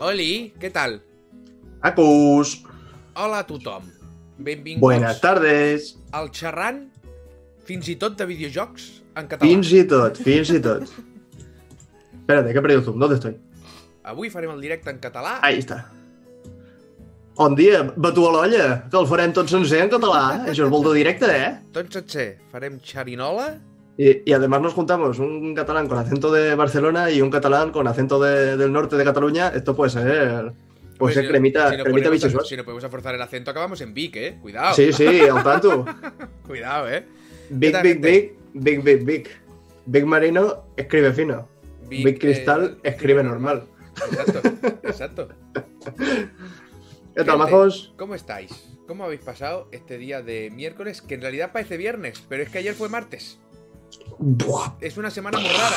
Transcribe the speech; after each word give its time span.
Oli, 0.00 0.52
què 0.60 0.70
tal? 0.72 0.98
Acus. 1.82 2.58
Hola 3.16 3.42
a 3.42 3.46
tothom. 3.48 3.84
Benvinguts 4.40 4.80
Buenas 4.80 5.20
tardes. 5.20 5.94
al 6.12 6.30
xerrant, 6.32 6.86
fins 7.68 7.88
i 7.92 7.96
tot 8.00 8.16
de 8.18 8.26
videojocs, 8.26 9.02
en 9.16 9.28
català. 9.28 9.46
Fins 9.46 9.72
i 9.76 9.84
tot, 9.86 10.16
fins 10.24 10.50
i 10.50 10.60
tot. 10.64 10.88
Espérate, 12.20 12.52
que 12.52 12.58
he 12.58 12.62
perdido 12.62 12.80
el 12.80 12.84
zoom. 12.84 12.98
¿Dónde 12.98 13.16
estoy? 13.16 13.36
Avui 14.04 14.30
farem 14.30 14.50
el 14.50 14.60
directe 14.60 14.90
en 14.90 14.98
català. 14.98 15.38
Ahí 15.42 15.58
está. 15.58 15.90
Bon 17.36 17.54
dia, 17.56 17.82
batu 17.96 18.26
a 18.28 18.32
l'olla, 18.32 18.64
que 18.90 18.96
el 18.98 19.06
farem 19.08 19.32
tot 19.32 19.48
sencer 19.48 19.80
en 19.84 19.90
català. 19.92 20.44
Això 20.50 20.66
és 20.66 20.70
molt 20.72 20.84
de 20.88 20.94
directe, 20.98 21.28
eh? 21.30 21.52
Tot 21.72 21.92
sencer, 21.92 22.38
farem 22.52 22.78
xerinola. 22.84 23.46
Y, 24.00 24.22
y 24.30 24.32
además 24.32 24.62
nos 24.62 24.72
juntamos 24.72 25.18
un 25.18 25.54
catalán 25.54 25.86
con 25.86 25.98
acento 25.98 26.32
de 26.32 26.54
Barcelona 26.54 27.10
y 27.10 27.20
un 27.20 27.28
catalán 27.28 27.70
con 27.70 27.86
acento 27.86 28.18
de- 28.18 28.56
del 28.56 28.72
norte 28.72 28.96
de 28.96 29.04
Cataluña. 29.04 29.48
Esto 29.48 29.76
puede 29.76 29.90
ser... 29.90 30.52
Puede 30.96 31.12
ser 31.12 31.24
si- 31.24 31.28
cremita, 31.28 31.68
si 31.70 31.82
cremita 31.82 32.08
ponemos. 32.08 32.48
Si 32.48 32.56
no 32.56 32.64
podemos 32.64 32.90
forzar 32.90 33.14
el 33.14 33.20
acento, 33.20 33.50
acabamos 33.50 33.78
en 33.82 33.92
Vic, 33.92 34.16
eh. 34.16 34.38
Cuidado. 34.40 34.74
Sí, 34.74 34.90
sí, 34.94 35.20
al 35.20 35.42
tanto. 35.44 35.84
Cuidado, 36.46 36.90
eh. 36.90 37.04
Big, 37.50 37.76
big, 37.82 38.00
big, 38.00 38.38
big, 38.54 38.82
big, 38.82 39.04
big. 39.04 39.28
Big 39.84 40.06
Marino 40.06 40.64
escribe 40.78 41.12
fino. 41.12 41.46
Big, 41.86 42.18
Cristal 42.18 42.78
eh, 42.82 42.88
escribe 42.88 43.22
normal. 43.22 43.64
Exacto, 44.12 44.40
exacto. 44.82 45.28
¿Qué 47.14 47.24
tal, 47.24 47.36
majos? 47.36 47.92
¿Cómo 47.98 48.14
estáis? 48.14 48.78
¿Cómo 48.86 49.04
habéis 49.04 49.20
pasado 49.20 49.68
este 49.72 49.98
día 49.98 50.22
de 50.22 50.50
miércoles? 50.50 51.02
Que 51.02 51.16
en 51.16 51.20
realidad 51.20 51.50
parece 51.52 51.76
viernes, 51.76 52.22
pero 52.30 52.42
es 52.42 52.48
que 52.48 52.58
ayer 52.58 52.74
fue 52.74 52.88
martes. 52.88 53.38
Buah. 54.18 54.74
Es 54.80 54.96
una 54.96 55.10
semana 55.10 55.38
muy 55.38 55.48
rara. 55.48 55.76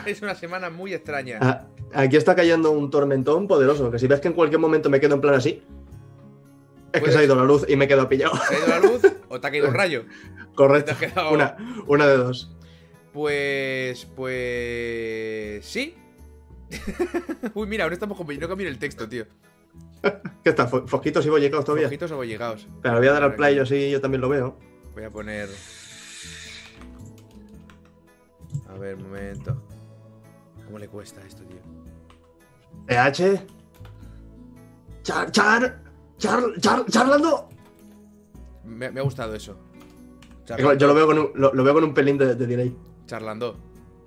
es 0.06 0.22
una 0.22 0.34
semana 0.34 0.70
muy 0.70 0.94
extraña. 0.94 1.38
Ah, 1.40 1.66
Aquí 1.94 2.16
está 2.16 2.34
cayendo 2.34 2.70
un 2.70 2.90
tormentón 2.90 3.46
poderoso, 3.48 3.90
que 3.90 3.98
si 3.98 4.06
ves 4.06 4.20
que 4.20 4.28
en 4.28 4.34
cualquier 4.34 4.60
momento 4.60 4.88
me 4.88 4.98
quedo 5.00 5.14
en 5.14 5.20
plan 5.20 5.34
así, 5.34 5.62
es 6.92 7.02
que 7.02 7.10
se 7.12 7.18
ha 7.18 7.24
ido 7.24 7.34
la 7.34 7.44
luz 7.44 7.64
y 7.68 7.76
me 7.76 7.84
he 7.84 7.88
quedado 7.88 8.08
pillado. 8.08 8.32
¿Se 8.48 8.54
ha 8.54 8.58
ido 8.58 8.66
la 8.68 8.78
luz 8.80 9.02
o 9.28 9.40
te 9.40 9.46
ha 9.46 9.50
caído 9.50 9.68
un 9.68 9.74
rayo? 9.82 10.04
Correcto. 10.54 10.92
Quedado- 10.98 11.32
Una, 11.32 11.56
una 11.86 12.06
de 12.06 12.16
dos. 12.16 12.54
Pues. 13.12 14.06
Pues. 14.16 15.64
Sí. 15.66 15.94
Uy, 17.54 17.66
mira, 17.66 17.84
ahora 17.84 17.94
estamos 17.94 18.16
con. 18.16 18.26
No 18.38 18.48
cambio 18.48 18.68
el 18.68 18.78
texto, 18.78 19.08
tío. 19.08 19.26
¿Qué 20.42 20.50
está? 20.50 20.68
Fo- 20.68 20.86
¿Fosquitos 20.88 21.24
y 21.26 21.28
bollicaos 21.28 21.64
todavía? 21.64 21.86
Ojitos 21.86 22.10
o 22.12 22.24
llegados. 22.24 22.66
Pero 22.82 22.98
voy 22.98 23.06
a 23.08 23.12
dar 23.12 23.22
al 23.22 23.34
play, 23.36 23.54
yo 23.54 23.64
sí, 23.66 23.90
yo 23.90 24.00
también 24.00 24.20
lo 24.22 24.28
veo. 24.28 24.58
Voy 24.94 25.04
a 25.04 25.10
poner. 25.10 25.48
A 28.74 28.78
ver, 28.78 28.96
un 28.96 29.02
momento. 29.04 29.62
¿Cómo 30.64 30.78
le 30.78 30.88
cuesta 30.88 31.20
esto, 31.26 31.42
tío? 31.44 31.58
PH. 32.86 33.46
Char, 35.02 35.30
char, 35.30 35.82
char, 36.18 36.42
char, 36.60 36.86
charlando. 36.86 37.48
Me, 38.64 38.90
me 38.90 39.00
ha 39.00 39.02
gustado 39.02 39.34
eso. 39.34 39.56
Yo 40.46 40.86
lo 40.86 40.94
veo 40.94 41.06
con 41.06 41.18
un, 41.18 41.30
lo, 41.34 41.52
lo 41.52 41.64
veo 41.64 41.74
con 41.74 41.84
un 41.84 41.94
pelín 41.94 42.18
de, 42.18 42.34
de 42.34 42.46
delay. 42.46 42.76
Charlando. 43.06 43.56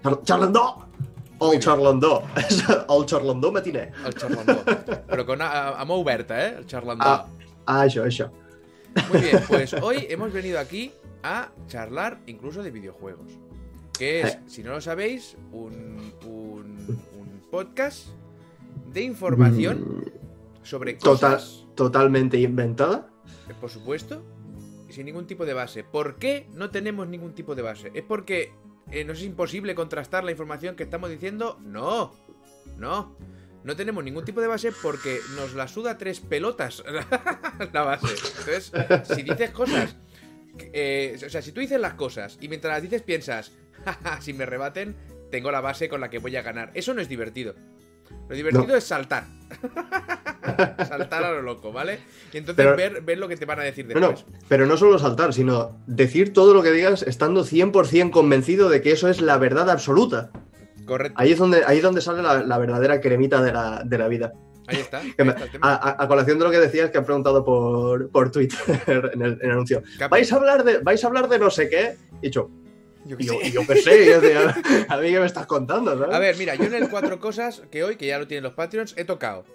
Char- 0.02 0.22
charlando. 0.23 0.88
Bien. 1.50 1.59
charlando. 1.61 2.23
All 2.88 3.05
charlando 3.05 3.52
matiné. 3.52 3.91
El 4.05 4.13
charlandó. 4.13 4.63
Pero 5.07 5.25
con 5.25 5.41
a, 5.41 5.69
a, 5.69 5.83
¿eh? 5.83 6.55
El 6.59 6.66
charlandó. 6.66 7.03
Ah, 7.05 7.27
ah, 7.66 7.85
eso, 7.85 8.05
eso. 8.05 8.31
Muy 9.11 9.22
bien, 9.22 9.44
pues 9.47 9.73
hoy 9.81 10.07
hemos 10.09 10.31
venido 10.31 10.59
aquí 10.59 10.94
a 11.23 11.50
charlar 11.67 12.19
incluso 12.27 12.63
de 12.63 12.72
videojuegos. 12.72 13.27
Que 13.97 14.21
es, 14.21 14.38
si 14.47 14.63
no 14.63 14.71
lo 14.71 14.81
sabéis, 14.81 15.35
un, 15.51 16.13
un, 16.25 16.99
un 17.19 17.41
podcast 17.49 18.07
de 18.91 19.01
información 19.01 20.05
sobre 20.63 20.93
Mm. 20.95 20.99
Total, 20.99 21.33
cosas, 21.33 21.66
totalmente 21.75 22.38
inventada. 22.39 23.09
eh, 23.50 23.53
por 23.59 23.69
supuesto, 23.69 24.23
sin 24.89 25.06
ningún 25.06 25.28
tipo 25.28 25.45
de 25.45 25.53
base. 25.53 25.83
¿Por 25.83 26.16
qué 26.17 26.47
no 26.53 26.69
tenemos 26.72 27.07
ningún 27.07 27.33
tipo 27.33 27.56
de 27.56 27.61
base? 27.61 27.91
¿Es 27.94 28.03
porque 28.03 28.51
eh, 28.91 29.03
nos 29.03 29.19
es 29.19 29.25
imposible 29.25 29.75
contrastar 29.75 30.23
la 30.23 30.31
información 30.31 30.75
que 30.75 30.83
estamos 30.83 31.09
diciendo? 31.09 31.59
No, 31.63 32.13
no. 32.77 33.16
No 33.63 33.75
tenemos 33.75 34.03
ningún 34.03 34.23
tipo 34.25 34.41
de 34.41 34.47
base 34.47 34.72
porque 34.83 35.17
nos 35.35 35.56
la 35.56 35.67
suda 35.67 35.97
tres 35.97 36.19
pelotas 36.19 36.83
la 37.73 37.81
base. 37.83 38.07
Entonces, 38.09 38.72
si 39.16 39.23
dices 39.23 39.50
cosas. 39.51 39.95
eh, 40.72 41.19
o 41.25 41.29
sea, 41.29 41.41
si 41.41 41.51
tú 41.51 41.59
dices 41.62 41.79
las 41.81 41.95
cosas 41.95 42.38
y 42.39 42.47
mientras 42.47 42.73
las 42.75 42.81
dices 42.83 43.01
piensas, 43.01 43.51
"Jaja, 43.51 43.64
si 44.19 44.34
me 44.34 44.46
rebaten, 44.46 44.96
tengo 45.31 45.51
la 45.51 45.62
base 45.62 45.90
con 45.90 46.01
la 46.01 46.09
que 46.09 46.19
voy 46.19 46.35
a 46.35 46.41
ganar. 46.41 46.72
Eso 46.73 46.94
no 46.94 47.01
es 47.01 47.09
divertido. 47.09 47.53
Lo 48.29 48.35
divertido 48.35 48.68
No. 48.68 48.75
es 48.75 48.84
saltar. 48.84 49.25
saltar 50.88 51.23
a 51.23 51.31
lo 51.31 51.41
loco, 51.41 51.72
¿vale? 51.72 52.00
Y 52.34 52.38
entonces 52.38 52.63
Pero- 52.66 52.75
ver, 52.78 53.01
ver 53.01 53.18
lo 53.18 53.28
que 53.28 53.38
te 53.38 53.45
van 53.45 53.59
a 53.59 53.63
decir 53.63 53.85
no, 53.88 54.09
después. 54.12 54.25
pero 54.47 54.66
no 54.66 54.78
solo 54.78 55.00
saltar, 55.00 55.34
sino 55.34 55.78
decir 55.88 56.34
todo 56.34 56.53
lo 56.53 56.62
que 56.63 56.72
digas 56.72 57.01
estando 57.03 57.44
100% 57.44 58.12
convencido 58.12 58.69
de 58.69 58.81
que 58.81 58.91
eso 58.91 59.07
es 59.09 59.22
la 59.22 59.38
verdad 59.38 59.69
absoluta. 59.69 60.29
Correcto. 60.85 61.19
Ahí 61.19 61.31
es 61.31 61.40
donde, 61.40 61.63
ahí 61.66 61.78
es 61.78 61.84
donde 61.84 62.01
sale 62.01 62.22
la, 62.22 62.44
la 62.44 62.57
verdadera 62.59 63.01
cremita 63.01 63.41
de 63.41 63.51
la, 63.51 63.81
de 63.84 63.97
la 63.97 64.07
vida. 64.07 64.34
Ahí 64.68 64.78
está. 64.78 65.00
ahí 65.00 65.13
está 65.18 65.95
a, 66.01 66.07
colación 66.07 66.40
de 66.40 66.45
lo 66.45 66.51
que 66.51 66.57
decías 66.59 66.90
que 66.90 66.97
han 66.97 67.06
preguntado 67.06 67.44
por, 67.44 68.09
por 68.09 68.31
Twitter 68.31 68.57
en 69.13 69.22
el, 69.22 69.34
en 69.34 69.45
el 69.45 69.51
anuncio. 69.51 69.81
¿Vais 70.09 70.31
a, 70.31 70.35
hablar 70.35 70.63
de, 70.63 70.79
¿Vais 70.79 71.03
a 71.03 71.07
hablar 71.07 71.28
de 71.28 71.38
no 71.40 71.50
sé 71.51 71.69
qué? 71.69 71.95
Y 72.22 72.29
yo, 72.31 72.50
yo 73.05 73.17
qué 73.17 73.23
y 73.23 73.27
yo, 73.27 73.33
sé. 73.39 73.47
y 73.47 73.51
yo 73.51 73.67
qué 73.67 73.75
sé, 73.77 74.05
yo 74.05 74.21
decía, 74.21 74.55
a 74.89 74.97
mí 74.97 75.11
que 75.11 75.19
me 75.19 75.25
estás 75.25 75.45
contando, 75.45 75.97
¿sabes? 75.97 76.16
A 76.16 76.19
ver, 76.19 76.35
mira, 76.38 76.55
yo 76.55 76.66
en 76.66 76.73
el 76.73 76.89
cuatro 76.89 77.19
cosas 77.19 77.63
que 77.71 77.83
hoy, 77.83 77.95
que 77.95 78.07
ya 78.07 78.19
lo 78.19 78.27
tienen 78.27 78.43
los 78.43 78.53
Patreons, 78.53 78.93
he 78.97 79.05
tocado. 79.05 79.45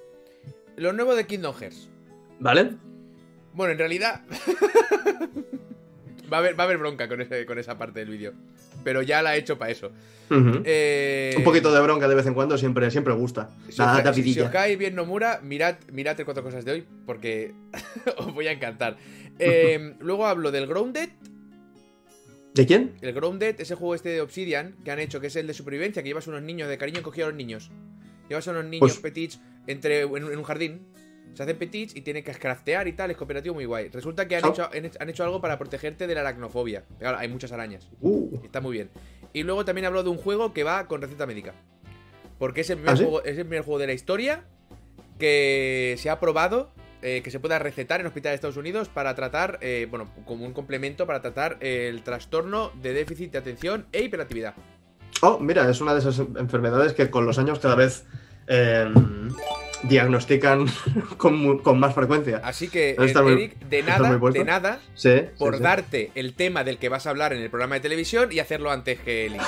Lo 0.77 0.93
nuevo 0.93 1.15
de 1.15 1.27
Kingdom 1.27 1.55
Hearts. 1.55 1.89
¿Vale? 2.39 2.73
Bueno, 3.53 3.73
en 3.73 3.79
realidad. 3.79 4.23
va, 6.33 6.39
a 6.39 6.41
haber, 6.41 6.59
va 6.59 6.65
a 6.65 6.67
haber 6.67 6.79
bronca 6.79 7.09
con, 7.09 7.21
ese, 7.21 7.45
con 7.45 7.59
esa 7.59 7.77
parte 7.77 8.01
del 8.01 8.11
vídeo. 8.11 8.33
Pero 8.85 9.03
ya 9.03 9.23
la 9.23 9.37
he 9.37 9.39
hecho 9.39 9.59
para 9.59 9.73
eso. 9.73 9.91
Eh, 10.65 11.35
Un 11.37 11.45
poquito 11.45 11.73
de 11.73 11.81
bronca 11.81 12.07
de 12.07 12.15
vez 12.15 12.27
en 12.27 12.35
cuando 12.35 12.57
siempre, 12.57 12.91
siempre 12.91 13.13
gusta. 13.15 13.51
Si 13.69 13.79
Nada, 13.79 14.11
os 14.11 14.51
cae 14.51 14.77
bien 14.77 14.95
Nomura, 14.95 15.41
mirad, 15.43 15.77
mirad 15.93 16.19
el 16.19 16.25
cuatro 16.25 16.43
cosas 16.43 16.65
de 16.65 16.73
hoy, 16.73 16.87
porque 17.05 17.53
os 18.17 18.33
voy 18.33 18.47
a 18.47 18.53
encantar. 18.53 18.97
Eh, 19.39 19.95
luego 19.99 20.27
hablo 20.27 20.53
del 20.53 20.67
Grounded. 20.67 21.11
¿De 22.55 22.67
quién? 22.67 22.95
El 23.01 23.13
Grounded, 23.13 23.61
ese 23.61 23.75
juego 23.77 23.95
este 23.95 24.09
de 24.11 24.21
Obsidian 24.21 24.77
que 24.85 24.91
han 24.91 24.99
hecho, 24.99 25.21
que 25.21 25.29
es 25.29 25.37
el 25.37 25.47
de 25.47 25.55
supervivencia, 25.55 26.03
que 26.03 26.09
llevas 26.09 26.27
unos 26.27 26.43
niños 26.43 26.69
de 26.69 26.77
cariño 26.79 27.03
cogido 27.03 27.27
a 27.27 27.31
los 27.31 27.37
niños. 27.37 27.71
Llevas 28.29 28.47
a 28.49 28.51
unos 28.53 28.65
niños 28.65 28.81
Pues- 28.81 28.99
petits 28.99 29.41
entre, 29.67 30.03
en, 30.03 30.17
en 30.17 30.37
un 30.39 30.43
jardín. 30.45 30.87
Se 31.35 31.45
hacen 31.45 31.57
petits 31.59 31.95
y 31.95 32.01
tienen 32.01 32.25
que 32.25 32.33
craftear 32.33 32.89
y 32.89 32.93
tal, 32.93 33.13
es 33.13 33.17
cooperativo 33.17 33.55
muy 33.55 33.65
guay. 33.65 33.89
Resulta 33.89 34.27
que 34.27 34.35
han, 34.37 34.45
Oh. 34.45 34.51
hecho, 34.51 34.69
han, 34.99 35.09
hecho 35.09 35.23
algo 35.23 35.41
para 35.41 35.59
protegerte 35.59 36.09
de 36.09 36.15
la 36.17 36.23
aracnofobia. 36.23 36.85
Claro, 36.99 37.19
hay 37.19 37.29
muchas 37.29 37.53
arañas. 37.53 37.89
Uh, 38.01 38.41
Está 38.45 38.61
muy 38.61 38.73
bien. 38.73 38.91
Y 39.33 39.45
luego 39.45 39.65
también 39.65 39.85
hablo 39.85 40.03
de 40.03 40.11
un 40.11 40.17
juego 40.19 40.53
que 40.53 40.65
va 40.65 40.89
con 40.89 41.01
receta 41.01 41.27
médica. 41.27 41.55
Porque 42.41 42.63
es 42.63 42.71
el 42.71 42.79
primer, 42.79 42.95
¿Ah, 42.95 42.97
sí? 42.97 43.05
juego, 43.05 43.23
es 43.23 43.39
el 43.39 43.45
primer 43.47 43.63
juego 43.63 43.79
de 43.79 43.87
la 43.87 43.93
historia 43.93 44.45
que 45.21 45.95
se 45.99 46.11
ha 46.11 46.19
probado 46.19 46.73
eh, 47.03 47.23
que 47.23 47.31
se 47.31 47.41
pueda 47.41 47.59
recetar 47.59 48.01
en 48.01 48.07
hospitales 48.07 48.33
de 48.33 48.37
Estados 48.37 48.57
Unidos 48.57 48.89
para 48.89 49.15
tratar, 49.15 49.59
eh, 49.61 49.87
bueno, 49.91 50.11
como 50.25 50.45
un 50.45 50.53
complemento 50.53 51.07
para 51.07 51.21
tratar 51.21 51.57
el 51.61 52.03
trastorno 52.03 52.73
de 52.83 52.93
déficit 52.93 53.33
de 53.33 53.39
atención 53.39 53.87
e 53.93 54.03
hiperactividad. 54.03 54.55
Oh, 55.23 55.39
mira, 55.39 55.69
es 55.69 55.81
una 55.81 55.93
de 55.95 56.01
esas 56.01 56.19
enfermedades 56.19 56.93
que 56.93 57.11
con 57.11 57.27
los 57.27 57.39
años 57.39 57.59
cada 57.59 57.75
vez 57.75 58.05
eh, 58.47 58.89
diagnostican 59.85 60.67
con, 61.17 61.79
más 61.79 61.95
frecuencia. 61.95 62.41
Así 62.45 62.69
que, 62.69 62.97
muy- 62.99 63.33
Eric, 63.33 63.59
de 63.61 63.83
nada, 63.83 64.19
de 64.19 64.45
nada, 64.45 64.81
Sí. 64.95 65.23
por 65.39 65.57
sí. 65.57 65.63
darte 65.63 66.11
el 66.15 66.35
tema 66.35 66.65
del 66.65 66.79
que 66.79 66.89
vas 66.89 67.07
a 67.07 67.11
hablar 67.11 67.33
en 67.33 67.43
el 67.43 67.51
programa 67.51 67.77
de 67.77 67.81
televisión 67.81 68.31
y 68.33 68.39
hacerlo 68.39 68.71
antes 68.71 69.01
que 69.01 69.27
él. 69.27 69.37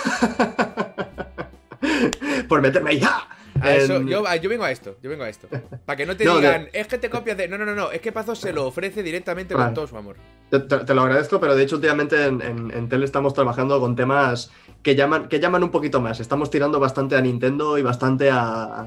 Por 2.49 2.61
meterme 2.63 2.91
ahí. 2.91 3.01
¡ah! 3.05 3.29
A 3.63 3.75
eso, 3.77 3.97
En- 3.97 4.09
yo, 4.09 4.23
vengo 4.49 4.65
a 4.65 4.71
esto, 4.71 4.97
yo 5.03 5.11
vengo 5.11 5.25
a 5.25 5.29
esto. 5.29 5.49
Para 5.87 5.97
que 5.97 6.07
no 6.07 6.17
te 6.17 6.25
No, 6.27 6.35
de- 6.35 6.41
digan, 6.41 6.69
es 6.73 6.87
que 6.87 6.99
te 6.99 7.09
copias 7.11 7.37
de. 7.37 7.49
No, 7.49 7.59
no, 7.59 7.65
no, 7.65 7.75
no, 7.75 7.91
es 7.91 8.01
que 8.01 8.13
Pazo 8.13 8.35
se 8.35 8.53
lo 8.53 8.67
ofrece 8.67 9.03
directamente 9.03 9.55
con 9.55 9.63
Claro. 9.63 9.75
todo 9.75 9.87
su 9.87 9.97
amor. 9.97 10.17
Te, 10.51 10.95
lo 10.95 11.03
agradezco, 11.03 11.41
pero 11.41 11.55
de 11.57 11.63
hecho 11.63 11.77
últimamente 11.77 12.25
en, 12.27 12.43
en, 12.43 12.71
en 12.71 12.89
Tele 12.89 13.05
estamos 13.05 13.33
trabajando 13.35 13.81
con 13.81 13.97
temas 13.97 14.51
que 14.83 14.95
llaman, 14.95 15.29
que 15.29 15.41
llaman 15.41 15.63
un 15.63 15.71
poquito 15.71 16.01
más. 16.01 16.21
Estamos 16.21 16.51
tirando 16.51 16.79
bastante 16.81 17.17
a 17.17 17.21
Nintendo 17.21 17.79
y 17.79 17.83
bastante 17.83 18.31
a, 18.31 18.87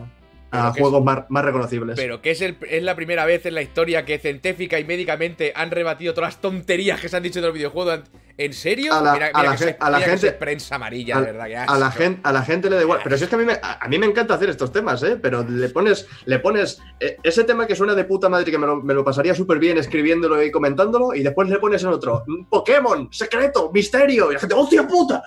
a 0.52 0.72
que 0.74 0.80
juegos 0.82 1.04
más, 1.04 1.26
más 1.30 1.44
reconocibles. 1.46 1.96
Pero 1.96 2.22
que 2.22 2.32
es, 2.32 2.42
el, 2.42 2.58
es 2.70 2.84
la 2.84 2.96
primera 2.96 3.26
vez 3.26 3.46
en 3.46 3.54
la 3.56 3.62
historia 3.62 4.06
que 4.06 4.20
científica 4.20 4.80
y 4.80 4.84
médicamente 4.86 5.52
han 5.56 5.72
rebatido 5.72 6.14
todas 6.14 6.34
las 6.36 6.42
tonterías 6.42 7.00
que 7.00 7.10
se 7.10 7.18
han 7.18 7.24
dicho 7.24 7.40
de 7.42 7.48
los 7.48 7.54
videojuegos. 7.56 8.02
¿En 8.38 8.52
serio? 8.52 8.94
A 8.94 9.02
la- 9.02 9.14
mira, 9.14 9.28
a 9.34 9.40
mira 9.40 9.44
la 9.44 9.52
que 9.52 9.58
gen- 9.64 9.68
sois- 9.76 9.78
a 9.80 9.90
la 9.90 9.98
mira 9.98 10.12
que 10.12 10.18
gente- 10.20 10.32
prensa 10.34 10.76
amarilla, 10.76 11.18
a, 11.18 11.22
de 11.22 11.26
verdad. 11.32 11.46
que 11.46 11.56
a 11.56 11.78
la 11.78 11.92
gente, 11.92 12.20
a 12.24 12.32
la 12.34 12.42
gente 12.44 12.70
le 12.70 12.76
da 12.76 12.82
igual. 12.82 13.00
Pero 13.04 13.18
si 13.18 13.24
es 13.24 13.30
que 13.30 13.36
a 13.36 13.38
mí, 13.38 13.46
me, 13.46 13.54
a, 13.54 13.80
a 13.82 13.88
mí 13.88 13.98
me 13.98 14.06
encanta 14.06 14.34
hacer 14.34 14.50
estos 14.50 14.72
temas, 14.74 15.02
¿eh? 15.04 15.18
Pero 15.22 15.44
le 15.48 15.70
pones, 15.70 16.06
le 16.26 16.40
pones 16.40 16.80
eh, 17.00 17.18
ese 17.24 17.44
tema 17.46 17.66
que 17.66 17.76
suena 17.76 17.96
de 17.96 18.04
puta 18.04 18.28
madre 18.28 18.52
que 18.52 18.58
me 18.58 18.68
lo, 18.68 18.78
me 18.82 18.94
lo 18.94 19.04
pasaría 19.06 19.34
súper 19.36 19.58
bien 19.60 19.78
escribiéndolo 19.78 20.44
y 20.44 20.52
comentándolo, 20.52 21.14
y 21.14 21.24
después 21.24 21.48
le 21.50 21.60
pones 21.60 21.82
en 21.84 21.90
otro, 21.90 22.24
"Mm, 22.28 22.46
Pokémon, 22.50 23.08
secreto, 23.12 23.72
misterio, 23.74 24.30
y 24.32 24.34
la 24.36 24.40
gente, 24.42 24.56
¡hostia 24.56 24.86
puta! 24.88 25.24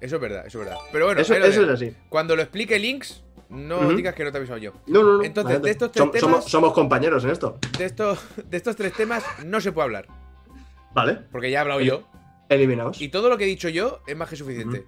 Eso 0.00 0.16
es 0.16 0.20
verdad, 0.22 0.46
eso 0.46 0.60
es 0.60 0.64
verdad. 0.66 0.80
Pero 0.92 1.06
bueno, 1.06 1.20
eso 1.20 1.34
es 1.34 1.58
así. 1.68 1.92
cuando 2.08 2.36
lo 2.36 2.42
explique 2.42 2.78
Links, 2.78 3.22
No 3.54 3.78
Ujú. 3.78 3.94
digas 3.96 4.14
que 4.14 4.24
no 4.24 4.32
te 4.32 4.38
he 4.38 4.40
avisado 4.40 4.58
yo. 4.58 4.72
No, 4.88 5.02
no, 5.02 5.16
no. 5.18 5.22
Entonces, 5.24 5.62
de 5.62 5.70
estos 5.70 5.92
tres 5.92 6.04
Som- 6.04 6.10
temas- 6.10 6.20
somos, 6.20 6.44
somos 6.50 6.72
compañeros 6.72 7.24
en 7.24 7.30
esto. 7.30 7.58
De, 7.78 7.84
esto, 7.84 8.16
de 8.44 8.56
estos 8.56 8.74
tres 8.76 8.92
temas 8.92 9.24
no 9.44 9.60
se 9.60 9.70
puede 9.72 9.84
hablar. 9.84 10.06
Vale, 10.92 11.14
Porque 11.30 11.50
ya 11.50 11.58
he 11.58 11.60
hablado 11.60 11.80
yo. 11.80 12.02
eliminaos. 12.48 13.00
Y 13.00 13.08
todo 13.08 13.28
lo 13.28 13.38
que 13.38 13.44
he 13.44 13.46
dicho 13.48 13.68
yo 13.68 14.00
es 14.06 14.16
más 14.16 14.28
que 14.28 14.36
suficiente. 14.36 14.86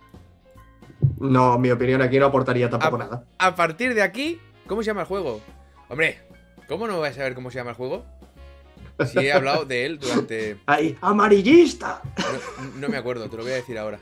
No, 1.18 1.58
mi 1.58 1.70
opinión 1.70 2.02
aquí 2.02 2.18
no 2.18 2.26
aportaría 2.26 2.68
tampoco 2.68 2.98
nada. 2.98 3.24
A 3.38 3.54
partir 3.54 3.94
de 3.94 4.02
aquí, 4.02 4.40
¿cómo 4.66 4.82
se 4.82 4.88
llama 4.88 5.02
el 5.02 5.06
juego? 5.06 5.40
Hombre, 5.88 6.20
¿cómo 6.68 6.86
no 6.86 6.98
vais 7.00 7.14
a 7.14 7.18
saber 7.18 7.34
cómo 7.34 7.50
se 7.50 7.58
llama 7.58 7.70
el 7.70 7.76
juego? 7.76 8.04
Si 9.06 9.18
he 9.18 9.32
hablado 9.32 9.64
de 9.64 9.84
él 9.86 9.98
durante. 9.98 10.58
¡Ay, 10.66 10.96
amarillista! 11.00 12.00
No, 12.16 12.80
no 12.80 12.88
me 12.88 12.96
acuerdo, 12.96 13.28
te 13.28 13.36
lo 13.36 13.42
voy 13.42 13.52
a 13.52 13.56
decir 13.56 13.78
ahora. 13.78 13.98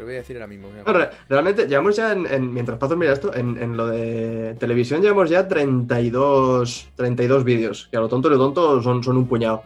Te 0.00 0.04
lo 0.04 0.08
voy 0.08 0.14
a 0.14 0.18
decir 0.20 0.36
ahora 0.36 0.46
mismo. 0.46 0.68
No, 0.86 0.92
re- 0.94 1.10
realmente, 1.28 1.66
llevamos 1.68 1.94
ya 1.94 2.12
en, 2.12 2.24
en- 2.24 2.54
mientras 2.54 2.78
Pazos 2.78 2.96
mira 2.96 3.12
esto, 3.12 3.34
en, 3.34 3.62
en 3.62 3.76
lo 3.76 3.86
de 3.86 4.56
televisión 4.58 5.02
llevamos 5.02 5.28
ya 5.28 5.46
32, 5.46 6.88
32 6.96 7.44
vídeos, 7.44 7.86
que 7.90 7.98
a 7.98 8.00
lo 8.00 8.08
tonto 8.08 8.28
y 8.28 8.30
lo 8.30 8.38
tonto 8.38 8.80
son, 8.82 9.04
son 9.04 9.18
un 9.18 9.28
puñado. 9.28 9.62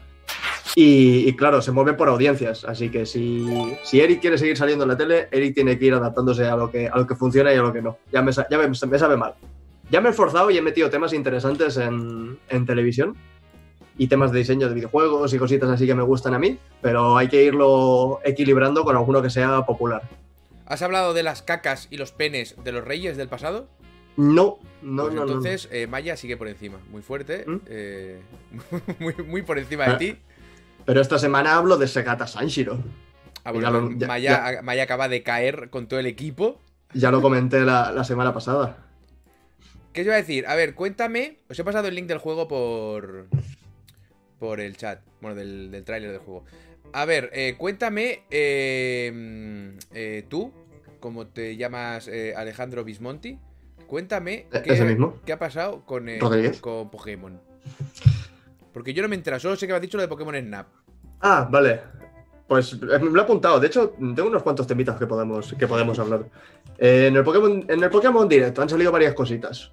Y, 0.75 1.28
y 1.28 1.36
claro, 1.36 1.62
se 1.62 1.70
mueve 1.70 1.92
por 1.94 2.08
audiencias, 2.08 2.64
así 2.64 2.88
que 2.88 3.06
si, 3.06 3.46
si 3.84 4.00
Eric 4.00 4.20
quiere 4.20 4.36
seguir 4.36 4.56
saliendo 4.56 4.82
en 4.82 4.88
la 4.90 4.96
tele, 4.96 5.28
Eric 5.31 5.54
tiene 5.54 5.78
que 5.78 5.84
ir 5.84 5.94
adaptándose 5.94 6.44
a 6.48 6.56
lo 6.56 6.69
que, 6.69 6.88
a 6.88 6.96
lo 6.98 7.06
que 7.06 7.14
funciona 7.14 7.54
y 7.54 7.56
a 7.56 7.62
lo 7.62 7.72
que 7.72 7.81
no. 7.81 7.98
Ya 8.12 8.20
me, 8.20 8.32
ya 8.32 8.58
me, 8.58 8.66
me 8.66 8.98
sabe 8.98 9.16
mal. 9.16 9.34
Ya 9.88 10.00
me 10.00 10.08
he 10.08 10.10
esforzado 10.10 10.50
y 10.50 10.58
he 10.58 10.62
metido 10.62 10.90
temas 10.90 11.12
interesantes 11.12 11.76
en, 11.76 12.36
en 12.48 12.66
televisión 12.66 13.14
y 13.96 14.08
temas 14.08 14.32
de 14.32 14.38
diseño 14.40 14.69
de 14.69 14.75
videojuegos 14.75 15.32
y 15.32 15.38
cositas 15.38 15.70
así 15.70 15.86
que 15.86 15.94
me 15.94 16.02
gustan 16.02 16.34
a 16.34 16.40
mí, 16.40 16.58
pero 16.82 17.16
hay 17.16 17.28
que 17.28 17.44
irlo 17.44 18.19
equilibrando 18.25 18.82
con 18.82 18.96
alguno 18.96 19.22
que 19.22 19.31
sea 19.31 19.64
popular. 19.64 20.02
¿Has 20.66 20.82
hablado 20.82 21.12
de 21.14 21.22
las 21.22 21.43
cacas 21.43 21.88
y 21.90 21.96
los 21.96 22.12
penes 22.12 22.56
de 22.64 22.72
los 22.72 22.84
reyes 22.84 23.16
del 23.16 23.28
pasado? 23.28 23.69
No, 24.16 24.58
no, 24.82 25.02
Pues 25.05 25.14
no, 25.14 25.20
no. 25.25 25.32
entonces 25.32 25.69
eh, 25.72 25.87
Maya 25.87 26.16
sigue 26.16 26.37
por 26.37 26.49
encima. 26.49 26.78
Muy 26.90 27.02
fuerte. 27.02 27.44
¿Mm? 27.46 27.56
eh, 27.66 28.20
muy, 29.00 29.14
muy 29.26 29.43
por 29.43 29.58
encima 29.58 29.84
de 29.87 29.90
Ah. 29.93 29.99
ti. 29.99 30.19
Pero 30.87 31.00
esta 31.00 31.19
semana 31.19 31.56
hablo 31.56 31.76
de 31.78 31.88
Segata 31.88 32.26
Sanshiro. 32.26 32.78
Ah, 33.43 33.52
bueno, 33.52 33.70
lo- 33.70 33.93
ya- 33.93 34.06
Maya, 34.06 34.61
Maya 34.62 34.84
acaba 34.84 35.08
de 35.08 35.22
caer 35.22 35.69
con 35.70 35.87
todo 35.88 35.99
el 36.00 36.06
equipo. 36.06 36.61
Ya 36.93 37.10
lo 37.10 37.20
comenté 37.20 37.60
la, 37.62 37.90
la 37.93 38.05
semana 38.05 38.32
pasada. 38.32 38.78
¿Qué 39.93 40.00
os 40.02 40.06
iba 40.06 40.14
a 40.14 40.19
decir? 40.19 40.46
A 40.46 40.55
ver, 40.55 40.75
cuéntame. 40.75 41.38
Os 41.50 41.58
he 41.58 41.64
pasado 41.64 41.88
el 41.88 41.94
link 41.94 42.06
del 42.06 42.19
juego 42.19 42.49
por. 42.49 43.26
Por 44.38 44.60
el 44.60 44.76
chat. 44.76 45.00
Bueno, 45.20 45.34
del, 45.37 45.70
del 45.70 45.84
tráiler 45.84 46.10
del 46.12 46.20
juego. 46.20 46.44
A 46.94 47.05
ver, 47.06 47.29
eh, 47.32 47.56
cuéntame. 47.58 48.23
eh, 48.31 49.76
eh, 49.93 50.25
tú, 50.29 50.52
como 51.00 51.26
te 51.26 51.56
llamas 51.56 52.06
eh, 52.08 52.35
Alejandro 52.37 52.85
Bismonti. 52.85 53.37
Cuéntame 53.88 54.46
E- 54.52 54.62
qué, 54.62 54.73
ese 54.75 54.85
mismo. 54.85 55.20
qué 55.26 55.32
ha 55.32 55.38
pasado 55.38 55.85
con, 55.85 56.06
con 56.61 56.91
Pokémon. 56.91 57.41
Porque 58.73 58.94
yo 58.94 59.02
no 59.02 59.08
me 59.08 59.17
entero, 59.17 59.38
solo 59.41 59.56
sé 59.56 59.67
que 59.67 59.73
me 59.73 59.76
has 59.76 59.82
dicho 59.82 59.96
lo 59.99 60.02
de 60.02 60.08
Pokémon 60.08 60.35
Snap. 60.37 60.67
Ah, 61.20 61.49
vale. 61.50 61.81
Pues 62.46 62.81
me 62.81 62.99
lo 62.99 63.20
he 63.20 63.23
apuntado. 63.25 63.58
De 63.58 63.67
hecho, 63.67 63.91
tengo 64.14 64.29
unos 64.29 64.43
cuantos 64.43 64.67
temitas 64.67 64.96
que 64.96 65.06
podemos, 65.06 65.52
que 65.55 65.67
podemos 65.67 65.99
hablar. 65.99 66.26
Eh, 66.79 67.06
en, 67.08 67.17
el 67.17 67.25
Pokémon, 67.25 67.64
en 67.69 67.82
el 67.82 67.91
Pokémon 67.91 68.29
Direct 68.29 68.58
han 68.58 68.69
salido 68.69 68.93
varias 68.93 69.14
cositas. 69.14 69.73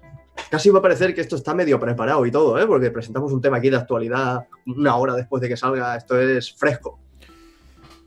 Casi 0.50 0.70
va 0.70 0.80
a 0.80 0.82
parecer 0.82 1.14
que 1.14 1.20
esto 1.20 1.36
está 1.36 1.54
medio 1.54 1.78
preparado 1.78 2.24
y 2.26 2.30
todo, 2.30 2.58
¿eh? 2.58 2.66
Porque 2.66 2.90
presentamos 2.90 3.32
un 3.32 3.40
tema 3.40 3.58
aquí 3.58 3.70
de 3.70 3.76
actualidad 3.76 4.46
una 4.66 4.96
hora 4.96 5.14
después 5.14 5.40
de 5.42 5.48
que 5.48 5.56
salga. 5.56 5.96
Esto 5.96 6.18
es 6.20 6.52
fresco. 6.54 6.98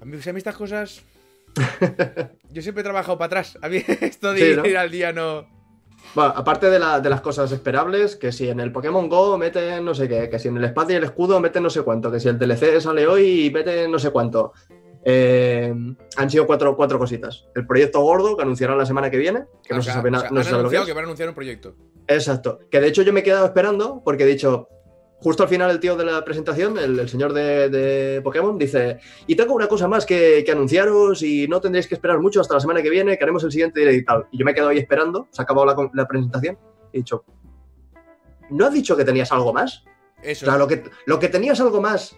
A 0.06 0.08
mí, 0.08 0.18
o 0.18 0.22
sea, 0.22 0.30
a 0.30 0.34
mí 0.34 0.38
estas 0.38 0.56
cosas. 0.56 1.02
Yo 2.52 2.62
siempre 2.62 2.82
he 2.82 2.84
trabajado 2.84 3.18
para 3.18 3.26
atrás. 3.28 3.58
A 3.62 3.70
mí 3.70 3.78
esto 4.02 4.34
de 4.34 4.40
Sí, 4.40 4.46
ir 4.46 4.74
¿no? 4.74 4.80
al 4.80 4.92
día 4.92 5.12
no. 5.12 5.48
Bueno, 6.14 6.34
aparte 6.36 6.70
de, 6.70 6.78
la- 6.80 7.00
de 7.00 7.10
las 7.10 7.22
cosas 7.22 7.52
esperables, 7.52 8.16
que 8.16 8.32
si 8.32 8.48
en 8.50 8.60
el 8.60 8.72
Pokémon 8.72 9.10
Go 9.10 9.38
meten 9.38 9.84
no 9.84 9.96
sé 9.96 10.08
qué, 10.08 10.30
que 10.30 10.38
si 10.38 10.48
en 10.48 10.58
el 10.58 10.66
espada 10.66 10.94
y 10.94 10.96
el 10.96 11.04
escudo 11.04 11.40
meten 11.40 11.64
no 11.64 11.70
sé 11.70 11.82
cuánto, 11.82 12.12
que 12.12 12.20
si 12.20 12.28
el 12.30 12.38
DLC 12.38 12.80
sale 12.80 13.08
hoy 13.08 13.48
y 13.48 13.52
meten 13.52 13.92
no 13.92 13.98
sé 14.00 14.12
cuánto. 14.12 14.54
Eh, 15.04 15.74
han 16.18 16.30
sido 16.30 16.46
cuatro, 16.48 16.76
cuatro 16.76 16.98
cositas. 17.00 17.46
El 17.56 17.66
proyecto 17.68 18.02
gordo, 18.02 18.36
que 18.38 18.44
anunciarán 18.44 18.78
la 18.78 18.86
semana 18.86 19.10
que 19.10 19.18
viene, 19.18 19.46
que 19.64 19.74
O 19.74 19.78
no 19.78 19.82
sea, 19.84 19.94
se 19.94 19.98
sabe, 20.00 20.10
o 20.10 20.20
sea, 20.20 20.30
no 20.32 20.38
han 20.40 20.44
se 20.44 20.50
sabe 20.52 20.64
lo 20.64 20.70
que 20.70 20.78
es. 20.78 20.82
que 20.86 20.94
van 20.94 21.04
a 21.04 21.08
anunciar 21.08 21.30
un 21.30 21.36
proyecto. 21.36 21.76
Exacto. 22.08 22.60
Que 22.72 22.80
de 22.80 22.88
hecho 22.88 23.02
yo 23.02 23.12
me 23.12 23.20
he 23.20 23.24
quedado 23.24 23.46
esperando 23.46 24.02
porque 24.06 24.24
he 24.24 24.28
dicho, 24.28 24.68
justo 25.26 25.42
al 25.42 25.50
final 25.50 25.72
el 25.72 25.80
tío 25.80 25.96
de 25.98 26.06
la 26.06 26.24
presentación, 26.24 26.78
el, 26.78 27.00
el 27.00 27.10
señor 27.10 27.34
de, 27.34 27.68
de 27.70 28.22
Pokémon, 28.22 28.60
dice, 28.60 29.00
y 29.26 29.36
tengo 29.36 29.56
una 29.56 29.68
cosa 29.68 29.88
más 29.88 30.06
que, 30.06 30.44
que 30.46 30.52
anunciaros 30.52 31.24
y 31.24 31.48
no 31.48 31.60
tendréis 31.60 31.88
que 31.88 31.96
esperar 31.96 32.20
mucho 32.20 32.42
hasta 32.42 32.54
la 32.54 32.60
semana 32.60 32.84
que 32.84 32.92
viene, 32.92 33.18
que 33.18 33.24
haremos 33.24 33.44
el 33.44 33.52
siguiente 33.52 33.80
directo 33.80 34.00
y 34.02 34.06
tal. 34.06 34.28
Y 34.32 34.38
yo 34.38 34.46
me 34.46 34.52
he 34.52 34.54
quedado 34.54 34.70
ahí 34.70 34.78
esperando, 34.78 35.28
se 35.32 35.42
ha 35.42 35.44
acabado 35.44 35.90
la, 35.94 36.08
presentación 36.08 36.60
y 36.94 36.98
he 36.98 37.00
dicho, 37.00 37.26
¿no 38.52 38.68
has 38.68 38.74
dicho 38.74 38.96
que 38.96 39.04
tenías 39.04 39.32
algo 39.32 39.52
más? 39.52 39.84
Eso, 40.22 40.46
O 40.46 40.50
sea, 40.50 40.60
lo 40.60 40.68
que, 40.68 40.84
lo 41.08 41.18
que 41.18 41.28
tenías 41.30 41.60
algo 41.60 41.82
más 41.82 42.16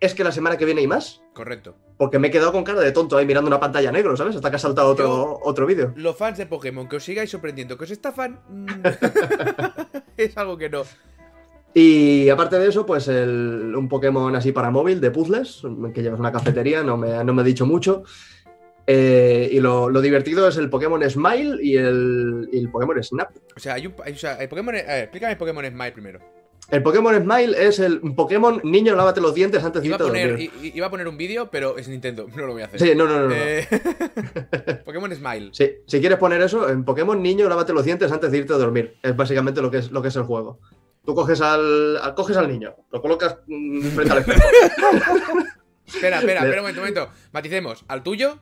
es 0.00 0.14
que 0.14 0.24
la 0.24 0.32
semana 0.32 0.56
que 0.56 0.64
viene 0.64 0.80
hay 0.80 0.86
más. 0.86 1.22
correcto. 1.34 1.76
Porque 1.98 2.18
me 2.18 2.28
he 2.28 2.30
quedado 2.30 2.52
con 2.52 2.64
cara 2.64 2.80
de 2.80 2.92
tonto 2.92 3.16
ahí 3.18 3.24
mirando 3.26 3.48
una 3.48 3.60
pantalla 3.60 3.90
negro, 3.92 4.16
¿sabes? 4.16 4.34
Hasta 4.36 4.48
que 4.50 4.56
ha 4.56 4.58
saltado 4.58 4.88
otro, 4.90 5.06
Yo- 5.06 5.40
otro 5.42 5.66
vídeo. 5.66 5.92
Los 5.96 6.16
fans 6.16 6.38
de 6.38 6.46
Pokémon, 6.46 6.88
que 6.88 6.96
os 6.96 7.04
sigáis 7.04 7.30
sorprendiendo, 7.30 7.76
que 7.78 7.84
os 7.84 7.90
estafan. 7.90 8.40
mm, 8.48 8.66
es 10.16 10.36
algo 10.38 10.56
que 10.58 10.68
no. 10.70 10.82
Y 11.78 12.30
aparte 12.30 12.58
de 12.58 12.68
eso, 12.68 12.86
pues 12.86 13.06
el- 13.08 13.74
un 13.76 13.86
Pokémon 13.86 14.34
así 14.34 14.50
para 14.50 14.70
móvil 14.70 14.98
de 14.98 15.10
puzzles, 15.10 15.60
que 15.92 16.02
llevas 16.02 16.18
una 16.18 16.32
cafetería, 16.32 16.82
no 16.82 16.96
me, 16.96 17.22
no 17.22 17.34
me 17.34 17.42
ha 17.42 17.44
dicho 17.44 17.66
mucho. 17.66 18.02
Eh, 18.86 19.50
y 19.52 19.60
lo, 19.60 19.90
lo 19.90 20.00
divertido 20.00 20.48
es 20.48 20.56
el 20.56 20.70
Pokémon 20.70 21.02
Smile 21.10 21.58
y 21.62 21.76
el, 21.76 22.48
y 22.50 22.56
el 22.60 22.70
Pokémon 22.70 23.02
Snap. 23.04 23.28
O 23.54 23.60
sea, 23.60 23.74
hay 23.74 23.88
un. 23.88 23.94
hay- 24.02 24.14
o 24.14 24.16
sea, 24.16 24.36
el 24.36 24.48
Pokémon. 24.48 24.74
A 24.74 24.78
ver, 24.78 25.02
explícame 25.02 25.32
el 25.32 25.38
Pokémon 25.38 25.66
Smile 25.66 25.92
primero. 25.92 26.20
El 26.70 26.82
Pokémon 26.82 27.14
Smile 27.14 27.54
es 27.58 27.78
el 27.78 28.00
Pokémon 28.16 28.58
niño, 28.64 28.96
lávate 28.96 29.20
los 29.20 29.34
dientes 29.34 29.62
antes 29.62 29.82
de 29.82 29.88
Iba 29.88 29.96
a 29.96 29.98
irte 29.98 30.04
a 30.04 30.08
poner, 30.32 30.50
iba 30.74 30.86
a 30.86 30.90
poner 30.90 31.08
un 31.08 31.18
vídeo, 31.18 31.50
pero 31.50 31.76
es 31.76 31.88
Nintendo. 31.88 32.26
No 32.34 32.46
lo 32.46 32.54
voy 32.54 32.62
a 32.62 32.66
hacer. 32.66 32.80
Sí, 32.80 32.92
no, 32.96 33.04
no, 33.06 33.20
no. 33.20 33.28
no. 33.28 33.34
Eh, 33.36 33.68
Pokémon 34.86 35.14
Smile. 35.14 35.50
Sí, 35.52 35.70
si 35.86 36.00
quieres 36.00 36.16
poner 36.16 36.40
eso, 36.40 36.70
en 36.70 36.84
Pokémon 36.86 37.22
niño, 37.22 37.50
lávate 37.50 37.74
los 37.74 37.84
dientes 37.84 38.10
antes 38.10 38.30
de 38.32 38.38
irte 38.38 38.54
a 38.54 38.56
dormir. 38.56 38.94
Es 39.02 39.14
básicamente 39.14 39.60
lo 39.60 39.70
que 39.70 39.76
es, 39.78 39.90
lo 39.92 40.00
que 40.00 40.08
es 40.08 40.16
el 40.16 40.22
juego. 40.22 40.58
Tú 41.06 41.14
coges 41.14 41.40
al, 41.40 41.96
al- 41.98 42.14
coges 42.14 42.36
al 42.36 42.48
niño, 42.48 42.74
lo 42.90 43.00
colocas 43.00 43.38
mm, 43.46 43.80
frente 43.90 44.12
al 44.12 44.18
espejo. 44.18 44.40
Espera, 45.86 46.18
espera, 46.18 46.40
espera 46.40 46.60
un 46.60 46.66
momento, 46.66 46.80
un 46.82 46.88
momento. 46.88 47.08
Maticemos. 47.32 47.84
¿Al 47.86 48.02
tuyo? 48.02 48.38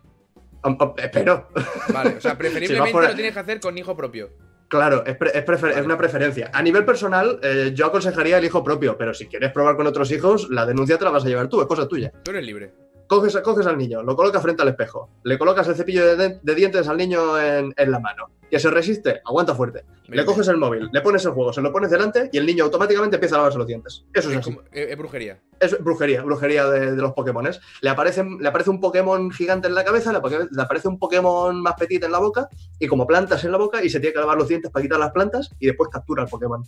Espero. 0.97 1.49
Vale, 1.93 2.17
o 2.17 2.21
sea, 2.23 2.39
preferiblemente 2.39 2.91
por- 2.93 3.05
lo 3.07 3.15
tienes 3.15 3.35
que 3.35 3.39
hacer 3.41 3.61
con 3.61 3.77
hijo 3.77 3.95
propio. 3.95 4.31
Claro, 4.69 5.05
es, 5.05 5.15
pre- 5.17 5.31
es 5.39 5.45
prefer- 5.45 5.61
Vale. 5.69 5.79
es 5.81 5.85
una 5.85 5.99
preferencia. 5.99 6.51
A 6.55 6.63
nivel 6.63 6.87
personal, 6.87 7.39
eh, 7.43 7.73
yo 7.75 7.85
aconsejaría 7.87 8.39
el 8.39 8.45
hijo 8.47 8.65
propio, 8.65 8.97
pero 8.97 9.13
si 9.13 9.27
quieres 9.27 9.53
probar 9.53 9.77
con 9.77 9.87
otros 9.87 10.11
hijos, 10.11 10.49
la 10.51 10.65
denuncia 10.65 10.97
te 10.97 11.05
la 11.05 11.11
vas 11.11 11.25
a 11.25 11.29
llevar 11.29 11.49
tú, 11.49 11.61
es 11.61 11.67
cosa 11.67 11.87
tuya. 11.87 12.11
Tú 12.25 12.31
eres 12.31 12.47
libre. 12.47 12.73
Coges, 13.07 13.37
coges 13.43 13.67
al 13.67 13.77
niño, 13.77 14.03
lo 14.03 14.17
colocas 14.17 14.43
frente 14.43 14.63
al 14.63 14.69
espejo, 14.69 15.11
le 15.25 15.39
colocas 15.39 15.69
el 15.69 15.75
cepillo 15.77 16.17
de, 16.17 16.41
dientes 16.55 16.89
al 16.89 16.97
niño 16.97 17.39
en, 17.41 17.75
en 17.77 17.91
la 17.91 17.99
mano. 18.01 18.31
Que 18.51 18.59
se 18.61 18.71
resiste, 18.71 19.21
aguanta 19.25 19.55
fuerte. 19.55 19.85
Le 20.07 20.25
coges 20.25 20.47
el 20.49 20.59
móvil, 20.59 20.89
le 20.93 21.01
pones 21.01 21.25
el 21.25 21.33
juego, 21.33 21.53
se 21.53 21.61
lo 21.61 21.73
pones 21.73 21.91
delante 21.91 22.29
y 22.33 22.39
el 22.39 22.47
niño 22.47 22.65
automáticamente 22.65 23.17
empieza 23.17 23.35
a 23.35 23.39
lavarse 23.39 23.59
los 23.59 23.67
dientes. 23.67 24.05
Eso 24.13 24.29
es 24.31 24.35
Es, 24.37 24.41
así. 24.41 24.55
como- 24.55 24.67
eh, 24.73 24.87
es 24.91 24.97
brujería. 24.99 25.41
Es 25.59 25.83
brujería, 25.83 26.23
brujería 26.23 26.67
de, 26.67 26.93
de 26.95 27.03
los 27.03 27.13
Pokémones. 27.15 27.61
Le 27.81 27.91
aparece, 27.91 28.23
le 28.25 28.47
aparece 28.49 28.71
un 28.71 28.81
Pokémon 28.81 29.31
gigante 29.33 29.67
en 29.67 29.75
la 29.75 29.85
cabeza, 29.85 30.13
le, 30.13 30.21
le 30.51 30.63
aparece 30.63 30.89
un 30.89 30.99
Pokémon 30.99 31.61
más 31.61 31.75
petito 31.75 32.07
en 32.07 32.13
la 32.13 32.19
boca 32.21 32.49
y 32.79 32.87
como 32.87 33.07
plantas 33.07 33.43
en 33.45 33.51
la 33.53 33.59
boca 33.59 33.83
y 33.83 33.91
se 33.91 33.99
tiene 33.99 34.15
que 34.15 34.21
lavar 34.21 34.39
los 34.39 34.47
dientes 34.49 34.71
para 34.71 34.83
quitar 34.83 35.01
las 35.01 35.11
plantas 35.13 35.51
y 35.59 35.67
después 35.67 35.91
captura 35.91 36.23
al 36.23 36.29
Pokémon. 36.29 36.63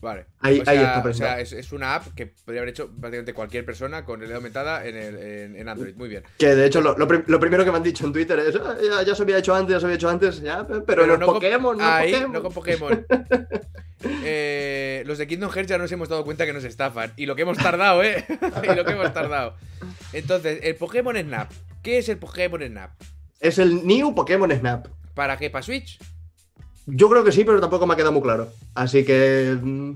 Vale. 0.00 0.26
Ahí- 0.40 0.60
o 0.60 0.64
sea, 0.64 0.72
ahí 0.72 0.78
está 0.78 1.08
o 1.08 1.12
sea, 1.14 1.40
es, 1.40 1.52
es 1.52 1.72
una 1.72 1.94
app 1.96 2.14
que 2.14 2.26
podría 2.26 2.60
haber 2.62 2.70
hecho 2.70 2.86
prácticamente 2.88 3.34
cualquier 3.34 3.64
persona 3.64 4.04
con 4.04 4.20
realidad 4.20 4.36
aumentada 4.36 4.86
en, 4.86 4.96
el, 4.96 5.16
en, 5.16 5.56
en 5.56 5.68
Android. 5.68 5.94
Muy 5.96 6.08
bien. 6.08 6.22
Que 6.38 6.54
de 6.54 6.66
hecho 6.66 6.80
lo, 6.80 6.96
lo 6.96 7.08
prim- 7.08 7.24
lo 7.26 7.40
primero 7.40 7.64
que 7.64 7.70
me 7.70 7.76
han 7.78 7.82
dicho 7.82 8.06
en 8.06 8.12
Twitter 8.12 8.38
es 8.38 8.54
"Ah, 8.56 8.76
ya, 8.82 9.02
ya 9.02 9.14
se 9.14 9.22
había 9.22 9.38
hecho 9.38 9.54
antes, 9.54 9.72
ya 9.74 9.80
se 9.80 9.86
había 9.86 9.96
hecho 9.96 10.08
antes, 10.08 10.40
ya, 10.40 10.66
pe- 10.66 10.80
pero, 10.82 11.06
los 11.06 11.18
no 11.18 11.26
con- 11.26 11.34
Pokémon, 11.36 11.76
no 11.78 11.84
ahí, 11.84 12.12
Pokémon. 12.12 12.32
no 12.32 12.42
con 12.42 12.52
Pokémon. 12.52 13.06
Eh, 14.24 15.02
los 15.06 15.18
de 15.18 15.26
Kingdom 15.26 15.50
Hearts 15.50 15.68
ya 15.70 15.76
nos 15.78 15.90
hemos 15.90 16.08
dado 16.08 16.24
cuenta 16.24 16.46
que 16.46 16.52
nos 16.52 16.62
estafan. 16.64 17.12
Y 17.16 17.26
lo 17.26 17.34
que 17.34 17.42
hemos 17.42 17.58
tardado, 17.58 18.02
¿eh? 18.04 18.24
y 18.62 18.74
lo 18.76 18.84
que 18.84 18.92
hemos 18.92 19.12
tardado. 19.12 19.56
Entonces, 20.12 20.60
el 20.62 20.76
Pokémon 20.76 21.16
Snap. 21.16 21.50
¿Qué 21.82 21.98
es 21.98 22.08
el 22.08 22.18
Pokémon 22.18 22.62
Snap? 22.62 22.90
Es 23.40 23.58
el 23.58 23.84
New 23.86 24.14
Pokémon 24.14 24.50
Snap. 24.52 24.86
¿Para 25.14 25.36
qué? 25.36 25.50
¿Para 25.50 25.62
Switch? 25.62 25.98
Yo 26.90 27.08
creo 27.10 27.22
que 27.22 27.32
sí, 27.32 27.44
pero 27.44 27.60
tampoco 27.60 27.86
me 27.86 27.92
ha 27.94 27.96
quedado 27.96 28.12
muy 28.12 28.22
claro. 28.22 28.48
Así 28.74 29.04
que, 29.04 29.56
mm, 29.60 29.92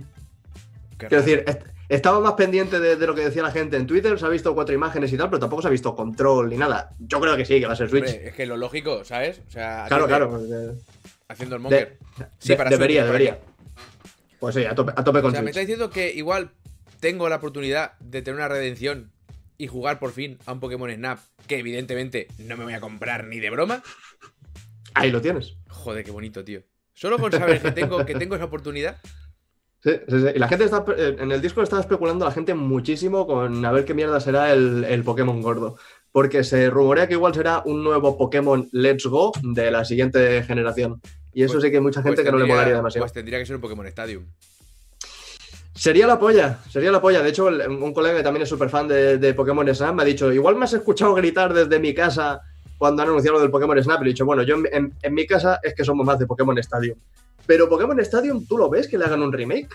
Qué 0.98 1.06
quiero 1.08 1.10
raro. 1.10 1.22
decir, 1.22 1.44
est- 1.46 1.62
estaba 1.88 2.20
más 2.20 2.34
pendiente 2.34 2.78
de, 2.80 2.96
de 2.96 3.06
lo 3.06 3.14
que 3.14 3.22
decía 3.22 3.42
la 3.42 3.50
gente 3.50 3.76
en 3.76 3.86
Twitter, 3.86 4.18
se 4.18 4.26
ha 4.26 4.28
visto 4.28 4.54
cuatro 4.54 4.74
imágenes 4.74 5.12
y 5.12 5.16
tal, 5.16 5.28
pero 5.30 5.40
tampoco 5.40 5.62
se 5.62 5.68
ha 5.68 5.70
visto 5.70 5.96
control 5.96 6.50
ni 6.50 6.56
nada. 6.58 6.90
Yo 6.98 7.18
creo 7.20 7.36
que 7.36 7.44
sí, 7.46 7.58
que 7.60 7.66
va 7.66 7.72
a 7.72 7.76
ser 7.76 7.88
Switch. 7.88 8.04
Hombre, 8.04 8.28
es 8.28 8.34
que 8.34 8.44
lo 8.46 8.56
lógico, 8.56 9.04
¿sabes? 9.04 9.40
O 9.48 9.50
sea, 9.50 9.86
claro, 9.88 10.06
claro. 10.06 10.30
porque- 10.30 10.72
Haciendo 11.28 11.56
el 11.56 11.62
monger. 11.62 11.98
Sí, 12.38 12.48
de- 12.50 12.56
para 12.56 12.68
debería, 12.70 13.02
Switch, 13.02 13.06
debería. 13.12 13.38
Pues 14.38 14.54
sí, 14.54 14.64
a 14.66 14.74
tope, 14.74 14.92
a 14.94 15.02
tope 15.04 15.20
O 15.20 15.22
con 15.22 15.30
sea, 15.32 15.40
me 15.42 15.50
está 15.50 15.60
diciendo 15.60 15.88
que 15.88 16.12
igual 16.12 16.50
tengo 17.00 17.28
la 17.30 17.36
oportunidad 17.36 17.92
de 18.00 18.20
tener 18.22 18.36
una 18.36 18.48
redención 18.48 19.10
y 19.56 19.66
jugar 19.66 19.98
por 19.98 20.12
fin 20.12 20.36
a 20.46 20.52
un 20.52 20.60
Pokémon 20.60 20.90
Snap 20.92 21.20
que 21.46 21.58
evidentemente 21.58 22.28
no 22.38 22.56
me 22.56 22.64
voy 22.64 22.74
a 22.74 22.80
comprar 22.80 23.24
ni 23.24 23.38
de 23.40 23.48
broma. 23.50 23.82
Ahí 24.94 25.10
lo 25.10 25.20
tienes. 25.22 25.54
Joder, 25.68 26.04
qué 26.04 26.10
bonito, 26.10 26.44
tío. 26.44 26.62
Solo 26.94 27.18
con 27.18 27.32
saber 27.32 27.60
que 27.60 27.72
tengo, 27.72 28.04
que 28.04 28.14
tengo 28.14 28.34
esa 28.34 28.44
oportunidad. 28.44 28.96
Sí, 29.82 29.90
sí, 30.08 30.20
sí. 30.20 30.26
Y 30.34 30.38
la 30.38 30.46
gente 30.48 30.64
está, 30.64 30.84
eh, 30.96 31.16
en 31.18 31.32
el 31.32 31.40
disco 31.42 31.62
estaba 31.62 31.80
especulando 31.82 32.24
la 32.24 32.30
gente 32.30 32.54
muchísimo 32.54 33.26
con 33.26 33.64
a 33.64 33.72
ver 33.72 33.84
qué 33.84 33.94
mierda 33.94 34.20
será 34.20 34.52
el, 34.52 34.84
el 34.84 35.02
Pokémon 35.02 35.40
gordo. 35.42 35.76
Porque 36.12 36.44
se 36.44 36.68
rumorea 36.70 37.08
que 37.08 37.14
igual 37.14 37.34
será 37.34 37.62
un 37.64 37.82
nuevo 37.82 38.16
Pokémon 38.18 38.68
Let's 38.72 39.06
Go 39.06 39.32
de 39.42 39.70
la 39.70 39.84
siguiente 39.84 40.42
generación. 40.44 41.00
Y 41.32 41.42
eso 41.42 41.54
Pues- 41.54 41.64
sí 41.64 41.70
que 41.70 41.78
hay 41.78 41.82
mucha 41.82 42.02
gente 42.02 42.16
Pues 42.22 42.26
que 42.26 42.32
no 42.32 42.38
le 42.38 42.46
molaría 42.46 42.74
demasiado. 42.74 43.04
Pues 43.04 43.12
tendría 43.12 43.38
que 43.38 43.46
ser 43.46 43.56
un 43.56 43.62
Pokémon 43.62 43.86
Stadium. 43.86 44.26
Sería 45.74 46.06
la 46.06 46.18
polla, 46.18 46.58
sería 46.70 46.92
la 46.92 47.00
polla. 47.00 47.22
De 47.22 47.30
hecho, 47.30 47.46
un 47.46 47.94
colega 47.94 48.18
que 48.18 48.22
también 48.22 48.42
es 48.42 48.48
súper 48.48 48.68
fan 48.68 48.86
de, 48.86 49.16
de 49.16 49.34
Pokémon 49.34 49.74
Snap 49.74 49.94
me 49.94 50.02
ha 50.02 50.04
dicho, 50.04 50.30
igual 50.30 50.54
me 50.54 50.66
has 50.66 50.74
escuchado 50.74 51.14
gritar 51.14 51.54
desde 51.54 51.78
mi 51.80 51.94
casa 51.94 52.40
cuando 52.82 53.00
han 53.02 53.10
anunciado 53.10 53.36
lo 53.36 53.42
del 53.42 53.50
Pokémon 53.52 53.80
Snap. 53.80 54.00
Le 54.02 54.08
he 54.08 54.12
dicho, 54.12 54.24
bueno, 54.26 54.42
yo 54.42 54.56
en, 54.56 54.66
en- 54.72 54.92
en 55.00 55.14
mi 55.14 55.24
casa 55.24 55.60
es 55.62 55.72
que 55.72 55.84
somos 55.84 56.04
más 56.04 56.18
de 56.18 56.26
Pokémon 56.26 56.58
Stadium. 56.58 56.98
Pero 57.46 57.68
Pokémon 57.68 57.98
Stadium, 58.00 58.44
¿tú 58.44 58.58
lo 58.58 58.68
ves 58.68 58.88
que 58.88 58.98
le 58.98 59.04
hagan 59.04 59.22
un 59.22 59.32
remake? 59.32 59.68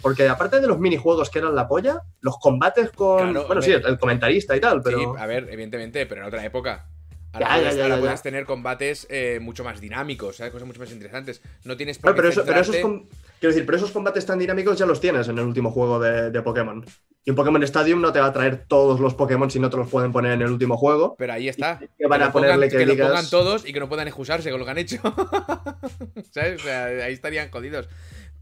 Porque 0.00 0.26
aparte 0.26 0.60
de 0.62 0.66
los 0.66 0.78
minijuegos 0.78 1.28
que 1.28 1.40
eran 1.40 1.54
la 1.54 1.68
polla, 1.68 2.00
los 2.22 2.38
combates 2.38 2.90
con... 2.92 3.32
Claro, 3.32 3.46
bueno, 3.46 3.60
sí, 3.60 3.72
el 3.72 3.98
comentarista 3.98 4.56
y 4.56 4.60
tal, 4.60 4.80
pero... 4.82 4.98
Sí, 4.98 5.04
a 5.18 5.26
ver, 5.26 5.46
evidentemente, 5.50 6.06
pero 6.06 6.22
en 6.22 6.28
otra 6.28 6.42
época. 6.42 6.86
Ahora, 7.34 7.46
Ya, 7.48 7.56
ya, 7.56 7.60
puedes, 7.60 7.76
ya, 7.76 7.82
ahora 7.82 7.94
ya, 7.96 8.00
puedes 8.00 8.18
ya. 8.20 8.22
tener 8.22 8.46
combates 8.46 9.06
eh, 9.10 9.38
mucho 9.42 9.62
más 9.62 9.78
dinámicos, 9.82 10.36
¿sabes? 10.36 10.52
Cosas 10.52 10.66
mucho 10.66 10.80
más 10.80 10.90
interesantes. 10.90 11.42
No 11.64 11.76
tienes 11.76 11.98
por 11.98 12.14
Claro, 12.14 12.16
qué 12.16 12.20
pero, 12.22 12.28
eso, 12.32 12.44
pero 12.46 12.60
esos, 12.60 12.76
centrarte- 12.76 12.82
com- 12.82 13.08
quiero 13.40 13.52
decir, 13.52 13.66
pero 13.66 13.76
esos 13.78 13.90
combates 13.90 14.24
tan 14.26 14.38
dinámicos 14.38 14.78
ya 14.78 14.86
los 14.86 15.00
tienes 15.00 15.28
en 15.28 15.38
el 15.38 15.44
último 15.44 15.70
juego 15.70 15.98
de, 15.98 16.30
de 16.30 16.42
Pokémon. 16.42 16.84
Y 17.26 17.30
un 17.30 17.36
Pokémon 17.36 17.62
Stadium 17.62 18.02
no 18.02 18.12
te 18.12 18.20
va 18.20 18.26
a 18.26 18.32
traer 18.34 18.64
todos 18.68 19.00
los 19.00 19.14
Pokémon 19.14 19.50
si 19.50 19.58
no 19.58 19.70
te 19.70 19.78
los 19.78 19.88
pueden 19.88 20.12
poner 20.12 20.32
en 20.32 20.42
el 20.42 20.50
último 20.50 20.76
juego. 20.76 21.14
Pero 21.16 21.32
ahí 21.32 21.48
está. 21.48 21.80
que 21.98 22.06
van 22.06 22.20
lo 22.20 22.26
a 22.26 22.32
ponerle 22.32 22.66
pongan- 22.66 22.78
que 22.78 22.84
lo 22.86 22.92
digas- 22.92 23.08
pongan 23.08 23.30
todos 23.30 23.66
y 23.66 23.72
que 23.72 23.80
no 23.80 23.88
puedan 23.88 24.06
excusarse 24.08 24.50
con 24.50 24.60
lo 24.60 24.66
que 24.66 24.70
han 24.72 24.78
hecho. 24.78 24.98
¿Sabes? 26.32 26.60
O 26.60 26.64
sea, 26.64 26.84
ahí 26.86 27.12
estarían 27.14 27.50
jodidos. 27.50 27.88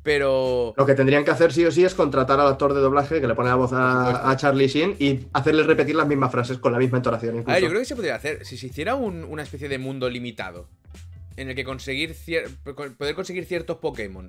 Pero. 0.03 0.75
Lo 0.77 0.85
que 0.85 0.95
tendrían 0.95 1.25
que 1.25 1.31
hacer 1.31 1.53
sí 1.53 1.65
o 1.65 1.71
sí 1.71 1.85
es 1.85 1.95
contratar 1.95 2.41
al 2.41 2.49
actor 2.49 2.75
de 2.75 2.81
doblaje 2.81 3.21
que 3.21 3.29
le 3.29 3.37
pone 3.37 3.51
la 3.51 3.55
voz 3.55 3.73
a, 3.73 4.29
a 4.29 4.37
Charlie 4.37 4.67
Sheen 4.67 4.97
y 4.99 5.27
hacerle 5.33 5.63
repetir 5.63 5.95
las 5.95 6.09
mismas 6.09 6.33
frases 6.33 6.59
con 6.59 6.73
la 6.73 6.79
misma 6.79 6.97
entonación. 6.99 7.37
A 7.37 7.39
Incluso. 7.39 7.53
ver, 7.55 7.63
yo 7.63 7.69
creo 7.69 7.81
que 7.83 7.87
se 7.87 7.95
podría 7.95 8.17
hacer. 8.17 8.45
Si 8.45 8.57
se 8.57 8.67
hiciera 8.67 8.97
un- 8.97 9.23
una 9.25 9.45
especie 9.45 9.69
de 9.69 9.79
mundo 9.79 10.11
limitado 10.11 10.67
en 11.37 11.49
el 11.51 11.55
que 11.55 11.63
conseguir 11.65 12.17
poder 12.99 13.15
conseguir 13.15 13.45
ciertos 13.47 13.77
Pokémon, 13.77 14.29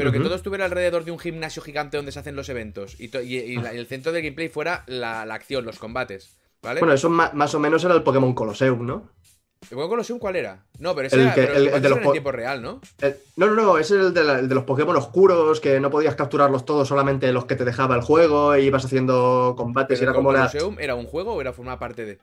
pero 0.00 0.12
que 0.12 0.20
todo 0.20 0.34
estuviera 0.34 0.64
alrededor 0.64 1.04
de 1.04 1.10
un 1.12 1.18
gimnasio 1.18 1.62
gigante 1.62 1.96
donde 1.96 2.12
se 2.12 2.18
hacen 2.18 2.36
los 2.36 2.48
eventos 2.48 2.98
y, 3.00 3.04
y- 3.16 3.36
y 3.36 3.56
la- 3.56 3.74
y 3.74 3.78
el 3.78 3.86
centro 3.86 4.12
del 4.12 4.22
gameplay 4.22 4.48
fuera 4.48 4.84
la, 4.86 5.24
la 5.26 5.34
acción, 5.34 5.64
los 5.64 5.78
combates. 5.78 6.36
¿Vale? 6.62 6.80
Bueno, 6.80 6.92
eso 6.94 7.08
más 7.08 7.54
o 7.54 7.58
menos 7.58 7.82
era 7.84 7.94
el 7.94 8.02
Pokémon 8.02 8.34
Colosseum, 8.34 8.84
¿no? 8.86 9.08
¿El 9.62 9.68
juego 9.74 9.90
Colosseum 9.90 10.18
cuál 10.18 10.36
era? 10.36 10.64
No, 10.78 10.94
pero 10.94 11.06
ese 11.08 11.16
El 11.16 11.22
era, 11.22 11.34
que- 11.34 11.42
pero 11.42 11.54
el- 11.56 11.68
el 11.68 11.82
de 11.82 11.88
los 11.90 11.98
en 11.98 12.12
tiempo 12.12 12.32
real, 12.32 12.62
¿no? 12.62 12.80
No, 13.36 13.46
no, 13.46 13.54
no, 13.54 13.78
ese 13.78 13.94
es 13.98 14.06
el 14.06 14.14
de, 14.14 14.24
la- 14.24 14.38
el 14.40 14.48
de 14.48 14.54
los 14.54 14.64
Pokémon 14.64 14.96
oscuros, 14.96 15.60
que 15.60 15.80
no 15.80 15.90
podías 15.90 16.14
capturarlos 16.14 16.64
todos, 16.64 16.88
solamente 16.88 17.30
los 17.32 17.44
que 17.44 17.56
te 17.56 17.64
dejaba 17.66 17.94
el 17.94 18.00
juego, 18.02 18.54
e 18.54 18.62
ibas 18.62 18.84
haciendo 18.86 19.54
combates 19.56 20.00
y 20.00 20.02
era 20.04 20.12
como 20.14 20.32
la... 20.32 20.48
Colosseum 20.48 20.76
era 20.80 20.94
un 20.94 21.06
juego 21.06 21.34
o 21.34 21.40
era 21.40 21.52
formar 21.52 21.78
parte 21.78 22.04
de. 22.06 22.18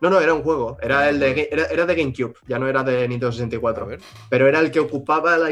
No, 0.00 0.10
no, 0.10 0.20
era 0.20 0.34
un 0.34 0.42
juego, 0.42 0.76
era 0.82 1.08
el 1.08 1.18
de, 1.20 1.48
era, 1.50 1.64
era 1.66 1.86
de 1.86 1.94
GameCube, 1.94 2.34
ya 2.46 2.58
no 2.58 2.68
era 2.68 2.82
de 2.82 3.00
Nintendo 3.08 3.28
A 3.28 3.32
64. 3.32 3.86
ver. 3.86 4.00
Pero 4.28 4.46
era 4.48 4.60
el 4.60 4.70
que 4.70 4.80
ocupaba 4.80 5.38
la... 5.38 5.48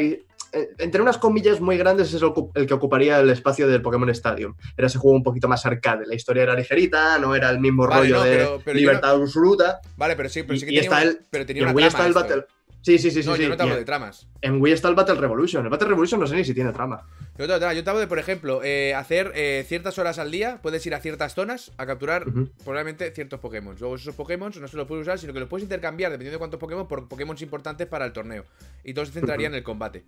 eh, 0.52 0.68
Entre 0.78 1.00
unas 1.02 1.18
comillas 1.18 1.61
muy 1.61 1.76
grandes 1.76 2.12
es 2.14 2.23
el, 2.54 2.66
que 2.66 2.75
ocuparía 2.75 3.21
el 3.21 3.30
espacio 3.30 3.66
del 3.68 3.82
Pokémon 3.82 4.09
Stadium. 4.11 4.54
Era 4.76 4.87
ese 4.87 4.99
juego 4.99 5.16
un 5.16 5.23
poquito 5.23 5.49
más 5.49 5.64
arcade, 5.66 6.06
la 6.06 6.14
historia 6.14 6.42
era 6.44 6.54
ligerita, 6.54 7.18
no 7.18 7.35
era 7.35 7.50
el 7.50 7.59
mismo 7.61 7.87
Vale, 7.87 8.00
rollo 8.02 8.16
no, 8.16 8.23
de 8.25 8.61
pero- 8.64 8.78
libertad 8.78 9.11
absoluta. 9.21 9.80
Vale, 9.97 10.16
pero 10.16 10.28
sí, 10.28 10.42
pero 10.42 10.59
sí 10.59 10.66
que 10.66 10.73
y 10.73 10.75
tenía, 10.76 10.90
está 10.90 11.02
el- 11.02 11.18
pero 11.30 11.44
Y 11.44 11.47
tenía 11.47 11.62
en 11.62 11.68
una 11.68 11.76
Wii 11.76 11.88
trama 11.88 12.06
está 12.06 12.06
el. 12.06 12.12
Battle... 12.28 12.47
Sí, 12.85 12.99
sí, 12.99 13.12
sí, 13.12 13.23
sí. 13.23 13.28
No, 13.28 13.37
sí. 13.37 13.42
yo 13.44 13.49
no 13.49 13.56
te 13.56 13.62
hablo 13.62 13.76
de 13.76 13.85
tramas. 13.85 14.26
En 14.40 14.61
Wii 14.61 14.73
está 14.73 14.88
el 14.88 14.97
Battle 14.97 15.14
Revolution. 15.14 15.62
El 15.64 15.71
Battle 15.71 15.87
Revolution 15.87 16.18
no 16.18 16.26
sé 16.26 16.35
ni 16.35 16.44
si 16.44 16.52
tiene 16.52 16.73
trama. 16.73 17.06
Yo 17.38 17.47
te, 17.47 17.64
hablo 17.64 18.00
de, 18.00 18.09
por 18.09 18.18
ejemplo, 18.18 18.61
eh, 18.64 18.92
hacer 18.94 19.30
eh, 19.37 19.64
ciertas 19.68 19.99
horas 20.00 20.18
al 20.18 20.32
día, 20.32 20.59
puedes 20.62 20.85
ir 20.85 20.92
a 20.92 20.99
ciertas 20.99 21.32
zonas 21.35 21.71
a 21.78 21.87
capturar 21.87 22.25
probablemente 22.64 23.12
ciertos 23.12 23.38
Pokémon. 23.38 23.76
Luego 23.78 23.94
esos 23.94 24.16
Pokémon 24.16 24.52
no 24.61 24.66
se 24.66 24.76
los 24.76 24.88
puedes 24.88 25.02
usar, 25.02 25.21
sino 25.21 25.32
que 25.32 25.38
los 25.38 25.49
puedes 25.49 25.62
intercambiar 25.62 26.11
dependiendo 26.11 26.35
de 26.35 26.38
cuántos 26.40 26.59
Pokémon 26.59 26.88
por 26.88 27.06
Pokémon 27.06 27.37
importantes 27.40 27.87
para 27.87 28.04
el 28.04 28.12
torneo. 28.12 28.44
Y 28.82 28.94
todo 28.94 29.06
se 29.06 29.12
centraría 29.12 29.47
en 29.47 29.54
el 29.54 29.62
combate. 29.62 30.04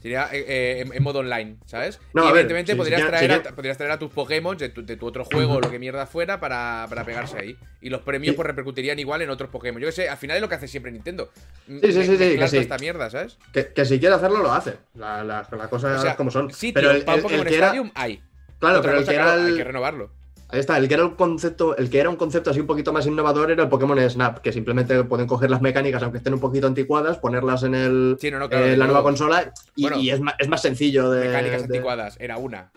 Sería 0.00 0.28
eh, 0.32 0.44
eh, 0.46 0.80
en, 0.86 0.92
en 0.94 1.02
modo 1.02 1.18
online, 1.20 1.56
¿sabes? 1.66 2.00
No, 2.14 2.22
y 2.22 2.26
ver, 2.26 2.32
evidentemente 2.46 2.72
si- 2.72 2.78
podrías, 2.78 3.00
si 3.02 3.06
traer 3.08 3.32
a, 3.32 3.42
podrías 3.54 3.76
traer 3.76 3.92
a 3.92 3.98
tus 3.98 4.10
Pokémon 4.12 4.56
de 4.56 4.68
tu, 4.68 4.86
de 4.86 4.96
tu 4.96 5.06
otro 5.06 5.24
juego 5.24 5.54
o 5.54 5.60
lo 5.60 5.70
que 5.70 5.78
mierda 5.80 6.06
fuera 6.06 6.38
para, 6.38 6.86
para 6.88 7.04
pegarse 7.04 7.36
ahí. 7.38 7.56
Y 7.80 7.90
los 7.90 8.02
premios 8.02 8.32
Sí. 8.32 8.36
pues 8.36 8.46
repercutirían 8.46 8.98
igual 8.98 9.22
en 9.22 9.30
otros 9.30 9.50
Pokémon. 9.50 9.80
Yo 9.82 9.88
que 9.88 9.92
sé, 9.92 10.08
al 10.08 10.16
final 10.16 10.36
es 10.36 10.40
lo 10.40 10.48
que 10.48 10.54
hace 10.54 10.68
siempre 10.68 10.92
Nintendo. 10.92 11.30
sí, 11.66 11.80
sí, 11.92 12.04
sí, 12.04 12.16
que 12.16 12.48
sí. 12.48 12.56
esta 12.58 12.78
mierda, 12.78 13.10
¿sabes? 13.10 13.38
Que, 13.52 13.72
que 13.72 13.84
si 13.84 13.98
quiere 13.98 14.14
hacerlo, 14.14 14.38
lo 14.42 14.52
hace. 14.52 14.74
La, 14.94 15.24
la, 15.24 15.46
la 15.50 15.68
cosa 15.68 15.96
O 15.96 16.00
sea, 16.00 16.10
es 16.12 16.16
como 16.16 16.30
son. 16.30 16.52
sitio 16.52 16.74
pero 16.74 16.90
el, 16.92 17.02
el- 17.02 17.08
el 17.34 17.44
que 17.46 17.56
era, 17.56 17.66
Stadium 17.66 17.90
hay. 17.94 18.22
claro, 18.60 18.78
Otra 18.78 18.90
pero 18.92 19.00
el 19.02 19.06
que 19.08 19.14
era 19.14 19.24
claro, 19.24 19.42
hay 19.42 19.56
que 19.56 19.64
renovarlo. 19.64 20.10
Ahí 20.50 20.60
está, 20.60 20.76
el 20.78 20.88
que 20.88 20.94
era 20.94 21.04
un 21.04 21.14
concepto, 21.14 21.76
el 21.76 21.90
que 21.90 22.00
era 22.00 22.08
un 22.10 22.16
concepto 22.16 22.50
así 22.50 22.60
un 22.60 22.66
poquito 22.66 22.92
más 22.92 23.06
innovador 23.06 23.50
era 23.50 23.62
el 23.64 23.68
Pokémon 23.68 23.98
Snap, 24.10 24.38
que 24.38 24.52
simplemente 24.52 25.04
pueden 25.04 25.26
coger 25.26 25.50
las 25.50 25.60
mecánicas, 25.60 26.02
aunque 26.02 26.18
estén 26.18 26.34
un 26.34 26.40
poquito 26.40 26.66
anticuadas, 26.66 27.18
ponerlas 27.18 27.62
en 27.62 27.74
el 27.74 28.16
Sí, 28.20 28.30
no, 28.30 28.38
no, 28.38 28.48
claro, 28.48 28.64
en 28.64 28.70
de 28.72 28.76
la 28.76 28.86
nueva 28.86 29.02
consola 29.02 29.52
y, 29.76 29.82
Bueno, 29.82 29.98
y 29.98 30.10
es, 30.10 30.20
más, 30.20 30.34
es 30.38 30.48
más 30.48 30.62
sencillo 30.62 31.10
de. 31.10 31.26
Mecánicas 31.26 31.58
de- 31.68 31.76
anticuadas, 31.76 32.16
era 32.20 32.38
una. 32.38 32.70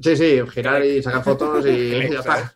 Sí, 0.00 0.16
sí, 0.16 0.40
girar 0.52 0.84
y 0.84 1.02
sacar 1.02 1.22
fotos 1.22 1.64
y 1.66 1.90
Clic, 1.90 2.10
ya 2.12 2.18
está. 2.18 2.54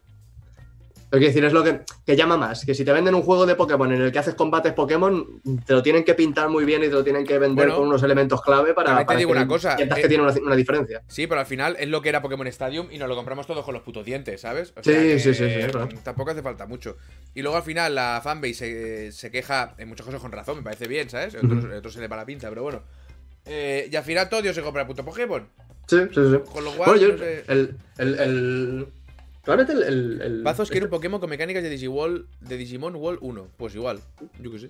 Lo 1.10 1.18
que 1.18 1.24
decir 1.26 1.42
es 1.44 1.52
lo 1.54 1.64
que, 1.64 1.80
que 2.04 2.16
llama 2.16 2.36
más, 2.36 2.64
que 2.66 2.74
si 2.74 2.84
te 2.84 2.92
venden 2.92 3.14
un 3.14 3.22
juego 3.22 3.46
de 3.46 3.54
Pokémon 3.54 3.90
en 3.92 4.02
el 4.02 4.12
que 4.12 4.18
haces 4.18 4.34
combates 4.34 4.74
Pokémon, 4.74 5.40
te 5.64 5.72
lo 5.72 5.82
tienen 5.82 6.04
que 6.04 6.14
pintar 6.14 6.50
muy 6.50 6.66
bien 6.66 6.82
y 6.82 6.88
te 6.88 6.92
lo 6.92 7.02
tienen 7.02 7.24
que 7.24 7.38
vender 7.38 7.66
Bueno, 7.68 7.76
con 7.80 7.88
unos 7.88 8.02
elementos 8.02 8.42
clave 8.42 8.74
para, 8.74 8.98
te 8.98 9.04
para 9.06 9.18
digo 9.18 9.32
que 9.32 9.38
una 9.38 9.48
cosa, 9.48 9.76
sientas 9.76 9.98
eh, 9.98 10.02
que 10.02 10.08
tiene 10.08 10.22
una, 10.24 10.34
una 10.34 10.54
diferencia. 10.54 11.02
Sí, 11.08 11.26
pero 11.26 11.40
al 11.40 11.46
final 11.46 11.76
es 11.78 11.88
lo 11.88 12.02
que 12.02 12.10
era 12.10 12.20
Pokémon 12.20 12.46
Stadium 12.48 12.88
y 12.90 12.98
nos 12.98 13.08
lo 13.08 13.16
compramos 13.16 13.46
todos 13.46 13.64
con 13.64 13.72
los 13.72 13.82
putos 13.82 14.04
dientes, 14.04 14.42
¿sabes? 14.42 14.74
O 14.76 14.82
Sí, 14.82 14.90
que, 14.92 15.18
sí, 15.18 15.32
sí, 15.32 15.48
sí, 15.48 15.70
claro. 15.70 15.88
Tampoco 16.02 16.30
hace 16.32 16.42
falta 16.42 16.66
mucho. 16.66 16.98
Y 17.34 17.40
luego 17.40 17.56
al 17.56 17.62
final 17.62 17.94
la 17.94 18.20
fanbase 18.22 18.54
se, 18.54 19.12
se 19.12 19.30
queja 19.30 19.74
en 19.78 19.88
muchas 19.88 20.04
cosas 20.04 20.20
con 20.20 20.30
razón, 20.30 20.56
me 20.58 20.62
parece 20.62 20.88
bien, 20.88 21.08
¿sabes? 21.08 21.34
Otros, 21.34 21.94
se 21.94 22.00
le 22.00 22.08
va 22.08 22.16
la 22.16 22.26
pinta, 22.26 22.50
pero 22.50 22.64
bueno. 22.64 22.82
Eh, 23.46 23.88
y 23.90 23.96
al 23.96 24.04
final 24.04 24.28
todo 24.28 24.42
Dios 24.42 24.54
se 24.54 24.60
compra 24.62 24.82
el 24.82 24.88
puto 24.88 25.02
Pokémon. 25.04 25.48
Sí, 25.86 25.96
sí, 26.14 26.20
sí. 26.32 26.38
Con 26.52 26.64
lo 26.64 26.72
cual, 26.72 26.90
Bueno, 26.90 26.96
yo, 26.96 27.12
no 27.12 27.18
sé. 27.18 27.44
el, 27.48 27.76
el, 27.96 28.18
el- 28.20 28.86
Realmente 29.48 29.72
el... 29.72 29.82
el, 29.82 30.20
el- 30.22 30.42
Pazos 30.44 30.70
quiere 30.70 30.84
un 30.86 30.90
Pokémon 30.90 31.18
con 31.18 31.28
mecánicas 31.30 31.62
de 31.62 31.70
Digimon, 31.70 32.26
de 32.40 32.56
Digimon 32.56 32.94
Wall 32.94 33.18
1. 33.20 33.46
Pues 33.56 33.74
igual, 33.74 33.98
yo 34.40 34.52
qué 34.52 34.58
sé. 34.60 34.68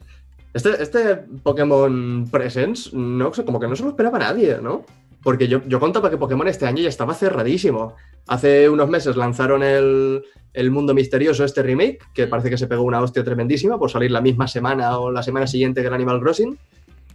Este, 0.54 0.82
este 0.82 1.16
Pokémon 1.42 2.26
Presence, 2.30 2.90
no 2.96 3.30
como 3.32 3.60
que 3.60 3.66
no 3.68 3.76
se 3.76 3.82
lo 3.82 3.90
esperaba 3.90 4.18
nadie, 4.18 4.58
¿no? 4.62 4.86
Porque 5.22 5.48
yo, 5.48 5.60
yo 5.66 5.80
contaba 5.80 6.08
que 6.10 6.16
Pokémon 6.16 6.46
este 6.48 6.64
año 6.66 6.80
ya 6.82 6.88
estaba 6.88 7.12
cerradísimo. 7.12 7.96
Hace 8.28 8.68
unos 8.68 8.88
meses 8.88 9.16
lanzaron 9.16 9.62
el, 9.62 10.22
el 10.54 10.70
Mundo 10.70 10.94
Misterioso, 10.94 11.44
este 11.44 11.62
remake, 11.62 11.98
que 12.14 12.26
Mm. 12.26 12.30
parece 12.30 12.50
que 12.50 12.56
se 12.58 12.66
pegó 12.68 12.82
una 12.84 13.02
hostia 13.02 13.24
tremendísima 13.24 13.78
por 13.78 13.90
salir 13.90 14.10
la 14.12 14.20
misma 14.20 14.46
semana 14.46 14.98
o 14.98 15.10
la 15.10 15.22
semana 15.24 15.46
siguiente 15.46 15.80
que 15.82 15.88
el 15.88 15.94
Animal 15.94 16.20
Crossing. 16.20 16.56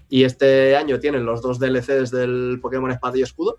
Y 0.10 0.26
este 0.26 0.76
año 0.76 1.00
tienen 1.00 1.26
los 1.26 1.42
dos 1.42 1.58
DLCs 1.60 2.12
del 2.12 2.60
Pokémon 2.62 2.92
Espada 2.92 3.18
y 3.18 3.22
Escudo. 3.24 3.58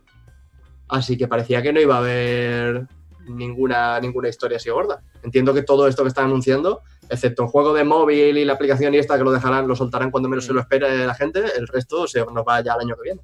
Así 0.88 1.16
que 1.16 1.26
parecía 1.26 1.62
que 1.62 1.73
no 1.73 1.80
iba 1.80 1.96
a 1.96 1.99
haber 1.99 2.87
ninguna, 3.26 4.00
ninguna 4.00 4.28
historia 4.28 4.57
así 4.57 4.71
gorda. 4.71 5.02
Entiendo 5.23 5.54
que 5.54 5.62
todo 5.62 5.88
esto 5.88 6.02
que 6.02 6.09
están 6.09 6.26
anunciando, 6.26 6.83
excepto 7.09 7.43
el 7.43 7.49
juego 7.49 7.75
de 7.75 7.85
móvil 7.85 8.37
y 8.38 8.45
la 8.45 8.54
aplicación 8.54 8.95
y 8.95 8.99
esta 8.99 9.16
que 9.19 9.25
lo 9.25 9.33
dejarán, 9.33 9.66
lo 9.69 9.76
soltarán 9.76 10.11
cuando 10.11 10.28
menos 10.28 10.45
se 10.45 10.52
lo 10.52 10.61
espere 10.61 11.07
la 11.07 11.14
gente, 11.14 11.43
el 11.57 11.66
resto 11.69 12.07
se 12.07 12.25
nos 12.25 12.45
va 12.47 12.61
ya 12.62 12.75
el 12.75 12.81
año 12.81 12.97
que 12.97 13.02
viene. 13.02 13.21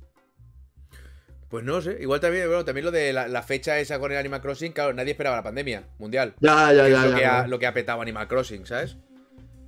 Pues 1.49 1.65
no 1.65 1.81
sé, 1.81 1.99
igual 2.01 2.21
también, 2.21 2.47
bueno, 2.47 2.65
también 2.65 2.85
lo 2.85 2.93
de 2.93 3.13
la, 3.13 3.27
la 3.27 3.43
fecha 3.43 3.77
esa 3.81 3.99
con 3.99 4.13
el 4.13 4.19
Animal 4.19 4.41
Crossing, 4.41 4.71
claro, 4.71 4.93
nadie 4.93 5.11
esperaba 5.11 5.35
la 5.35 5.43
pandemia 5.43 5.83
mundial. 5.99 6.35
Ya, 6.41 6.73
ya, 6.73 6.89
ya. 6.89 7.05
lo, 7.05 7.11
ya, 7.11 7.17
que 7.17 7.21
ya. 7.23 7.41
ha, 7.41 7.47
lo 7.49 7.59
que 7.59 7.67
ha 7.67 7.75
petado 7.75 8.01
Animal 8.01 8.29
Crossing, 8.29 8.67
¿sabes? 8.67 8.97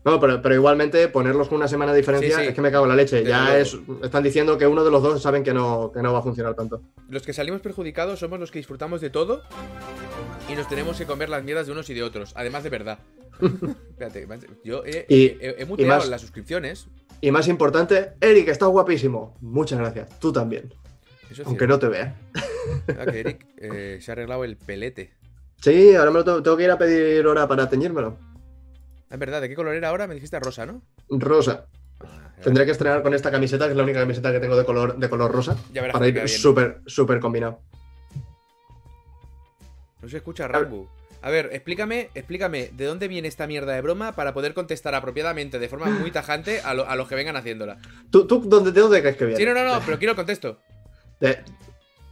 No, 0.04 0.18
pero, 0.18 0.42
pero 0.42 0.54
igualmente 0.54 1.08
ponerlos 1.08 1.48
con 1.48 1.58
una 1.58 1.68
semana 1.68 1.92
de 1.92 1.98
diferencia 1.98 2.36
Sí, 2.36 2.42
sí. 2.42 2.48
es 2.48 2.54
que 2.54 2.60
me 2.60 2.72
cago 2.72 2.84
en 2.84 2.90
la 2.90 2.96
leche. 2.96 3.24
Ya 3.24 3.56
es, 3.56 3.76
están 4.02 4.22
diciendo 4.22 4.58
que 4.58 4.66
uno 4.66 4.84
de 4.84 4.90
los 4.90 5.02
dos 5.02 5.22
saben 5.22 5.44
que 5.44 5.54
no, 5.54 5.92
que 5.92 6.02
no 6.02 6.12
va 6.12 6.18
a 6.18 6.22
funcionar 6.22 6.54
tanto. 6.54 6.82
Los 7.08 7.22
que 7.22 7.32
salimos 7.32 7.60
perjudicados 7.60 8.18
somos 8.18 8.40
los 8.40 8.50
que 8.50 8.58
disfrutamos 8.58 9.00
de 9.00 9.10
todo 9.10 9.42
y 10.48 10.54
nos 10.54 10.68
tenemos 10.68 10.96
que 10.98 11.06
comer 11.06 11.28
las 11.28 11.42
mierdas 11.44 11.66
de 11.66 11.72
unos 11.72 11.88
y 11.90 11.94
de 11.94 12.02
otros, 12.02 12.32
además 12.36 12.62
de 12.64 12.70
verdad. 12.70 12.98
Espérate, 13.40 14.26
yo 14.64 14.84
he, 14.84 15.06
Y- 15.08 15.24
he- 15.40 15.56
he 15.58 15.62
y 15.62 15.66
muteado 15.66 15.98
más- 16.00 16.08
las 16.08 16.20
suscripciones. 16.20 16.88
Y 17.20 17.30
más 17.30 17.46
importante, 17.48 18.12
Eric, 18.20 18.48
estás 18.48 18.68
guapísimo. 18.68 19.36
Muchas 19.40 19.78
gracias. 19.78 20.18
Tú 20.18 20.32
también. 20.32 20.74
Eso 21.30 21.42
Aunque 21.46 21.66
cierto. 21.66 21.74
no 21.74 21.78
te 21.78 21.88
vea. 21.88 22.16
Ah, 22.98 23.06
que 23.10 23.20
Eric 23.20 23.46
eh, 23.58 23.98
se 24.02 24.10
ha 24.10 24.12
arreglado 24.12 24.44
el 24.44 24.56
pelete. 24.56 25.12
Sí, 25.60 25.94
ahora 25.94 26.10
me 26.10 26.18
lo 26.18 26.24
tengo, 26.24 26.42
tengo 26.42 26.56
que 26.56 26.64
ir 26.64 26.70
a 26.70 26.76
pedir 26.78 27.24
hora 27.26 27.46
para 27.46 27.68
teñírmelo. 27.68 28.18
Ah, 29.08 29.14
Es 29.14 29.18
verdad, 29.18 29.40
¿de 29.40 29.48
qué 29.48 29.54
color 29.54 29.74
era 29.76 29.88
ahora? 29.90 30.06
Me 30.08 30.14
dijiste 30.14 30.38
rosa, 30.40 30.66
¿no? 30.66 30.82
Rosa. 31.08 31.66
Ah, 32.00 32.32
Tendré 32.42 32.64
que 32.64 32.72
estrenar 32.72 33.02
con 33.02 33.14
esta 33.14 33.30
camiseta, 33.30 33.66
que 33.66 33.70
es 33.70 33.76
la 33.76 33.84
única 33.84 34.00
camiseta 34.00 34.32
que 34.32 34.40
tengo 34.40 34.56
de 34.56 34.64
color, 34.64 34.96
de 34.98 35.08
color 35.08 35.30
rosa. 35.30 35.56
Ya 35.72 35.80
verás 35.80 35.94
Para 35.94 36.08
ir 36.08 36.28
súper, 36.28 36.80
súper 36.86 37.20
combinado. 37.20 37.60
No 40.02 40.08
se 40.08 40.16
escucha 40.18 40.48
Rangu. 40.48 40.88
A 41.24 41.30
ver, 41.30 41.50
explícame, 41.52 42.10
explícame 42.14 42.70
de 42.72 42.84
dónde 42.84 43.06
viene 43.06 43.28
esta 43.28 43.46
mierda 43.46 43.72
de 43.74 43.80
broma 43.80 44.12
para 44.16 44.34
poder 44.34 44.54
contestar 44.54 44.94
apropiadamente 44.96 45.60
de 45.60 45.68
forma 45.68 45.86
muy 45.86 46.10
tajante 46.10 46.60
a, 46.60 46.74
lo- 46.74 46.88
a 46.88 46.96
los 46.96 47.08
que 47.08 47.14
vengan 47.14 47.36
haciéndola. 47.36 47.78
¿Tú, 48.10 48.26
tú 48.26 48.40
dónde, 48.44 48.72
de 48.72 48.80
dónde 48.80 49.00
crees 49.00 49.16
que 49.16 49.24
viene? 49.26 49.38
Sí, 49.38 49.46
no, 49.46 49.54
no, 49.54 49.64
no, 49.64 49.80
pero 49.86 49.98
quiero 49.98 50.12
el 50.12 50.16
contexto. 50.16 50.58
De- 51.20 51.38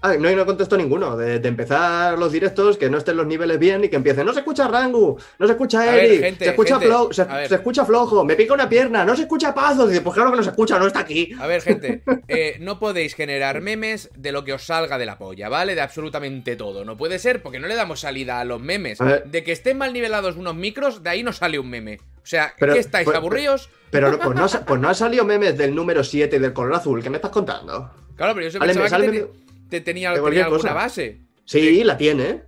Ah, 0.02 0.14
no, 0.18 0.30
no 0.30 0.46
contesto 0.46 0.76
ninguno. 0.76 1.16
De, 1.16 1.38
de 1.40 1.48
empezar 1.48 2.18
los 2.18 2.32
directos, 2.32 2.78
que 2.78 2.88
no 2.88 2.98
estén 2.98 3.16
los 3.16 3.26
niveles 3.26 3.58
bien 3.58 3.84
y 3.84 3.88
que 3.88 3.96
empiecen. 3.96 4.24
No 4.24 4.32
se 4.32 4.38
escucha 4.40 4.66
Rangu, 4.66 5.18
no 5.38 5.46
se 5.46 5.52
escucha 5.52 5.94
Eric, 5.96 6.20
gente, 6.20 6.44
se, 6.46 6.50
escucha 6.52 6.78
gente, 6.78 6.94
flo- 6.94 7.12
se, 7.12 7.22
a 7.22 7.24
ver. 7.26 7.48
se 7.48 7.54
escucha 7.56 7.84
flojo, 7.84 8.24
me 8.24 8.34
pica 8.34 8.54
una 8.54 8.68
pierna, 8.68 9.04
no 9.04 9.14
se 9.14 9.22
escucha 9.22 9.54
Pazo. 9.54 9.86
Dice, 9.86 10.00
pues 10.00 10.14
claro 10.14 10.30
que 10.30 10.38
no 10.38 10.42
se 10.42 10.50
escucha, 10.50 10.78
no 10.78 10.86
está 10.86 11.00
aquí. 11.00 11.32
A 11.38 11.46
ver, 11.46 11.60
gente, 11.60 12.02
eh, 12.28 12.56
no 12.60 12.78
podéis 12.78 13.14
generar 13.14 13.60
memes 13.60 14.10
de 14.16 14.32
lo 14.32 14.42
que 14.44 14.54
os 14.54 14.64
salga 14.64 14.96
de 14.96 15.04
la 15.06 15.18
polla, 15.18 15.48
¿vale? 15.50 15.74
De 15.74 15.80
absolutamente 15.82 16.56
todo. 16.56 16.84
No 16.84 16.96
puede 16.96 17.18
ser 17.18 17.42
porque 17.42 17.58
no 17.60 17.68
le 17.68 17.74
damos 17.74 18.00
salida 18.00 18.40
a 18.40 18.44
los 18.46 18.60
memes. 18.60 19.00
A. 19.02 19.18
De 19.18 19.44
que 19.44 19.52
estén 19.52 19.76
mal 19.76 19.92
nivelados 19.92 20.36
unos 20.36 20.54
micros, 20.54 21.02
de 21.02 21.10
ahí 21.10 21.22
no 21.22 21.32
sale 21.34 21.58
un 21.58 21.68
meme. 21.68 21.98
O 22.22 22.26
sea, 22.30 22.54
Pero- 22.58 22.72
¿qué 22.74 22.80
estáis 22.80 23.04
pues- 23.04 23.16
aburridos? 23.16 23.68
Pero 23.90 24.10
no- 24.12 24.18
pues, 24.18 24.34
no, 24.38 24.46
pues 24.66 24.80
no 24.80 24.88
han 24.88 24.94
salido 24.94 25.24
memes 25.26 25.58
del 25.58 25.74
número 25.74 26.02
7 26.04 26.36
y 26.36 26.38
del 26.38 26.52
color 26.54 26.74
azul. 26.74 27.02
¿Qué 27.02 27.10
me 27.10 27.16
estás 27.16 27.30
contando? 27.32 27.90
Claro, 28.16 28.34
pero 28.34 28.46
yo 28.46 28.50
se 28.52 28.58
pensaba 28.58 28.88
que 29.00 29.26
te- 29.70 29.78
te 29.78 29.80
tenía, 29.80 30.12
tenía 30.14 30.44
alguna 30.44 30.48
cosa. 30.48 30.72
base. 30.74 31.20
Sí, 31.44 31.82
la 31.84 31.96
tiene. 31.96 32.42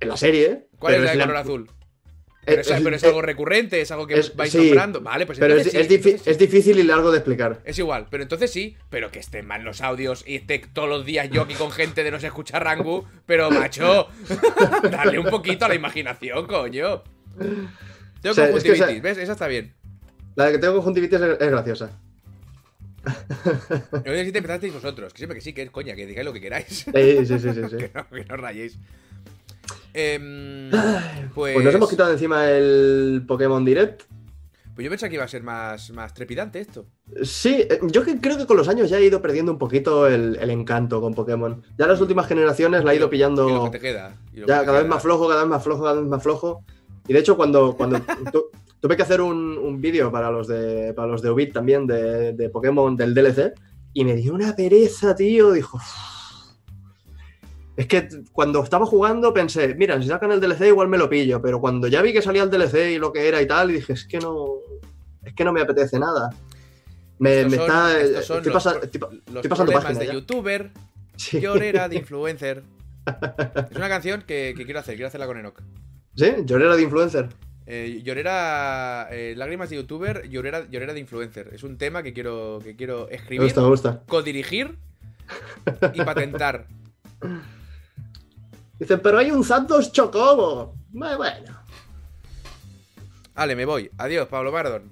En 0.00 0.08
la 0.08 0.16
serie. 0.16 0.68
¿Cuál 0.78 0.94
es 0.94 1.00
la 1.02 1.10
de 1.10 1.16
la- 1.16 1.24
color 1.24 1.36
azul? 1.36 1.66
es- 1.66 1.74
Pero, 2.46 2.60
es, 2.62 2.70
es- 2.70 2.80
pero 2.82 2.96
es 2.96 3.02
es- 3.02 3.08
algo 3.08 3.22
recurrente, 3.22 3.80
es 3.82 3.90
algo 3.90 4.06
que 4.06 4.20
vais 4.34 4.50
sí, 4.50 4.58
nombrando. 4.58 5.00
Vale, 5.02 5.26
pues 5.26 5.38
Pero 5.38 5.54
es, 5.54 5.66
entonces 5.66 5.80
es 5.82 5.86
sí, 5.88 5.92
difi- 5.94 6.06
entonces 6.12 6.22
sí. 6.24 6.30
es 6.30 6.38
difícil 6.38 6.78
y 6.78 6.82
largo 6.84 7.10
de 7.10 7.18
explicar. 7.18 7.60
Es 7.64 7.78
igual, 7.78 8.06
pero 8.10 8.22
entonces 8.22 8.50
sí, 8.50 8.76
pero 8.88 9.10
que 9.10 9.18
estén 9.18 9.46
mal 9.46 9.62
los 9.62 9.82
audios 9.82 10.24
y 10.26 10.36
esté 10.36 10.58
todos 10.58 10.88
los 10.88 11.04
días 11.04 11.28
yo 11.30 11.42
aquí 11.42 11.52
con 11.54 11.70
gente 11.70 12.02
de 12.02 12.10
no 12.10 12.18
se 12.18 12.28
escucha 12.28 12.58
Rangu, 12.58 13.04
pero 13.26 13.50
macho, 13.50 14.08
dale 14.90 15.18
un 15.18 15.26
poquito 15.26 15.66
a 15.66 15.68
la 15.68 15.74
imaginación, 15.74 16.46
coño. 16.46 17.02
Tengo 17.36 18.32
O 18.32 18.34
sea, 18.34 18.46
que 18.46 18.52
conjuntivitis, 18.52 19.02
¿ves? 19.02 19.18
Esa 19.18 19.32
está 19.32 19.46
bien. 19.46 19.74
La 20.34 20.46
de 20.46 20.52
que 20.52 20.58
tengo 20.58 20.74
conjuntivitis 20.76 21.20
es 21.20 21.50
graciosa. 21.50 21.90
Sé 24.04 24.24
si 24.24 24.32
te 24.32 24.38
empezasteis 24.38 24.74
vosotros, 24.74 25.12
que 25.12 25.18
siempre 25.18 25.36
que 25.36 25.40
sí, 25.42 25.52
que 25.52 25.62
es 25.62 25.70
coña, 25.70 25.94
que 25.94 26.06
digáis 26.06 26.24
lo 26.26 26.32
que 26.32 26.40
queráis. 26.40 26.66
Sí, 26.66 27.26
sí, 27.26 27.26
sí, 27.26 27.38
sí. 27.38 27.50
sí. 27.70 27.76
que, 27.78 27.90
no, 27.94 28.08
que 28.08 28.24
no 28.24 28.36
rayéis. 28.36 28.78
Em, 29.92 30.70
pues, 31.34 31.54
Pues 31.54 31.64
nos 31.64 31.74
hemos 31.74 31.90
quitado 31.90 32.08
de 32.10 32.14
encima 32.14 32.48
el 32.48 33.24
Pokémon 33.26 33.64
Direct. 33.64 34.02
pues 34.74 34.84
yo 34.84 34.90
pensaba 34.90 35.08
que 35.08 35.16
iba 35.16 35.24
a 35.24 35.28
ser 35.28 35.42
más, 35.42 35.90
más 35.90 36.14
trepidante 36.14 36.60
esto. 36.60 36.86
Sí, 37.22 37.66
eh, 37.68 37.80
yo 37.82 38.04
que 38.04 38.18
creo 38.20 38.36
que 38.38 38.46
con 38.46 38.56
los 38.56 38.68
años 38.68 38.88
ya 38.90 38.98
he 38.98 39.04
ido 39.04 39.20
perdiendo 39.20 39.50
un 39.52 39.58
poquito 39.58 40.06
el, 40.06 40.36
el 40.40 40.50
encanto 40.50 41.00
con 41.00 41.14
Pokémon. 41.14 41.62
Ya 41.76 41.86
las 41.86 42.00
últimas 42.00 42.26
generaciones 42.28 42.84
la 42.84 42.92
he 42.94 42.98
lo- 42.98 42.98
ido 42.98 43.06
Y 43.06 43.06
lo 43.06 43.10
pillando 43.10 43.64
que 43.64 43.78
te 43.78 43.80
queda. 43.80 44.14
y 44.32 44.40
lo 44.40 44.46
que 44.46 44.52
ya 44.52 44.60
te 44.60 44.66
cada 44.66 44.78
vez 44.80 44.88
más 44.88 45.02
flojo, 45.02 45.28
cada 45.28 45.42
vez 45.42 45.50
más 45.50 45.62
flojo, 45.64 45.82
cada 45.84 46.00
vez 46.00 46.08
más 46.08 46.22
flojo. 46.22 46.64
Y 47.08 47.12
de 47.12 47.18
hecho, 47.18 47.36
cuando, 47.36 47.74
cuando 47.76 47.98
tuve 48.80 48.96
que 48.96 49.02
hacer 49.02 49.20
un, 49.20 49.58
un 49.58 49.80
vídeo 49.80 50.10
para 50.10 50.30
los 50.30 50.46
de 50.48 50.92
para 50.94 51.08
los 51.08 51.22
de 51.22 51.30
Ubit 51.30 51.52
también 51.52 51.86
de, 51.86 52.32
de 52.32 52.48
Pokémon 52.48 52.96
del 52.96 53.14
DLC, 53.14 53.52
y 53.92 54.04
me 54.04 54.14
dio 54.16 54.34
una 54.34 54.54
pereza, 54.56 55.14
tío. 55.14 55.52
Dijo. 55.52 55.78
Es 57.76 57.86
que 57.86 58.08
cuando 58.32 58.62
estaba 58.62 58.84
jugando 58.84 59.32
pensé, 59.32 59.74
mira, 59.74 60.00
si 60.02 60.08
sacan 60.08 60.32
el 60.32 60.40
DLC 60.40 60.66
igual 60.66 60.88
me 60.88 60.98
lo 60.98 61.08
pillo, 61.08 61.40
pero 61.40 61.60
cuando 61.60 61.86
ya 61.88 62.02
vi 62.02 62.12
que 62.12 62.20
salía 62.20 62.42
el 62.42 62.50
DLC 62.50 62.92
y 62.92 62.98
lo 62.98 63.12
que 63.12 63.26
era 63.26 63.40
y 63.40 63.46
tal, 63.46 63.70
y 63.70 63.74
dije, 63.74 63.92
es 63.94 64.04
que 64.06 64.18
no. 64.18 64.46
Es 65.24 65.34
que 65.34 65.44
no 65.44 65.52
me 65.52 65.60
apetece 65.60 65.98
nada. 65.98 66.30
Me, 67.18 67.40
Estos 67.42 67.50
me 67.50 67.56
son- 67.58 67.66
está. 67.66 68.00
estos 68.00 68.24
son 68.26 68.36
estoy, 68.38 68.52
los 68.52 68.64
pasa- 68.64 68.80
estoy 68.82 69.00
pa- 69.00 69.08
Los 69.10 69.18
estoy 69.36 69.48
pasando 69.50 69.72
problemas 69.72 69.84
página 69.84 70.00
de 70.00 70.06
ya. 70.06 70.12
youtuber, 70.14 70.70
Sí. 71.16 71.40
llorera 71.40 71.88
de 71.88 71.96
influencer. 71.96 72.62
Es 73.70 73.76
una 73.76 73.88
canción 73.88 74.22
que, 74.26 74.54
que 74.56 74.64
quiero 74.64 74.80
hacer, 74.80 74.94
quiero 74.94 75.08
hacerla 75.08 75.26
con 75.26 75.36
Enoch. 75.38 75.60
¿Sí? 76.16 76.26
Llorera 76.44 76.76
de 76.76 76.82
influencer. 76.82 77.28
Eh, 77.72 78.00
llorera. 78.02 79.06
eh, 79.12 79.34
lágrimas 79.36 79.70
de 79.70 79.76
youtuber, 79.76 80.28
llorera, 80.28 80.66
llorera 80.68 80.92
de 80.92 80.98
influencer. 80.98 81.50
Es 81.52 81.62
un 81.62 81.78
tema 81.78 82.02
que 82.02 82.12
quiero, 82.12 82.58
que 82.64 82.74
quiero 82.74 83.06
Me 83.08 83.14
escribir, 83.14 83.44
gusta, 83.44 83.60
me 83.60 83.68
gusta. 83.68 84.02
codirigir 84.08 84.76
y 85.94 86.02
patentar. 86.04 86.66
Dicen, 88.78 88.98
pero 89.00 89.18
hay 89.18 89.30
un 89.30 89.44
Santos 89.44 89.92
Chocobo. 89.92 90.74
Bueno, 90.90 91.16
Bueno, 91.18 91.60
Vale, 93.34 93.54
me 93.54 93.64
voy. 93.64 93.88
Adiós, 93.98 94.26
Pablo 94.28 94.50
Bardon. 94.50 94.82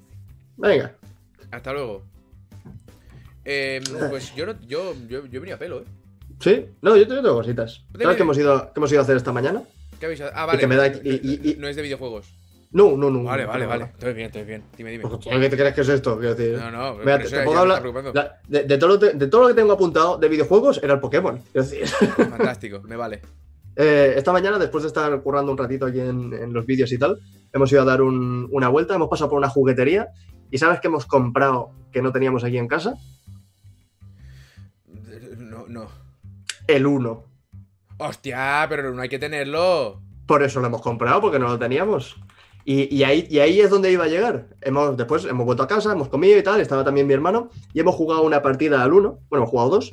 venga. 0.55 0.95
Hasta 1.51 1.73
luego. 1.73 2.03
Eh, 3.43 3.81
pues 4.09 4.33
yo, 4.35 4.45
no, 4.45 4.55
yo, 4.61 4.93
yo, 5.07 5.21
venido 5.41 5.55
a 5.55 5.59
pelo, 5.59 5.81
¿eh? 5.81 5.85
¿Sí? 6.39 6.65
No, 6.81 6.95
yo 6.95 7.05
tengo 7.05 7.33
cositas. 7.33 7.83
¿Sabes 8.01 8.15
qué 8.15 8.23
hemos, 8.23 8.37
ido, 8.37 8.71
qué 8.73 8.79
hemos 8.79 8.89
ido 8.91 9.01
a 9.01 9.03
hacer 9.03 9.17
esta 9.17 9.33
mañana? 9.33 9.63
¿Qué 9.99 10.05
habéis 10.05 10.21
Ah, 10.21 10.45
vale. 10.45 10.59
que 10.59 10.67
me 10.67 10.77
da- 10.77 10.87
y- 10.87 11.19
y- 11.21 11.51
y- 11.51 11.55
No 11.57 11.67
es 11.67 11.75
de 11.75 11.81
videojuegos. 11.81 12.27
No, 12.71 12.95
no, 12.95 13.09
no. 13.09 13.23
Vale, 13.23 13.43
no, 13.45 13.49
vale, 13.49 13.65
vale. 13.65 13.83
Estoy 13.85 14.13
bien, 14.13 14.27
estoy 14.27 14.43
bien. 14.43 14.63
Dime, 14.77 14.91
dime. 14.91 15.03
¿Qué 15.23 15.49
te 15.49 15.57
crees 15.57 15.73
que 15.73 15.81
es 15.81 15.89
esto? 15.89 16.15
Decir. 16.17 16.55
No, 16.57 16.69
no, 16.69 16.95
Mira, 16.99 17.17
te, 17.17 17.27
te 17.29 17.39
hablar. 17.39 17.83
la- 18.13 18.39
de, 18.47 18.63
de 18.65 18.77
todo 18.77 18.89
lo 18.89 18.99
te- 18.99 19.13
de 19.13 19.27
todo 19.27 19.41
lo 19.41 19.47
que 19.47 19.53
tengo 19.55 19.71
apuntado 19.73 20.17
de 20.17 20.27
videojuegos 20.29 20.79
era 20.83 20.93
el 20.93 20.99
Pokémon. 20.99 21.41
Decir. 21.53 21.87
Fantástico, 22.17 22.81
me 22.83 22.95
vale. 22.95 23.21
Eh, 23.75 24.13
esta 24.17 24.31
mañana, 24.31 24.59
después 24.59 24.83
de 24.83 24.89
estar 24.89 25.19
currando 25.21 25.51
un 25.51 25.57
ratito 25.57 25.87
aquí 25.87 25.99
en, 25.99 26.31
en 26.33 26.53
los 26.53 26.65
vídeos 26.67 26.91
y 26.91 26.99
tal, 26.99 27.17
hemos 27.53 27.71
ido 27.71 27.81
a 27.81 27.85
dar 27.85 28.01
un- 28.03 28.47
una 28.51 28.67
vuelta, 28.69 28.93
hemos 28.93 29.09
pasado 29.09 29.29
por 29.31 29.39
una 29.39 29.49
juguetería 29.49 30.09
y 30.51 30.57
¿sabes 30.59 30.79
qué 30.79 30.89
hemos 30.89 31.05
comprado 31.07 31.71
que 31.91 32.01
no 32.03 32.11
teníamos 32.11 32.43
aquí 32.43 32.57
en 32.59 32.67
casa? 32.67 32.93
No, 35.37 35.65
no. 35.67 35.87
El 36.67 36.85
1. 36.85 37.23
Hostia, 37.97 38.65
pero 38.69 38.93
no 38.93 39.01
hay 39.01 39.09
que 39.09 39.19
tenerlo. 39.19 40.01
Por 40.27 40.43
eso 40.43 40.59
lo 40.59 40.67
hemos 40.67 40.81
comprado, 40.81 41.19
porque 41.21 41.39
no 41.39 41.47
lo 41.47 41.57
teníamos. 41.57 42.17
Y, 42.71 42.95
y 42.95 43.03
ahí, 43.03 43.25
y 43.31 43.39
ahí 43.39 43.59
es 43.61 43.71
donde 43.71 43.91
iba 43.91 44.03
a 44.03 44.07
llegar. 44.07 44.45
Hemos, 44.61 44.95
después 44.95 45.25
hemos 45.25 45.43
vuelto 45.43 45.63
a 45.63 45.67
casa, 45.67 45.91
hemos 45.91 46.07
comido 46.07 46.37
y 46.37 46.43
tal, 46.43 46.61
estaba 46.61 46.83
también 46.83 47.07
mi 47.07 47.15
hermano, 47.15 47.49
y 47.73 47.79
hemos 47.79 47.95
jugado 47.95 48.21
una 48.21 48.43
partida 48.43 48.83
al 48.83 48.93
1, 48.93 49.09
bueno, 49.27 49.41
hemos 49.43 49.49
jugado 49.49 49.69
dos, 49.71 49.91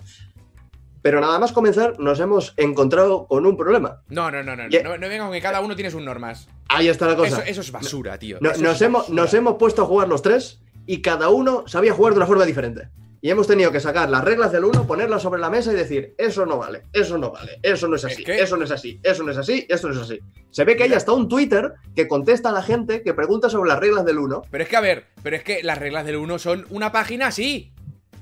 pero 1.01 1.19
nada 1.23 1.39
más 1.39 1.53
comenzar 1.53 1.99
nos 1.99 2.21
hemos 2.21 2.53
encontrado 2.59 3.27
con 3.29 3.47
un 3.47 3.57
problema. 3.57 4.03
No, 4.09 4.31
no, 4.31 4.43
no, 4.43 4.55
no. 4.57 4.69
Ya- 4.69 4.83
No, 4.83 4.99
no 4.99 5.09
venga 5.09 5.25
con 5.25 5.33
que 5.33 5.41
cada 5.41 5.62
uno 5.62 5.75
tiene 5.75 5.91
sus 5.91 6.03
normas. 6.03 6.49
Ahí 6.69 6.89
está 6.89 7.07
la 7.07 7.17
cosa. 7.17 7.39
Eso, 7.39 7.51
eso 7.51 7.61
es 7.62 7.73
basura, 7.73 8.19
tío. 8.19 8.37
No- 8.43 8.51
nos, 8.51 8.75
es 8.77 8.83
hemos, 8.83 9.03
basura. 9.05 9.23
nos 9.23 9.33
hemos 9.33 9.55
puesto 9.55 9.83
a 9.83 9.87
jugar 9.87 10.09
los 10.09 10.21
tres 10.21 10.61
y 10.85 11.01
cada 11.01 11.31
uno 11.31 11.65
sabía 11.67 11.95
jugar 11.95 12.12
de 12.12 12.19
una 12.19 12.27
forma 12.27 12.45
diferente. 12.45 12.89
Y 13.20 13.31
hemos 13.31 13.46
tenido 13.46 13.72
que 13.72 13.81
sacar 13.81 14.09
las 14.11 14.22
reglas 14.22 14.52
del 14.52 14.64
uno, 14.64 14.87
ponerlas 14.87 15.22
sobre 15.22 15.40
la 15.40 15.50
mesa 15.50 15.72
y 15.72 15.76
decir, 15.76 16.14
eso 16.18 16.44
no 16.46 16.59
vale, 16.59 16.83
eso 16.92 17.18
no 17.18 17.33
vale, 17.33 17.59
eso 17.62 17.88
no 17.88 17.96
es 17.96 18.05
así, 18.05 18.24
eso 18.26 18.57
no 18.57 18.64
es 18.64 18.70
así, 18.70 19.00
eso 19.02 19.22
no 19.22 19.33
es 19.33 19.38
así, 19.38 19.66
esto 19.68 19.88
no 19.88 19.94
es 19.94 20.00
así. 20.00 20.20
Se 20.50 20.64
ve 20.64 20.76
que 20.76 20.85
hay 20.85 20.92
hasta 20.92 21.12
un 21.12 21.29
Twitter 21.29 21.74
que 21.94 22.09
contesta 22.09 22.50
a 22.50 22.52
la 22.52 22.62
gente 22.62 23.02
que 23.02 23.14
pregunta 23.14 23.48
sobre 23.48 23.68
las 23.68 23.81
reglas 23.81 24.05
del 24.05 24.18
uno. 24.18 24.42
Pero 24.50 24.64
es 24.64 24.70
que, 24.70 24.76
a 24.76 24.81
ver, 24.81 25.07
pero 25.22 25.37
es 25.37 25.42
que 25.42 25.62
las 25.62 25.79
reglas 25.79 26.07
del 26.07 26.16
1 26.16 26.38
son 26.38 26.66
una 26.70 26.92
página 26.92 27.29
así. 27.29 27.72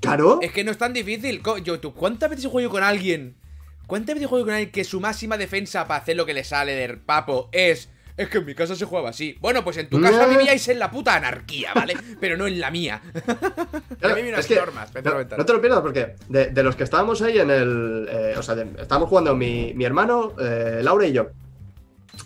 Claro. 0.00 0.38
Es 0.42 0.52
que 0.52 0.64
no 0.64 0.70
es 0.70 0.78
tan 0.78 0.92
difícil. 0.92 1.42
Yo, 1.62 1.80
¿tú 1.80 1.94
cuántas 1.94 2.30
veces 2.30 2.46
juego 2.46 2.70
con 2.70 2.82
alguien? 2.82 3.36
¿Cuántas 3.86 4.14
veces 4.14 4.28
juego 4.28 4.44
con 4.44 4.54
alguien 4.54 4.72
que 4.72 4.84
su 4.84 5.00
máxima 5.00 5.36
defensa 5.36 5.86
para 5.86 6.00
hacer 6.00 6.16
lo 6.16 6.26
que 6.26 6.34
le 6.34 6.44
sale 6.44 6.74
del 6.74 6.98
papo 6.98 7.48
es. 7.52 7.90
Es 8.16 8.28
que 8.28 8.38
en 8.38 8.46
mi 8.46 8.54
casa 8.54 8.76
se 8.76 8.84
jugaba 8.84 9.08
así. 9.10 9.36
Bueno, 9.40 9.64
pues 9.64 9.76
en 9.76 9.88
tu 9.88 10.00
casa 10.00 10.26
No. 10.26 10.28
vivíais 10.28 10.68
en 10.68 10.78
la 10.78 10.88
puta 10.90 11.16
anarquía, 11.16 11.72
¿vale? 11.74 11.94
Pero 12.20 12.36
no 12.36 12.46
en 12.46 12.60
la 12.60 12.70
mía. 12.70 13.00
Claro, 13.98 14.14
a 14.14 14.16
mí 14.16 14.22
me 14.22 14.28
es 14.28 14.34
unas 14.34 14.46
que 14.46 14.54
normas. 14.56 14.94
a 14.94 15.00
no, 15.00 15.36
no 15.38 15.46
te 15.46 15.52
lo 15.52 15.60
pierdas 15.60 15.80
porque 15.80 16.14
de, 16.28 16.46
de 16.46 16.62
los 16.62 16.76
que 16.76 16.84
estábamos 16.84 17.22
ahí 17.22 17.38
en 17.38 17.50
el... 17.50 18.06
eh, 18.10 18.34
o 18.36 18.42
sea, 18.42 18.54
de- 18.54 18.68
estábamos 18.80 19.08
jugando 19.08 19.34
mi, 19.34 19.72
mi 19.74 19.84
hermano, 19.84 20.34
eh, 20.38 20.80
Laura 20.82 21.06
y 21.06 21.12
yo. 21.12 21.28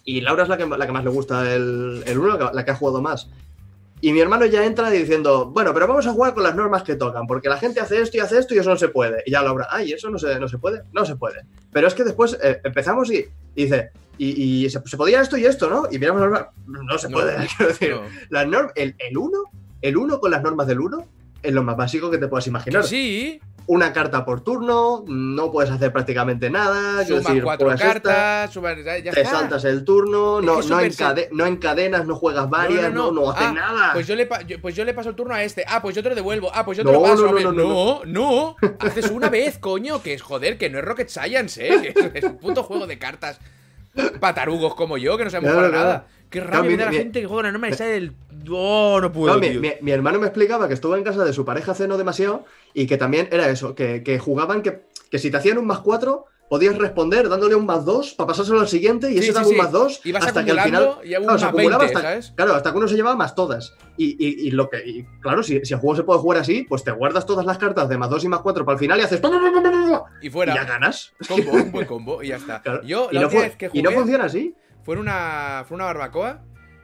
Y 0.05 0.20
Laura 0.20 0.42
es 0.42 0.48
la 0.48 0.57
que, 0.59 0.66
la 0.66 0.87
que 0.87 0.92
más 0.92 1.05
le 1.05 1.11
gusta 1.11 1.55
el, 1.55 2.03
el 2.05 2.18
uno, 2.18 2.37
la 2.37 2.38
que- 2.51 2.55
la 2.57 2.64
que 2.64 2.70
ha 2.72 2.74
jugado 2.74 3.01
más. 3.01 3.31
Y 4.01 4.12
mi 4.12 4.20
hermano 4.20 4.46
ya 4.46 4.64
entra 4.64 4.90
diciendo, 4.90 5.46
bueno, 5.46 5.72
pero 5.74 5.88
vamos 5.88 6.07
a 6.07 6.12
jugar 6.12 6.35
con 6.35 6.42
las 6.44 6.55
normas 6.55 6.83
que 6.83 6.94
tocan, 6.96 7.27
porque 7.27 7.48
la 7.48 7.57
gente 7.59 7.81
hace 7.81 8.01
esto 8.01 8.16
y 8.16 8.20
hace 8.20 8.38
esto 8.38 8.55
y 8.55 8.59
eso 8.59 8.70
no 8.70 8.77
se 8.77 8.88
puede. 8.88 9.22
Y 9.27 9.31
ya 9.33 9.42
Laura, 9.42 9.66
ay, 9.70 9.92
eso 9.92 10.09
no 10.11 10.18
se, 10.18 10.38
no 10.38 10.48
se 10.48 10.59
puede, 10.59 10.83
no 10.92 11.05
se 11.05 11.16
puede. 11.16 11.42
Pero 11.72 11.88
es 11.88 11.94
que 11.94 12.05
después 12.05 12.38
eh, 12.42 12.61
empezamos 12.64 13.11
y, 13.11 13.27
y 13.55 13.64
dice, 13.64 13.90
y, 14.18 14.64
y 14.66 14.70
se, 14.70 14.81
se 14.85 14.96
podía 14.96 15.20
esto 15.20 15.37
y 15.37 15.46
esto, 15.46 15.70
¿no? 15.70 15.85
Y 15.90 15.98
miramos 15.98 16.20
las 16.22 16.31
normas, 16.31 16.48
no 16.66 16.98
se 16.98 17.09
No, 17.09 17.18
puede, 17.18 17.46
quiero 17.57 17.72
decir. 17.72 17.90
No. 17.92 18.02
Las 18.31 18.46
norm- 18.46 18.72
el, 18.74 18.94
el 18.98 19.16
1, 19.16 19.38
el 19.83 19.96
1 19.96 20.20
con 20.20 20.31
las 20.31 20.42
normas 20.42 20.66
del 20.66 20.81
1 20.81 21.04
es 21.42 21.52
lo 21.52 21.62
más 21.62 21.76
básico 21.76 22.11
que 22.11 22.18
te 22.18 22.26
puedas 22.28 22.46
imaginar. 22.48 22.83
Sí, 22.85 23.40
Una 23.68 23.92
carta 23.92 24.24
por 24.24 24.40
turno, 24.40 25.04
no 25.07 25.52
puedes 25.52 25.70
hacer 25.70 25.92
prácticamente 25.92 26.50
nada. 26.50 27.04
sumas 27.07 27.24
decir, 27.26 27.42
cuatro 27.44 27.68
cartas. 27.76 28.52
Ya, 28.52 29.12
te 29.12 29.20
está. 29.20 29.24
saltas 29.31 29.64
el 29.64 29.85
turno, 29.85 30.40
no, 30.40 30.62
no, 30.62 30.81
encade- 30.81 31.28
no 31.31 31.46
encadenas, 31.46 32.04
no 32.07 32.16
juegas 32.16 32.50
varias, 32.50 32.92
no, 32.92 33.12
no, 33.12 33.31
haces 33.31 33.46
Ah, 33.46 33.52
nada. 33.52 33.90
Pues 33.92 34.07
yo, 34.09 34.16
le 34.16 34.26
pues 34.26 34.74
yo 34.74 34.85
le 34.85 34.94
paso 34.94 35.11
el 35.11 35.14
turno 35.14 35.35
a 35.35 35.44
este. 35.44 35.64
Ah, 35.68 35.81
pues 35.81 35.94
yo 35.94 36.02
te 36.02 36.09
lo 36.09 36.14
devuelvo. 36.16 36.50
Ah, 36.52 36.64
pues 36.64 36.78
yo 36.78 36.85
te 36.85 36.90
lo 36.90 37.02
paso. 37.02 37.26
no, 37.26 37.33
no, 37.38 37.52
no, 37.52 38.00
no, 38.04 38.04
no. 38.04 38.57
Haces 38.81 39.11
una 39.11 39.28
vez, 39.28 39.59
coño. 39.59 40.02
Que 40.02 40.14
es 40.14 40.22
joder, 40.22 40.59
que 40.59 40.70
no 40.70 40.78
es 40.78 40.85
Rocket 40.85 41.09
Science, 41.09 41.64
¿eh? 41.68 41.81
Que 41.94 42.00
es, 42.00 42.14
es 42.14 42.24
un 42.24 42.38
puto 42.38 42.64
juego 42.64 42.87
de 42.88 42.98
cartas 42.98 43.38
patarugos 44.20 44.74
como 44.74 44.98
yo, 44.98 45.16
que 45.16 45.24
no 45.24 45.30
sabemos 45.30 45.70
nada. 45.70 46.06
Qué 46.30 46.40
rabia 46.40 46.76
la 46.76 46.90
mi- 46.90 46.96
gente 46.96 47.20
que 47.22 47.26
juega, 47.26 47.50
no 47.50 47.58
me 47.58 47.72
sale 47.72 47.96
el. 47.96 48.12
Oh, 48.50 48.98
no 49.00 49.11
puedo. 49.12 49.38
Mi 49.80 49.90
hermano 49.90 50.18
me 50.18 50.26
explicaba 50.26 50.68
que 50.68 50.74
estuvo 50.74 50.96
en 50.96 51.04
casa 51.04 51.24
de 51.24 51.32
su 51.32 51.44
pareja 51.44 51.72
hace 51.72 51.88
no 51.88 51.96
demasiado 51.98 52.44
y 52.74 52.87
que 52.87 52.96
también 52.96 53.28
era 53.32 53.48
eso, 53.48 53.74
que, 53.74 54.02
que 54.02 54.18
jugaban 54.18 54.62
que, 54.62 54.82
que 55.11 55.18
si 55.18 55.30
te 55.30 55.37
hacían 55.38 55.58
un 55.58 55.66
más 55.66 55.80
cuatro, 55.80 56.26
podías 56.48 56.76
responder 56.78 57.28
dándole 57.28 57.54
un 57.54 57.66
más 57.66 57.84
dos 57.84 58.14
para 58.14 58.28
pasárselo 58.28 58.61
al 58.61 58.68
siguiente 58.68 59.08
y 59.11 59.14
Sí, 59.14 59.18
ese 59.18 59.26
sí, 59.28 59.32
daba 59.32 59.46
un 59.46 59.52
sí. 59.52 59.58
más 59.58 59.72
dos 59.72 60.00
Ibas 60.04 60.26
hasta 60.26 60.44
que 60.44 60.50
al 60.52 60.61
final 60.61 60.98
y 61.04 61.08
Claro, 61.14 61.38
se 61.38 61.44
acumulaba 61.44 61.84
20, 61.84 61.96
hasta, 61.96 62.08
¿sabes? 62.08 62.32
claro, 62.34 62.54
hasta 62.54 62.72
que 62.72 62.78
uno 62.78 62.88
se 62.88 62.94
llevaba 62.96 63.16
más 63.16 63.34
todas. 63.34 63.74
Y, 63.96 64.16
y- 64.18 64.48
y 64.48 64.50
lo 64.52 64.68
que, 64.70 64.78
y 64.87 65.04
claro, 65.20 65.42
si, 65.42 65.64
si 65.64 65.74
el 65.74 65.80
juego 65.80 65.96
se 65.96 66.02
puede 66.04 66.20
jugar 66.20 66.38
así, 66.40 66.64
pues 66.68 66.84
te 66.84 66.90
guardas 66.92 67.26
todas 67.26 67.44
las 67.44 67.58
cartas 67.58 67.88
de 67.88 67.98
más 67.98 68.08
2 68.11 68.24
y 68.24 68.28
más 68.28 68.40
4 68.40 68.64
para 68.64 68.74
el 68.74 68.78
final 68.80 68.98
y 68.98 69.02
haces. 69.02 69.20
Y 70.22 70.30
fuera. 70.30 70.54
ya 70.54 70.64
ganas. 70.64 71.12
Combo, 71.28 71.52
un 71.52 71.72
buen 71.72 71.87
combo 71.87 72.22
y 72.22 72.28
ya 72.28 72.37
está. 72.37 72.62
Claro. 72.62 72.82
Yo, 72.82 73.08
y, 73.11 73.14
la 73.14 73.20
no 73.22 73.26
última 73.26 73.42
vez 73.42 73.56
que 73.56 73.70
y 73.72 73.82
no 73.82 73.90
jugué 73.90 74.00
funciona 74.02 74.24
así. 74.24 74.54
fue 74.82 74.96
una, 74.98 75.64
fue 75.66 75.74
una 75.74 75.84
barbacoa. 75.87 76.40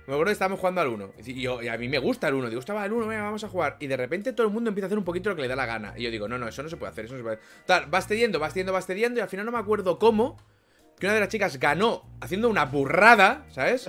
Me 0.07 0.13
acuerdo 0.13 0.27
que 0.27 0.33
estábamos 0.33 0.61
jugando 0.61 0.81
al 0.83 0.89
1. 0.89 1.13
Y, 1.25 1.41
yo- 1.41 1.63
y 1.63 1.69
a 1.69 1.79
mí 1.79 1.89
me 1.89 1.99
gusta 1.99 2.29
el 2.29 2.35
1. 2.35 2.49
Digo, 2.51 2.61
estaba 2.61 2.85
el 2.85 2.93
1, 2.93 3.07
venga, 3.07 3.23
vamos 3.23 3.43
a 3.45 3.49
jugar. 3.49 3.77
Y 3.81 3.87
de 3.87 3.97
repente 3.97 4.33
todo 4.33 4.47
el 4.47 4.53
mundo 4.53 4.69
empieza 4.69 4.87
a 4.87 4.89
hacer 4.89 4.99
un 4.99 5.05
poquito 5.05 5.31
lo 5.31 5.37
que 5.37 5.43
le 5.43 5.49
da 5.49 5.57
la 5.57 5.67
gana. 5.67 5.95
Y 5.97 6.03
yo 6.03 6.11
digo, 6.11 6.29
no, 6.29 6.37
no, 6.39 6.47
eso 6.49 6.63
no 6.63 6.69
se 6.69 6.77
puede 6.77 6.93
hacer, 6.93 7.07
eso 7.07 7.15
no 7.15 7.19
se 7.19 7.23
puede 7.23 7.37
hacer. 7.37 7.49
Tal, 7.67 7.87
vas 7.87 8.07
cediendo, 8.07 8.39
vas 8.39 8.53
cediendo, 8.53 8.73
vas 8.73 8.87
cediendo. 8.87 9.19
Y 9.21 9.23
al 9.23 9.29
final 9.29 9.47
no 9.47 9.53
me 9.53 9.59
acuerdo 9.59 9.99
cómo. 9.99 10.37
Que 10.99 11.07
una 11.07 11.15
de 11.15 11.21
las 11.21 11.29
chicas 11.29 11.59
ganó 11.59 12.09
haciendo 12.21 12.49
una 12.49 12.67
burrada, 12.67 13.47
¿sabes? 13.51 13.89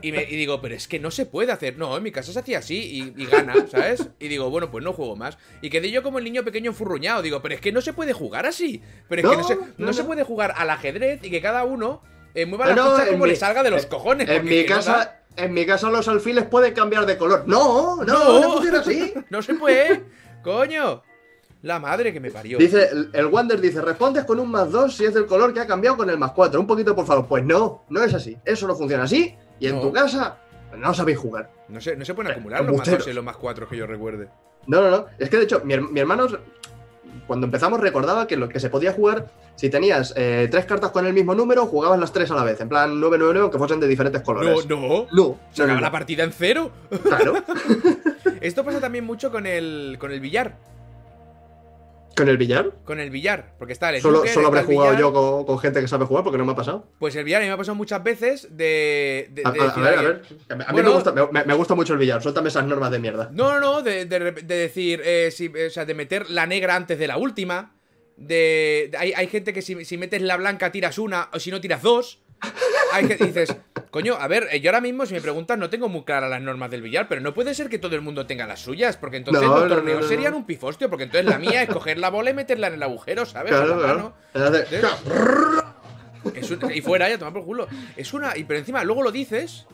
Y, 0.00 0.10
me, 0.12 0.22
y 0.22 0.36
digo, 0.36 0.62
pero 0.62 0.74
es 0.74 0.88
que 0.88 0.98
no 0.98 1.10
se 1.10 1.26
puede 1.26 1.52
hacer. 1.52 1.76
No, 1.76 1.94
en 1.98 2.02
mi 2.02 2.10
casa 2.12 2.32
se 2.32 2.38
hacía 2.38 2.60
así 2.60 3.12
y, 3.16 3.22
y 3.22 3.26
gana, 3.26 3.54
¿sabes? 3.70 4.08
Y 4.18 4.28
digo, 4.28 4.48
bueno, 4.48 4.70
pues 4.70 4.82
no 4.82 4.94
juego 4.94 5.16
más. 5.16 5.36
Y 5.60 5.68
quedé 5.68 5.90
yo 5.90 6.02
como 6.02 6.16
el 6.18 6.24
niño 6.24 6.44
pequeño 6.44 6.70
enfurruñado. 6.70 7.20
Digo, 7.20 7.42
pero 7.42 7.54
es 7.56 7.60
que 7.60 7.72
no 7.72 7.82
se 7.82 7.92
puede 7.92 8.14
jugar 8.14 8.46
así. 8.46 8.80
Pero 9.06 9.20
es 9.20 9.28
que 9.28 9.36
No, 9.36 9.42
no 9.42 9.46
se, 9.48 9.56
no, 9.56 9.66
no 9.86 9.92
se 9.92 10.00
no. 10.00 10.06
puede 10.06 10.22
jugar 10.24 10.54
al 10.56 10.70
ajedrez 10.70 11.20
y 11.22 11.30
que 11.30 11.42
cada 11.42 11.64
uno 11.64 12.00
eh, 12.34 12.46
mueva 12.46 12.66
No, 12.66 12.74
la 12.74 12.82
no, 12.82 13.00
en 13.02 13.06
como 13.12 13.24
mi- 13.24 13.30
le 13.30 13.36
salga 13.36 13.62
de 13.62 13.70
los 13.70 13.84
cojones. 13.84 14.26
En 14.26 14.44
mi 14.46 14.64
no 14.64 14.80
da. 14.82 15.22
En 15.36 15.52
mi 15.52 15.66
casa 15.66 15.90
los 15.90 16.08
alfiles 16.08 16.44
pueden 16.46 16.72
cambiar 16.74 17.04
de 17.06 17.16
color. 17.18 17.44
No, 17.46 17.96
no, 17.96 18.04
No. 18.04 18.40
no, 18.40 18.52
funciona 18.54 18.80
así. 18.80 19.12
No 19.30 19.42
se 19.42 19.54
puede, 19.54 20.04
coño. 20.42 21.02
La 21.62 21.78
madre 21.80 22.12
que 22.12 22.20
me 22.20 22.30
parió. 22.30 22.58
Dice, 22.58 22.88
el- 23.12 23.26
Wander 23.26 23.60
dice, 23.60 23.80
respondes 23.80 24.24
con 24.24 24.38
un 24.38 24.50
más 24.50 24.70
2 24.70 24.94
si 24.94 25.04
es 25.04 25.14
del 25.14 25.26
color 25.26 25.52
que 25.52 25.60
ha 25.60 25.66
cambiado 25.66 25.96
con 25.96 26.08
el 26.08 26.16
más 26.18 26.32
4. 26.32 26.60
Un 26.60 26.66
poquito, 26.66 26.94
por 26.94 27.06
favor. 27.06 27.26
Pues 27.26 27.44
no, 27.44 27.84
no 27.88 28.02
es 28.02 28.14
así. 28.14 28.36
Eso 28.44 28.66
no 28.66 28.76
funciona 28.76 29.04
así. 29.04 29.34
Y 29.58 29.66
en 29.66 29.76
No. 29.76 29.80
tu 29.82 29.92
casa 29.92 30.38
no 30.76 30.94
sabéis 30.94 31.18
jugar. 31.18 31.50
No 31.68 31.80
se, 31.80 31.96
no 31.96 32.04
se 32.04 32.14
pueden 32.14 32.30
Eh, 32.30 32.34
acumular 32.34 32.60
los 32.60 32.66
más 32.68 32.74
embusteros. 32.74 33.04
dos 33.06 33.12
y 33.12 33.14
los 33.14 33.24
más 33.24 33.36
cuatro 33.36 33.68
que 33.68 33.76
yo 33.76 33.86
recuerde. 33.86 34.28
No, 34.66 34.80
no, 34.80 34.90
no. 34.90 35.06
Es 35.18 35.28
que 35.28 35.38
de 35.38 35.44
hecho, 35.44 35.60
mi, 35.64 35.76
mi 35.78 35.98
hermano, 36.00 36.26
cuando 37.26 37.46
empezamos, 37.46 37.80
recordaba 37.80 38.26
que 38.26 38.36
lo 38.36 38.48
que 38.48 38.60
se 38.60 38.70
podía 38.70 38.92
jugar, 38.92 39.26
si 39.56 39.68
tenías 39.68 40.12
eh, 40.16 40.48
tres 40.50 40.64
cartas 40.64 40.90
con 40.90 41.06
el 41.06 41.12
mismo 41.12 41.34
número, 41.34 41.66
jugabas 41.66 41.98
las 41.98 42.12
tres 42.12 42.30
a 42.30 42.34
la 42.34 42.44
vez. 42.44 42.60
En 42.60 42.68
plan 42.68 43.00
999, 43.00 43.50
que 43.50 43.58
fuesen 43.58 43.80
de 43.80 43.88
diferentes 43.88 44.22
colores. 44.22 44.66
no. 44.68 45.06
no. 45.12 45.38
Se 45.52 45.62
no, 45.62 45.64
acaba 45.64 45.74
no, 45.74 45.80
la 45.80 45.90
partida 45.90 46.24
en 46.24 46.32
cero. 46.32 46.70
Claro. 47.02 47.34
Esto 48.40 48.64
pasa 48.64 48.80
también 48.80 49.04
mucho 49.04 49.30
con 49.30 49.46
el, 49.46 49.96
con 49.98 50.12
el 50.12 50.20
billar. 50.20 50.56
¿Con 52.16 52.28
el 52.28 52.38
billar? 52.38 52.72
Con 52.84 52.98
el 52.98 53.10
billar. 53.10 53.54
Porque 53.58 53.72
está 53.74 53.90
el 53.90 54.00
Solo, 54.00 54.26
solo 54.26 54.48
habré 54.48 54.62
jugado 54.62 54.90
billar. 54.92 55.00
yo 55.00 55.12
con, 55.12 55.44
con 55.44 55.58
gente 55.58 55.80
que 55.80 55.88
sabe 55.88 56.06
jugar 56.06 56.24
porque 56.24 56.38
no 56.38 56.44
me 56.46 56.52
ha 56.52 56.56
pasado. 56.56 56.88
Pues 56.98 57.14
el 57.16 57.24
billar 57.24 57.42
a 57.42 57.44
mí 57.44 57.48
me 57.48 57.54
ha 57.54 57.56
pasado 57.58 57.74
muchas 57.74 58.02
veces 58.02 58.48
de. 58.56 59.28
de- 59.32 59.42
A, 59.44 59.50
de 59.52 59.60
a- 59.60 59.62
a 59.62 59.66
decir, 59.66 59.82
ver, 59.82 59.94
a 59.94 60.00
"Oye, 60.00 60.08
ver. 60.08 60.22
A 60.48 60.54
mí 60.56 60.64
Bueno. 60.72 60.88
me, 60.88 60.94
gusta, 60.94 61.12
me, 61.32 61.44
me 61.44 61.54
gusta 61.54 61.74
mucho 61.74 61.92
el 61.92 61.98
billar. 61.98 62.22
Suéltame 62.22 62.48
esas 62.48 62.64
normas 62.64 62.90
de 62.90 62.98
mierda. 62.98 63.28
No, 63.32 63.52
no, 63.54 63.60
no, 63.60 63.82
de, 63.82 64.06
de 64.06 64.32
de 64.32 64.56
decir, 64.56 65.02
eh, 65.04 65.30
si- 65.30 65.48
o 65.48 65.70
sea, 65.70 65.84
de 65.84 65.94
meter 65.94 66.30
la 66.30 66.46
negra 66.46 66.74
antes 66.74 66.98
de 66.98 67.06
la 67.06 67.18
última. 67.18 67.74
De, 68.16 68.88
de- 68.90 68.96
hay, 68.98 69.12
hay 69.12 69.26
gente 69.26 69.52
que 69.52 69.60
si, 69.60 69.84
si 69.84 69.98
metes 69.98 70.22
la 70.22 70.36
blanca 70.38 70.72
tiras 70.72 70.98
una, 70.98 71.28
o 71.34 71.38
si 71.38 71.50
no 71.50 71.60
tiras 71.60 71.82
dos. 71.82 72.22
Hay 72.92 73.06
que 73.08 73.16
dices, 73.16 73.54
coño, 73.90 74.14
a 74.14 74.28
ver, 74.28 74.48
eh, 74.52 74.60
yo 74.60 74.70
ahora 74.70 74.80
mismo, 74.80 75.04
si 75.06 75.14
me 75.14 75.20
preguntas, 75.20 75.58
no 75.58 75.68
tengo 75.70 75.88
muy 75.88 76.02
claras 76.04 76.30
las 76.30 76.40
normas 76.40 76.70
del 76.70 76.82
billar, 76.82 77.08
pero 77.08 77.20
no 77.20 77.34
puede 77.34 77.54
ser 77.54 77.68
que 77.68 77.78
todo 77.78 77.94
el 77.96 78.02
mundo 78.02 78.26
tenga 78.26 78.46
las 78.46 78.60
suyas, 78.60 78.96
porque 78.96 79.16
entonces 79.18 79.42
No, 79.42 79.54
los 79.58 79.68
no, 79.68 79.74
torneos 79.76 80.02
no, 80.02 80.08
serían 80.08 80.34
un 80.34 80.44
pifostio, 80.46 80.88
porque 80.88 81.04
entonces 81.04 81.28
la 81.28 81.38
mía 81.38 81.62
es 81.62 81.68
coger 81.68 81.98
la 81.98 82.10
bola 82.10 82.30
y 82.30 82.34
meterla 82.34 82.68
en 82.68 82.74
el 82.74 82.82
agujero, 82.82 83.26
¿sabes? 83.26 83.52
Claro, 83.52 83.78
claro. 83.78 84.14
Es 86.34 86.50
un- 86.50 86.72
y 86.74 86.80
fuera 86.80 87.08
ya, 87.08 87.18
tomar 87.18 87.32
por 87.32 87.44
culo. 87.44 87.68
Es 87.96 88.12
una. 88.12 88.36
Y 88.36 88.44
pero 88.44 88.58
encima 88.58 88.82
luego 88.84 89.02
lo 89.02 89.12
dices. 89.12 89.66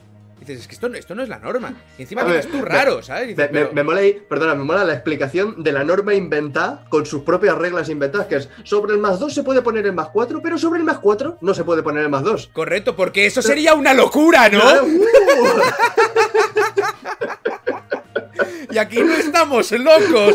Dices, 0.43 0.63
es 0.63 0.67
que 0.67 0.75
esto, 0.75 0.89
no- 0.89 0.97
esto 0.97 1.15
no 1.15 1.23
es 1.23 1.29
la 1.29 1.39
norma. 1.39 1.73
Y 1.97 2.03
encima 2.03 2.25
ver, 2.25 2.39
dices 2.39 2.51
tú 2.51 2.63
raro, 2.65 3.01
¿sabes? 3.01 3.23
Me, 3.23 3.29
Dices, 3.29 3.53
me- 3.53 3.61
pero- 3.61 3.73
me 3.75 3.85
mola 3.85 4.01
ahí- 4.01 4.21
perdona, 4.29 4.57
me 4.57 4.65
mola 4.65 4.83
la 4.85 4.93
explicación 4.95 5.63
de 5.63 5.71
la 5.71 5.85
norma 5.85 6.15
inventada 6.15 6.85
con 6.89 7.07
sus 7.07 7.23
propias 7.23 7.57
reglas 7.57 7.89
inventadas, 7.89 8.27
que 8.27 8.35
es 8.37 8.49
sobre 8.65 8.93
el 8.95 8.99
más 8.99 9.21
2 9.21 9.33
se 9.33 9.45
puede 9.45 9.63
poner 9.63 9.87
el 9.87 9.93
más 9.93 10.09
4, 10.09 10.41
pero 10.43 10.59
sobre 10.59 10.81
el 10.81 10.85
más 10.85 10.99
4 10.99 11.39
no 11.41 11.55
se 11.55 11.63
puede 11.63 11.85
poner 11.85 12.03
el 12.03 12.09
más 12.09 12.25
2. 12.25 12.51
Correcto, 12.53 12.97
porque 12.97 13.25
eso 13.27 13.41
sería 13.41 13.75
una 13.75 13.95
locura, 13.95 14.49
¿no? 14.49 14.61
Y 18.71 18.79
aquí 18.79 19.03
no 19.03 19.13
estamos 19.13 19.71
locos. 19.73 20.35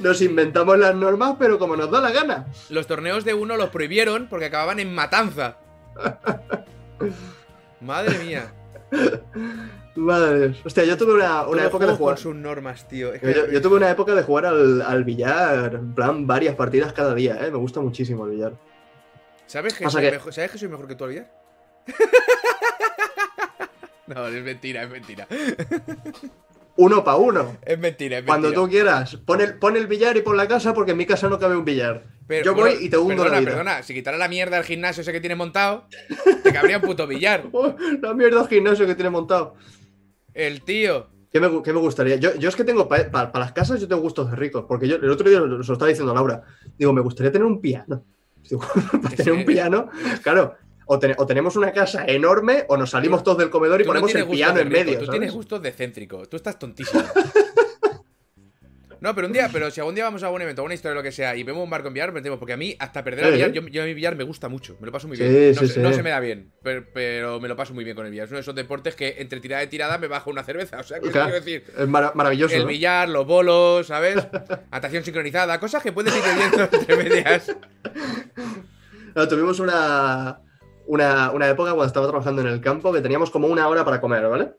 Nos 0.00 0.22
inventamos 0.22 0.78
las 0.78 0.94
normas, 0.94 1.36
pero 1.38 1.58
como 1.58 1.76
nos 1.76 1.90
da 1.90 2.00
la 2.00 2.10
gana. 2.10 2.46
Los 2.70 2.86
torneos 2.86 3.24
de 3.24 3.34
uno 3.34 3.56
los 3.58 3.68
prohibieron 3.68 4.26
porque 4.28 4.46
acababan 4.46 4.80
en 4.80 4.94
matanza. 4.94 5.58
Madre 7.84 8.18
mía. 8.18 8.52
Madre 9.96 10.48
Dios. 10.48 10.60
Hostia, 10.64 10.84
yo 10.84 10.96
tuve 10.96 11.14
una, 11.14 11.46
una 11.46 11.64
época 11.66 11.86
de 11.86 11.92
jugar. 11.94 12.16
con 12.16 12.22
sus 12.22 12.34
normas, 12.34 12.88
tío. 12.88 13.12
Es 13.12 13.20
Yo, 13.22 13.28
que- 13.28 13.34
yo- 13.34 13.46
yo 13.48 13.62
tuve 13.62 13.76
una 13.76 13.90
época 13.90 14.14
de 14.14 14.22
jugar 14.22 14.46
al, 14.46 14.82
al 14.82 15.04
billar, 15.04 15.74
en 15.74 15.94
plan 15.94 16.26
varias 16.26 16.54
partidas 16.56 16.92
cada 16.92 17.14
día, 17.14 17.38
¿eh? 17.46 17.50
Me 17.50 17.58
gusta 17.58 17.80
muchísimo 17.80 18.24
el 18.24 18.32
billar. 18.32 18.52
¿Sabes 19.46 19.74
que, 19.74 19.88
soy 19.90 20.02
que- 20.02 20.10
mejor, 20.12 20.32
¿Sabes 20.32 20.50
que 20.50 20.58
soy 20.58 20.68
mejor 20.68 20.88
que 20.88 20.94
tú 20.94 21.04
al 21.04 21.10
billar? 21.10 21.30
no, 24.06 24.26
es 24.28 24.42
mentira, 24.42 24.82
es 24.82 24.90
mentira. 24.90 25.26
Uno 26.76 27.04
para 27.04 27.16
uno. 27.18 27.56
Es 27.62 27.78
mentira, 27.78 28.18
es 28.18 28.24
mentira. 28.24 28.26
Cuando 28.26 28.52
tú 28.52 28.68
quieras. 28.68 29.16
Pon 29.24 29.40
el, 29.40 29.54
pon 29.58 29.76
el 29.76 29.86
billar 29.86 30.16
y 30.16 30.22
pon 30.22 30.36
la 30.36 30.48
casa 30.48 30.74
porque 30.74 30.92
en 30.92 30.96
mi 30.96 31.06
casa 31.06 31.28
no 31.28 31.38
cabe 31.38 31.56
un 31.56 31.64
billar. 31.64 32.04
Pero, 32.26 32.44
yo 32.44 32.54
bueno, 32.54 32.74
voy 32.74 32.86
y 32.86 32.88
te 32.88 32.96
hundo 32.96 33.22
perdona, 33.22 33.30
la 33.30 33.40
vida. 33.40 33.50
Perdona, 33.50 33.82
si 33.82 33.94
quitara 33.94 34.16
la 34.16 34.28
mierda 34.28 34.56
del 34.56 34.64
gimnasio 34.64 35.02
ese 35.02 35.12
que 35.12 35.20
tienes 35.20 35.38
montado, 35.38 35.86
te 36.42 36.52
cabría 36.52 36.78
un 36.78 36.82
puto 36.82 37.06
billar. 37.06 37.44
La 38.00 38.14
mierda 38.14 38.42
de 38.42 38.48
gimnasio 38.48 38.86
que 38.86 38.94
tiene 38.94 39.10
montado. 39.10 39.56
El 40.32 40.62
tío. 40.62 41.08
¿Qué 41.30 41.40
me, 41.40 41.62
qué 41.62 41.72
me 41.72 41.80
gustaría? 41.80 42.16
Yo, 42.16 42.34
yo 42.36 42.48
es 42.48 42.56
que 42.56 42.64
tengo, 42.64 42.88
para 42.88 43.30
las 43.34 43.52
casas 43.52 43.80
yo 43.80 43.88
tengo 43.88 44.00
gustos 44.00 44.30
de 44.30 44.36
ricos, 44.36 44.64
porque 44.68 44.86
yo 44.88 44.96
el 44.96 45.10
otro 45.10 45.28
día 45.28 45.40
lo, 45.40 45.62
se 45.62 45.68
lo 45.68 45.72
estaba 45.72 45.88
diciendo 45.88 46.12
a 46.12 46.14
Laura, 46.14 46.42
digo, 46.78 46.92
me 46.92 47.00
gustaría 47.00 47.32
tener 47.32 47.44
un 47.44 47.60
piano. 47.60 48.04
Digo, 48.48 48.62
para 49.02 49.16
tener 49.16 49.32
un 49.32 49.44
piano, 49.44 49.88
claro, 50.22 50.54
o, 50.86 50.98
ten- 50.98 51.14
o 51.18 51.26
tenemos 51.26 51.56
una 51.56 51.72
casa 51.72 52.04
enorme 52.06 52.64
o 52.68 52.76
nos 52.76 52.90
salimos 52.90 53.22
todos 53.22 53.38
del 53.38 53.50
comedor 53.50 53.80
y 53.80 53.84
Tú 53.84 53.88
ponemos 53.88 54.14
el 54.14 54.26
piano 54.26 54.60
en 54.60 54.70
rico, 54.70 54.78
medio. 54.84 54.98
Tú 54.98 55.06
¿sabes? 55.06 55.18
tienes 55.20 55.34
gustos 55.34 55.62
de 55.62 55.72
céntrico. 55.72 56.26
Tú 56.28 56.36
estás 56.36 56.58
tontísimo. 56.58 57.02
No, 59.00 59.14
pero 59.14 59.26
un 59.26 59.34
día, 59.34 59.50
pero 59.52 59.70
si 59.70 59.80
algún 59.80 59.94
día 59.94 60.04
vamos 60.04 60.22
a 60.22 60.26
algún 60.26 60.40
evento, 60.40 60.62
a 60.62 60.64
una 60.64 60.72
historia 60.72 60.92
o 60.92 60.94
lo 60.94 61.02
que 61.02 61.12
sea, 61.12 61.36
y 61.36 61.42
vemos 61.42 61.62
un 61.62 61.68
barco 61.68 61.88
en 61.88 61.92
billar, 61.94 62.10
metemos, 62.12 62.38
porque 62.38 62.54
a 62.54 62.56
mí, 62.56 62.74
hasta 62.78 63.04
perder 63.04 63.26
el 63.26 63.32
billar, 63.34 63.52
yo, 63.52 63.60
yo 63.68 63.82
a 63.82 63.84
mi 63.84 63.92
billar 63.92 64.16
me 64.16 64.24
gusta 64.24 64.48
mucho, 64.48 64.78
me 64.80 64.86
lo 64.86 64.92
paso 64.92 65.08
muy 65.08 65.18
Sí, 65.18 65.24
bien. 65.24 65.52
No, 65.54 65.60
sí, 65.60 65.66
se, 65.68 65.74
sí. 65.74 65.80
no 65.80 65.92
se 65.92 66.02
me 66.02 66.08
da 66.08 66.20
bien, 66.20 66.52
pero, 66.62 66.86
pero 66.94 67.38
me 67.38 67.46
lo 67.48 67.54
paso 67.54 67.74
muy 67.74 67.84
bien 67.84 67.94
con 67.96 68.06
el 68.06 68.12
billar. 68.12 68.24
Es 68.24 68.30
uno 68.30 68.38
de 68.38 68.42
esos 68.42 68.54
deportes 68.54 68.94
que 68.96 69.16
entre 69.18 69.40
tirada 69.40 69.62
y 69.62 69.66
tirada 69.66 69.98
me 69.98 70.06
bajo 70.08 70.30
una 70.30 70.42
cerveza. 70.42 70.78
O 70.78 70.82
sea, 70.84 71.00
que 71.00 71.10
Claro, 71.10 71.32
quiero 71.32 71.44
decir, 71.44 71.64
Es 71.78 71.86
mara- 71.86 72.12
maravilloso. 72.14 72.54
el 72.54 72.62
¿no? 72.62 72.68
billar, 72.68 73.10
los 73.10 73.26
bolos, 73.26 73.88
¿sabes? 73.88 74.16
Natación 74.72 75.04
sincronizada, 75.04 75.60
cosas 75.60 75.82
que 75.82 75.92
puedes 75.92 76.16
ir 76.16 76.22
viendo 76.22 76.62
entre 76.72 76.96
medias. 76.96 77.54
No, 79.14 79.28
tuvimos 79.28 79.60
una, 79.60 80.38
una, 80.86 81.30
una, 81.30 81.48
época 81.48 81.70
cuando 81.70 81.86
estaba 81.86 82.06
trabajando 82.06 82.42
en 82.42 82.48
el 82.48 82.60
campo 82.60 82.92
que 82.92 83.00
teníamos 83.00 83.30
como 83.30 83.48
una 83.48 83.68
hora 83.68 83.84
para 83.84 84.00
comer, 84.00 84.28
¿vale? 84.28 84.52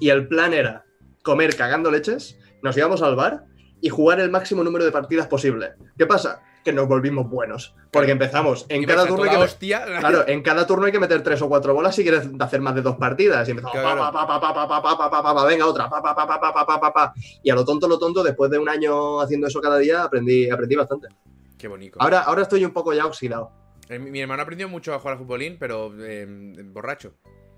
Y 0.00 0.10
el 0.10 0.28
plan 0.28 0.52
era 0.52 0.84
comer 1.22 1.56
cagando 1.56 1.90
leches, 1.90 2.38
nos 2.62 2.76
íbamos 2.76 3.02
al 3.02 3.16
bar 3.16 3.44
y 3.80 3.88
jugar 3.88 4.20
el 4.20 4.30
máximo 4.30 4.64
número 4.64 4.84
de 4.84 4.92
partidas 4.92 5.26
posible. 5.26 5.74
¿Qué 5.96 6.06
pasa? 6.06 6.42
Que 6.64 6.72
nos 6.72 6.88
volvimos 6.88 7.28
buenos. 7.28 7.74
Porque 7.90 8.10
empezamos. 8.10 8.66
En 8.68 8.84
cada 8.84 9.06
turno 9.06 9.24
hay 9.24 9.30
que. 9.30 9.36
Hostia. 9.36 9.84
Claro, 10.00 10.26
en 10.26 10.42
cada 10.42 10.66
turno 10.66 10.86
hay 10.86 10.92
que 10.92 10.98
meter 10.98 11.22
tres 11.22 11.40
o 11.40 11.48
cuatro 11.48 11.72
bolas 11.72 11.94
si 11.94 12.02
quieres 12.02 12.28
hacer 12.38 12.60
más 12.60 12.74
de 12.74 12.82
dos 12.82 12.96
partidas. 12.96 13.46
Y 13.48 13.52
empezamos. 13.52 13.82
Pa, 13.82 14.12
pa, 14.12 14.40
pa, 14.40 15.34
pa, 15.34 15.44
venga, 15.46 15.66
otra. 15.66 15.88
Pa, 15.88 16.02
pa, 16.02 16.14
pa, 16.14 16.26
pa, 16.26 16.66
pa, 16.66 16.80
pa, 16.80 16.92
pa, 16.92 17.14
Y 17.42 17.50
a 17.50 17.54
lo 17.54 17.64
tonto, 17.64 17.88
lo 17.88 17.98
tonto, 17.98 18.22
después 18.22 18.50
de 18.50 18.58
un 18.58 18.68
año 18.68 19.20
haciendo 19.20 19.46
eso 19.46 19.60
cada 19.60 19.78
día, 19.78 20.02
aprendí, 20.02 20.50
aprendí 20.50 20.74
bastante. 20.76 21.08
Qué 21.56 21.68
bonito. 21.68 21.98
Ahora, 22.00 22.20
ahora 22.20 22.42
estoy 22.42 22.64
un 22.64 22.72
poco 22.72 22.92
ya 22.92 23.06
oxidado. 23.06 23.50
Eh, 23.88 23.98
Mi, 23.98 24.10
mi 24.10 24.20
hermano 24.20 24.42
aprendió 24.42 24.68
mucho 24.68 24.94
a 24.94 24.98
jugar 24.98 25.14
al 25.14 25.18
futbolín, 25.20 25.56
pero 25.58 25.92
eh, 26.00 26.26
borracho. 26.64 27.14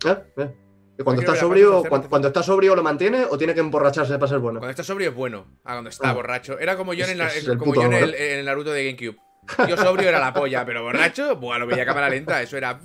¿Eh? 0.06 0.16
¿Eh? 0.36 0.50
Cuando 1.04 1.22
está 1.22 1.32
la 1.32 1.40
sobrio, 1.40 1.82
cuando, 1.88 2.28
está 2.28 2.42
sobrio 2.42 2.76
lo 2.76 2.82
mantiene 2.82 3.24
o 3.24 3.38
tiene 3.38 3.54
que 3.54 3.60
emborracharse 3.60 4.18
para 4.18 4.28
ser 4.28 4.38
bueno. 4.38 4.58
Cuando 4.60 4.70
está 4.70 4.82
sobrio 4.84 5.08
es 5.10 5.14
bueno. 5.14 5.46
Ah, 5.64 5.72
cuando 5.72 5.88
está 5.90 6.10
Ah. 6.10 6.12
borracho. 6.12 6.58
Era 6.58 6.76
como 6.76 6.92
yo 6.92 7.06
en, 7.06 7.12
el, 7.12 7.20
es 7.22 7.44
en- 7.46 7.52
el 7.52 7.58
como 7.58 7.74
yo 7.74 7.82
en 7.84 7.94
el, 7.94 8.14
en 8.14 8.38
el 8.40 8.44
Naruto 8.44 8.70
de 8.70 8.84
GameCube. 8.84 9.16
Yo 9.66 9.76
sobrio 9.78 10.08
era 10.10 10.20
la 10.20 10.34
polla, 10.34 10.64
pero 10.66 10.82
borracho, 10.82 11.36
buah, 11.36 11.58
lo 11.58 11.66
veía 11.66 11.84
a 11.84 11.86
cámara 11.86 12.10
lenta. 12.10 12.42
Eso 12.42 12.56
era. 12.58 12.78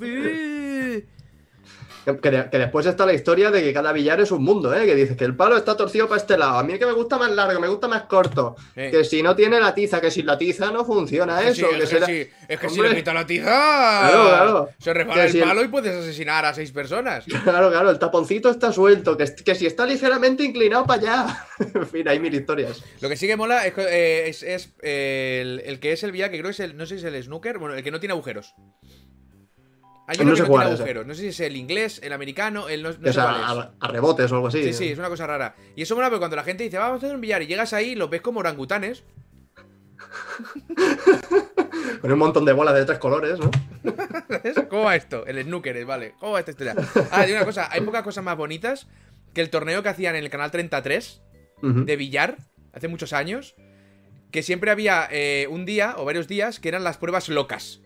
Que, 2.06 2.58
después 2.60 2.86
está 2.86 3.04
la 3.06 3.14
historia 3.14 3.50
de 3.50 3.64
que 3.64 3.74
cada 3.74 3.92
billar 3.92 4.22
es 4.22 4.32
un 4.32 4.44
mundo, 4.44 4.74
¿eh? 4.76 4.86
Que 4.86 4.94
dices 4.94 5.18
que 5.18 5.24
el 5.26 5.36
palo 5.36 5.58
está 5.58 5.76
torcido 5.76 6.08
para 6.08 6.22
este 6.22 6.38
lado. 6.38 6.60
A 6.60 6.64
mí 6.64 6.74
es 6.74 6.80
que 6.80 6.86
me 6.86 6.92
gusta 6.92 7.18
más 7.18 7.32
largo, 7.32 7.60
me 7.60 7.68
gusta 7.68 7.88
más 7.88 8.04
corto. 8.04 8.56
Que 8.76 9.04
si 9.04 9.24
no 9.24 9.36
tiene 9.36 9.60
la 9.60 9.74
tiza, 9.74 10.00
que 10.00 10.12
sin 10.12 10.28
la 10.28 10.38
tiza 10.38 10.70
no 10.72 10.86
funciona 10.86 11.40
sí, 11.42 11.48
eso. 11.48 11.66
es 11.68 11.74
que 11.74 11.80
que, 11.80 11.88
será- 11.88 12.06
sí, 12.06 12.30
es 12.48 12.60
que 12.60 12.70
si 12.70 12.80
le 12.82 12.96
quita 12.96 13.14
la 13.14 13.26
tiza, 13.26 13.46
Claro, 13.46 14.28
claro. 14.30 14.70
se 14.78 14.94
resbala 14.94 15.26
el 15.26 15.32
si 15.32 15.40
el- 15.40 15.46
palo 15.48 15.64
y 15.64 15.68
puedes 15.68 15.96
asesinar 15.96 16.46
a 16.46 16.54
seis 16.54 16.72
personas. 16.72 17.26
Claro, 17.44 17.70
claro, 17.72 17.90
el 17.90 17.98
taponcito 18.00 18.50
está 18.50 18.72
suelto, 18.72 19.18
que, 19.18 19.26
que 19.44 19.56
si 19.56 19.66
está 19.66 19.86
ligeramente 19.86 20.44
inclinado 20.44 20.86
para 20.86 21.02
allá. 21.02 21.46
en 21.74 21.88
fin, 21.88 22.08
hay 22.08 22.20
mil 22.20 22.34
historias. 22.34 22.84
Lo 23.02 23.10
que 23.10 23.18
sí 23.18 23.28
que 23.28 23.36
mola 23.36 23.66
es, 23.66 23.74
eh, 23.78 24.24
es, 24.28 24.44
es, 24.44 24.74
eh, 24.82 25.40
el, 25.42 25.62
el 25.66 25.80
que 25.80 25.92
es 25.94 26.04
el 26.04 26.12
billar, 26.12 26.30
que 26.30 26.38
creo 26.38 26.50
que 26.50 26.54
es 26.54 26.60
el, 26.60 26.78
no 26.78 26.86
sé 26.86 27.00
si 27.00 27.06
es 27.08 27.14
el 27.14 27.24
snooker, 27.24 27.58
bueno, 27.58 27.76
el 27.76 27.84
que 27.84 27.92
no 27.92 28.00
tiene 28.00 28.14
agujeros. 28.14 28.54
Hay 30.08 30.18
No 30.18 30.24
uno 30.24 30.34
que 30.36 30.42
no 30.42 30.62
ese. 30.62 30.74
agujeros. 30.74 31.06
No 31.08 31.16
sé 31.16 31.22
si 31.22 31.28
es 31.28 31.40
el 31.40 31.56
inglés, 31.58 32.00
el 32.04 32.14
americano, 32.14 32.70
el 32.70 32.84
no, 32.84 32.92
no 32.92 33.00
Que 33.00 33.08
sé 33.08 33.14
sea, 33.14 33.48
a, 33.48 33.72
a 33.80 33.88
rebotes 33.88 34.32
o 34.32 34.36
algo 34.36 34.48
así. 34.48 34.64
Sí, 34.64 34.74
sí, 34.74 34.90
es 34.90 35.00
una 35.00 35.10
cosa 35.10 35.26
rara. 35.26 35.56
Y 35.76 35.82
eso 35.82 35.96
mola 35.96 36.10
porque 36.10 36.20
cuando 36.20 36.36
la 36.36 36.44
gente 36.44 36.64
dice, 36.64 36.78
vamos 36.78 37.02
a 37.02 37.06
hacer 37.06 37.16
un 37.16 37.22
billar 37.22 37.42
y 37.42 37.48
llegas 37.48 37.74
ahí, 37.74 37.96
lo 37.96 38.08
ves 38.10 38.22
como 38.22 38.40
orangutanes. 38.40 39.04
Con 42.02 42.12
un 42.12 42.20
montón 42.20 42.46
de 42.46 42.54
bolas 42.54 42.76
de 42.76 42.86
tres 42.86 43.00
colores, 43.00 43.40
¿no? 43.40 43.50
¿Cómo 44.70 44.84
va 44.84 44.96
esto? 44.96 45.26
El 45.26 45.42
snooker, 45.44 45.86
vale. 45.86 46.14
¿Cómo 46.20 46.34
va 46.34 46.40
esta 46.40 46.52
historia? 46.52 46.76
Ah, 47.12 47.26
digo 47.26 47.38
una 47.38 47.46
cosa, 47.46 47.70
hay 47.72 47.82
pocas 47.82 48.04
cosas 48.04 48.24
más 48.24 48.38
bonitas 48.38 48.88
que 49.34 49.42
el 49.42 49.50
torneo 49.50 49.82
que 49.84 49.90
hacían 49.90 50.16
en 50.16 50.24
el 50.24 50.30
canal 50.30 50.52
33 50.52 51.22
Ujú. 51.64 51.86
de 51.86 51.96
billar 51.96 52.38
hace 52.74 52.88
muchos 52.88 53.14
años. 53.14 53.56
Que 54.32 54.44
siempre 54.44 54.72
había 54.72 55.08
eh, 55.12 55.48
un 55.50 55.66
día 55.66 55.96
o 55.98 56.06
varios 56.06 56.28
días 56.28 56.60
que 56.60 56.70
eran 56.70 56.84
las 56.84 56.98
pruebas 56.98 57.30
locas. 57.30 57.82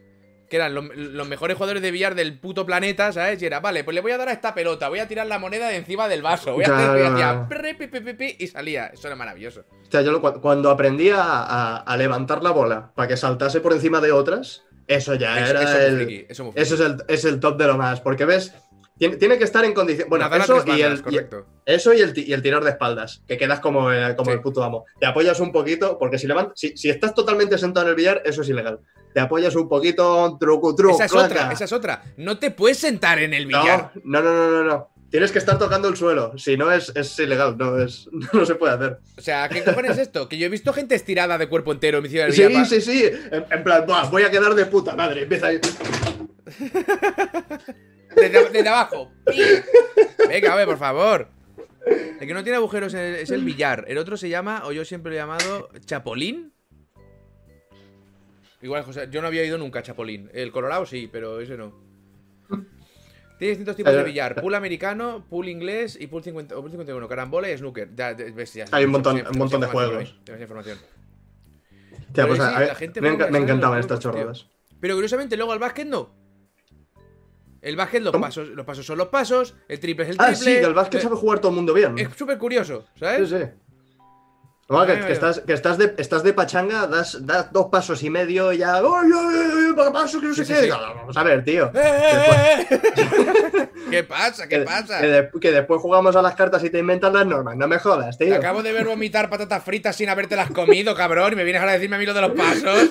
Que 0.50 0.56
eran 0.56 0.74
lo- 0.74 0.82
los 0.82 1.28
mejores 1.28 1.56
jugadores 1.58 1.82
de 1.84 1.92
billar 1.92 2.16
del 2.16 2.40
puto 2.40 2.66
planeta, 2.66 3.12
¿sabes? 3.14 3.40
Y 3.42 3.46
era, 3.46 3.60
vale, 3.60 3.84
pues 3.84 3.94
le 3.94 4.02
voy 4.02 4.12
a 4.12 4.18
dar 4.18 4.30
a 4.30 4.32
esta 4.32 4.54
pelota, 4.56 4.90
voy 4.90 4.98
a 5.00 5.08
tirar 5.08 5.28
la 5.28 5.38
moneda 5.38 5.68
de 5.68 5.76
encima 5.76 6.08
del 6.08 6.22
vaso, 6.24 6.54
voy 6.54 6.64
a 6.64 6.76
hacer, 6.76 6.98
y 6.98 7.00
Claro. 7.02 7.14
hacía 7.14 7.48
pre, 7.48 7.76
pi, 7.76 7.88
pi, 7.88 8.36
y 8.40 8.48
salía. 8.48 8.88
Eso 8.88 9.08
era 9.08 9.16
maravilloso. 9.16 9.62
O 9.88 9.92
sea, 9.92 10.02
yo 10.02 10.12
lo- 10.12 10.22
cu- 10.22 10.42
cuando 10.42 10.72
aprendí 10.72 11.12
a, 11.12 11.22
a- 11.22 11.78
a 11.78 11.98
levantar 11.98 12.42
la 12.42 12.50
bola 12.52 12.92
para 12.96 13.08
que 13.08 13.16
saltase 13.18 13.62
por 13.62 13.74
encima 13.74 14.02
de 14.02 14.12
otras, 14.12 14.64
eso 14.88 15.14
ya 15.14 15.40
Eso, 15.40 15.52
era 15.52 15.62
eso 15.64 15.78
el, 15.80 15.96
friki, 15.98 16.26
eso 16.30 16.52
es 16.56 16.80
el, 16.80 16.98
es 17.08 17.26
el 17.26 17.40
top 17.40 17.58
de 17.60 17.68
lo 17.68 17.78
más. 17.78 18.02
Porque 18.02 18.26
ves, 18.26 18.52
tiene, 18.98 19.18
tiene 19.18 19.38
que 19.38 19.44
estar 19.44 19.64
en 19.64 19.74
condición. 19.74 20.10
Bueno, 20.10 20.26
Nadar 20.26 20.42
a 20.42 20.44
eso 20.46 20.64
y, 20.66 20.82
el, 20.82 20.96
y- 20.96 21.02
correcto. 21.02 21.46
eso 21.66 21.94
y 21.94 22.02
el, 22.02 22.12
ti- 22.14 22.26
y 22.28 22.34
el 22.34 22.42
tirador 22.42 22.64
de 22.64 22.72
espaldas, 22.72 23.22
que 23.28 23.38
quedas 23.38 23.60
como, 23.60 23.92
eh, 23.94 24.16
como 24.16 24.32
Sí. 24.32 24.36
el 24.38 24.42
puto 24.42 24.64
amo. 24.64 24.86
Te 25.00 25.06
apoyas 25.06 25.40
un 25.40 25.52
poquito, 25.52 26.00
porque 26.00 26.18
si, 26.18 26.26
levant- 26.28 26.54
si, 26.56 26.76
si 26.76 26.90
estás 26.90 27.14
totalmente 27.14 27.58
sentado 27.60 27.86
en 27.86 27.92
el 27.92 27.96
billar, 27.96 28.24
eso 28.26 28.42
es 28.42 28.50
ilegal. 28.50 28.80
Te 29.14 29.20
apoyas 29.20 29.56
un 29.56 29.68
poquito, 29.68 30.38
truco, 30.40 30.76
truco. 30.76 30.96
Esa 30.96 31.06
es 31.06 31.14
otra, 31.14 31.52
esa 31.52 31.66
es 31.66 31.74
otra. 31.74 32.04
No 32.18 32.38
te 32.38 32.52
puedes 32.52 32.78
sentar 32.78 33.20
en 33.20 33.34
el 33.34 33.46
billar. 33.48 33.92
No, 34.04 34.22
no, 34.22 34.34
no, 34.34 34.52
no, 34.52 34.64
no. 34.64 34.90
Tienes 35.10 35.32
que 35.32 35.40
estar 35.40 35.58
tocando 35.58 35.88
el 35.88 35.98
suelo. 35.98 36.38
Si 36.38 36.56
no, 36.56 36.72
es, 36.72 36.92
es 36.96 37.18
ilegal. 37.18 37.58
No, 37.58 37.80
es, 37.82 38.08
no 38.34 38.46
se 38.46 38.54
puede 38.54 38.74
hacer. 38.76 39.00
O 39.18 39.22
sea, 39.22 39.50
¿qué 39.50 39.64
cojones 39.64 39.92
es 39.94 39.98
esto? 40.00 40.30
Que 40.30 40.38
yo 40.38 40.46
he 40.46 40.50
visto 40.50 40.72
gente 40.72 40.94
estirada 40.94 41.40
de 41.40 41.50
cuerpo 41.50 41.72
entero 41.72 41.98
en 41.98 42.04
mi 42.04 42.10
ciudad 42.10 42.30
Sí, 42.30 42.46
billar. 42.46 42.66
sí, 42.68 42.80
sí. 42.82 43.04
En, 43.32 43.46
en 43.50 43.64
plan, 43.64 43.86
"Buah, 43.88 44.10
voy 44.10 44.22
a 44.22 44.30
quedar 44.30 44.54
de 44.54 44.66
puta 44.68 44.96
madre. 44.96 45.24
Empieza 45.24 45.48
ahí. 45.48 45.60
Desde, 48.16 48.50
desde 48.50 48.68
abajo. 48.70 49.12
Venga, 50.28 50.56
ver, 50.56 50.66
por 50.66 50.78
favor. 50.80 51.30
El 52.20 52.28
que 52.28 52.34
no 52.34 52.44
tiene 52.44 52.58
agujeros 52.58 52.94
es 52.94 53.20
es 53.24 53.30
el 53.32 53.44
billar. 53.44 53.86
El 53.88 53.98
otro 53.98 54.18
se 54.18 54.30
llama, 54.30 54.64
o 54.66 54.72
yo 54.72 54.84
siempre 54.84 55.12
lo 55.12 55.16
he 55.16 55.20
llamado, 55.20 55.70
Chapolín. 55.86 56.52
Igual, 58.62 58.84
José, 58.84 59.08
yo 59.10 59.22
no 59.22 59.28
había 59.28 59.44
ido 59.46 59.58
nunca 59.58 59.80
a 59.80 59.84
Chapolín. 59.84 60.30
El 60.34 60.52
Colorado 60.52 60.86
sí, 60.86 61.10
pero 61.12 61.40
ese 61.40 61.56
no. 61.58 61.74
Tiene 63.38 63.52
distintos 63.52 63.78
tipos 63.78 63.94
de 63.94 64.04
billar. 64.04 64.42
Pool 64.42 64.54
americano, 64.56 65.26
pool 65.30 65.48
inglés 65.48 65.98
y 66.00 66.08
pool, 66.08 66.22
50, 66.24 66.58
o 66.58 66.62
pool 66.62 66.72
51. 66.72 67.08
Carambola 67.08 67.50
y 67.50 67.58
snooker. 67.58 67.90
Ya, 67.96 68.14
ves, 68.14 68.54
ya, 68.54 68.66
Hay 68.72 68.84
un 68.84 68.92
montón- 68.92 69.16
un 69.32 69.38
montón 69.38 69.62
de 69.62 69.68
juegos. 69.68 69.94
demasiada 70.26 70.42
información. 70.42 70.78
Tía, 72.14 72.28
pues, 72.28 72.38
sí, 72.40 72.44
a- 72.46 72.58
a- 72.58 72.66
la 72.66 72.76
gente 72.76 73.00
me, 73.00 73.12
enca- 73.12 73.34
encantaban 73.38 73.80
estas 73.80 74.00
chorradas. 74.00 74.48
Pero 74.82 74.96
curiosamente, 74.96 75.38
luego 75.38 75.54
al 75.54 75.60
básquet 75.60 75.88
no. 75.88 76.14
El 77.62 77.76
básquet, 77.78 78.02
los 78.02 78.12
¿Cómo? 78.12 78.26
pasos, 78.26 78.48
los 78.50 78.66
pasos 78.66 78.86
son 78.86 78.98
los 78.98 79.08
pasos, 79.08 79.56
el 79.68 79.80
triple 79.80 80.06
es 80.06 80.12
el 80.12 80.16
Ah, 80.20 80.28
triple. 80.34 80.54
sí, 80.56 80.60
que 80.60 80.66
el 80.66 80.74
básquet 80.74 81.00
Eh, 81.00 81.04
sabe 81.04 81.16
jugar 81.16 81.40
todo 81.40 81.50
el 81.52 81.56
mundo 81.56 81.74
bien. 81.74 81.98
Es 81.98 82.10
súper 82.18 82.38
curioso, 82.38 82.86
Sí, 82.96 83.00
¿sabes? 83.00 83.30
sí. 83.30 83.36
No, 84.70 84.86
que, 84.86 85.00
que 85.00 85.12
estás, 85.14 85.40
que 85.40 85.54
estás, 85.54 85.80
de, 85.80 85.96
estás 85.98 86.22
de 86.22 86.32
pachanga, 86.32 86.86
das, 86.86 87.26
das 87.26 87.52
dos 87.52 87.70
pasos 87.72 88.04
y 88.04 88.10
medio 88.12 88.54
y 88.54 88.60
ya. 88.60 88.76
¡Ay, 88.76 88.84
ay, 88.86 89.74
ay! 89.76 89.92
paso 89.92 90.22
que 90.22 90.28
no 90.28 90.34
sé 90.36 90.46
Sí, 90.46 90.54
qué! 90.54 90.60
sí, 90.60 90.66
sí. 90.66 90.70
No, 90.70 90.78
Vamos 90.96 91.18
a 91.18 91.24
ver, 91.24 91.44
tío. 91.44 91.72
¡Eh, 91.74 91.82
eh, 91.84 92.68
eh! 92.70 93.70
¿Qué 93.90 94.04
pasa? 94.04 94.48
¿Qué 94.48 94.60
Que, 94.60 94.66
pasa? 94.66 95.02
que 95.02 95.08
de- 95.08 95.30
que 95.42 95.52
después 95.52 95.82
jugamos 95.82 96.16
a 96.16 96.22
las 96.22 96.36
cartas 96.36 96.64
y 96.64 96.70
te 96.70 96.78
inventan 96.78 97.14
las 97.14 97.26
normas. 97.26 97.58
No 97.58 97.68
me 97.68 97.80
jodas, 97.80 98.16
Te 98.20 98.26
tío. 98.26 98.36
acabo 98.36 98.62
de 98.62 98.72
ver 98.72 98.86
vomitar 98.86 99.28
patatas 99.28 99.64
fritas 99.64 99.96
sin 99.96 100.08
habértelas 100.08 100.52
comido, 100.52 100.94
cabrón, 100.94 101.34
y 101.34 101.36
me 101.36 101.44
vienes 101.44 101.64
a 101.64 101.66
decirme 101.66 101.96
a 101.96 102.00
mí 102.00 102.06
lo 102.06 102.14
de 102.14 102.22
los 102.22 102.32
pasos. 102.34 102.90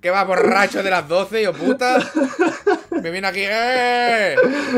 Que 0.00 0.10
va 0.10 0.24
borracho 0.24 0.82
de 0.82 0.90
las 0.90 1.06
12, 1.06 1.42
yo 1.42 1.52
puta. 1.52 1.98
Me 3.00 3.12
viene 3.12 3.28
aquí, 3.28 3.42
¡eh! 3.44 4.34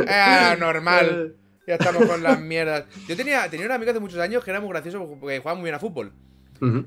¡Eh, 0.06 0.56
normal! 0.58 1.36
Ya 1.70 1.76
estamos 1.76 2.04
con 2.06 2.22
las 2.22 2.40
mierdas. 2.52 2.84
Yo 3.08 3.16
tenía, 3.16 3.48
tenía 3.48 3.66
un 3.66 3.72
amigo 3.72 3.90
hace 3.92 4.00
muchos 4.00 4.18
años 4.18 4.42
que 4.44 4.50
era 4.50 4.60
muy 4.60 4.70
gracioso 4.70 4.98
porque 5.20 5.38
jugaba 5.38 5.54
muy 5.54 5.64
bien 5.64 5.74
a 5.74 5.78
fútbol. 5.78 6.12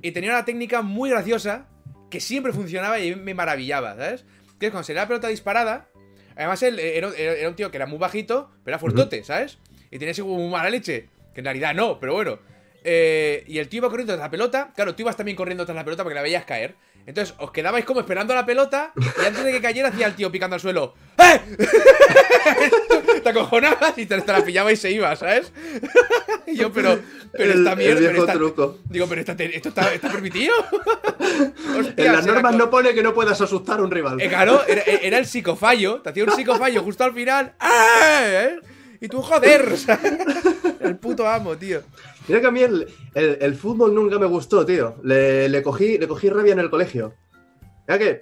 Y 0.01 0.11
tenía 0.11 0.29
una 0.31 0.45
técnica 0.45 0.81
muy 0.81 1.09
graciosa 1.09 1.67
que 2.11 2.19
siempre 2.19 2.53
funcionaba 2.53 2.99
y 2.99 3.15
me 3.15 3.33
maravillaba, 3.33 3.95
¿sabes? 3.95 4.25
Que 4.59 4.67
es 4.67 4.71
cuando 4.71 4.83
se 4.85 4.93
le 4.93 4.97
da 4.97 5.03
la 5.03 5.07
pelota 5.07 5.27
disparada. 5.29 5.87
Además, 6.35 6.61
él 6.63 6.79
era, 6.79 7.09
era- 7.17 7.33
era 7.33 7.49
un 7.49 7.55
tío 7.55 7.71
que 7.71 7.77
era 7.77 7.85
muy 7.87 7.97
bajito, 7.97 8.51
pero 8.63 8.75
era 8.75 8.79
fuertote, 8.79 9.23
¿sabes? 9.23 9.57
Y 9.89 9.97
tenía 9.99 10.11
así 10.11 10.21
como 10.21 10.35
muy 10.37 10.49
mala 10.51 10.69
leche. 10.69 11.09
Que 11.33 11.39
en 11.41 11.45
realidad 11.45 11.73
no, 11.73 11.99
pero 11.99 12.13
bueno. 12.13 12.37
Eh, 12.83 13.43
y 13.47 13.59
el 13.59 13.69
tío 13.69 13.77
iba 13.79 13.89
corriendo 13.89 14.13
tras 14.13 14.25
la 14.25 14.29
pelota. 14.31 14.71
Claro, 14.75 14.93
tú 14.95 15.01
ibas 15.03 15.15
también 15.15 15.35
corriendo 15.37 15.65
tras 15.65 15.75
la 15.75 15.83
pelota 15.85 16.03
porque 16.03 16.15
la 16.15 16.21
veías 16.21 16.43
caer. 16.45 16.75
Entonces, 17.05 17.35
os 17.39 17.51
quedabais 17.51 17.83
como 17.85 17.99
esperando 17.99 18.33
la 18.33 18.45
pelota 18.45 18.93
y 18.95 19.25
antes 19.25 19.43
de 19.43 19.51
que 19.51 19.61
cayera 19.61 19.89
hacía 19.89 20.07
el 20.07 20.15
tío 20.15 20.31
picando 20.31 20.53
al 20.55 20.61
suelo. 20.61 20.93
¡Eh! 21.17 21.41
te 23.23 23.29
acojonabas 23.29 23.97
y 23.97 24.05
te, 24.05 24.21
te 24.21 24.31
la 24.31 24.43
pillaba 24.43 24.71
y 24.71 24.75
se 24.77 24.91
iba, 24.91 25.13
¿sabes? 25.15 25.51
y 26.47 26.55
yo, 26.55 26.71
pero, 26.71 26.99
pero 27.31 27.51
El- 27.53 27.59
esta 27.59 27.71
el 27.73 27.77
mierda. 27.77 27.99
viejo 27.99 28.11
pero 28.13 28.19
esta- 28.25 28.33
truco. 28.33 28.77
Digo, 28.85 29.07
pero 29.07 29.21
esta 29.21 29.33
esto 29.37 29.69
está, 29.69 29.93
está 29.93 30.09
permitido. 30.11 30.53
Hostia, 31.77 32.05
En 32.05 32.13
las 32.13 32.25
normas 32.25 32.55
no 32.55 32.69
pone 32.69 32.93
que 32.93 33.03
no 33.03 33.13
puedas 33.13 33.39
asustar 33.41 33.79
a 33.79 33.83
un 33.83 33.91
rival. 33.91 34.19
Eh, 34.21 34.29
claro, 34.29 34.63
era, 34.67 34.81
era 34.83 35.17
el 35.17 35.25
psicofallo. 35.25 36.01
Te 36.01 36.09
hacía 36.09 36.23
un 36.23 36.31
psicofallo 36.31 36.81
justo 36.83 37.03
al 37.03 37.13
final. 37.13 37.53
¡Eh! 37.61 38.59
Y 39.01 39.07
tú, 39.09 39.21
joder. 39.21 39.73
El 40.79 40.95
puto 40.97 41.27
amo, 41.27 41.57
tío. 41.57 41.81
Mira 42.27 42.39
que 42.41 42.47
a 42.47 42.51
mí 42.51 42.61
el, 42.61 42.87
el- 43.15 43.37
el 43.41 43.55
fútbol 43.55 43.93
nunca 43.93 44.17
me 44.19 44.25
gustó, 44.25 44.65
tío. 44.65 44.95
Le, 45.03 45.49
le 45.49 45.61
cogí, 45.63 45.97
le 45.97 46.07
cogí 46.07 46.29
rabia 46.29 46.53
en 46.53 46.59
el 46.59 46.69
colegio. 46.69 47.13
Mira 47.87 47.99
que 47.99 48.21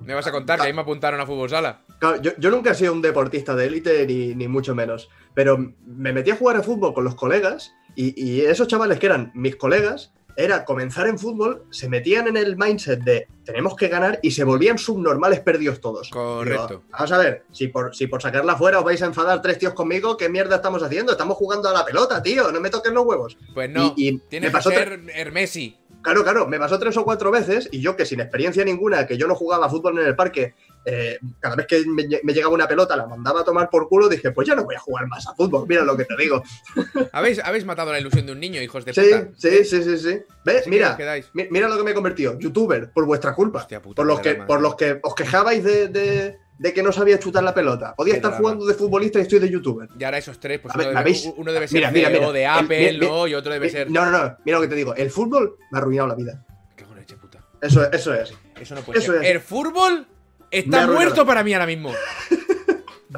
Me 0.00 0.14
vas 0.14 0.26
a 0.26 0.32
contar 0.32 0.58
que 0.60 0.66
ahí 0.66 0.72
me 0.72 0.82
apuntaron 0.82 1.20
a 1.20 1.26
fútbol 1.26 1.50
sala. 1.50 1.82
Claro, 1.98 2.22
yo, 2.22 2.30
yo 2.38 2.50
nunca 2.50 2.70
he 2.70 2.74
sido 2.74 2.92
un 2.92 3.02
deportista 3.02 3.54
de 3.54 3.66
élite, 3.66 4.06
ni, 4.06 4.34
ni 4.34 4.48
mucho 4.48 4.74
menos. 4.74 5.10
Pero 5.34 5.58
me 5.84 6.12
metí 6.12 6.30
a 6.30 6.36
jugar 6.36 6.56
a 6.56 6.62
fútbol 6.62 6.94
con 6.94 7.04
los 7.04 7.14
colegas 7.16 7.72
y, 7.96 8.14
y 8.22 8.40
esos 8.42 8.68
chavales 8.68 8.98
que 8.98 9.06
eran 9.06 9.32
mis 9.34 9.56
colegas, 9.56 10.12
era 10.44 10.64
comenzar 10.64 11.06
en 11.06 11.18
fútbol, 11.18 11.64
se 11.70 11.88
metían 11.88 12.26
en 12.28 12.36
el 12.36 12.56
mindset 12.56 13.00
de 13.00 13.26
tenemos 13.44 13.74
que 13.76 13.88
ganar 13.88 14.18
y 14.22 14.30
se 14.30 14.44
volvían 14.44 14.78
subnormales 14.78 15.40
perdidos 15.40 15.80
todos. 15.80 16.08
Correcto. 16.10 16.66
Digo, 16.68 16.82
vamos 16.90 17.12
a 17.12 17.18
ver, 17.18 17.44
si 17.52 17.68
por, 17.68 17.94
si 17.94 18.06
por 18.06 18.22
sacarla 18.22 18.56
fuera 18.56 18.78
os 18.78 18.84
vais 18.84 19.02
a 19.02 19.06
enfadar 19.06 19.42
tres 19.42 19.58
tíos 19.58 19.74
conmigo, 19.74 20.16
¿qué 20.16 20.28
mierda 20.28 20.56
estamos 20.56 20.82
haciendo? 20.82 21.12
Estamos 21.12 21.36
jugando 21.36 21.68
a 21.68 21.72
la 21.72 21.84
pelota, 21.84 22.22
tío, 22.22 22.50
no 22.52 22.60
me 22.60 22.70
toquen 22.70 22.94
los 22.94 23.04
huevos. 23.04 23.36
Pues 23.54 23.68
no. 23.70 23.92
Y- 23.96 24.08
y 24.08 24.18
Tienes 24.28 24.50
me 24.50 24.52
pasó 24.52 24.70
que 24.70 24.76
ser 24.76 25.00
Hermesi. 25.14 25.76
Claro, 26.02 26.22
claro, 26.22 26.46
me 26.46 26.58
pasó 26.58 26.78
tres 26.78 26.96
o 26.96 27.04
cuatro 27.04 27.30
veces 27.30 27.68
y 27.72 27.80
yo 27.80 27.94
que 27.94 28.06
sin 28.06 28.20
experiencia 28.20 28.64
ninguna, 28.64 29.06
que 29.06 29.18
yo 29.18 29.26
no 29.26 29.34
jugaba 29.34 29.68
fútbol 29.68 29.98
en 29.98 30.06
el 30.06 30.16
parque, 30.16 30.54
eh, 30.84 31.18
cada 31.40 31.56
vez 31.56 31.66
que 31.66 31.84
me, 31.86 32.06
me 32.22 32.32
llegaba 32.32 32.54
una 32.54 32.66
pelota 32.66 32.96
la 32.96 33.06
mandaba 33.06 33.40
a 33.40 33.44
tomar 33.44 33.68
por 33.70 33.88
culo, 33.88 34.08
dije, 34.08 34.30
pues 34.32 34.48
ya 34.48 34.54
no 34.54 34.64
voy 34.64 34.74
a 34.74 34.78
jugar 34.78 35.06
más 35.06 35.26
a 35.26 35.34
fútbol, 35.34 35.66
mira 35.68 35.84
lo 35.84 35.96
que 35.96 36.04
te 36.04 36.16
digo. 36.16 36.42
¿Habéis, 37.12 37.38
habéis 37.44 37.64
matado 37.64 37.92
la 37.92 38.00
ilusión 38.00 38.26
de 38.26 38.32
un 38.32 38.40
niño, 38.40 38.60
hijos 38.62 38.84
de 38.84 38.92
Sí, 38.94 39.00
puta. 39.02 39.28
sí, 39.36 39.64
sí, 39.64 39.82
sí, 39.82 39.98
sí. 39.98 40.18
¿Ves? 40.44 40.66
Mira, 40.66 40.96
mi- 41.34 41.48
mira 41.50 41.68
lo 41.68 41.76
que 41.76 41.82
me 41.84 41.90
he 41.90 41.94
convertido, 41.94 42.38
youtuber, 42.38 42.90
por 42.92 43.04
vuestra 43.06 43.34
culpa. 43.34 43.60
Hostia 43.60 43.80
puta, 43.82 43.96
por, 43.96 44.06
los 44.06 44.20
que, 44.20 44.34
por 44.36 44.60
los 44.60 44.74
que 44.76 44.98
os 45.02 45.14
quejabais 45.14 45.62
de, 45.62 45.88
de- 45.88 46.36
de 46.58 46.74
que 46.74 46.82
no 46.82 46.92
sabía 46.92 47.18
chutar 47.18 47.42
la 47.42 47.54
pelota. 47.54 47.94
Podía 47.96 48.12
Qué 48.12 48.16
estar 48.18 48.32
drama. 48.32 48.42
jugando 48.42 48.66
de 48.66 48.74
futbolista 48.74 49.18
y 49.18 49.22
estoy 49.22 49.38
de 49.38 49.48
youtuber. 49.48 49.88
Y 49.98 50.04
ahora 50.04 50.18
esos 50.18 50.38
tres, 50.38 50.60
pues 50.60 50.74
A 50.74 50.78
uno 50.78 50.84
ver, 50.84 50.88
debe, 50.88 51.00
¿habéis- 51.00 51.32
uno 51.36 51.52
debe 51.52 51.66
ser 51.68 51.76
Mira, 51.78 51.90
mira, 51.90 52.10
mira. 52.10 52.32
de 52.32 52.42
El- 52.42 52.48
Apple, 52.50 52.92
mi- 52.92 52.98
¿no? 53.06 53.26
Y 53.26 53.34
otro 53.34 53.50
debe 53.52 53.66
Mi- 53.66 53.72
ser. 53.72 53.90
No, 53.90 54.04
no, 54.04 54.10
no, 54.10 54.36
mira 54.44 54.58
lo 54.58 54.62
que 54.62 54.68
te 54.68 54.74
digo, 54.74 54.94
el 54.94 55.10
fútbol 55.10 55.56
me 55.70 55.78
ha 55.78 55.80
arruinado 55.80 56.08
la 56.08 56.14
vida. 56.16 56.44
Qué 56.76 56.84
leche, 56.94 57.16
puta. 57.16 57.38
Eso, 57.62 57.90
eso 57.90 58.12
es. 58.12 58.34
Eso 58.60 58.74
no 58.74 58.82
puede 58.82 58.98
Eso 58.98 59.12
ser. 59.12 59.22
es. 59.24 59.30
El 59.30 59.40
fútbol 59.40 60.06
está 60.50 60.86
muerto 60.86 61.26
para 61.26 61.44
mí 61.44 61.52
ahora 61.52 61.66
mismo. 61.66 61.92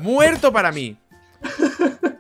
muerto 0.01 0.53
para 0.53 0.73
mí. 0.73 0.97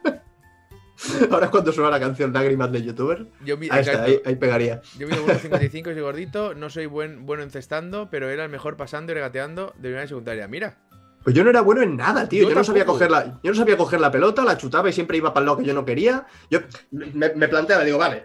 Ahora 1.30 1.46
es 1.46 1.50
cuando 1.50 1.72
suena 1.72 1.90
la 1.90 2.00
canción 2.00 2.32
Lágrimas 2.32 2.70
de 2.70 2.82
youtuber. 2.82 3.26
Yo, 3.44 3.56
Ahí 3.70 3.80
está, 3.80 4.04
ahí, 4.04 4.20
ahí 4.24 4.36
pegaría. 4.36 4.80
Yo 4.98 5.08
mido 5.08 5.26
1,55 5.26 5.84
soy 5.92 6.00
gordito, 6.00 6.54
no 6.54 6.70
soy 6.70 6.86
buen, 6.86 7.26
bueno 7.26 7.42
encestando, 7.42 8.08
pero 8.10 8.30
era 8.30 8.44
el 8.44 8.50
mejor 8.50 8.76
pasando 8.76 9.12
y 9.12 9.14
regateando 9.14 9.72
de 9.76 9.80
primera 9.80 10.04
y 10.04 10.08
secundaria. 10.08 10.48
Mira, 10.48 10.78
Pues 11.24 11.34
yo 11.34 11.44
no 11.44 11.50
era 11.50 11.60
bueno 11.60 11.82
en 11.82 11.96
nada, 11.96 12.28
tío. 12.28 12.44
Yo 12.44 12.50
Yo, 12.50 12.54
no 12.54 12.64
sabía 12.64 12.84
coger 12.84 13.10
la, 13.10 13.40
yo 13.42 13.50
no 13.50 13.54
sabía 13.54 13.76
coger 13.76 14.00
la 14.00 14.10
pelota, 14.10 14.44
la 14.44 14.56
chutaba 14.56 14.88
y 14.88 14.92
siempre 14.92 15.16
iba 15.16 15.34
para 15.34 15.42
el 15.42 15.46
lado 15.46 15.58
que 15.58 15.64
yo 15.64 15.74
no 15.74 15.84
quería. 15.84 16.26
Yo 16.50 16.60
me, 16.90 17.30
me 17.34 17.48
planteaba, 17.48 17.84
digo, 17.84 17.98
vale, 17.98 18.22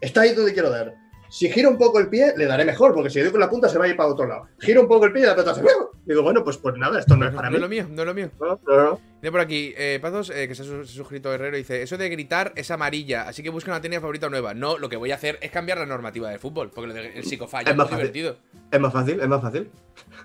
está 0.00 0.22
ahí 0.22 0.34
donde 0.34 0.54
quiero 0.54 0.70
dar. 0.70 0.94
Si 1.34 1.50
giro 1.50 1.68
un 1.68 1.76
poco 1.76 1.98
el 1.98 2.06
pie, 2.08 2.32
le 2.36 2.46
daré 2.46 2.64
mejor, 2.64 2.94
porque 2.94 3.10
si 3.10 3.18
le 3.18 3.24
doy 3.24 3.32
con 3.32 3.40
la 3.40 3.50
punta 3.50 3.68
se 3.68 3.76
va 3.76 3.86
a 3.86 3.88
ir 3.88 3.96
para 3.96 4.08
otro 4.08 4.24
lado. 4.24 4.46
Giro 4.60 4.82
un 4.82 4.86
poco 4.86 5.06
el 5.06 5.12
pie 5.12 5.22
y 5.22 5.26
la 5.26 5.34
pelota 5.34 5.52
se 5.52 5.62
Digo, 6.06 6.22
bueno, 6.22 6.44
pues, 6.44 6.58
pues 6.58 6.76
nada, 6.76 7.00
esto 7.00 7.16
no 7.16 7.26
es 7.26 7.34
para 7.34 7.48
No 7.48 7.52
mí. 7.52 7.56
es 7.56 7.62
lo 7.62 7.68
mío, 7.68 7.86
no 7.90 8.02
es 8.02 8.06
lo 8.06 8.14
mío. 8.14 8.30
No, 8.38 8.60
no, 8.68 8.76
no. 8.84 9.00
Tiene 9.20 9.32
por 9.32 9.40
aquí, 9.40 9.74
eh, 9.76 9.98
Pazos, 10.00 10.30
eh, 10.30 10.46
que 10.46 10.54
se 10.54 10.62
ha 10.62 10.64
su- 10.66 10.84
suscrito 10.84 11.32
Herrero, 11.34 11.56
dice: 11.56 11.82
Eso 11.82 11.96
de 11.96 12.08
gritar 12.10 12.52
es 12.54 12.70
amarilla, 12.70 13.22
así 13.26 13.42
que 13.42 13.50
busca 13.50 13.72
una 13.72 13.80
técnica 13.80 14.00
favorita 14.02 14.28
nueva. 14.28 14.54
No, 14.54 14.78
lo 14.78 14.88
que 14.88 14.96
voy 14.96 15.10
a 15.10 15.16
hacer 15.16 15.38
es 15.42 15.50
cambiar 15.50 15.78
la 15.78 15.86
normativa 15.86 16.28
del 16.30 16.38
fútbol, 16.38 16.70
porque 16.72 16.88
lo 16.88 16.94
del 16.94 17.24
psicofallo 17.24 17.66
Es 17.66 17.72
es 17.72 17.76
más 17.78 17.88
fácil. 17.90 18.12
divertido. 18.12 18.36
Es 18.70 18.78
más 18.80 18.92
fácil, 18.92 19.20
es 19.20 19.26
más 19.28 19.40
fácil. 19.42 19.70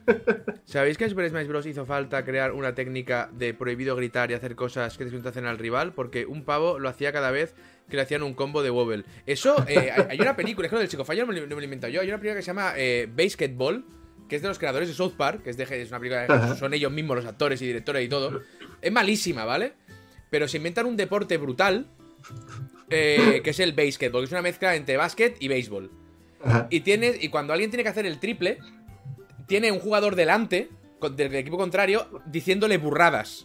¿Sabéis 0.65 0.97
que 0.97 1.05
en 1.05 1.09
Super 1.09 1.29
Smash 1.29 1.47
Bros. 1.47 1.65
hizo 1.65 1.85
falta 1.85 2.23
crear 2.25 2.51
una 2.51 2.75
técnica 2.75 3.29
de 3.33 3.53
prohibido 3.53 3.95
gritar 3.95 4.29
y 4.31 4.33
hacer 4.35 4.55
cosas 4.55 4.97
que 4.97 5.05
desorientasen 5.05 5.45
al 5.45 5.57
rival? 5.57 5.93
Porque 5.93 6.25
un 6.25 6.43
pavo 6.43 6.77
lo 6.77 6.89
hacía 6.89 7.11
cada 7.11 7.31
vez 7.31 7.55
que 7.89 7.95
le 7.95 8.03
hacían 8.03 8.23
un 8.23 8.33
combo 8.33 8.61
de 8.63 8.69
wobble. 8.69 9.03
Eso, 9.25 9.55
eh, 9.67 9.91
hay, 10.09 10.19
una 10.19 10.35
película, 10.35 10.67
es 10.67 10.69
que 10.69 10.75
lo 10.75 10.79
del 10.81 10.89
psicofallo 10.89 11.25
no 11.25 11.33
me, 11.33 11.39
lo- 11.39 11.47
no 11.47 11.55
me 11.55 11.55
lo 11.55 11.61
he 11.61 11.65
inventado 11.65 11.91
yo. 11.91 12.01
Hay 12.01 12.07
una 12.07 12.17
película 12.17 12.37
que 12.39 12.43
se 12.43 12.47
llama 12.47 12.73
eh, 12.77 13.09
Basketball, 13.11 13.83
que 14.27 14.35
es 14.35 14.41
de 14.43 14.47
los 14.47 14.59
creadores 14.59 14.87
de 14.87 14.93
South 14.93 15.13
Park, 15.17 15.41
que 15.43 15.49
es, 15.49 15.57
de, 15.57 15.63
es 15.63 15.89
una 15.89 15.99
película 15.99 16.27
que 16.53 16.59
son 16.59 16.73
ellos 16.73 16.91
mismos 16.91 17.17
los 17.17 17.25
actores 17.25 17.61
y 17.61 17.65
directores 17.65 18.05
y 18.05 18.09
todo. 18.09 18.41
Es 18.81 18.91
malísima, 18.91 19.43
¿vale? 19.43 19.73
Pero 20.29 20.47
se 20.47 20.57
inventan 20.57 20.85
un 20.85 20.95
deporte 20.95 21.37
brutal, 21.37 21.87
eh, 22.89 23.41
que 23.43 23.49
es 23.49 23.59
el 23.59 23.73
basketball, 23.73 24.21
que 24.21 24.25
es 24.25 24.31
una 24.31 24.41
mezcla 24.41 24.75
entre 24.75 24.97
básquet 24.97 25.35
y 25.39 25.47
béisbol. 25.47 25.89
Ajá. 26.43 26.67
Y 26.69 26.81
tienes, 26.81 27.23
y 27.23 27.29
cuando 27.29 27.53
alguien 27.53 27.69
tiene 27.71 27.83
que 27.83 27.89
hacer 27.89 28.05
el 28.05 28.19
triple, 28.19 28.59
tiene 29.47 29.71
un 29.71 29.79
jugador 29.79 30.15
delante 30.15 30.69
del 31.15 31.33
equipo 31.35 31.57
contrario 31.57 32.07
diciéndole 32.27 32.77
burradas. 32.77 33.43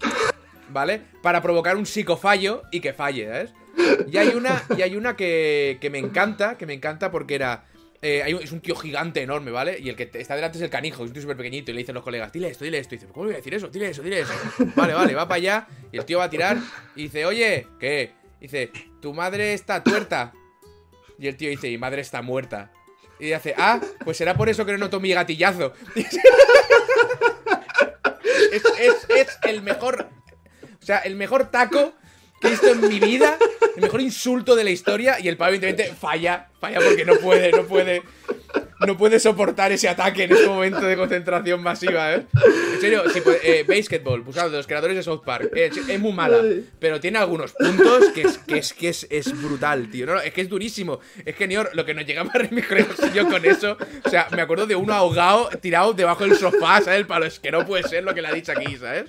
¿Vale? 0.71 1.03
Para 1.23 1.43
provocar 1.43 1.77
un 1.77 1.87
psicofallo 1.87 2.63
y 2.73 2.81
que 2.81 2.93
falle, 2.95 3.27
¿sabes? 3.27 3.53
Y 4.11 4.17
hay 4.17 4.29
una, 4.29 4.63
y 4.77 4.83
hay 4.83 4.97
una 4.97 5.17
que, 5.17 5.79
que 5.81 5.91
me 5.91 5.99
encanta, 5.99 6.57
que 6.57 6.67
me 6.67 6.75
encanta 6.75 7.11
porque 7.11 7.35
era. 7.35 7.65
eh, 8.03 8.23
hay 8.23 8.35
un- 8.35 8.43
es 8.43 8.53
un 8.53 8.61
tío 8.61 8.77
gigante 8.77 9.23
enorme, 9.23 9.51
¿vale? 9.51 9.79
Y 9.81 9.89
el 9.89 9.97
que 9.97 10.11
está 10.15 10.37
delante 10.37 10.59
es 10.59 10.63
el 10.65 10.71
canijo, 10.71 11.03
es 11.03 11.09
un 11.09 11.13
tío 11.15 11.23
súper 11.23 11.37
pequeñito. 11.37 11.71
Y 11.71 11.75
le 11.75 11.81
dicen 11.81 11.95
los 11.95 12.05
colegas, 12.05 12.31
dile 12.33 12.49
esto, 12.49 12.65
dile 12.65 12.79
esto. 12.79 12.95
Y 12.95 12.99
dice, 12.99 13.11
¿cómo 13.13 13.27
voy 13.27 13.35
a 13.35 13.39
decir 13.39 13.55
eso? 13.55 13.69
Dile 13.69 13.89
eso, 13.91 14.03
dile 14.03 14.21
eso. 14.21 14.33
Vale, 14.77 14.95
vale, 14.95 15.15
va 15.15 15.27
para 15.27 15.37
allá. 15.37 15.67
Y 15.93 15.99
el 15.99 16.05
tío 16.05 16.19
va 16.19 16.25
a 16.25 16.31
tirar. 16.31 16.59
Y 16.97 17.05
dice, 17.05 17.25
oye, 17.27 17.67
¿qué? 17.81 18.13
Dice, 18.41 18.71
tu 19.01 19.15
madre 19.15 19.55
está 19.55 19.83
tuerta. 19.83 20.33
Y 21.19 21.29
el 21.29 21.37
tío 21.37 21.49
dice, 21.49 21.69
mi 21.69 21.79
madre 21.79 22.03
está 22.03 22.21
muerta. 22.23 22.71
Y 23.19 23.27
dice, 23.33 23.55
ah, 23.57 23.81
pues 24.05 24.17
será 24.17 24.35
por 24.35 24.49
eso 24.49 24.67
que 24.67 24.73
no 24.73 24.79
noto 24.79 25.01
mi 25.01 25.13
gatillazo. 25.15 25.73
es, 28.53 28.65
es- 28.79 29.07
es 29.11 29.39
el 29.45 29.63
mejor. 29.63 30.09
O 30.83 30.85
sea, 30.85 30.99
el 30.99 31.17
mejor 31.17 31.51
taco 31.51 31.95
que 32.45 32.49
he 32.49 32.51
visto 32.53 32.69
en 32.69 32.89
mi 32.89 33.01
vida. 33.01 33.37
El 33.77 33.83
mejor 33.83 34.01
insulto 34.01 34.55
de 34.55 34.65
la 34.65 34.71
historia. 34.71 35.19
Y 35.21 35.29
el 35.29 35.37
pavo, 35.37 35.51
evidentemente, 35.55 35.95
falla. 35.99 36.49
Falla 36.61 36.79
porque 36.81 37.05
no 37.05 37.17
puede, 37.17 37.51
no 37.53 37.65
puede. 37.65 38.03
No 38.87 38.99
puede 38.99 39.19
soportar 39.19 39.73
ese 39.73 39.89
ataque 39.89 40.25
en 40.25 40.33
ese 40.33 40.47
momento 40.47 40.81
de 40.83 40.97
concentración 40.97 41.63
masiva, 41.63 42.13
¿eh? 42.13 42.27
En 42.75 42.81
serio, 42.81 43.03
si 43.11 43.21
puede- 43.23 43.61
eh, 43.61 43.65
Basketball, 43.67 44.21
buscado 44.21 44.51
de 44.51 44.59
los 44.59 44.67
creadores 44.67 44.97
de 44.97 45.03
South 45.03 45.23
Park. 45.25 45.51
Es, 45.55 45.77
es 45.77 46.01
muy 46.01 46.13
mala, 46.13 46.39
pero 46.81 47.01
tiene 47.01 47.19
algunos 47.19 47.53
puntos 47.53 48.09
que 48.15 48.23
es, 48.23 48.39
que 48.39 48.59
es, 48.59 48.73
que 48.75 48.89
es, 48.91 49.07
es 49.11 49.41
brutal, 49.43 49.91
tío. 49.91 50.07
No, 50.07 50.15
no, 50.15 50.21
es 50.21 50.33
que 50.35 50.43
es 50.43 50.49
durísimo. 50.51 51.01
Es 51.25 51.35
que, 51.35 51.47
Nior, 51.49 51.71
lo 51.73 51.85
que 51.87 51.95
nos 51.95 52.05
llegaba 52.05 52.31
a 52.33 53.13
yo 53.13 53.29
con 53.29 53.45
eso. 53.47 53.79
O 54.05 54.11
sea, 54.11 54.29
me 54.33 54.43
acuerdo 54.43 54.67
de 54.67 54.77
uno 54.77 54.93
ahogado, 54.93 55.49
tirado 55.63 55.95
debajo 55.95 56.25
del 56.25 56.37
sofá, 56.37 56.81
¿sabes? 56.83 56.99
El 57.01 57.07
palo, 57.07 57.25
es 57.27 57.39
que 57.41 57.51
no 57.53 57.65
puede 57.67 57.85
ser 57.85 58.05
lo 58.05 58.13
que 58.15 58.21
le 58.23 58.29
ha 58.29 58.33
dicho 58.33 58.53
aquí, 58.53 58.77
¿sabes? 58.77 59.05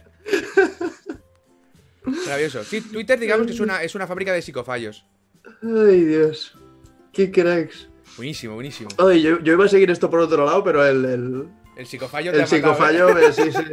Maravilloso. 2.05 2.63
Sí, 2.63 2.81
Twitter, 2.81 3.19
digamos 3.19 3.47
que 3.47 3.53
es 3.53 3.59
una, 3.59 3.83
es 3.83 3.95
una 3.95 4.07
fábrica 4.07 4.33
de 4.33 4.41
psicofallos. 4.41 5.05
Ay, 5.63 6.03
Dios. 6.03 6.55
Qué 7.11 7.31
cracks. 7.31 7.87
Buenísimo, 8.17 8.53
buenísimo. 8.55 8.89
Ay, 8.97 9.21
yo, 9.21 9.39
yo 9.41 9.53
iba 9.53 9.65
a 9.65 9.67
seguir 9.69 9.89
esto 9.91 10.09
por 10.09 10.19
otro 10.19 10.45
lado, 10.45 10.63
pero 10.63 10.85
el, 10.85 11.03
el, 11.05 11.47
El 11.75 11.85
psicofallo 11.85 12.31
te 12.31 12.37
el 12.37 12.43
ha 12.43 12.47
psicofallo 12.47 13.17
eh, 13.17 13.33
sí, 13.33 13.51
sí, 13.51 13.63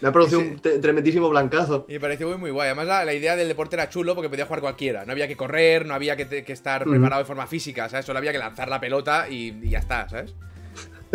me 0.00 0.08
ha 0.08 0.12
producido 0.12 0.40
un 0.40 0.60
tremendísimo 0.60 1.28
blancazo. 1.28 1.86
Y 1.88 1.92
me 1.94 2.00
pareció 2.00 2.28
muy, 2.28 2.36
muy 2.38 2.50
guay. 2.50 2.66
Además, 2.68 2.86
la, 2.86 3.04
la 3.04 3.14
idea 3.14 3.36
del 3.36 3.46
deporte 3.48 3.76
era 3.76 3.88
chulo 3.88 4.14
porque 4.14 4.28
podía 4.28 4.46
jugar 4.46 4.60
cualquiera. 4.60 5.04
No 5.04 5.12
había 5.12 5.28
que 5.28 5.36
correr, 5.36 5.86
no 5.86 5.94
había 5.94 6.16
que, 6.16 6.24
te- 6.26 6.44
que 6.44 6.52
estar 6.52 6.82
Ujú. 6.82 6.90
preparado 6.90 7.22
de 7.22 7.26
forma 7.26 7.46
física, 7.46 7.88
¿sabes? 7.88 8.04
Solo 8.06 8.18
había 8.18 8.32
que 8.32 8.38
lanzar 8.38 8.68
la 8.68 8.80
pelota 8.80 9.28
y, 9.28 9.56
y 9.62 9.70
ya 9.70 9.78
está, 9.78 10.08
¿sabes? 10.08 10.34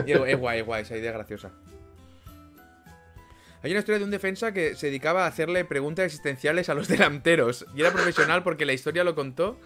Y 0.06 0.12
es, 0.12 0.20
es 0.28 0.38
guay, 0.38 0.60
es 0.60 0.66
guay, 0.66 0.84
esa 0.84 0.96
idea 0.96 1.10
es 1.10 1.16
graciosa. 1.16 1.52
Hay 3.68 3.72
una 3.72 3.80
historia 3.80 4.00
de 4.00 4.06
un 4.06 4.12
defensa 4.12 4.54
que 4.54 4.76
se 4.76 4.88
dedicaba 4.88 5.26
a 5.26 5.28
hacerle 5.28 5.66
preguntas 5.66 6.06
existenciales 6.06 6.70
a 6.70 6.74
los 6.74 6.88
delanteros. 6.88 7.66
Y 7.76 7.82
era 7.82 7.92
profesional 7.92 8.42
porque 8.42 8.66
la 8.66 8.72
historia 8.72 9.04
lo 9.04 9.14
contó. 9.14 9.60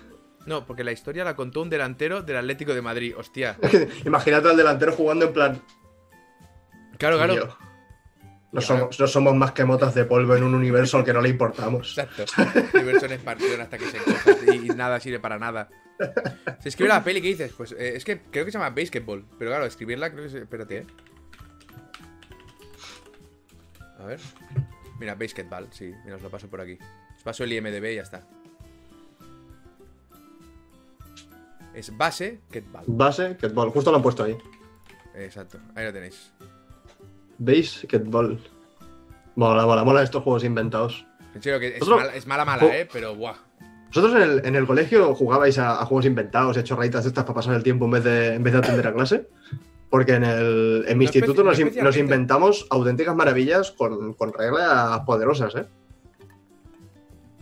No, 0.48 0.66
porque 0.66 0.84
la 0.84 0.92
historia 0.92 1.24
la 1.24 1.36
contó 1.36 1.62
un 1.62 1.70
delantero 1.70 2.24
del 2.24 2.38
Atlético 2.38 2.74
de 2.74 2.82
Madrid. 2.82 3.14
Hostia. 3.16 3.60
Imagínate 4.06 4.50
al 4.50 4.58
delantero 4.58 4.94
jugando 4.94 5.28
en 5.28 5.34
plan. 5.34 5.62
Claro, 6.98 7.18
claro. 7.18 7.34
"Tío, 7.36 7.58
No 8.52 8.62
somos, 8.62 9.00
no 9.00 9.06
somos 9.06 9.36
más 9.36 9.52
que 9.52 9.66
motas 9.66 9.94
de 9.94 10.04
polvo 10.06 10.36
en 10.36 10.42
un 10.46 10.56
universo 10.56 10.98
al 10.98 11.06
que 11.06 11.14
no 11.14 11.22
le 11.22 11.30
importamos. 11.30 11.96
Exacto. 11.96 12.26
Universo 12.74 13.06
en 13.06 13.12
expansión 13.12 13.62
hasta 13.62 13.78
que 13.78 13.86
se 13.86 13.98
encoja 13.98 14.32
y, 14.52 14.70
nada 14.70 15.00
sirve 15.00 15.20
para 15.20 15.38
nada. 15.38 15.70
Se 16.60 16.70
escribe 16.70 16.90
la 16.90 17.04
peli, 17.04 17.22
¿qué 17.22 17.28
dices? 17.28 17.54
Pues 17.56 17.74
eh, 17.74 17.98
es 17.98 18.04
que 18.04 18.22
creo 18.32 18.46
que 18.46 18.52
se 18.52 18.58
llama 18.58 18.72
Basketball. 18.72 19.24
Pero 19.38 19.52
claro, 19.52 19.66
escribirla 19.68 20.10
creo 20.12 20.24
que 20.24 20.30
se... 20.32 20.38
Espérate, 20.40 20.78
¿eh? 20.80 20.86
A 24.02 24.06
ver. 24.06 24.20
Mira, 25.00 25.16
Basketball, 25.16 25.68
sí. 25.72 25.94
Mira, 26.04 26.16
os 26.16 26.22
lo 26.22 26.30
paso 26.30 26.48
por 26.48 26.62
aquí. 26.62 26.78
Os 27.16 27.24
paso 27.24 27.44
el 27.44 27.54
IMDB 27.54 27.92
y 27.92 27.96
ya 27.96 28.02
está. 28.02 28.24
Es 31.74 31.96
base, 31.96 32.42
ketball. 32.52 32.84
Base, 32.88 33.38
ketball. 33.38 33.70
Justo 33.70 33.92
lo 33.92 33.98
han 33.98 34.04
puesto 34.04 34.24
ahí. 34.24 34.38
Exacto, 35.16 35.60
ahí 35.76 35.86
lo 35.86 35.94
tenéis. 35.94 36.32
Base, 37.38 37.88
ketball. 37.88 38.40
Mola, 39.36 39.66
mola, 39.66 39.84
mola 39.84 40.04
estos 40.04 40.24
juegos 40.24 40.44
inventados. 40.44 41.06
En 41.34 41.42
serio, 41.42 41.60
que 41.60 41.78
es, 41.78 41.88
mala, 41.88 42.14
es 42.14 42.28
mala, 42.28 42.44
mala. 42.46 42.66
¿eh? 42.78 42.88
Pero 42.92 43.16
buah. 43.16 43.36
¿Vosotros 43.88 44.16
en 44.16 44.22
el, 44.22 44.46
en 44.46 44.56
el 44.56 44.66
colegio 44.68 45.14
jugabais 45.16 45.58
a, 45.58 45.82
a 45.82 45.86
juegos 45.86 46.06
inventados, 46.06 46.58
hechos 46.58 46.78
rayitas 46.78 47.06
estas 47.06 47.24
para 47.24 47.36
pasar 47.36 47.56
el 47.56 47.64
tiempo 47.64 47.86
en 47.86 47.92
vez 47.92 48.04
de, 48.04 48.36
en 48.36 48.44
vez 48.44 48.54
de 48.54 48.60
atender 48.60 48.88
a 48.88 48.94
clase? 48.94 49.28
Porque 49.92 50.14
en, 50.14 50.24
el, 50.24 50.86
en 50.88 50.98
mi 50.98 51.04
instituto 51.06 51.44
nos, 51.44 51.60
in- 51.60 51.72
inventamos 52.00 52.66
auténticas 52.72 53.16
maravillas 53.16 53.72
con, 53.72 54.14
con 54.16 54.34
reglas 54.34 55.02
poderosas, 55.02 55.54
¿eh? 55.56 55.66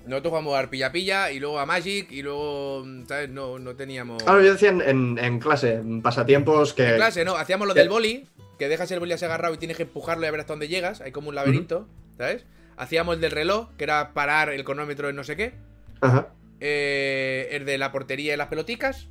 Nosotros 0.07 0.31
jugamos 0.31 0.57
a 0.57 0.67
pilla-pilla 0.69 1.31
y 1.31 1.39
luego 1.39 1.59
a 1.59 1.65
Magic 1.67 2.11
y 2.11 2.23
luego, 2.23 2.83
¿sabes? 3.07 3.29
No, 3.29 3.59
no 3.59 3.75
teníamos... 3.75 4.23
Claro, 4.23 4.41
yo 4.41 4.53
decía 4.53 4.69
en, 4.69 4.81
en- 4.81 5.19
en 5.19 5.39
clase, 5.39 5.73
en 5.75 6.01
pasatiempos 6.01 6.73
que... 6.73 6.89
En 6.89 6.95
clase, 6.95 7.23
¿no? 7.23 7.35
Hacíamos 7.35 7.67
lo 7.67 7.75
que- 7.75 7.81
del 7.81 7.89
boli, 7.89 8.25
que 8.57 8.67
dejas 8.67 8.89
el 8.91 8.99
boli 8.99 9.13
así 9.13 9.25
agarrado 9.25 9.53
y 9.53 9.57
tienes 9.57 9.77
que 9.77 9.83
empujarlo 9.83 10.25
y 10.25 10.27
a 10.27 10.31
ver 10.31 10.39
hasta 10.39 10.53
dónde 10.53 10.67
llegas. 10.67 11.01
Hay 11.01 11.11
como 11.11 11.29
un 11.29 11.35
laberinto, 11.35 11.87
¿sabes? 12.17 12.45
Hacíamos 12.77 13.15
el 13.15 13.21
del 13.21 13.31
reloj, 13.31 13.67
que 13.77 13.83
era 13.83 14.13
parar 14.13 14.49
el 14.49 14.63
cronómetro 14.63 15.09
en 15.09 15.15
no 15.15 15.23
sé 15.23 15.35
qué. 15.35 15.53
Ajá, 16.01 16.29
Eh, 16.59 17.49
el 17.51 17.65
de 17.65 17.77
la 17.77 17.91
portería 17.91 18.33
y 18.33 18.37
las 18.37 18.47
peloticas. 18.47 19.09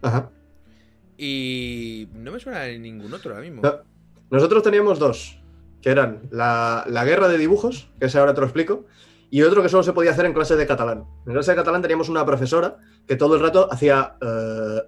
ajá. 0.00 0.30
Y 1.18 2.08
no 2.14 2.30
me 2.32 2.38
suena 2.40 2.60
de 2.60 2.78
ningún 2.78 3.12
otro 3.12 3.32
ahora 3.32 3.42
mismo. 3.42 3.60
No. 3.62 3.74
Nosotros 4.30 4.62
teníamos 4.62 4.98
dos, 4.98 5.40
que 5.82 5.90
eran 5.90 6.20
la, 6.30 6.84
la 6.86 7.04
guerra 7.04 7.28
de 7.28 7.36
dibujos, 7.38 7.88
que 7.98 8.06
ese 8.06 8.18
ahora 8.18 8.34
te 8.34 8.40
lo 8.40 8.46
explico, 8.46 8.86
y 9.30 9.42
otro 9.42 9.60
que 9.62 9.68
solo 9.68 9.82
se 9.82 9.92
podía 9.92 10.12
hacer 10.12 10.26
en 10.26 10.32
clase 10.32 10.54
de 10.56 10.66
catalán. 10.66 11.04
En 11.26 11.32
clase 11.32 11.50
de 11.50 11.56
catalán 11.56 11.82
teníamos 11.82 12.08
una 12.08 12.24
profesora 12.24 12.76
que 13.06 13.16
todo 13.16 13.34
el 13.34 13.40
rato 13.42 13.68
hacía... 13.70 14.14
eh, 14.20 14.80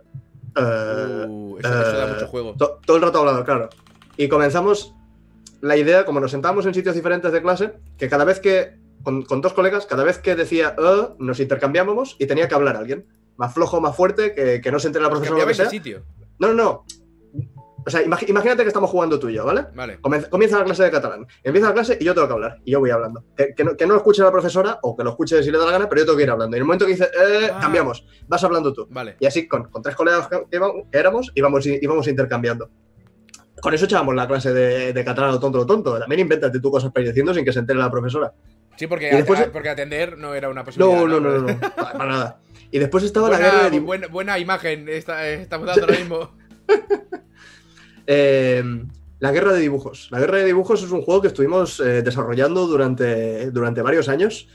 eh, 0.57 1.27
Uh, 1.29 1.59
eso, 1.59 1.69
eso 1.69 1.93
da 1.97 2.09
eh, 2.09 2.13
mucho 2.15 2.27
juego. 2.29 2.55
to- 2.57 2.81
todo 2.87 2.97
el 2.97 3.03
rato 3.03 3.19
hablando, 3.19 3.45
claro. 3.45 3.69
Y 4.17 4.29
comenzamos 4.29 4.95
la 5.61 5.77
idea, 5.77 6.05
como 6.05 6.21
nos 6.21 6.31
sentábamos 6.31 6.65
en 6.67 6.75
sitios 6.75 6.95
diferentes 6.95 7.31
de 7.33 7.43
clase, 7.43 7.73
que 7.99 8.09
cada 8.09 8.25
vez 8.25 8.41
que, 8.41 8.77
con, 9.03 9.23
con 9.23 9.41
dos 9.41 9.53
colegas, 9.53 9.87
cada 9.87 10.05
vez 10.05 10.19
que 10.19 10.35
decía 10.37 10.75
nos 11.19 11.39
intercambiábamos 11.41 12.17
y 12.19 12.27
tenía 12.27 12.49
que 12.49 12.55
hablar 12.55 12.77
alguien. 12.77 13.07
Más 13.37 13.55
flojo, 13.55 13.81
más 13.81 13.97
fuerte, 13.97 14.35
que, 14.35 14.61
que 14.61 14.71
no 14.73 14.79
se 14.79 14.89
entere 14.89 15.03
la 15.05 15.11
profesora 15.11 15.41
lo 15.41 15.47
que 15.47 15.55
sea. 15.55 15.71
sitio. 15.71 16.03
No, 16.41 16.49
no, 16.49 16.55
no. 16.55 16.85
O 17.87 17.89
sea, 17.91 18.03
imagínate 18.03 18.63
que 18.63 18.69
estamos 18.69 18.91
jugando 18.91 19.19
tú 19.19 19.31
y 19.31 19.35
yo, 19.35 19.45
¿vale? 19.47 19.65
Vale. 19.75 19.99
Comienza, 20.01 20.59
la 20.59 20.65
clase 20.65 20.83
de 20.85 20.91
catalán. 20.91 21.27
Empieza 21.43 21.69
la 21.69 21.75
clase 21.75 21.97
y 21.99 22.05
yo 22.05 22.13
tengo 22.15 22.27
que 22.27 22.33
hablar. 22.35 22.59
Y 22.65 22.73
yo 22.73 22.79
voy 22.81 22.91
hablando. 22.91 23.25
Que, 23.35 23.55
que 23.55 23.65
no, 23.65 23.75
que 23.75 23.87
no 23.87 23.95
lo 23.95 23.99
escuche 24.01 24.23
la 24.23 24.31
profesora 24.31 24.79
o 24.83 24.95
que 24.95 25.03
lo 25.03 25.11
escuche 25.11 25.43
si 25.43 25.51
le 25.51 25.57
da 25.59 25.65
la 25.65 25.73
gana, 25.73 25.89
pero 25.89 26.03
yo 26.03 26.05
tengo 26.07 26.19
que 26.19 26.25
ir 26.25 26.31
hablando. 26.31 26.55
Y 26.57 26.59
en 26.59 26.63
el 26.63 26.67
momento 26.67 26.85
que 26.85 26.93
dice, 26.93 27.05
eh, 27.07 27.51
Ah. 27.51 27.59
cambiamos, 27.59 28.05
vas 28.29 28.45
hablando 28.45 28.73
tú. 28.75 28.87
Vale. 28.91 29.17
Y 29.19 29.25
así 29.27 29.49
con, 29.49 29.71
con 29.71 29.83
tres 29.83 29.97
colegas 29.97 30.29
que, 30.29 30.43
que 30.51 30.61
éramos, 30.93 31.33
íbamos, 31.35 31.67
íbamos 31.67 32.07
intercambiando. 32.07 32.69
Con 33.63 33.73
eso 33.73 33.87
echábamos 33.87 34.15
la 34.15 34.29
clase 34.29 34.53
de, 34.53 34.93
de 34.93 35.05
catalán 35.05 35.31
o 35.31 35.41
tonto 35.41 35.59
lo 35.59 35.67
tonto. 35.67 35.99
También 35.99 36.21
invéntate 36.21 36.61
tú 36.61 36.71
cosas 36.71 36.93
prediciendo 36.93 37.33
sin 37.33 37.45
que 37.47 37.53
se 37.53 37.61
entere 37.61 37.79
la 37.79 37.91
profesora. 37.91 38.33
Sí, 38.77 38.87
porque, 38.87 39.11
después- 39.11 39.49
porque 39.53 39.71
atender 39.71 40.19
no 40.19 40.35
era 40.35 40.51
una 40.51 40.65
posibilidad. 40.65 40.99
No, 41.01 41.07
no, 41.07 41.19
no, 41.21 41.31
no, 41.31 41.49
no, 41.49 41.61
para 41.77 42.07
nada. 42.07 42.41
Y 42.71 42.79
después 42.79 43.05
estaba 43.05 43.29
la 43.29 43.39
guerra 43.39 43.71
de 43.71 43.81
buena, 43.81 44.07
buena 44.07 44.39
imagen 44.39 44.89
eh, 44.89 44.99
estamos 44.99 45.67
dando 45.67 45.85
ahora 45.85 45.99
mismo. 45.99 46.31
Eh, 48.13 48.65
La 49.21 49.31
guerra 49.31 49.53
de 49.53 49.61
dibujos. 49.61 50.09
La 50.11 50.19
guerra 50.19 50.39
de 50.39 50.47
dibujos 50.47 50.83
es 50.83 50.91
un 50.91 51.03
juego 51.03 51.21
que 51.21 51.29
estuvimos 51.29 51.79
eh, 51.79 52.03
desarrollando 52.03 52.67
durante, 52.67 53.53
durante 53.53 53.83
varios 53.83 54.09
años 54.09 54.49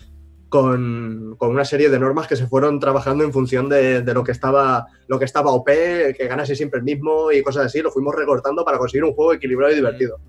con, 0.50 1.36
con 1.38 1.52
una 1.52 1.64
serie 1.64 1.90
de 1.90 1.98
normas 1.98 2.28
que 2.28 2.36
se 2.36 2.48
fueron 2.48 2.80
trabajando 2.82 3.24
en 3.24 3.32
función 3.32 3.70
de, 3.70 4.02
de 4.02 4.14
lo, 4.14 4.26
que 4.26 4.34
estaba, 4.34 4.88
lo 5.08 5.20
que 5.20 5.26
estaba 5.26 5.52
OP, 5.52 5.68
que 5.68 6.28
ganase 6.28 6.56
siempre 6.56 6.80
el 6.80 6.84
mismo 6.84 7.32
y 7.32 7.44
cosas 7.44 7.68
así. 7.68 7.82
Lo 7.82 7.92
fuimos 7.92 8.14
recortando 8.16 8.66
para 8.66 8.78
conseguir 8.78 9.06
un 9.06 9.14
juego 9.14 9.34
equilibrado 9.34 9.72
y 9.72 9.76
divertido. 9.78 10.20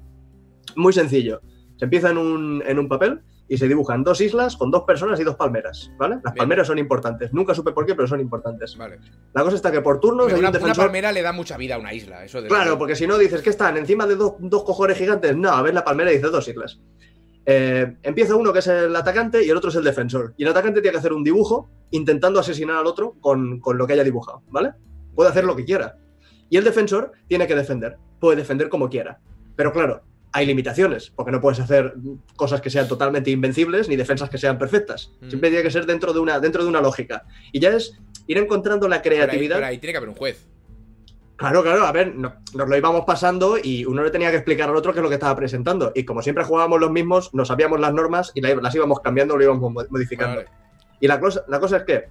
Muy 0.76 0.92
sencillo. 0.92 1.40
Se 1.78 1.86
empieza 1.86 2.10
en 2.10 2.18
un, 2.18 2.62
en 2.64 2.78
un 2.78 2.88
papel 2.88 3.22
y 3.48 3.58
se 3.58 3.68
dibujan 3.68 4.02
dos 4.02 4.20
islas 4.20 4.56
con 4.56 4.70
dos 4.70 4.82
personas 4.82 5.20
y 5.20 5.24
dos 5.24 5.36
palmeras, 5.36 5.90
¿vale? 5.98 6.16
Las 6.16 6.34
Bien. 6.34 6.42
palmeras 6.42 6.66
son 6.66 6.78
importantes. 6.78 7.32
Nunca 7.32 7.54
supe 7.54 7.72
por 7.72 7.86
qué, 7.86 7.94
pero 7.94 8.08
son 8.08 8.20
importantes. 8.20 8.76
Vale. 8.76 8.98
La 9.34 9.42
cosa 9.42 9.56
está 9.56 9.70
que 9.70 9.80
por 9.82 10.00
turnos 10.00 10.26
hay 10.26 10.32
una, 10.32 10.38
un 10.38 10.44
una 10.46 10.52
defensor... 10.52 10.84
palmera 10.84 11.12
le 11.12 11.22
da 11.22 11.32
mucha 11.32 11.56
vida 11.56 11.76
a 11.76 11.78
una 11.78 11.92
isla. 11.92 12.24
Eso 12.24 12.42
de 12.42 12.48
Claro, 12.48 12.76
porque 12.78 12.96
si 12.96 13.06
no 13.06 13.18
dices 13.18 13.42
que 13.42 13.50
están 13.50 13.76
encima 13.76 14.06
de 14.06 14.16
dos, 14.16 14.34
dos 14.40 14.64
cojones 14.64 14.98
gigantes. 14.98 15.36
No, 15.36 15.50
a 15.50 15.62
ver 15.62 15.74
la 15.74 15.84
palmera 15.84 16.10
y 16.10 16.16
dices 16.16 16.32
dos 16.32 16.48
islas. 16.48 16.80
Eh, 17.48 17.96
empieza 18.02 18.34
uno 18.34 18.52
que 18.52 18.58
es 18.58 18.66
el 18.66 18.94
atacante 18.96 19.44
y 19.44 19.50
el 19.50 19.56
otro 19.56 19.70
es 19.70 19.76
el 19.76 19.84
defensor. 19.84 20.34
Y 20.36 20.42
el 20.42 20.50
atacante 20.50 20.80
tiene 20.80 20.92
que 20.94 20.98
hacer 20.98 21.12
un 21.12 21.22
dibujo 21.22 21.70
intentando 21.90 22.40
asesinar 22.40 22.76
al 22.78 22.86
otro 22.86 23.14
con, 23.20 23.60
con 23.60 23.78
lo 23.78 23.86
que 23.86 23.92
haya 23.92 24.02
dibujado, 24.02 24.42
¿vale? 24.48 24.72
Puede 25.14 25.30
hacer 25.30 25.44
lo 25.44 25.54
que 25.54 25.64
quiera. 25.64 25.96
Y 26.50 26.56
el 26.56 26.64
defensor 26.64 27.12
tiene 27.28 27.46
que 27.46 27.54
defender. 27.54 27.96
Puede 28.18 28.36
defender 28.38 28.68
como 28.68 28.88
quiera. 28.88 29.20
Pero 29.54 29.72
claro, 29.72 30.02
hay 30.36 30.44
limitaciones, 30.46 31.10
porque 31.16 31.32
no 31.32 31.40
puedes 31.40 31.58
hacer 31.60 31.94
cosas 32.36 32.60
que 32.60 32.68
sean 32.68 32.86
totalmente 32.88 33.30
invencibles 33.30 33.88
ni 33.88 33.96
defensas 33.96 34.28
que 34.28 34.36
sean 34.36 34.58
perfectas. 34.58 35.12
Mm. 35.22 35.28
Siempre 35.28 35.48
tiene 35.50 35.62
que 35.62 35.70
ser 35.70 35.86
dentro 35.86 36.12
de 36.12 36.20
una, 36.20 36.38
dentro 36.40 36.62
de 36.62 36.68
una 36.68 36.80
lógica. 36.82 37.24
Y 37.52 37.60
ya 37.60 37.70
es 37.70 37.98
ir 38.26 38.36
encontrando 38.36 38.86
la 38.86 39.00
Pero 39.00 39.14
ahí, 39.14 39.20
creatividad. 39.22 39.56
pero 39.56 39.66
ahí 39.68 39.78
tiene 39.78 39.92
que 39.92 39.96
haber 39.96 40.08
un 40.10 40.14
juez. 40.14 40.46
Claro, 41.36 41.62
claro, 41.62 41.86
a 41.86 41.92
ver, 41.92 42.14
no- 42.14 42.34
nos 42.54 42.68
lo 42.68 42.76
íbamos 42.76 43.04
pasando 43.06 43.56
y 43.62 43.84
uno 43.86 44.02
le 44.02 44.10
tenía 44.10 44.30
que 44.30 44.36
explicar 44.36 44.68
al 44.68 44.76
otro 44.76 44.92
qué 44.92 44.98
es 44.98 45.02
lo 45.02 45.08
que 45.08 45.14
estaba 45.16 45.34
presentando. 45.36 45.92
Y 45.94 46.04
como 46.04 46.20
siempre 46.22 46.44
jugábamos 46.44 46.80
los 46.80 46.90
mismos, 46.90 47.32
nos 47.34 47.48
sabíamos 47.48 47.80
las 47.80 47.92
normas 47.94 48.32
y 48.34 48.40
la- 48.42 48.54
las 48.56 48.74
íbamos 48.74 49.00
cambiando, 49.00 49.36
lo 49.36 49.42
íbamos 49.44 49.72
mo- 49.72 49.84
modificando. 49.90 50.36
Vale. 50.36 50.48
Y 51.00 51.08
la 51.08 51.18
cosa, 51.20 51.44
la 51.48 51.60
cosa 51.60 51.78
es 51.78 51.84
que 51.84 52.04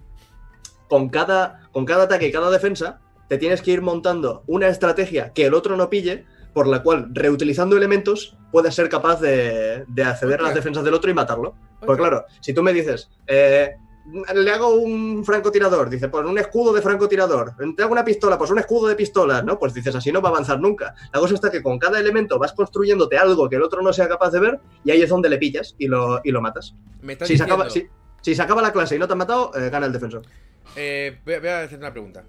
con 0.87 1.09
cada, 1.09 1.69
con 1.71 1.85
cada 1.85 2.03
ataque 2.03 2.27
y 2.27 2.31
cada 2.31 2.49
defensa, 2.51 3.01
te 3.27 3.37
tienes 3.39 3.61
que 3.63 3.71
ir 3.71 3.81
montando 3.81 4.43
una 4.45 4.67
estrategia 4.67 5.31
que 5.33 5.45
el 5.47 5.55
otro 5.55 5.75
no 5.75 5.89
pille, 5.89 6.25
por 6.55 6.67
la 6.67 6.81
cual, 6.81 7.09
reutilizando 7.11 7.75
elementos, 7.75 8.37
puedes 8.49 8.73
ser 8.73 8.87
capaz 8.87 9.19
de, 9.19 9.83
de 9.89 10.03
acceder 10.05 10.39
a 10.39 10.43
las 10.43 10.55
defensas 10.55 10.85
del 10.85 10.93
otro 10.93 11.11
y 11.11 11.13
matarlo. 11.13 11.53
Pues 11.81 11.91
Ok. 11.91 11.97
claro, 11.97 12.23
si 12.39 12.53
tú 12.53 12.63
me 12.63 12.71
dices, 12.71 13.09
eh, 13.27 13.75
le 14.33 14.51
hago 14.51 14.69
un 14.75 15.25
francotirador, 15.25 15.89
dice, 15.89 16.07
pues 16.07 16.25
un 16.25 16.39
escudo 16.39 16.71
de 16.71 16.81
francotirador, 16.81 17.55
te 17.75 17.83
hago 17.83 17.91
una 17.91 18.05
pistola, 18.05 18.37
pues 18.37 18.51
un 18.51 18.59
escudo 18.59 18.87
de 18.87 18.95
pistola, 18.95 19.41
¿no? 19.41 19.59
Pues 19.59 19.73
dices, 19.73 19.95
así 19.95 20.13
no 20.13 20.21
va 20.21 20.29
a 20.29 20.31
avanzar 20.31 20.61
nunca. 20.61 20.95
La 21.13 21.19
cosa 21.19 21.33
está 21.33 21.51
que 21.51 21.61
con 21.61 21.77
cada 21.77 21.99
elemento 21.99 22.39
vas 22.39 22.53
construyéndote 22.53 23.17
algo 23.17 23.49
que 23.49 23.57
el 23.57 23.61
otro 23.61 23.81
no 23.81 23.91
sea 23.91 24.07
capaz 24.07 24.31
de 24.31 24.39
ver 24.39 24.59
y 24.85 24.91
ahí 24.91 25.01
es 25.01 25.09
donde 25.09 25.27
le 25.27 25.37
pillas 25.37 25.75
y 25.77 25.87
lo, 25.87 26.21
y 26.23 26.31
lo 26.31 26.39
matas. 26.39 26.73
Me 27.01 27.13
estás 27.13 27.27
Si 27.27 27.37
se, 27.37 27.43
acaba, 27.43 27.69
si, 27.69 27.85
si 28.21 28.33
se 28.33 28.41
acaba 28.41 28.61
la 28.61 28.71
clase 28.71 28.95
y 28.95 28.99
no 28.99 29.07
te 29.07 29.11
han 29.11 29.19
matado, 29.19 29.51
eh, 29.55 29.69
gana 29.69 29.87
el 29.87 29.91
defensor. 29.91 30.21
Eh, 30.77 31.19
voy, 31.25 31.33
a, 31.33 31.39
voy 31.41 31.49
a 31.49 31.59
hacerte 31.63 31.83
una 31.83 31.91
pregunta. 31.91 32.23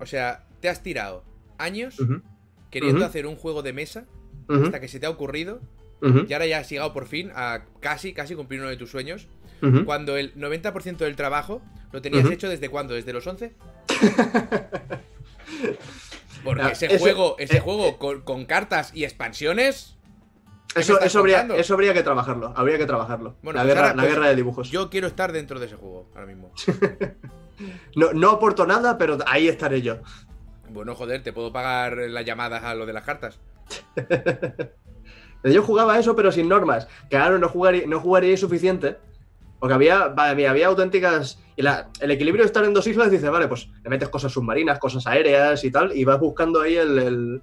O 0.00 0.06
sea, 0.06 0.46
te 0.60 0.70
has 0.70 0.82
tirado 0.82 1.24
años 1.58 1.98
queriendo 2.72 3.04
hacer 3.04 3.26
un 3.28 3.36
juego 3.36 3.62
de 3.62 3.72
mesa 3.72 4.06
hasta 4.48 4.80
que 4.80 4.88
se 4.88 4.98
te 4.98 5.06
ha 5.06 5.10
ocurrido 5.10 5.60
y 6.26 6.32
ahora 6.32 6.46
ya 6.46 6.58
has 6.58 6.68
llegado 6.68 6.92
por 6.92 7.06
fin 7.06 7.30
a 7.36 7.66
casi, 7.78 8.12
casi 8.12 8.34
cumplir 8.34 8.58
uno 8.60 8.68
de 8.70 8.76
tus 8.76 8.90
sueños. 8.90 9.28
Cuando 9.84 10.16
el 10.16 10.34
90% 10.34 10.96
del 10.96 11.14
trabajo 11.14 11.62
lo 11.92 12.02
tenías 12.02 12.28
hecho 12.28 12.48
desde 12.48 12.68
cuándo? 12.68 12.94
¿Desde 12.94 13.12
los 13.12 13.24
11? 13.24 13.52
Porque 16.44 16.62
Ah, 16.62 16.70
ese, 16.70 16.86
ese- 16.86 16.98
juego, 16.98 17.36
ese 17.38 17.58
eh, 17.58 17.60
juego 17.60 17.98
con, 17.98 18.22
con 18.22 18.44
cartas 18.46 18.90
y 18.94 19.04
expansiones. 19.04 19.96
¿qué 20.68 20.78
me 20.78 20.82
Eso, 20.82 21.00
eso, 21.00 21.18
habría, 21.20 21.42
eso 21.54 21.74
habría 21.74 21.94
que 21.94 22.02
trabajarlo, 22.02 22.52
habría 22.56 22.78
que 22.78 22.86
trabajarlo. 22.86 23.36
Bueno, 23.42 23.58
la 23.58 23.62
pues 23.64 23.74
guerra, 23.74 23.80
ahora, 23.90 23.94
la 23.96 24.02
pues, 24.02 24.14
guerra 24.14 24.28
de 24.30 24.36
dibujos. 24.36 24.70
Yo 24.70 24.90
quiero 24.90 25.06
estar 25.06 25.30
dentro 25.30 25.60
de 25.60 25.66
ese 25.66 25.76
juego 25.76 26.08
ahora 26.14 26.26
mismo. 26.26 26.52
No, 27.94 28.12
no 28.12 28.30
aporto 28.30 28.66
nada, 28.66 28.98
pero 28.98 29.18
ahí 29.26 29.46
estaré 29.46 29.82
yo. 29.82 29.98
Bueno, 30.72 30.94
joder, 30.94 31.22
te 31.22 31.32
puedo 31.32 31.52
pagar 31.52 31.96
las 31.98 32.24
llamadas 32.24 32.64
a 32.64 32.74
lo 32.74 32.86
de 32.86 32.92
las 32.92 33.04
cartas. 33.04 33.38
Yo 35.44 35.62
jugaba 35.62 35.98
eso, 35.98 36.14
pero 36.14 36.30
sin 36.30 36.48
normas. 36.48 36.86
Claro, 37.10 37.38
no 37.38 37.48
jugaría, 37.48 37.86
no 37.86 38.00
jugaría 38.00 38.36
suficiente. 38.36 38.96
Porque 39.58 39.74
había, 39.74 40.02
había, 40.16 40.50
había 40.50 40.66
auténticas. 40.68 41.38
Y 41.56 41.62
la- 41.62 41.88
el 42.00 42.10
equilibrio 42.10 42.42
de 42.44 42.46
estar 42.46 42.64
en 42.64 42.74
dos 42.74 42.86
islas 42.86 43.10
dice, 43.10 43.28
vale, 43.28 43.48
pues 43.48 43.68
le 43.82 43.90
metes 43.90 44.08
cosas 44.08 44.32
submarinas, 44.32 44.78
cosas 44.78 45.06
aéreas 45.06 45.62
y 45.64 45.70
tal, 45.70 45.96
y 45.96 46.04
vas 46.04 46.18
buscando 46.20 46.60
ahí 46.60 46.76
el, 46.76 46.98
el, 46.98 47.42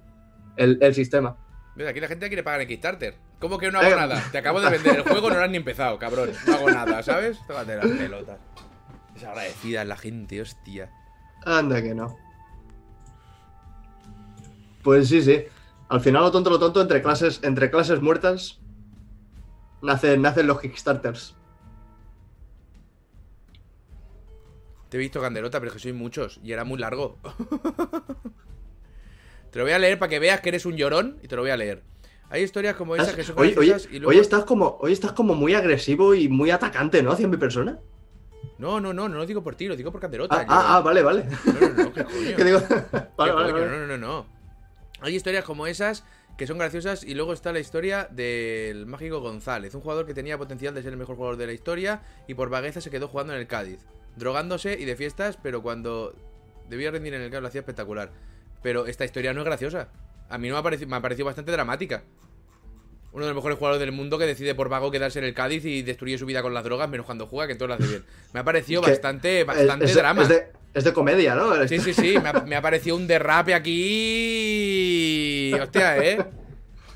el- 0.56 0.78
el 0.82 0.94
sistema. 0.94 1.36
Mira, 1.76 1.90
aquí 1.90 2.00
la 2.00 2.08
gente 2.08 2.28
quiere 2.28 2.42
pagar 2.42 2.60
en 2.62 2.68
Kickstarter. 2.68 3.14
¿Cómo 3.38 3.56
que 3.58 3.70
no 3.70 3.78
hago 3.78 3.88
Eh. 3.90 3.96
nada? 3.96 4.22
Te 4.32 4.38
acabo 4.38 4.60
de 4.60 4.68
vender 4.70 4.96
el 4.96 5.02
juego, 5.02 5.30
no 5.30 5.36
lo 5.36 5.44
has 5.44 5.50
ni 5.50 5.56
empezado, 5.58 5.98
cabrón. 5.98 6.30
No 6.46 6.54
hago 6.54 6.70
nada, 6.70 7.02
¿sabes? 7.02 7.38
Tócate 7.46 7.76
las 7.76 7.86
pelotas. 7.86 8.38
Es 9.16 9.24
agradecida 9.24 9.84
la 9.84 9.96
gente, 9.96 10.40
hostia. 10.42 10.90
Anda 11.46 11.82
que 11.82 11.94
no. 11.94 12.16
Pues 14.82 15.08
sí, 15.08 15.22
sí. 15.22 15.44
Al 15.88 16.00
final, 16.00 16.22
lo 16.22 16.30
tonto, 16.30 16.50
lo 16.50 16.58
tonto, 16.58 16.80
entre 16.80 17.02
clases, 17.02 17.40
entre 17.42 17.70
clases 17.70 18.00
muertas, 18.00 18.60
nacen, 19.82 20.22
nacen 20.22 20.46
los 20.46 20.60
Kickstarters. 20.60 21.36
Te 24.88 24.96
he 24.96 25.00
visto 25.00 25.20
Candelota, 25.20 25.58
pero 25.60 25.68
es 25.68 25.74
que 25.74 25.80
soy 25.80 25.92
muchos 25.92 26.40
y 26.42 26.52
era 26.52 26.64
muy 26.64 26.78
largo. 26.78 27.18
te 29.50 29.58
lo 29.58 29.64
voy 29.64 29.72
a 29.72 29.78
leer 29.78 29.98
para 29.98 30.10
que 30.10 30.18
veas 30.18 30.40
que 30.40 30.48
eres 30.48 30.66
un 30.66 30.76
llorón 30.76 31.18
y 31.22 31.28
te 31.28 31.36
lo 31.36 31.42
voy 31.42 31.50
a 31.50 31.56
leer. 31.56 31.82
Hay 32.28 32.42
historias 32.42 32.76
como 32.76 32.94
esas 32.94 33.14
que 33.14 33.24
son 33.24 33.36
Oye, 33.38 33.54
oye, 33.58 33.70
graciosas 33.70 33.92
y 33.92 33.98
luego... 33.98 34.10
hoy 34.10 34.18
estás 34.18 34.44
como, 34.44 34.76
hoy 34.80 34.92
estás 34.92 35.12
como 35.12 35.34
muy 35.34 35.54
agresivo 35.54 36.14
y 36.14 36.28
muy 36.28 36.50
atacante, 36.50 37.02
¿no? 37.02 37.12
Hacia 37.12 37.26
mi 37.28 37.36
persona. 37.36 37.78
No, 38.58 38.80
no, 38.80 38.92
no, 38.92 39.08
no 39.08 39.16
lo 39.16 39.26
digo 39.26 39.42
por 39.42 39.56
ti, 39.56 39.66
lo 39.66 39.74
digo 39.74 39.90
por 39.90 40.00
Candelota. 40.00 40.36
Ah, 40.38 40.42
yo- 40.42 40.48
ah, 40.52 40.76
ah, 40.76 40.80
vale, 40.80 41.02
vale. 41.02 41.26
No, 41.44 41.52
no, 41.68 41.84
no, 41.84 41.92
¿qué 41.92 42.04
coño? 42.04 42.16
Que 42.36 42.44
digo, 42.44 42.60
¿Qué 42.68 42.76
vale, 43.16 43.32
vale, 43.32 43.52
coño? 43.52 43.64
vale. 43.64 43.78
No, 43.78 43.78
no, 43.78 43.86
no, 43.86 43.98
no. 43.98 44.39
Hay 45.02 45.14
historias 45.14 45.44
como 45.44 45.66
esas 45.66 46.04
que 46.36 46.46
son 46.46 46.58
graciosas 46.58 47.04
y 47.04 47.14
luego 47.14 47.32
está 47.32 47.52
la 47.52 47.60
historia 47.60 48.08
del 48.10 48.86
mágico 48.86 49.20
González, 49.20 49.74
un 49.74 49.80
jugador 49.82 50.06
que 50.06 50.14
tenía 50.14 50.38
potencial 50.38 50.74
de 50.74 50.82
ser 50.82 50.92
el 50.92 50.98
mejor 50.98 51.16
jugador 51.16 51.36
de 51.36 51.46
la 51.46 51.52
historia 51.52 52.02
y 52.28 52.34
por 52.34 52.48
vagueza 52.48 52.80
se 52.80 52.90
quedó 52.90 53.08
jugando 53.08 53.32
en 53.34 53.40
el 53.40 53.46
Cádiz, 53.46 53.80
drogándose 54.16 54.78
y 54.78 54.84
de 54.84 54.96
fiestas, 54.96 55.38
pero 55.42 55.62
cuando 55.62 56.14
debía 56.68 56.90
rendir 56.90 57.12
en 57.14 57.22
el 57.22 57.30
Cádiz 57.30 57.42
lo 57.42 57.48
hacía 57.48 57.60
espectacular. 57.60 58.10
Pero 58.62 58.86
esta 58.86 59.04
historia 59.04 59.32
no 59.32 59.40
es 59.40 59.46
graciosa. 59.46 59.88
A 60.28 60.38
mí 60.38 60.48
no 60.48 60.54
me 60.54 60.60
ha 60.60 60.62
parecido, 60.62 60.88
me 60.88 60.96
ha 60.96 61.00
parecido 61.02 61.26
bastante 61.26 61.50
dramática. 61.52 62.04
Uno 63.12 63.24
de 63.24 63.30
los 63.30 63.36
mejores 63.36 63.58
jugadores 63.58 63.80
del 63.80 63.90
mundo 63.92 64.18
que 64.18 64.26
decide 64.26 64.54
por 64.54 64.68
vago 64.68 64.90
quedarse 64.90 65.18
en 65.18 65.24
el 65.24 65.34
Cádiz 65.34 65.64
y 65.64 65.82
destruye 65.82 66.16
su 66.16 66.26
vida 66.26 66.42
con 66.42 66.54
las 66.54 66.62
drogas, 66.62 66.88
menos 66.88 67.06
cuando 67.06 67.26
juega, 67.26 67.48
que 67.48 67.56
todo 67.56 67.68
lo 67.68 67.74
hace 67.74 67.86
bien. 67.86 68.04
Me 68.32 68.40
ha 68.40 68.44
parecido 68.44 68.82
bastante, 68.82 69.40
Es- 69.40 69.46
bastante 69.46 69.86
es, 69.86 69.94
drama. 69.94 70.22
Es 70.22 70.28
de, 70.28 70.52
es 70.74 70.84
de 70.84 70.92
comedia, 70.92 71.34
¿no? 71.34 71.66
Sí, 71.66 71.78
sí, 71.80 71.92
sí, 71.94 72.14
me 72.22 72.28
ha, 72.28 72.32
me 72.46 72.56
ha 72.56 72.62
parecido 72.62 72.96
un 72.96 73.06
derrape 73.06 73.54
aquí. 74.34 75.52
Hostia, 75.60 75.98
¿eh? 75.98 76.24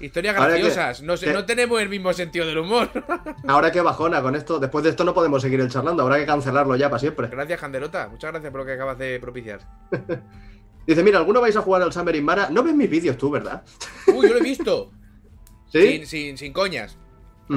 Historias 0.01 0.35
que- 0.37 0.43
graciosas. 0.43 1.03
No, 1.03 1.17
sé, 1.17 1.27
que- 1.27 1.33
no 1.33 1.45
tenemos 1.47 1.81
el 1.81 1.89
mismo 1.89 2.13
sentido 2.13 2.47
del 2.47 2.59
humor. 2.59 2.91
Ahora 3.49 3.71
que 3.73 3.81
bajona 3.81 4.21
con 4.23 4.35
esto. 4.35 4.59
Después 4.59 4.85
de 4.85 4.91
esto 4.91 5.05
no 5.05 5.15
podemos 5.15 5.41
seguir 5.43 5.61
el 5.61 5.71
charlando. 5.71 6.03
Habrá 6.03 6.19
que 6.19 6.27
cancelarlo 6.27 6.77
ya 6.77 6.91
para 6.91 6.99
siempre. 7.01 7.29
Gracias, 7.29 7.61
Candelota. 7.61 8.09
Muchas 8.09 8.31
gracias 8.33 8.51
por 8.51 8.61
lo 8.61 8.67
que 8.67 8.73
acabas 8.73 8.99
de 8.99 9.19
propiciar. 9.21 9.61
Dice, 10.87 11.03
mira, 11.03 11.17
¿alguno 11.19 11.41
vais 11.41 11.57
a 11.57 11.63
jugar 11.63 11.81
al 11.83 11.93
Summer 11.93 12.15
in 12.15 12.25
Mara? 12.25 12.51
No 12.51 12.63
ves 12.63 12.75
mis 12.75 12.91
vídeos 12.91 13.17
tú, 13.17 13.31
¿verdad? 13.31 13.63
Uy, 14.09 14.27
yo 14.29 14.35
lo 14.35 14.41
he 14.41 14.43
visto. 14.43 14.91
¿Sí? 15.73 15.81
Sin, 15.99 16.07
sin, 16.07 16.37
sin 16.39 16.53
coñas. 16.53 16.99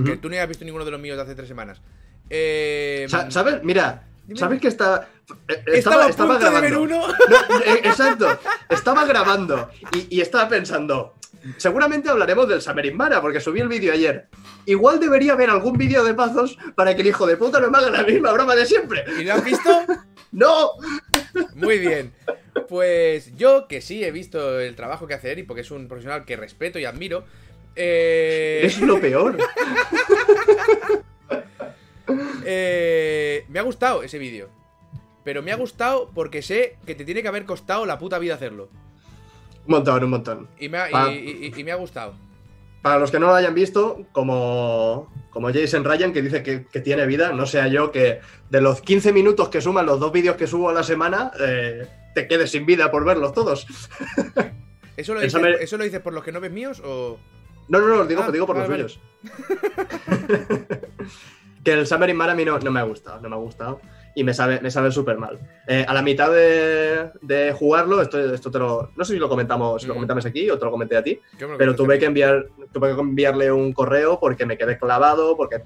Que 0.05 0.17
tú 0.17 0.27
no 0.29 0.35
hayas 0.35 0.47
visto 0.49 0.63
ninguno 0.65 0.83
de 0.85 0.91
los 0.91 0.99
míos 0.99 1.15
de 1.17 1.23
hace 1.23 1.35
tres 1.35 1.47
semanas. 1.47 1.81
Eh, 2.29 3.05
Sa- 3.09 3.29
¿Sabes? 3.31 3.63
Mira. 3.63 4.03
¿sabes 4.35 4.59
que 4.59 4.67
está, 4.67 5.07
eh, 5.47 5.63
estaba, 5.73 6.05
a 6.05 6.09
estaba 6.09 6.33
punto 6.37 6.51
de 6.51 6.61
ver 6.61 6.71
grabando? 6.71 6.95
uno. 6.95 7.07
No, 7.07 7.59
eh, 7.59 7.81
exacto. 7.83 8.39
Estaba 8.69 9.05
grabando 9.05 9.69
y, 9.93 10.17
y 10.17 10.21
estaba 10.21 10.47
pensando. 10.47 11.15
Seguramente 11.57 12.09
hablaremos 12.09 12.47
del 12.49 12.61
Summer 12.61 12.85
in 12.85 12.97
Mara, 12.97 13.21
porque 13.21 13.39
subí 13.39 13.61
el 13.61 13.67
vídeo 13.67 13.93
ayer. 13.93 14.27
Igual 14.65 14.99
debería 14.99 15.33
haber 15.33 15.49
algún 15.49 15.77
vídeo 15.77 16.03
de 16.03 16.13
mazos 16.13 16.57
para 16.75 16.95
que 16.95 17.01
el 17.01 17.07
hijo 17.07 17.25
de 17.25 17.37
puta 17.37 17.59
no 17.59 17.69
me 17.71 17.77
haga 17.77 17.89
la 17.89 18.03
misma 18.03 18.31
broma 18.33 18.55
de 18.55 18.65
siempre. 18.65 19.05
¿Y 19.19 19.23
lo 19.23 19.33
has 19.33 19.45
visto? 19.45 19.69
¡No! 20.31 20.71
Muy 21.55 21.79
bien. 21.79 22.13
Pues 22.67 23.35
yo, 23.37 23.67
que 23.67 23.81
sí 23.81 24.03
he 24.03 24.11
visto 24.11 24.59
el 24.59 24.75
trabajo 24.75 25.07
que 25.07 25.13
hace 25.13 25.31
Eri, 25.31 25.43
porque 25.43 25.61
es 25.61 25.71
un 25.71 25.87
profesional 25.87 26.25
que 26.25 26.35
respeto 26.35 26.79
y 26.79 26.85
admiro. 26.85 27.23
Eh... 27.75 28.61
Es 28.63 28.81
lo 28.81 28.99
peor. 28.99 29.37
Eh, 32.49 33.43
me 33.49 33.59
ha 33.59 33.61
gustado 33.61 34.01
ese 34.01 34.17
vídeo. 34.17 34.49
Pero 35.27 35.43
me 35.43 35.51
ha 35.51 35.57
gustado 35.57 36.09
porque 36.15 36.41
sé 36.41 36.77
que 36.85 36.95
te 36.95 37.03
tiene 37.03 37.21
que 37.21 37.27
haber 37.27 37.43
costado 37.43 37.85
la 37.85 37.99
puta 37.99 38.17
vida 38.17 38.35
hacerlo. 38.35 38.69
Un 39.65 39.71
montón, 39.73 40.01
un 40.05 40.09
montón. 40.09 40.47
Y 40.57 40.69
me 40.69 40.77
ha, 40.77 40.87
y- 40.87 40.91
Pa- 40.93 41.11
y- 41.11 41.51
y- 41.53 41.59
y 41.59 41.63
me 41.65 41.73
ha 41.73 41.75
gustado. 41.75 42.13
Para 42.81 42.97
los 42.97 43.11
que 43.11 43.19
no 43.19 43.25
lo 43.27 43.35
hayan 43.35 43.53
visto, 43.53 44.05
como, 44.13 45.11
como 45.31 45.51
Jason 45.51 45.83
Ryan, 45.83 46.13
que 46.13 46.21
dice 46.21 46.43
que, 46.43 46.65
que 46.67 46.79
tiene 46.79 47.05
vida, 47.05 47.33
no 47.33 47.45
sea 47.45 47.67
yo 47.67 47.91
que 47.91 48.21
de 48.49 48.61
los 48.61 48.79
15 48.79 49.11
minutos 49.11 49.49
que 49.49 49.59
suman 49.59 49.85
los 49.85 49.99
dos 49.99 50.13
vídeos 50.13 50.37
que 50.37 50.47
subo 50.47 50.69
a 50.69 50.73
la 50.73 50.83
semana, 50.83 51.31
eh, 51.41 51.85
te 52.15 52.25
quedes 52.29 52.51
sin 52.51 52.65
vida 52.65 52.89
por 52.89 53.03
verlos 53.03 53.33
todos. 53.33 53.67
¿Eso 54.95 55.13
lo, 55.13 55.19
dices, 55.19 55.41
¿Eso 55.59 55.77
lo 55.77 55.83
dices 55.83 55.99
por 55.99 56.13
los 56.13 56.23
que 56.23 56.31
no 56.31 56.39
ves 56.39 56.53
míos 56.53 56.81
o...? 56.85 57.17
No, 57.67 57.81
no, 57.81 57.87
no, 57.89 58.05
digo, 58.05 58.23
Ah, 58.25 58.31
digo 58.31 58.45
por 58.47 58.55
vale, 58.55 58.77
los 58.83 58.93
suyos. 58.93 59.01
que 61.65 61.73
el 61.73 61.85
Summer 61.85 62.09
in 62.11 62.17
mí 62.17 62.45
no, 62.45 62.59
no 62.59 62.71
me 62.71 62.79
ha 62.79 62.83
gustado, 62.83 63.19
no 63.19 63.27
me 63.27 63.35
ha 63.35 63.39
gustado. 63.39 63.81
Y 64.17 64.23
me 64.23 64.33
sabe, 64.33 64.59
me 64.61 64.71
sabe 64.71 64.91
súper 64.91 65.19
mal. 65.19 65.37
Eh, 65.67 65.85
a 65.87 65.93
la 65.93 66.01
mitad 66.01 66.31
de, 66.31 67.11
de 67.21 67.53
jugarlo, 67.53 68.01
esto, 68.01 68.17
esto 68.33 68.49
te 68.49 68.57
lo. 68.57 68.89
No 68.95 69.05
sé 69.05 69.13
si 69.13 69.19
lo 69.19 69.29
comentamos, 69.29 69.79
si 69.79 69.87
lo 69.87 69.93
Mm. 69.93 69.97
comentamos 69.97 70.25
aquí 70.25 70.49
o 70.49 70.57
te 70.57 70.65
lo 70.65 70.71
comenté 70.71 70.97
a 70.97 71.03
ti. 71.03 71.19
Pero 71.55 71.75
tuve 71.75 71.99
que 71.99 72.05
enviar, 72.05 72.47
tuve 72.73 72.95
que 72.95 72.99
enviarle 72.99 73.51
un 73.51 73.73
correo 73.73 74.19
porque 74.19 74.47
me 74.47 74.57
quedé 74.57 74.75
clavado, 74.79 75.37
porque 75.37 75.57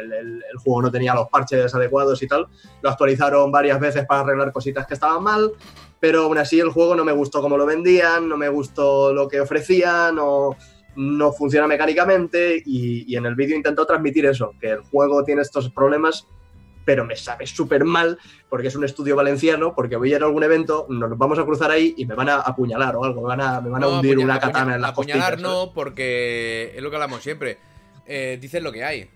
el, 0.00 0.12
el- 0.12 0.44
el 0.48 0.58
juego 0.62 0.82
no 0.82 0.92
tenía 0.92 1.12
los 1.12 1.28
parches 1.28 1.74
adecuados 1.74 2.22
y 2.22 2.28
tal. 2.28 2.46
Lo 2.82 2.88
actualizaron 2.90 3.50
varias 3.50 3.80
veces 3.80 4.06
para 4.06 4.20
arreglar 4.20 4.52
cositas 4.52 4.86
que 4.86 4.94
estaban 4.94 5.24
mal, 5.24 5.50
pero 5.98 6.22
aún 6.26 6.38
así 6.38 6.60
el 6.60 6.68
juego 6.70 6.94
no 6.94 7.04
me 7.04 7.10
gustó 7.10 7.40
cómo 7.42 7.56
lo 7.58 7.66
vendían, 7.66 8.28
no 8.28 8.36
me 8.36 8.48
gustó 8.48 9.12
lo 9.12 9.26
que 9.26 9.40
ofrecían, 9.40 10.14
no, 10.14 10.50
no 10.94 11.32
funciona 11.32 11.66
mecánicamente 11.66 12.62
y, 12.64 13.12
y 13.12 13.16
en 13.16 13.26
el 13.26 13.34
vídeo 13.34 13.56
intento 13.56 13.84
transmitir 13.86 14.24
eso, 14.26 14.52
que 14.60 14.68
el 14.70 14.80
juego 14.82 15.24
tiene 15.24 15.42
estos 15.42 15.68
problemas 15.70 16.28
pero 16.88 17.04
me 17.04 17.16
sabe 17.16 17.46
súper 17.46 17.84
mal 17.84 18.18
porque 18.48 18.68
es 18.68 18.74
un 18.74 18.82
estudio 18.82 19.14
valenciano, 19.14 19.74
porque 19.74 19.96
voy 19.96 20.10
a 20.10 20.16
ir 20.16 20.22
a 20.22 20.24
algún 20.24 20.42
evento, 20.42 20.86
nos 20.88 21.18
vamos 21.18 21.38
a 21.38 21.44
cruzar 21.44 21.70
ahí 21.70 21.92
y 21.98 22.06
me 22.06 22.14
van 22.14 22.30
a 22.30 22.36
apuñalar 22.36 22.96
o 22.96 23.04
algo, 23.04 23.20
me 23.20 23.28
van 23.28 23.40
a, 23.42 23.60
me 23.60 23.68
van 23.68 23.84
a 23.84 23.86
No, 23.86 23.96
hundir 23.96 24.16
una 24.16 24.40
katana 24.40 24.76
en 24.76 24.80
las 24.80 24.92
Apuñalar 24.92 25.38
no, 25.38 25.72
porque 25.74 26.72
es 26.74 26.82
lo 26.82 26.88
que 26.88 26.96
hablamos 26.96 27.22
siempre. 27.22 27.58
Eh, 28.06 28.38
dices 28.40 28.62
lo 28.62 28.72
que 28.72 28.84
hay. 28.84 29.10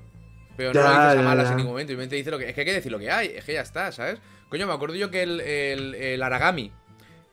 Pero 0.55 0.75
Ya, 0.75 0.83
no 0.83 0.89
dices 0.91 1.19
a 1.19 1.23
malas 1.23 1.45
ya. 1.47 1.51
en 1.53 1.57
ningún 1.57 1.73
momento. 1.73 1.93
Simplemente 1.93 2.17
dice 2.17 2.31
lo 2.31 2.37
que. 2.39 2.51
Es 2.51 2.55
que 2.55 2.61
hay 2.61 2.67
que 2.67 2.75
decir 2.75 2.93
lo 2.93 2.99
que 2.99 3.11
hay. 3.11 3.29
Es 3.29 3.45
que 3.47 3.55
ya 3.55 3.63
está, 3.63 3.91
¿sabes? 3.91 4.19
Coño, 4.51 4.67
me 4.67 4.75
acuerdo 4.75 4.97
yo 4.97 5.11
que 5.11 5.23
el, 5.23 5.41
el, 5.41 5.95
el 5.95 6.23
Aragami, 6.23 6.73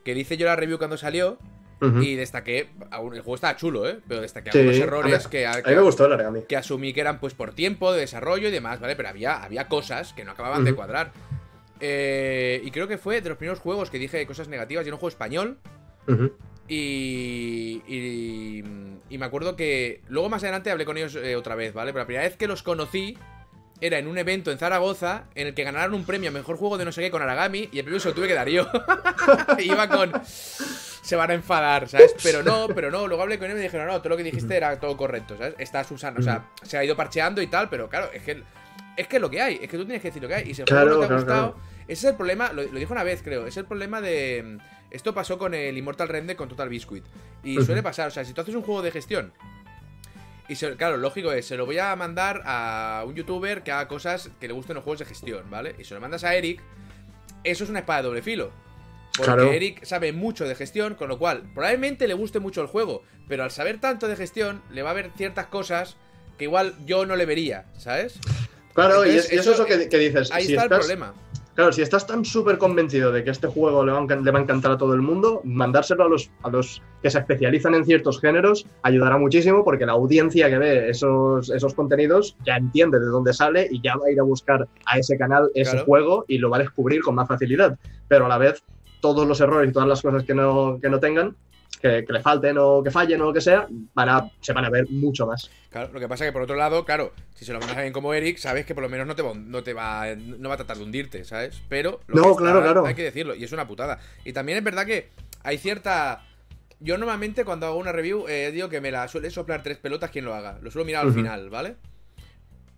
que 0.06 0.14
le 0.16 0.22
hice 0.22 0.38
yo 0.38 0.46
la 0.46 0.56
review 0.56 0.78
cuando 0.78 0.96
salió, 0.96 1.38
Y 1.82 2.16
destaqué. 2.16 2.70
aún- 2.92 3.14
El 3.16 3.22
juego 3.22 3.36
estaba 3.36 3.56
chulo, 3.56 3.88
¿eh? 3.88 4.00
Pero 4.08 4.20
destaqué 4.22 4.52
Sí, 4.52 4.58
algunos 4.60 4.80
a 4.80 4.84
errores 4.84 5.28
que, 5.28 5.48
A 5.48 5.54
mí 5.56 5.76
me 5.76 5.82
gustó 5.82 6.06
el 6.08 6.14
Aragami. 6.14 6.42
que 6.48 6.58
asumí 6.58 6.92
que 6.94 7.00
eran 7.02 7.20
pues 7.20 7.34
por 7.34 7.54
tiempo 7.54 7.94
de 7.94 8.02
desarrollo 8.02 8.50
y 8.50 8.52
demás, 8.52 8.80
¿vale? 8.82 8.96
Pero 8.98 9.08
había, 9.10 9.42
había 9.44 9.68
cosas 9.70 10.12
que 10.14 10.26
no 10.26 10.32
acababan 10.32 10.66
de 10.66 10.74
cuadrar. 10.76 11.12
Eh, 11.80 12.62
y 12.66 12.72
creo 12.72 12.90
que 12.90 12.98
fue 12.98 13.22
de 13.22 13.30
los 13.30 13.38
primeros 13.38 13.60
juegos 13.60 13.90
que 13.90 13.98
dije 13.98 14.26
cosas 14.28 14.50
negativas. 14.50 14.86
Y 14.86 14.90
era 14.90 14.96
un 14.96 15.00
juego 15.00 15.10
español. 15.10 15.58
Y, 16.68 17.82
y, 17.88 18.64
y 19.10 19.18
me 19.18 19.26
acuerdo 19.26 19.56
que 19.56 20.02
luego 20.08 20.30
más 20.30 20.44
adelante 20.44 20.70
hablé 20.72 20.86
con 20.86 20.98
ellos 20.98 21.16
eh, 21.16 21.36
otra 21.36 21.56
vez, 21.56 21.74
¿vale? 21.74 21.92
Pero 21.94 22.04
la 22.04 22.06
primera 22.06 22.26
vez 22.28 22.36
que 22.38 22.48
los 22.48 22.62
conocí 22.62 23.18
era 23.82 23.98
en 23.98 24.08
un 24.08 24.18
evento 24.18 24.52
en 24.52 24.58
Zaragoza 24.58 25.24
en 25.36 25.48
el 25.48 25.54
que 25.54 25.64
ganaron 25.64 25.94
un 25.94 26.04
premio 26.06 26.30
a 26.30 26.34
mejor 26.34 26.58
juego 26.58 26.78
de 26.78 26.86
no 26.86 26.92
sé 26.92 27.02
qué 27.02 27.10
con 27.10 27.22
Aragami 27.22 27.70
y 27.72 27.80
el 27.80 27.86
premio 27.86 28.00
se 28.00 28.10
lo 28.10 28.14
tuve 28.16 28.28
que 28.28 28.34
dar 28.36 28.50
yo. 28.50 28.68
Iba 29.60 29.88
con. 29.88 30.12
Se 31.10 31.16
van 31.16 31.32
a 31.32 31.34
enfadar, 31.34 31.88
¿sabes? 31.90 32.14
Pero 32.24 32.44
no, 32.44 32.68
pero 32.68 32.92
no. 32.92 33.08
Luego 33.08 33.24
hablé 33.24 33.38
con 33.40 33.46
él 33.48 33.54
y 33.54 33.56
me 33.56 33.62
dijeron, 33.62 33.88
no, 33.88 33.98
todo 34.00 34.10
lo 34.10 34.18
que 34.18 34.24
dijiste 34.24 34.56
era 34.56 34.80
todo 34.80 34.96
correcto, 34.96 35.36
¿sabes? 35.38 35.56
Estás 35.58 35.90
usando, 35.92 36.20
o 36.20 36.24
sea, 36.24 36.50
se 36.62 36.78
ha 36.78 36.84
ido 36.84 36.96
parcheando 36.96 37.42
y 37.42 37.48
tal, 37.48 37.70
pero 37.70 37.90
claro, 37.90 38.10
es 38.14 38.22
que. 38.24 38.44
Es 38.96 39.08
que 39.08 39.20
lo 39.20 39.30
que 39.30 39.42
hay, 39.42 39.60
es 39.62 39.70
que 39.70 39.78
tú 39.78 39.86
tienes 39.86 40.02
que 40.02 40.10
decir 40.10 40.22
lo 40.22 40.28
que 40.28 40.36
hay. 40.36 40.50
Y 40.50 40.54
si 40.54 40.62
el 40.62 40.68
Claro, 40.68 40.88
juego 40.88 41.02
no 41.04 41.08
te 41.08 41.14
ha 41.14 41.18
gustado, 41.18 41.54
claro. 41.54 41.66
ese 41.88 42.08
es 42.08 42.12
el 42.12 42.16
problema, 42.18 42.52
lo, 42.52 42.64
lo 42.64 42.80
dijo 42.80 42.92
una 42.94 43.04
vez, 43.04 43.22
creo. 43.24 43.48
Es 43.48 43.56
el 43.58 43.66
problema 43.66 44.02
de. 44.02 44.58
Esto 44.92 45.14
pasó 45.14 45.38
con 45.38 45.54
el 45.54 45.78
Immortal 45.78 46.10
Render 46.10 46.36
con 46.36 46.50
Total 46.50 46.68
Biscuit. 46.70 47.06
Y 47.44 47.62
suele 47.64 47.82
pasar, 47.82 48.10
o 48.10 48.12
sea, 48.12 48.24
si 48.26 48.34
tú 48.34 48.42
haces 48.42 48.54
un 48.56 48.62
juego 48.64 48.82
de 48.82 48.92
gestión. 48.92 49.32
Y 50.48 50.56
se- 50.56 50.76
claro, 50.76 50.98
lógico 50.98 51.32
es, 51.32 51.46
se 51.48 51.56
lo 51.58 51.66
voy 51.66 51.78
a 51.78 51.96
mandar 51.96 52.42
a 52.46 53.04
un 53.06 53.14
youtuber 53.16 53.62
que 53.64 53.72
haga 53.72 53.88
cosas 53.88 54.30
que 54.40 54.48
le 54.48 54.54
gusten 54.54 54.76
los 54.76 54.84
juegos 54.84 55.00
de 55.00 55.06
gestión, 55.06 55.50
¿vale? 55.50 55.76
Y 55.80 55.84
se 55.86 55.94
lo 55.94 56.02
mandas 56.02 56.24
a 56.24 56.34
Eric, 56.36 56.60
eso 57.44 57.64
es 57.64 57.70
una 57.70 57.80
espada 57.80 58.02
de 58.02 58.08
doble 58.08 58.22
filo. 58.24 58.52
Porque 59.18 59.32
Claro. 59.34 59.52
Eric 59.52 59.84
sabe 59.84 60.14
mucho 60.14 60.48
de 60.48 60.56
gestión, 60.56 60.96
con 60.96 61.10
lo 61.10 61.18
cual 61.20 61.44
probablemente 61.54 62.08
le 62.08 62.14
guste 62.14 62.40
mucho 62.40 62.62
el 62.62 62.68
juego, 62.68 63.04
pero 63.28 63.44
al 63.44 63.52
saber 63.52 63.80
tanto 63.82 64.08
de 64.08 64.16
gestión, 64.16 64.62
le 64.72 64.82
va 64.82 64.92
a 64.92 64.94
ver 64.94 65.12
ciertas 65.18 65.48
cosas 65.48 65.98
que 66.38 66.46
igual 66.46 66.74
yo 66.86 67.06
no 67.06 67.16
le 67.18 67.26
vería, 67.26 67.66
¿sabes? 67.78 68.20
Claro, 68.74 69.06
y, 69.06 69.10
Entonces, 69.10 69.26
es, 69.26 69.34
y 69.34 69.36
eso 69.40 69.52
es 69.54 69.60
lo 69.60 69.66
que, 69.66 69.90
que 69.90 69.98
dices. 69.98 70.32
Ahí 70.32 70.46
si 70.46 70.54
está 70.54 70.64
estás, 70.64 70.78
el 70.80 70.86
problema. 70.98 71.14
Claro, 71.56 71.74
si 71.74 71.82
estás 71.82 72.08
tan 72.08 72.24
súper 72.24 72.58
convencido 72.58 73.12
de 73.12 73.26
que 73.26 73.32
este 73.32 73.48
juego 73.48 73.84
le 73.84 73.92
va, 73.92 73.98
a, 73.98 74.02
encan- 74.02 74.24
le 74.24 74.32
va 74.32 74.40
a 74.40 74.42
encantar 74.44 74.72
a 74.72 74.78
todo 74.78 74.94
el 74.94 75.02
mundo, 75.02 75.42
mandárselo 75.44 76.06
a 76.06 76.08
los, 76.08 76.32
a 76.44 76.50
los 76.50 76.82
que 77.02 77.10
se 77.10 77.20
especializan 77.20 77.76
en 77.76 77.84
ciertos 77.84 78.22
géneros 78.22 78.66
ayudará 78.84 79.18
muchísimo 79.18 79.66
porque 79.66 79.86
la 79.86 79.92
audiencia 79.92 80.50
que 80.50 80.58
ve 80.58 80.90
esos, 80.90 81.50
esos 81.50 81.74
contenidos 81.74 82.38
ya 82.46 82.56
entiende 82.56 82.98
de 83.02 83.08
dónde 83.08 83.34
sale 83.34 83.68
y 83.70 83.82
ya 83.82 83.98
va 83.98 84.06
a 84.08 84.12
ir 84.12 84.20
a 84.22 84.24
buscar 84.24 84.70
a 84.86 84.98
ese 84.98 85.18
canal 85.18 85.50
ese 85.54 85.72
Claro. 85.72 85.86
juego 85.86 86.26
y 86.30 86.38
lo 86.38 86.50
va 86.50 86.58
a 86.58 86.60
descubrir 86.62 87.02
con 87.02 87.16
más 87.16 87.28
facilidad. 87.28 87.78
Pero 88.08 88.28
a 88.28 88.30
la 88.30 88.38
vez, 88.38 88.64
todos 89.02 89.28
los 89.28 89.40
errores 89.42 89.70
y 89.70 89.74
todas 89.74 89.88
las 89.88 90.02
cosas 90.02 90.24
que 90.24 90.34
no, 90.34 90.80
que 90.82 90.90
no 90.90 91.00
tengan, 91.00 91.36
que, 91.82 92.04
que 92.06 92.14
le 92.14 92.22
falten 92.22 92.58
o 92.60 92.84
que 92.84 92.92
fallen 92.92 93.22
o 93.22 93.26
lo 93.26 93.34
que 93.34 93.42
sea, 93.42 93.68
van 93.94 94.10
a, 94.10 94.30
se 94.42 94.54
van 94.54 94.66
a 94.66 94.70
ver 94.70 94.88
mucho 94.90 95.26
más. 95.26 95.50
Claro, 95.70 95.92
lo 95.94 96.00
que 96.00 96.08
pasa 96.08 96.26
es 96.26 96.30
que 96.30 96.34
por 96.34 96.42
otro 96.42 96.56
lado, 96.56 96.84
claro, 96.84 97.14
si 97.36 97.46
se 97.46 97.54
lo 97.54 97.60
mandas 97.60 97.78
a 97.78 97.80
alguien 97.82 97.94
como 97.94 98.14
Eric, 98.14 98.38
sabes 98.38 98.66
que 98.66 98.74
por 98.74 98.84
lo 98.84 98.90
menos 98.90 99.08
no 99.08 99.16
te 99.16 99.22
va, 99.22 99.34
no 99.34 99.64
te 99.64 99.74
va, 99.74 100.06
no 100.16 100.50
va 100.50 100.56
a 100.56 100.58
tratar 100.58 100.78
de 100.78 100.84
hundirte, 100.84 101.24
¿sabes? 101.24 101.62
Pero 101.70 102.02
lo 102.08 102.16
No, 102.16 102.24
que 102.24 102.30
está, 102.32 102.42
claro, 102.44 102.62
claro. 102.62 102.86
hay 102.86 102.96
que 102.96 103.04
decirlo, 103.04 103.36
y 103.36 103.44
es 103.44 103.52
una 103.52 103.68
putada. 103.68 104.00
Y 104.26 104.34
también 104.34 104.58
es 104.58 104.64
verdad 104.64 104.86
que 104.86 105.10
hay 105.44 105.58
cierta. 105.58 106.26
Yo 106.82 106.98
normalmente 106.98 107.44
cuando 107.46 107.66
hago 107.68 107.78
una 107.78 107.92
review 107.92 108.26
eh, 108.30 108.52
digo 108.52 108.70
que 108.70 108.80
me 108.82 108.90
la 108.90 109.08
suele 109.08 109.30
soplar 109.30 109.64
tres 109.64 109.78
pelotas 109.78 110.12
quien 110.12 110.26
lo 110.26 110.34
haga. 110.34 110.58
Lo 110.62 110.72
suelo 110.72 110.86
mirar 110.86 111.06
al 111.06 111.14
final, 111.14 111.50
¿vale? 111.50 111.76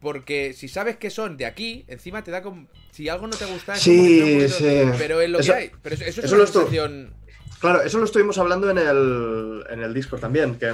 Porque 0.01 0.53
si 0.53 0.67
sabes 0.67 0.97
que 0.97 1.09
son 1.11 1.37
de 1.37 1.45
aquí, 1.45 1.85
encima 1.87 2.23
te 2.23 2.31
da 2.31 2.41
como. 2.41 2.67
Si 2.91 3.07
algo 3.07 3.27
no 3.27 3.37
te 3.37 3.45
gusta, 3.45 3.73
es 3.75 3.81
Sí, 3.81 4.49
sí. 4.49 4.81
Pero 4.97 5.21
es 5.21 5.29
lo 5.29 5.39
Eso- 5.39 5.53
que 5.53 5.57
hay. 5.59 5.71
Pero 5.81 5.95
eso, 5.95 6.03
eso 6.05 6.21
es 6.21 6.25
eso 6.25 6.35
una 6.35 6.43
estu- 6.45 6.53
sensación. 6.53 7.13
Claro, 7.59 7.81
eso 7.83 7.99
lo 7.99 8.05
estuvimos 8.05 8.37
hablando 8.39 8.69
en 8.71 8.79
el, 8.79 9.63
en 9.69 9.81
el 9.83 9.93
Discord 9.93 10.19
también, 10.19 10.55
que 10.55 10.73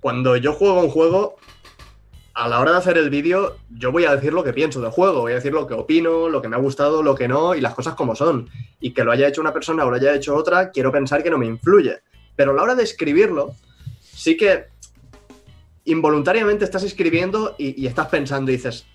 cuando 0.00 0.36
yo 0.36 0.52
juego 0.54 0.80
un 0.80 0.88
juego, 0.90 1.36
a 2.34 2.48
la 2.48 2.60
hora 2.60 2.72
de 2.72 2.78
hacer 2.78 2.96
el 2.96 3.10
vídeo, 3.10 3.58
yo 3.68 3.90
voy 3.92 4.04
a 4.04 4.14
decir 4.14 4.32
lo 4.32 4.44
que 4.44 4.52
pienso 4.52 4.80
del 4.80 4.90
juego, 4.92 5.20
voy 5.22 5.32
a 5.32 5.36
decir 5.36 5.52
lo 5.52 5.66
que 5.66 5.74
opino, 5.74 6.28
lo 6.28 6.40
que 6.40 6.48
me 6.48 6.56
ha 6.56 6.60
gustado, 6.60 7.02
lo 7.02 7.14
que 7.14 7.26
no, 7.28 7.54
y 7.54 7.60
las 7.60 7.74
cosas 7.74 7.94
como 7.94 8.14
son. 8.14 8.48
Y 8.80 8.94
que 8.94 9.02
lo 9.04 9.10
haya 9.12 9.26
hecho 9.28 9.40
una 9.40 9.52
persona 9.52 9.84
o 9.84 9.90
lo 9.90 9.96
haya 9.96 10.14
hecho 10.14 10.34
otra, 10.36 10.70
quiero 10.70 10.92
pensar 10.92 11.22
que 11.22 11.30
no 11.30 11.36
me 11.38 11.46
influye. 11.46 11.98
Pero 12.36 12.52
a 12.52 12.54
la 12.54 12.62
hora 12.62 12.74
de 12.76 12.84
escribirlo, 12.84 13.54
sí 14.00 14.36
que 14.36 14.66
involuntariamente 15.90 16.64
estás 16.64 16.82
escribiendo 16.84 17.54
y, 17.58 17.80
y 17.82 17.86
estás 17.86 18.08
pensando 18.08 18.50
y 18.50 18.56
dices, 18.56 18.86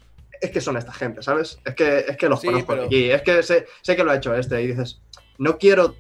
es 0.41 0.51
que 0.51 0.61
son 0.61 0.77
esta 0.77 0.91
gente, 0.93 1.21
¿sabes? 1.21 1.59
Es 1.65 1.75
que, 1.75 1.99
es 2.07 2.17
que 2.17 2.29
los 2.29 2.41
Sí, 2.41 2.47
conozco 2.47 2.67
pero- 2.73 2.83
aquí, 2.85 3.09
es 3.11 3.21
que 3.21 3.43
sé, 3.43 3.65
sé 3.81 3.95
que 3.95 4.03
lo 4.03 4.11
ha 4.11 4.15
hecho 4.17 4.33
este, 4.35 4.61
y 4.61 4.67
dices, 4.67 5.01
no 5.37 5.57
quiero, 5.57 5.95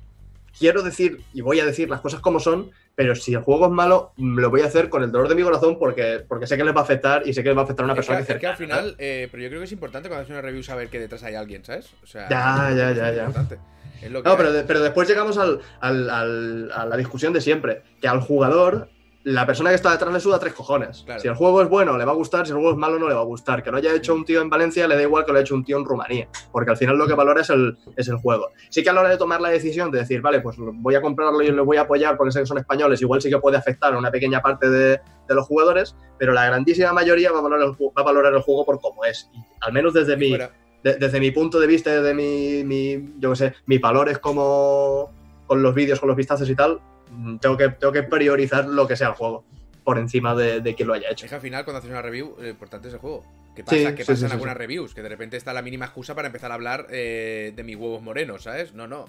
quiero 0.57 0.81
decir 0.83 1.21
y 1.33 1.41
voy 1.41 1.59
a 1.59 1.65
decir 1.65 1.89
las 1.89 2.01
cosas 2.01 2.19
como 2.19 2.39
son, 2.39 2.71
pero 2.95 3.15
si 3.15 3.33
el 3.33 3.41
juego 3.41 3.65
es 3.65 3.71
malo, 3.71 4.13
lo 4.17 4.49
voy 4.51 4.61
a 4.61 4.65
hacer 4.65 4.89
con 4.89 5.01
el 5.01 5.11
dolor 5.11 5.27
de 5.27 5.33
mi 5.35 5.41
corazón 5.41 5.79
porque, 5.79 6.23
porque 6.27 6.45
sé 6.45 6.57
que 6.57 6.63
les 6.63 6.75
va 6.75 6.81
a 6.81 6.83
afectar 6.83 7.23
y 7.25 7.33
sé 7.33 7.41
que 7.41 7.49
les 7.49 7.57
va 7.57 7.61
a 7.61 7.63
afectar 7.63 7.83
a 7.83 7.85
una 7.85 7.93
Es 7.93 8.05
que, 8.05 8.13
persona 8.13 8.19
es 8.35 8.39
que 8.39 8.47
al 8.47 8.57
final, 8.57 8.95
eh, 8.99 9.27
pero 9.31 9.41
yo 9.41 9.49
creo 9.49 9.61
que 9.61 9.65
es 9.65 9.71
importante 9.71 10.09
cuando 10.09 10.21
haces 10.23 10.31
una 10.31 10.41
review 10.41 10.61
saber 10.61 10.89
que 10.89 10.99
detrás 10.99 11.23
hay 11.23 11.33
alguien, 11.35 11.65
¿sabes? 11.65 11.91
O 12.03 12.05
sea, 12.05 12.29
Ya, 12.29 12.71
ya, 12.75 12.91
es 12.91 12.97
ya, 12.97 13.11
ya. 13.13 13.21
importante. 13.25 13.57
Es 14.01 14.11
lo 14.11 14.21
que 14.21 14.29
No, 14.29 14.37
pero, 14.37 14.51
de- 14.51 14.63
pero 14.63 14.81
después 14.81 15.07
llegamos 15.07 15.37
al, 15.39 15.61
al- 15.79 16.09
al- 16.09 16.71
a 16.71 16.85
la 16.85 16.97
discusión 16.97 17.33
de 17.33 17.41
siempre, 17.41 17.81
que 17.99 18.07
al 18.07 18.19
jugador, 18.19 18.89
la 19.25 19.45
persona 19.45 19.69
que 19.69 19.75
está 19.77 19.91
detrás 19.91 20.11
le 20.13 20.19
suda 20.19 20.37
tres 20.39 20.53
cojones. 20.53 21.03
Claro. 21.05 21.19
Si 21.21 21.27
el 21.29 21.35
juego 21.35 21.61
es 21.61 21.69
bueno, 21.69 21.97
le 21.97 22.03
va 22.03 22.11
a 22.11 22.15
gustar, 22.15 22.45
si 22.45 22.51
el 22.51 22.57
juego 22.57 22.71
es 22.71 22.77
malo, 22.77 22.99
no 22.99 23.07
le 23.07 23.13
va 23.13 23.21
a 23.21 23.25
gustar. 23.25 23.63
Que 23.63 23.71
lo 23.71 23.77
haya 23.77 23.93
hecho 23.95 24.13
un 24.13 24.25
tío 24.25 24.41
en 24.41 24.49
Valencia, 24.49 24.87
le 24.87 24.95
da 24.95 25.01
igual 25.01 25.23
que 25.25 25.31
lo 25.31 25.37
haya 25.37 25.43
hecho 25.43 25.55
un 25.55 25.63
tío 25.63 25.77
en 25.77 25.85
Rumanía, 25.85 26.27
porque 26.51 26.71
al 26.71 26.77
final 26.77 26.97
lo 26.97 27.07
que 27.07 27.13
valora 27.13 27.41
es 27.41 27.49
el, 27.49 27.77
es 27.95 28.07
el 28.09 28.17
juego. 28.17 28.49
Sí 28.69 28.83
que 28.83 28.89
a 28.89 28.93
la 28.93 28.99
hora 29.01 29.09
de 29.09 29.17
tomar 29.17 29.39
la 29.39 29.49
decisión 29.49 29.91
de 29.91 29.99
decir, 29.99 30.21
vale, 30.21 30.41
pues 30.41 30.57
voy 30.59 30.95
a 30.95 31.01
comprarlo 31.01 31.41
y 31.41 31.47
lo 31.51 31.63
voy 31.65 31.77
a 31.77 31.81
apoyar 31.81 32.17
porque 32.17 32.31
sé 32.33 32.41
que 32.41 32.45
son 32.45 32.57
españoles, 32.57 33.01
igual 33.01 33.21
sí 33.21 33.29
que 33.29 33.37
puede 33.39 33.55
afectar 33.57 33.93
a 33.93 33.97
una 33.97 34.11
pequeña 34.11 34.41
parte 34.41 34.69
de, 34.69 34.99
de 35.27 35.35
los 35.35 35.47
jugadores, 35.47 35.95
pero 36.19 36.33
la 36.33 36.45
grandísima 36.45 36.91
mayoría 36.91 37.31
va 37.31 37.39
a 37.39 37.41
valorar 37.43 37.67
el, 37.67 37.71
va 37.71 38.01
a 38.01 38.03
valorar 38.03 38.33
el 38.33 38.41
juego 38.41 38.65
por 38.65 38.81
cómo 38.81 39.05
es. 39.05 39.29
Y 39.33 39.39
al 39.61 39.71
menos 39.71 39.93
desde 39.93 40.13
Y 40.13 40.17
mi, 40.17 40.37
de- 40.37 40.95
desde 40.99 41.19
mi 41.21 41.31
punto 41.31 41.61
de 41.61 41.67
vista, 41.67 41.91
desde 41.91 42.13
mi, 42.13 42.63
mi 42.65 43.13
yo 43.19 43.29
qué 43.29 43.35
sé, 43.37 43.53
mis 43.67 43.79
valores 43.79 44.19
como 44.19 45.11
con 45.53 45.61
los 45.61 45.75
vídeos, 45.75 45.99
con 45.99 46.07
los 46.07 46.17
vistazos 46.17 46.49
y 46.49 46.55
tal, 46.55 46.81
mm, 47.11 47.37
tengo 47.37 47.55
que, 47.55 47.69
tengo 47.69 47.93
que 47.93 48.01
priorizar 48.01 48.65
lo 48.65 48.87
que 48.87 48.95
sea 48.95 49.09
el 49.09 49.13
juego 49.13 49.45
por 49.83 49.99
encima 49.99 50.33
de, 50.33 50.61
de 50.61 50.73
quien 50.73 50.87
lo 50.87 50.95
haya 50.95 51.11
hecho. 51.11 51.27
Es 51.27 51.29
que 51.29 51.35
al 51.35 51.41
final, 51.41 51.63
cuando 51.63 51.77
haces 51.77 51.91
una 51.91 52.01
review, 52.01 52.35
lo 52.39 52.47
importante 52.47 52.87
es 52.87 52.93
el 52.95 52.99
juego. 52.99 53.23
¿Qué 53.55 53.61
Sí, 53.61 53.83
pasa? 53.83 53.93
¿Qué 53.95 54.03
sí, 54.03 54.07
pasa 54.13 54.19
sí, 54.21 54.25
en 54.25 54.31
algunas 54.31 54.57
reviews? 54.57 54.95
Que 54.95 55.03
de 55.03 55.09
repente 55.09 55.37
está 55.37 55.53
la 55.53 55.61
mínima 55.61 55.85
excusa 55.85 56.15
para 56.15 56.25
empezar 56.25 56.49
a 56.49 56.55
hablar 56.55 56.87
eh, 56.89 57.53
de 57.55 57.63
mis 57.63 57.75
huevos 57.75 58.01
morenos, 58.01 58.41
¿sabes? 58.41 58.73
No, 58.73 58.87
no. 58.87 59.05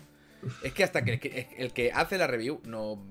Es 0.63 0.75
que 0.75 0.85
hasta 0.85 1.03
que 1.03 1.15
el, 1.15 1.21
que 1.21 1.49
el 1.57 1.73
que 1.73 1.93
hace 1.93 2.19
la 2.19 2.27
review 2.27 2.61
no. 2.67 3.03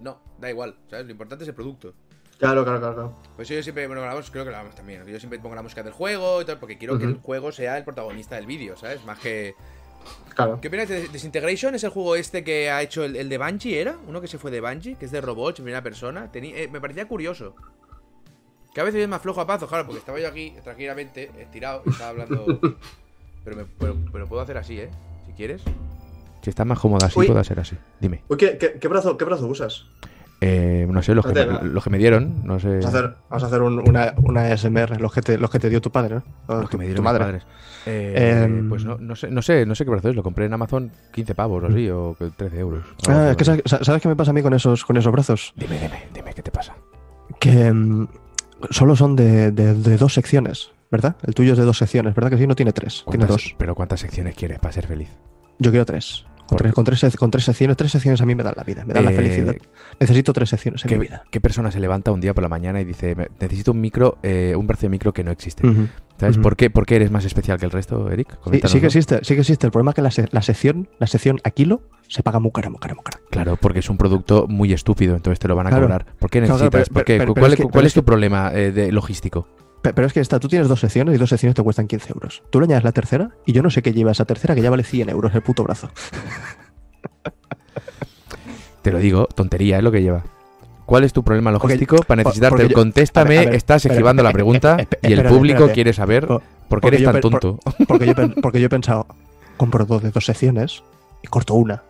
No, 0.00 0.20
da 0.38 0.48
igual, 0.48 0.76
¿sabes? 0.88 1.06
Lo 1.06 1.10
importante 1.10 1.42
es 1.42 1.48
el 1.48 1.56
producto. 1.56 1.92
Claro, 2.38 2.62
claro, 2.62 2.78
claro. 2.78 2.94
claro. 2.94 3.16
Pues 3.34 3.48
yo 3.48 3.60
siempre, 3.64 3.88
bueno, 3.88 4.02
creo 4.30 4.44
que 4.44 4.50
lo 4.50 4.56
hablamos 4.58 4.76
también. 4.76 5.04
Yo 5.06 5.18
siempre 5.18 5.40
pongo 5.40 5.56
la 5.56 5.62
música 5.62 5.82
del 5.82 5.92
juego 5.92 6.40
y 6.40 6.44
tal, 6.44 6.58
porque 6.60 6.78
quiero 6.78 6.98
que 6.98 7.04
el 7.06 7.16
juego 7.16 7.50
sea 7.50 7.76
el 7.76 7.82
protagonista 7.82 8.36
del 8.36 8.46
vídeo, 8.46 8.76
¿sabes? 8.76 9.04
Más 9.04 9.18
que. 9.18 9.56
Claro. 10.34 10.58
¿Qué 10.60 10.68
opinas 10.68 10.88
de 10.88 11.08
Disintegration? 11.08 11.74
¿Es 11.74 11.84
el 11.84 11.90
juego 11.90 12.16
este 12.16 12.42
que 12.44 12.70
ha 12.70 12.82
hecho 12.82 13.04
el, 13.04 13.16
el 13.16 13.28
de 13.28 13.38
Bungie, 13.38 13.80
era? 13.80 13.96
Uno 14.06 14.20
que 14.20 14.28
se 14.28 14.38
fue 14.38 14.50
de 14.50 14.60
Bungie, 14.60 14.96
que 14.96 15.04
es 15.06 15.10
de 15.10 15.20
robots 15.20 15.58
en 15.60 15.64
primera 15.64 15.82
persona. 15.82 16.30
Tení- 16.32 16.52
eh, 16.54 16.68
me 16.70 16.80
parecía 16.80 17.06
curioso. 17.08 17.54
Que 18.74 18.80
a 18.80 18.84
veces 18.84 19.00
es 19.02 19.08
más 19.08 19.22
flojo 19.22 19.40
a 19.40 19.46
pazo, 19.46 19.66
claro, 19.66 19.86
porque 19.86 20.00
estaba 20.00 20.20
yo 20.20 20.28
aquí 20.28 20.52
tranquilamente, 20.62 21.30
estirado, 21.40 21.82
y 21.86 21.90
estaba 21.90 22.10
hablando. 22.10 22.60
Pero, 23.44 23.56
me, 23.58 23.64
pero, 23.78 23.96
pero 24.12 24.26
puedo 24.26 24.42
hacer 24.42 24.58
así, 24.58 24.80
¿eh? 24.80 24.90
Si 25.24 25.32
quieres. 25.32 25.62
Si 26.42 26.50
está 26.50 26.64
más 26.64 26.80
cómoda 26.80 27.06
así, 27.06 27.16
Uy. 27.20 27.28
puede 27.28 27.44
ser 27.44 27.60
así. 27.60 27.76
Dime. 28.00 28.24
Uy, 28.28 28.36
¿qué, 28.36 28.58
qué, 28.58 28.72
qué 28.80 28.88
brazo, 28.88 29.16
¿Qué 29.16 29.24
brazo 29.24 29.46
usas? 29.46 29.84
Eh, 30.40 30.86
no 30.90 31.02
sé, 31.02 31.14
los 31.14 31.24
que, 31.24 31.32
me, 31.32 31.40
Espérate, 31.40 31.64
va. 31.66 31.72
los 31.72 31.82
que 31.84 31.90
me 31.90 31.98
dieron, 31.98 32.44
no 32.44 32.60
sé. 32.60 32.68
Vamos 32.68 32.84
a 32.84 32.88
hacer, 32.88 33.14
vamos 33.30 33.42
a 33.42 33.46
hacer 33.46 33.62
un- 33.62 33.88
una, 33.88 34.12
una 34.22 34.50
SMR, 34.56 35.00
los 35.00 35.12
que, 35.12 35.22
te, 35.22 35.38
los 35.38 35.50
que 35.50 35.58
te 35.58 35.70
dio 35.70 35.80
tu 35.80 35.90
padre, 35.90 36.16
¿no? 36.16 36.22
Los 36.60 36.68
que 36.68 36.72
tu, 36.72 36.78
me 36.78 36.84
tu 36.84 36.88
dieron 36.88 37.02
mis 37.02 37.04
madre. 37.04 37.24
padres. 37.24 37.46
Eh, 37.86 38.42
Em. 38.44 38.68
pues 38.68 38.84
no, 38.84 38.98
no 38.98 39.16
sé, 39.16 39.30
no 39.30 39.40
sé, 39.40 39.64
no 39.64 39.74
sé 39.74 39.84
qué 39.84 39.90
precio 39.92 40.10
es. 40.10 40.16
Lo 40.16 40.22
compré 40.22 40.44
en 40.46 40.52
Amazon 40.52 40.90
15 41.12 41.34
pavos 41.34 41.62
o 41.64 41.66
así, 41.68 41.88
o 41.88 42.14
que 42.18 42.26
13 42.30 42.58
euros. 42.58 42.84
Ah, 43.08 43.34
sabes, 43.42 43.62
sabes 43.64 44.02
qué 44.02 44.08
me 44.08 44.16
pasa 44.16 44.32
a 44.32 44.34
mí 44.34 44.42
con 44.42 44.52
esos, 44.52 44.84
con 44.84 44.96
esos 44.96 45.10
brazos? 45.12 45.52
Dime, 45.56 45.78
dime, 45.78 46.02
dime, 46.12 46.34
¿qué 46.34 46.42
te 46.42 46.50
pasa? 46.50 46.74
Que 47.40 47.72
mm, 47.72 48.06
solo 48.70 48.94
son 48.96 49.16
de, 49.16 49.52
de- 49.52 49.74
de 49.74 49.96
dos 49.96 50.12
secciones, 50.14 50.70
¿verdad? 50.90 51.16
El 51.26 51.34
tuyo 51.34 51.52
es 51.52 51.58
de 51.58 51.64
dos 51.64 51.78
secciones, 51.78 52.14
¿verdad 52.14 52.30
que 52.30 52.38
sí? 52.38 52.46
No 52.46 52.54
tiene 52.56 52.72
tres, 52.72 53.04
tiene 53.08 53.24
¿Cuántas- 53.26 53.44
dos. 53.44 53.54
Pero 53.56 53.74
¿cuántas 53.74 54.00
secciones 54.00 54.34
quieres 54.34 54.58
para 54.58 54.72
ser 54.72 54.86
feliz? 54.86 55.08
Yo 55.58 55.70
quiero 55.70 55.86
tres. 55.86 56.26
Con 56.46 56.58
¿Por 56.58 56.58
tres, 56.62 56.74
con, 56.74 56.84
tres, 56.84 57.02
sec- 57.02 57.16
con 57.16 57.30
tres 57.30 57.44
secciones, 57.44 57.76
tres 57.76 57.90
secciones 57.90 58.20
a 58.20 58.26
mí 58.26 58.34
me 58.36 58.44
dan 58.44 58.54
la 58.56 58.62
vida, 58.62 58.84
me 58.84 58.94
dan 58.94 59.04
la 59.04 59.10
Eh, 59.10 59.16
felicidad. 59.16 59.54
Necesito 59.98 60.32
tres 60.32 60.48
secciones 60.48 60.84
en 60.84 60.88
mi 60.90 60.94
¿Qué, 60.94 60.98
vida. 61.00 61.24
qué 61.30 61.40
persona 61.40 61.72
se 61.72 61.80
levanta 61.80 62.12
un 62.12 62.20
día 62.20 62.34
por 62.34 62.42
la 62.42 62.48
mañana 62.48 62.80
y 62.80 62.84
dice, 62.84 63.14
"Me- 63.16 63.28
necesito 63.40 63.72
un 63.72 63.80
micro, 63.80 64.18
eh, 64.22 64.54
un 64.56 64.66
brazo 64.66 64.82
de 64.82 64.90
micro 64.90 65.12
que 65.12 65.24
no 65.24 65.32
existe? 65.32 65.62
¿Sabes 66.18 66.38
por, 66.38 66.56
qué, 66.56 66.70
por 66.70 66.86
qué 66.86 66.96
eres 66.96 67.10
más 67.10 67.24
especial 67.24 67.58
que 67.58 67.66
el 67.66 67.72
resto, 67.72 68.10
Eric? 68.10 68.38
Sí, 68.50 68.60
sí 68.68 68.80
que 68.80 68.86
existe, 68.86 69.18
sí 69.22 69.34
que 69.34 69.40
existe. 69.40 69.66
El 69.66 69.72
problema 69.72 69.90
es 69.90 69.94
que 69.96 70.02
la, 70.02 70.10
se- 70.10 70.28
la 70.30 70.40
sección, 70.40 70.88
la 70.98 71.06
sección 71.08 71.40
a 71.44 71.50
kilo 71.50 71.82
se 72.08 72.22
paga 72.22 72.38
muy 72.38 72.52
cara, 72.52 72.70
muy 72.70 72.78
cara, 72.78 72.94
muy 72.94 73.02
cara. 73.04 73.18
Claro, 73.28 73.56
porque 73.60 73.80
es 73.80 73.90
un 73.90 73.98
producto 73.98 74.46
muy 74.48 74.72
estúpido, 74.72 75.16
entonces 75.16 75.38
te 75.40 75.48
lo 75.48 75.56
van 75.56 75.66
a 75.66 75.70
Claro. 75.70 75.84
cobrar. 75.86 76.06
¿Por 76.18 76.30
qué 76.30 76.40
necesitas? 76.40 76.70
claro, 76.70 76.84
pero- 76.84 76.94
¿Por 76.94 77.04
qué? 77.04 77.18
pero- 77.18 77.34
pero 77.34 77.42
¿Cuál, 77.42 77.52
es 77.52 77.56
que- 77.56 77.62
cuál 77.64 77.72
pero 77.72 77.80
es 77.82 77.86
es 77.88 77.94
tu 77.94 78.00
que- 78.00 78.06
problema 78.06 78.50
eh, 78.54 78.70
de 78.72 78.92
logístico? 78.92 79.48
Pe- 79.86 79.92
Pero 79.94 80.06
es 80.06 80.12
que 80.12 80.20
está, 80.20 80.40
tú 80.40 80.48
tienes 80.48 80.68
dos 80.68 80.80
secciones 80.80 81.14
y 81.14 81.18
dos 81.18 81.28
secciones 81.28 81.54
te 81.54 81.62
cuestan 81.62 81.86
15 81.86 82.12
euros. 82.12 82.42
Tú 82.50 82.60
le 82.60 82.64
añades 82.66 82.84
la 82.84 82.92
tercera 82.92 83.30
y 83.44 83.52
yo 83.52 83.62
no 83.62 83.70
sé 83.70 83.82
qué 83.82 83.92
lleva 83.92 84.10
esa 84.12 84.24
tercera 84.24 84.54
que 84.54 84.62
ya 84.62 84.70
vale 84.70 84.82
100 84.84 85.08
euros 85.10 85.34
el 85.34 85.42
puto 85.42 85.62
brazo. 85.64 85.90
Te 88.82 88.92
lo 88.92 88.98
digo, 88.98 89.26
tontería 89.26 89.78
es 89.78 89.82
lo 89.84 89.90
que 89.90 90.02
lleva. 90.02 90.22
¿Cuál 90.84 91.02
es 91.04 91.12
tu 91.12 91.24
problema 91.24 91.50
Porque- 91.52 91.74
logístico 91.74 91.96
para 92.06 92.22
necesitarte? 92.22 92.68
yo- 92.68 92.74
Contéstame, 92.74 93.30
ver, 93.36 93.46
ver, 93.46 93.54
estás 93.56 93.82
espera, 93.84 93.94
esquivando 93.94 94.22
la 94.22 94.28
espera, 94.30 94.36
pregunta 94.44 94.76
espera, 94.78 95.08
y 95.08 95.12
el 95.12 95.22
público 95.26 95.54
espérate. 95.58 95.74
quiere 95.74 95.92
saber 95.92 96.26
Por- 96.26 96.42
por 96.68 96.80
qué 96.80 96.86
eres 96.88 97.00
yo 97.00 97.12
tan 97.12 97.20
por- 97.20 97.30
tonto. 97.40 97.58
Porque 97.88 98.06
yo, 98.06 98.14
porque 98.42 98.60
yo 98.60 98.66
he 98.66 98.70
pensado, 98.70 99.06
compro 99.56 99.84
dos 99.84 100.02
de 100.02 100.10
dos 100.12 100.24
secciones 100.24 100.82
y 101.22 101.26
corto 101.26 101.54
una. 101.54 101.82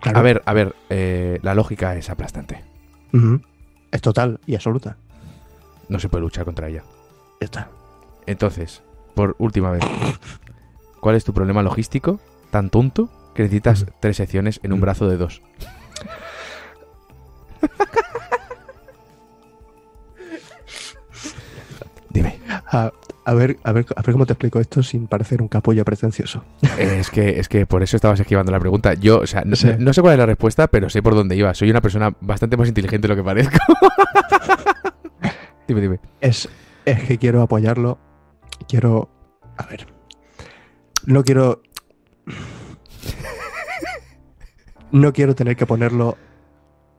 Claro. 0.00 0.18
A 0.18 0.22
ver, 0.22 0.42
a 0.44 0.52
ver, 0.52 0.74
eh, 0.90 1.38
la 1.42 1.54
lógica 1.54 1.96
es 1.96 2.10
aplastante. 2.10 2.62
Es 3.90 4.02
total 4.02 4.38
y 4.46 4.54
absoluta. 4.54 4.98
No 5.88 5.98
se 5.98 6.08
puede 6.08 6.22
luchar 6.22 6.44
contra 6.44 6.68
ella. 6.68 6.82
Ya 7.40 7.44
está. 7.44 7.68
Entonces, 8.26 8.82
por 9.14 9.36
última 9.38 9.70
vez, 9.70 9.82
¿cuál 11.00 11.14
es 11.16 11.24
tu 11.24 11.32
problema 11.32 11.62
logístico 11.62 12.18
tan 12.50 12.70
tonto 12.70 13.08
que 13.34 13.42
necesitas 13.42 13.86
tres 14.00 14.16
secciones 14.16 14.60
en 14.62 14.72
un 14.72 14.80
brazo 14.80 15.08
de 15.08 15.16
dos? 15.16 15.42
Dime. 22.10 22.38
A, 22.70 22.90
a 23.24 23.34
ver, 23.34 23.58
a, 23.64 23.72
ver, 23.72 23.86
a 23.94 24.02
ver 24.02 24.12
cómo 24.12 24.26
te 24.26 24.32
explico 24.32 24.60
esto 24.60 24.82
sin 24.82 25.06
parecer 25.06 25.42
un 25.42 25.48
capullo 25.48 25.84
pretencioso. 25.84 26.44
Es 26.78 27.10
que, 27.10 27.38
es 27.40 27.48
que 27.48 27.66
por 27.66 27.82
eso 27.82 27.96
estabas 27.96 28.20
esquivando 28.20 28.52
la 28.52 28.60
pregunta. 28.60 28.94
Yo, 28.94 29.20
o 29.20 29.26
sea, 29.26 29.42
no, 29.44 29.56
Sí. 29.56 29.68
no 29.78 29.92
sé 29.92 30.00
cuál 30.00 30.14
es 30.14 30.18
la 30.18 30.26
respuesta, 30.26 30.68
pero 30.68 30.88
sé 30.88 31.02
por 31.02 31.14
dónde 31.14 31.36
iba. 31.36 31.52
Soy 31.54 31.70
una 31.70 31.80
persona 31.80 32.14
bastante 32.20 32.56
más 32.56 32.68
inteligente 32.68 33.08
de 33.08 33.14
lo 33.14 33.16
que 33.16 33.24
parezco. 33.24 33.58
dime, 35.66 35.80
dime. 35.80 36.00
Es, 36.20 36.48
es 36.84 37.02
que 37.04 37.18
quiero 37.18 37.42
apoyarlo. 37.42 37.98
Quiero. 38.68 39.08
A 39.56 39.66
ver. 39.66 39.86
No 41.04 41.22
quiero. 41.24 41.62
No 44.92 45.12
quiero 45.12 45.34
tener 45.34 45.56
que 45.56 45.66
ponerlo 45.66 46.16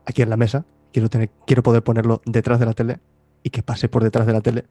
aquí 0.06 0.22
en 0.22 0.30
la 0.30 0.38
mesa. 0.38 0.66
Quiero, 0.92 1.10
tener, 1.10 1.30
quiero 1.46 1.64
poder 1.64 1.84
ponerlo 1.84 2.22
detrás 2.26 2.60
de 2.60 2.66
la 2.66 2.74
tele 2.74 3.00
y 3.44 3.50
que 3.50 3.64
pase 3.64 3.90
por 3.90 4.04
detrás 4.04 4.28
de 4.28 4.34
la 4.34 4.42
tele. 4.42 4.66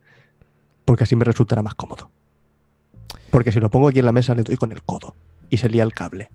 Porque 0.85 1.05
así 1.05 1.17
me 1.17 1.25
resultará 1.25 1.63
más 1.63 1.75
cómodo. 1.75 2.11
Porque 3.31 3.53
si 3.53 3.61
lo 3.61 3.71
pongo 3.71 3.89
aquí 3.89 3.99
en 3.99 4.07
la 4.07 4.13
mesa, 4.13 4.35
le 4.35 4.43
doy 4.43 4.57
con 4.57 4.73
el 4.73 4.83
codo 4.83 5.17
y 5.51 5.57
se 5.57 5.69
lía 5.69 5.83
el 5.83 5.93
cable. 5.93 6.31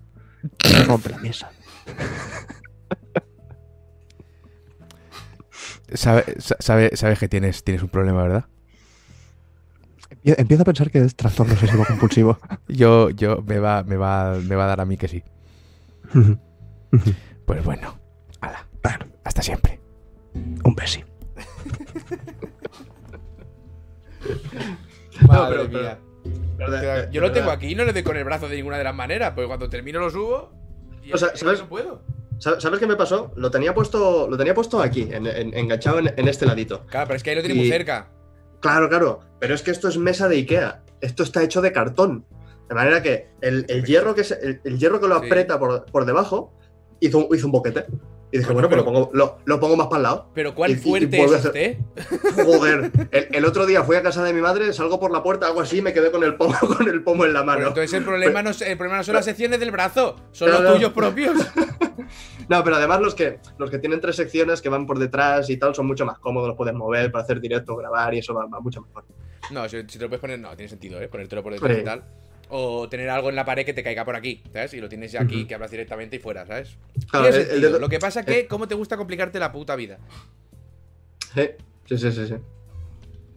Se 0.58 0.84
rompe 0.84 1.10
la 1.10 1.18
mesa. 1.18 1.50
Sabe- 5.94 6.24
sa- 6.38 6.56
sabe- 6.58 6.96
sabes 6.96 7.18
que 7.18 7.28
tienes, 7.28 7.64
tienes 7.64 7.82
un 7.82 7.88
problema, 7.88 8.22
¿verdad? 8.22 8.44
Empie- 10.10 10.34
Empiezo 10.38 10.62
a 10.62 10.66
pensar 10.66 10.90
que 10.90 10.98
es 11.00 11.16
trastorno 11.16 11.54
obsesivo 11.54 11.84
compulsivo. 11.86 12.38
Yo, 12.68 13.10
yo, 13.10 13.42
me 13.46 13.58
va, 13.58 13.82
me 13.82 13.96
va, 13.96 14.34
me 14.34 14.54
va 14.56 14.64
a 14.64 14.68
dar 14.68 14.80
a 14.80 14.84
mí 14.84 14.96
que 14.96 15.08
sí. 15.08 15.22
Pues 17.46 17.64
bueno, 17.64 17.98
ala, 18.40 18.66
bueno, 18.82 19.06
hasta 19.24 19.42
siempre. 19.42 19.80
un 20.34 20.74
besi. 20.74 21.02
Madre 25.26 25.66
pero- 25.66 25.68
mía. 25.68 25.98
Pero 26.56 26.70
de- 26.70 26.80
de- 26.80 27.08
Yo 27.12 27.20
lo 27.20 27.32
tengo 27.32 27.50
aquí 27.50 27.66
y 27.68 27.74
no 27.74 27.84
le 27.84 27.92
doy 27.92 28.02
con 28.04 28.16
el 28.16 28.24
brazo 28.24 28.48
de 28.48 28.56
ninguna 28.56 28.78
de 28.78 28.84
las 28.84 28.94
maneras, 28.94 29.32
porque 29.34 29.48
cuando 29.48 29.68
termino 29.68 29.98
lo 30.00 30.08
subo 30.10 30.52
y 31.02 31.12
O 31.12 31.18
sea, 31.18 31.34
¿sabes? 31.36 31.60
no 31.60 31.68
puedo. 31.68 32.02
¿Sabes 32.42 32.80
qué 32.80 32.86
me 32.88 32.96
pasó? 32.96 33.30
Lo 33.36 33.50
tenía 33.52 33.72
puesto, 33.72 34.28
lo 34.28 34.36
tenía 34.36 34.52
puesto 34.52 34.80
aquí, 34.82 35.08
en- 35.12 35.26
en- 35.26 35.54
enganchado 35.56 36.00
en, 36.00 36.12
en 36.16 36.26
este 36.26 36.44
ladito. 36.44 36.84
Claro, 36.86 37.06
pero 37.06 37.16
es 37.16 37.22
que 37.22 37.30
ahí 37.30 37.36
lo 37.36 37.42
tiene 37.42 37.54
Y- 37.54 37.58
muy 37.60 37.68
cerca. 37.68 38.10
Claro, 38.60 38.88
claro. 38.88 39.20
Pero 39.38 39.54
es 39.54 39.62
que 39.62 39.70
esto 39.70 39.88
es 39.88 39.96
mesa 39.96 40.28
de 40.28 40.36
Ikea. 40.36 40.82
Esto 41.00 41.22
está 41.22 41.42
hecho 41.42 41.60
de 41.62 41.72
cartón. 41.72 42.24
De 42.68 42.74
manera 42.74 43.00
que 43.02 43.28
el, 43.42 43.64
el 43.68 43.84
hierro 43.84 44.14
que 44.14 44.24
se- 44.24 44.38
el, 44.42 44.60
el 44.64 44.78
hierro 44.78 45.00
que 45.00 45.06
lo 45.08 45.20
Sí. 45.20 45.26
aprieta 45.26 45.58
por, 45.58 45.84
por 45.86 46.04
debajo 46.04 46.52
hizo, 47.00 47.28
hizo 47.32 47.46
un 47.46 47.52
boquete. 47.52 47.86
Y 48.34 48.38
dije, 48.38 48.52
bueno, 48.52 48.68
pues 48.68 48.80
pero- 48.82 48.90
lo 48.92 48.98
pongo, 49.04 49.10
lo, 49.12 49.38
lo 49.44 49.60
pongo 49.60 49.76
más 49.76 49.86
para 49.88 49.96
el 49.98 50.02
lado. 50.04 50.30
Pero 50.34 50.54
cuál 50.54 50.70
y- 50.70 50.74
y- 50.74 50.76
y 50.76 50.80
fuerte 50.80 51.22
es 51.22 51.44
usted. 51.44 51.76
Joder. 52.44 52.90
El, 53.10 53.28
el 53.30 53.44
otro 53.44 53.66
día 53.66 53.82
fui 53.84 53.94
a 53.96 54.02
casa 54.02 54.24
de 54.24 54.32
mi 54.32 54.40
madre, 54.40 54.72
salgo 54.72 54.98
por 54.98 55.10
la 55.12 55.22
puerta, 55.22 55.46
hago 55.48 55.60
así 55.60 55.78
y 55.78 55.82
me 55.82 55.92
quedé 55.92 56.10
con 56.10 56.24
el 56.24 56.36
pomo, 56.36 56.54
con 56.76 56.88
el 56.88 57.02
pomo 57.04 57.24
en 57.26 57.34
la 57.34 57.42
mano. 57.42 57.68
entonces 57.68 57.92
el 57.92 58.04
problema, 58.04 58.42
no, 58.42 58.50
es- 58.50 58.62
el 58.62 58.76
problema 58.78 58.96
no 58.98 59.04
son 59.04 59.14
las 59.16 59.24
secciones 59.26 59.60
del 59.60 59.70
brazo, 59.70 60.16
son 60.32 60.50
los 60.50 60.62
no. 60.62 60.72
tuyos 60.72 60.92
propios. 60.92 61.36
No, 62.48 62.62
pero 62.64 62.76
además 62.76 63.00
los 63.00 63.14
que, 63.14 63.38
los 63.58 63.70
que 63.70 63.78
tienen 63.78 64.00
tres 64.00 64.16
secciones 64.16 64.60
que 64.60 64.68
van 64.68 64.84
por 64.86 64.98
detrás 64.98 65.48
y 65.48 65.56
tal 65.56 65.74
son 65.74 65.86
mucho 65.86 66.04
más 66.04 66.18
cómodos, 66.18 66.48
los 66.48 66.56
puedes 66.56 66.74
mover 66.74 67.10
para 67.12 67.22
hacer 67.24 67.40
directo, 67.40 67.76
grabar 67.76 68.12
y 68.14 68.18
eso 68.18 68.34
va, 68.34 68.46
va 68.46 68.60
mucho 68.60 68.82
mejor. 68.82 69.04
No, 69.50 69.68
si, 69.68 69.78
si 69.82 69.96
te 69.98 70.00
lo 70.00 70.08
puedes 70.08 70.20
poner, 70.20 70.38
no, 70.38 70.54
tiene 70.56 70.68
sentido, 70.68 71.00
¿eh? 71.00 71.08
Ponértelo 71.08 71.42
por 71.42 71.52
detrás 71.52 71.72
Sí. 71.74 71.80
y 71.80 71.84
tal. 71.84 72.04
O 72.54 72.86
tener 72.86 73.08
algo 73.08 73.30
en 73.30 73.34
la 73.36 73.46
pared 73.46 73.64
que 73.64 73.72
te 73.72 73.82
caiga 73.82 74.04
por 74.04 74.14
aquí, 74.14 74.42
¿sabes? 74.52 74.74
Y 74.74 74.80
lo 74.82 74.86
tienes 74.88 75.10
ya 75.10 75.22
aquí, 75.22 75.38
Ujú. 75.38 75.46
que 75.48 75.54
hablas 75.54 75.70
directamente 75.70 76.16
y 76.16 76.18
fuera, 76.18 76.44
¿sabes? 76.44 76.76
Claro, 77.10 77.24
Tiene 77.28 77.28
el- 77.28 77.34
el 77.44 77.46
sentido. 77.48 77.70
dedo- 77.70 77.78
Lo 77.80 77.88
que 77.88 77.98
pasa 77.98 78.20
es 78.20 78.26
que, 78.26 78.46
¿cómo 78.46 78.68
te 78.68 78.74
gusta 78.74 78.98
complicarte 78.98 79.38
la 79.38 79.50
puta 79.50 79.74
vida? 79.74 79.98
Sí, 81.34 81.48
sí, 81.88 81.96
sí, 81.98 82.12
sí. 82.12 82.26
sí. 82.26 82.34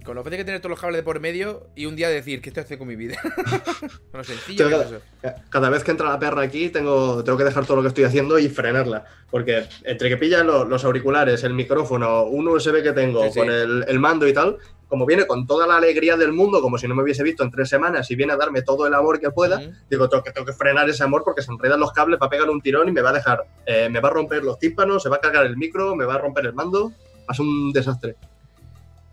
Con 0.04 0.16
lo 0.16 0.24
fácil 0.24 0.38
que 0.38 0.46
tener 0.46 0.60
todos 0.60 0.70
los 0.72 0.80
cables 0.80 1.00
de 1.00 1.04
por 1.04 1.20
medio 1.20 1.68
y 1.76 1.88
un 1.88 1.96
día 1.96 2.10
decir, 2.10 2.40
¿qué 2.40 2.50
estoy 2.50 2.62
haciendo 2.62 2.80
con 2.82 2.88
mi 2.90 2.96
vida? 2.96 3.16
lo 4.14 4.24
sencillo 4.24 4.68
que 4.70 4.76
eso. 4.76 5.02
Cada 5.50 5.70
vez 5.72 5.84
que 5.84 5.90
entra 5.92 6.08
la 6.10 6.20
perra 6.20 6.44
aquí, 6.44 6.70
tengo, 6.70 7.24
tengo 7.24 7.38
que 7.40 7.44
dejar 7.44 7.66
todo 7.66 7.78
lo 7.78 7.82
que 7.82 7.88
estoy 7.88 8.04
haciendo 8.04 8.38
y 8.38 8.48
frenarla. 8.50 9.06
Porque 9.32 9.64
entre 9.84 10.10
que 10.10 10.18
pilla 10.18 10.44
lo- 10.44 10.64
los 10.66 10.84
auriculares, 10.86 11.44
el 11.44 11.54
micrófono, 11.56 12.26
un 12.26 12.48
USB 12.48 12.84
que 12.84 12.92
tengo, 12.92 13.24
Sí, 13.24 13.32
sí. 13.32 13.40
con 13.40 13.50
el, 13.50 13.84
el 13.88 13.98
mando 14.00 14.28
y 14.28 14.34
tal, 14.34 14.58
como 14.88 15.06
viene 15.06 15.26
con 15.26 15.48
toda 15.48 15.68
la 15.68 15.78
alegría 15.78 16.16
del 16.18 16.32
mundo, 16.34 16.62
como 16.62 16.78
si 16.78 16.88
no 16.88 16.96
me 16.96 17.04
hubiese 17.04 17.24
visto 17.24 17.44
en 17.44 17.52
tres 17.52 17.70
semanas 17.70 18.10
y 18.12 18.16
viene 18.16 18.34
a 18.34 18.38
darme 18.38 18.62
todo 18.62 18.88
el 18.88 18.94
amor 18.94 19.20
que 19.20 19.32
pueda, 19.32 19.60
digo, 19.90 20.10
tengo 20.10 20.24
que, 20.24 20.32
tengo 20.32 20.46
que 20.46 20.54
frenar 20.54 20.90
ese 20.90 21.04
amor 21.04 21.24
porque 21.24 21.42
se 21.42 21.52
enredan 21.52 21.80
los 21.80 21.92
cables, 21.92 22.20
va 22.22 22.28
a 22.28 22.30
pegar 22.30 22.50
un 22.50 22.62
tirón 22.62 22.88
y 22.90 22.92
me 22.92 23.02
va 23.02 23.10
a 23.10 23.14
dejar, 23.14 23.46
eh, 23.66 23.90
me 23.90 24.00
va 24.00 24.10
a 24.10 24.12
romper 24.14 24.44
los 24.44 24.60
tímpanos, 24.60 25.04
se 25.04 25.10
va 25.10 25.18
a 25.18 25.22
cargar 25.22 25.46
el 25.46 25.58
micro, 25.58 25.96
me 25.96 26.06
va 26.06 26.16
a 26.16 26.18
romper 26.20 26.46
el 26.46 26.54
mando, 26.54 26.90
va 26.90 27.26
a 27.28 27.34
ser 27.34 27.46
un 27.46 27.72
desastre. 27.72 28.16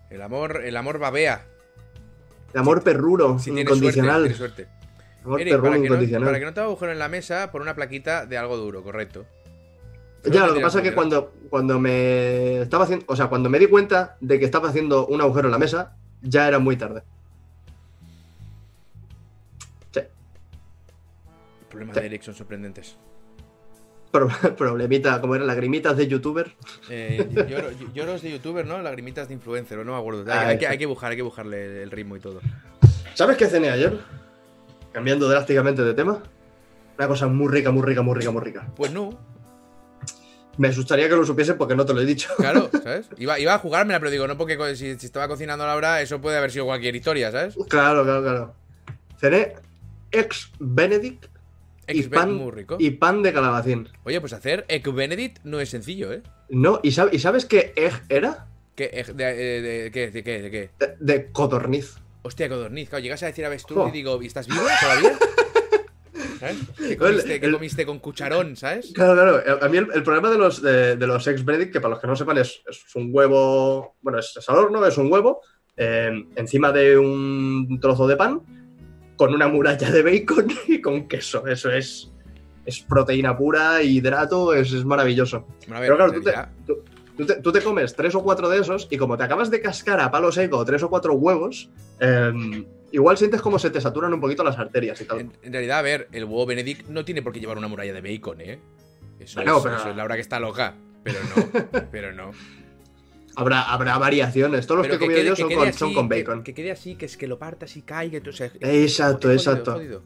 El 0.09 0.21
amor, 0.21 0.61
el 0.63 0.77
amor 0.77 0.99
babea. 0.99 1.45
El 2.53 2.59
amor 2.59 2.83
Si 2.83 2.91
suerte, 2.93 3.61
incondicional. 3.61 4.21
tienes 4.21 4.37
suerte. 4.37 4.67
Amor 5.25 5.41
Eric, 5.41 5.53
perruno 5.53 5.69
para 5.71 5.75
que, 5.75 5.79
no, 5.79 5.85
incondicional. 5.85 6.25
para 6.27 6.39
que 6.39 6.45
no 6.45 6.53
te 6.53 6.59
agujero 6.59 6.91
en 6.91 6.99
la 6.99 7.07
mesa, 7.09 7.51
pon 7.51 7.61
una 7.61 7.73
plaquita 7.73 8.25
de 8.25 8.37
algo 8.37 8.57
duro, 8.57 8.83
correcto. 8.83 9.25
Ya, 10.25 10.47
lo 10.47 10.53
que 10.53 10.61
pasa 10.61 10.79
es 10.79 10.83
que 10.83 10.93
cuando, 10.95 11.33
cuando 11.49 11.79
me 11.79 12.61
estaba 12.61 12.85
haciendo, 12.85 13.05
o 13.09 13.15
sea, 13.15 13.27
cuando 13.27 13.49
me 13.49 13.59
di 13.59 13.67
cuenta 13.67 14.17
de 14.21 14.39
que 14.39 14.45
estaba 14.45 14.69
haciendo 14.69 15.05
un 15.07 15.19
agujero 15.21 15.47
en 15.47 15.51
la 15.51 15.57
mesa, 15.59 15.95
ya 16.21 16.47
era 16.47 16.59
muy 16.59 16.77
tarde. 16.77 17.03
Sí, 19.91 20.01
problemas 21.69 21.95
Sí. 21.95 21.99
de 22.01 22.05
Eric 22.07 22.21
son 22.21 22.35
sorprendentes. 22.35 22.95
Pro- 24.11 24.27
problemita, 24.57 25.19
como 25.19 25.35
eran 25.35 25.47
lagrimitas 25.47 25.97
de 25.97 26.07
youtuber. 26.07 26.55
Eh, 26.89 27.27
lloro- 27.49 27.71
lloros 27.93 28.21
de 28.21 28.31
youtuber, 28.31 28.65
¿no? 28.65 28.79
Lagrimitas 28.81 29.27
de 29.27 29.33
influencer, 29.33 29.77
no 29.85 29.91
me 29.93 29.97
acuerdo. 29.97 30.21
Hay, 30.31 30.37
Ah, 30.37 30.47
hay 30.49 30.57
que, 30.57 30.67
hay 30.67 30.77
que 30.77 30.85
buscar, 30.85 31.11
hay 31.11 31.17
que 31.17 31.23
buscarle 31.23 31.83
el 31.83 31.91
ritmo 31.91 32.15
y 32.15 32.19
todo. 32.19 32.39
¿Sabes 33.15 33.37
qué 33.37 33.47
cené 33.47 33.69
ayer? 33.71 33.99
Cambiando 34.91 35.27
drásticamente 35.27 35.83
de 35.83 35.93
tema. 35.93 36.21
Una 36.97 37.07
cosa 37.07 37.27
muy 37.27 37.51
rica, 37.51 37.71
muy 37.71 37.81
rica, 37.83 38.03
muy 38.03 38.15
rica, 38.15 38.29
muy 38.31 38.41
rica. 38.43 38.67
Pues 38.75 38.91
no, 38.93 39.09
Me 40.57 40.67
asustaría 40.67 41.09
que 41.09 41.15
lo 41.15 41.25
supiese 41.25 41.55
porque 41.55 41.75
no 41.75 41.85
te 41.85 41.93
lo 41.93 42.01
he 42.01 42.05
dicho. 42.05 42.29
claro, 42.37 42.69
¿sabes? 42.83 43.07
Iba, 43.17 43.39
iba 43.39 43.53
a 43.55 43.59
jugármela, 43.59 43.99
pero 43.99 44.11
digo, 44.11 44.27
no, 44.27 44.37
porque 44.37 44.57
si, 44.75 44.97
si 44.99 45.05
estaba 45.05 45.27
cocinando 45.27 45.65
la 45.65 45.75
hora, 45.75 46.01
eso 46.01 46.21
puede 46.21 46.37
haber 46.37 46.51
sido 46.51 46.65
cualquier 46.65 46.95
historia, 46.95 47.31
¿sabes? 47.31 47.55
Claro, 47.69 48.03
claro, 48.03 48.21
claro. 48.21 48.53
Cené 49.19 49.53
ex 50.11 50.51
Benedict 50.59 51.25
y 51.87 51.99
Ex 51.99 52.07
pan, 52.09 52.33
muy 52.33 52.51
rico. 52.51 52.77
y 52.79 52.91
pan 52.91 53.23
de 53.23 53.33
calabacín. 53.33 53.89
Oye, 54.03 54.21
pues 54.21 54.31
hacer 54.33 54.63
Egg 54.69 54.87
Benedict 54.93 55.39
no 55.43 55.59
es 55.59 55.69
sencillo, 55.69 56.13
¿eh? 56.13 56.21
No, 56.49 56.79
¿y, 56.83 56.91
sab- 56.91 57.09
¿y 57.11 57.19
sabes 57.19 57.45
qué 57.45 57.73
egg 57.75 58.03
era? 58.09 58.47
¿Qué? 58.75 58.91
egg- 58.91 59.13
de, 59.13 59.25
de- 59.35 59.61
de- 59.61 59.91
¿qué? 59.91 60.11
¿De 60.11 60.23
qué? 60.23 60.41
¿De 60.41 60.51
qué? 60.51 60.69
De, 60.99 61.31
codorniz. 61.31 61.95
Hostia, 62.21 62.47
codorniz. 62.47 62.89
Claro, 62.89 63.01
llegas 63.03 63.21
a 63.23 63.25
decir 63.25 63.45
a 63.45 63.49
Vestur 63.49 63.77
Jo. 63.77 63.87
y 63.89 63.91
digo, 63.91 64.21
¿y 64.21 64.27
estás 64.27 64.47
vivo 64.47 64.61
todavía? 64.81 65.17
¿Sabes? 66.43 66.57
¿Qué 67.39 67.51
comiste, 67.51 67.85
con 67.85 67.99
cucharón, 67.99 68.57
¿sabes? 68.57 68.91
Claro, 68.93 69.13
claro. 69.13 69.63
A 69.63 69.69
mí 69.69 69.77
el, 69.77 69.87
el 69.93 70.03
problema 70.03 70.29
de 70.29 70.37
los, 70.37 70.61
de, 70.61 70.97
de 70.97 71.07
los 71.07 71.25
ex 71.25 71.45
Benedict, 71.45 71.71
que 71.71 71.79
para 71.79 71.93
los 71.93 72.01
que 72.01 72.07
no 72.07 72.15
sepan, 72.15 72.37
es, 72.37 72.61
es 72.67 72.83
un 72.95 73.09
huevo. 73.11 73.95
Bueno, 74.01 74.19
es, 74.19 74.35
es 74.35 74.49
al 74.49 74.57
horno, 74.57 74.85
es 74.85 74.97
un 74.97 75.11
huevo 75.11 75.41
eh, 75.77 76.11
encima 76.35 76.71
de 76.71 76.97
un 76.97 77.79
trozo 77.81 78.07
de 78.07 78.17
pan 78.17 78.41
con 79.15 79.33
una 79.33 79.47
muralla 79.47 79.89
de 79.89 80.03
bacon 80.03 80.47
y 80.67 80.81
con 80.81 81.07
queso. 81.07 81.47
Eso 81.47 81.71
es. 81.71 82.09
Es 82.65 82.79
proteína 82.79 83.37
pura, 83.37 83.81
hidrato, 83.83 84.53
es, 84.53 84.71
es 84.71 84.85
maravilloso. 84.85 85.45
Bueno, 85.67 85.75
a 85.75 85.79
ver, 85.81 85.89
Pero 85.89 85.97
claro, 85.97 86.13
tú 86.13 86.21
te, 86.21 86.33
tú 87.17 87.25
te, 87.25 87.41
tú 87.41 87.51
te 87.51 87.61
comes 87.61 87.93
tres 87.93 88.15
o 88.15 88.23
cuatro 88.23 88.47
de 88.47 88.59
esos 88.59 88.87
y 88.89 88.97
como 88.97 89.17
te 89.17 89.23
acabas 89.23 89.51
de 89.51 89.59
cascar 89.59 89.99
a 89.99 90.09
palo 90.09 90.31
seco 90.31 90.63
tres 90.63 90.81
o 90.81 90.89
cuatro 90.89 91.13
huevos, 91.13 91.69
eh, 91.99 92.31
igual 92.93 93.17
sientes 93.17 93.41
como 93.41 93.59
se 93.59 93.69
te 93.69 93.81
saturan 93.81 94.13
un 94.13 94.21
poquito 94.21 94.43
las 94.43 94.57
arterias 94.57 95.01
y 95.01 95.05
tal. 95.05 95.19
En, 95.19 95.33
en 95.41 95.51
realidad, 95.51 95.79
a 95.79 95.81
ver, 95.81 96.07
el 96.13 96.23
huevo 96.23 96.45
Benedict 96.45 96.87
no 96.87 97.03
tiene 97.03 97.21
por 97.21 97.33
qué 97.33 97.41
llevar 97.41 97.57
una 97.57 97.67
muralla 97.67 97.91
de 97.93 97.99
bacon, 98.01 98.39
¿eh? 98.39 98.59
Eso, 99.19 99.39
es, 99.41 99.45
pero- 99.45 99.75
eso 99.75 99.89
es 99.89 99.95
la 99.95 100.03
hora 100.05 100.15
que 100.15 100.21
está 100.21 100.39
loca. 100.39 100.75
Pero 101.03 101.19
no, 101.35 101.69
pero 101.91 102.13
no. 102.13 102.31
Habrá, 103.35 103.63
habrá 103.63 103.97
variaciones. 103.97 104.65
Todos 104.67 104.79
los 104.79 104.87
que 104.87 104.95
he 104.95 104.99
comido 104.99 105.21
yo 105.23 105.35
son 105.35 105.51
con, 105.53 105.73
son 105.73 106.07
bacon. 106.07 106.43
Que, 106.43 106.53
quede 106.53 106.71
así, 106.71 106.95
que 106.95 107.05
es 107.05 107.17
que 107.17 107.27
lo 107.27 107.37
partas 107.39 107.75
y 107.75 107.81
caiga. 107.81 108.21
o 108.27 108.31
sea, 108.31 108.51
Exacto, 108.61 109.27
jodido, 109.27 109.33
exacto. 109.33 109.71
jodido. 109.73 110.03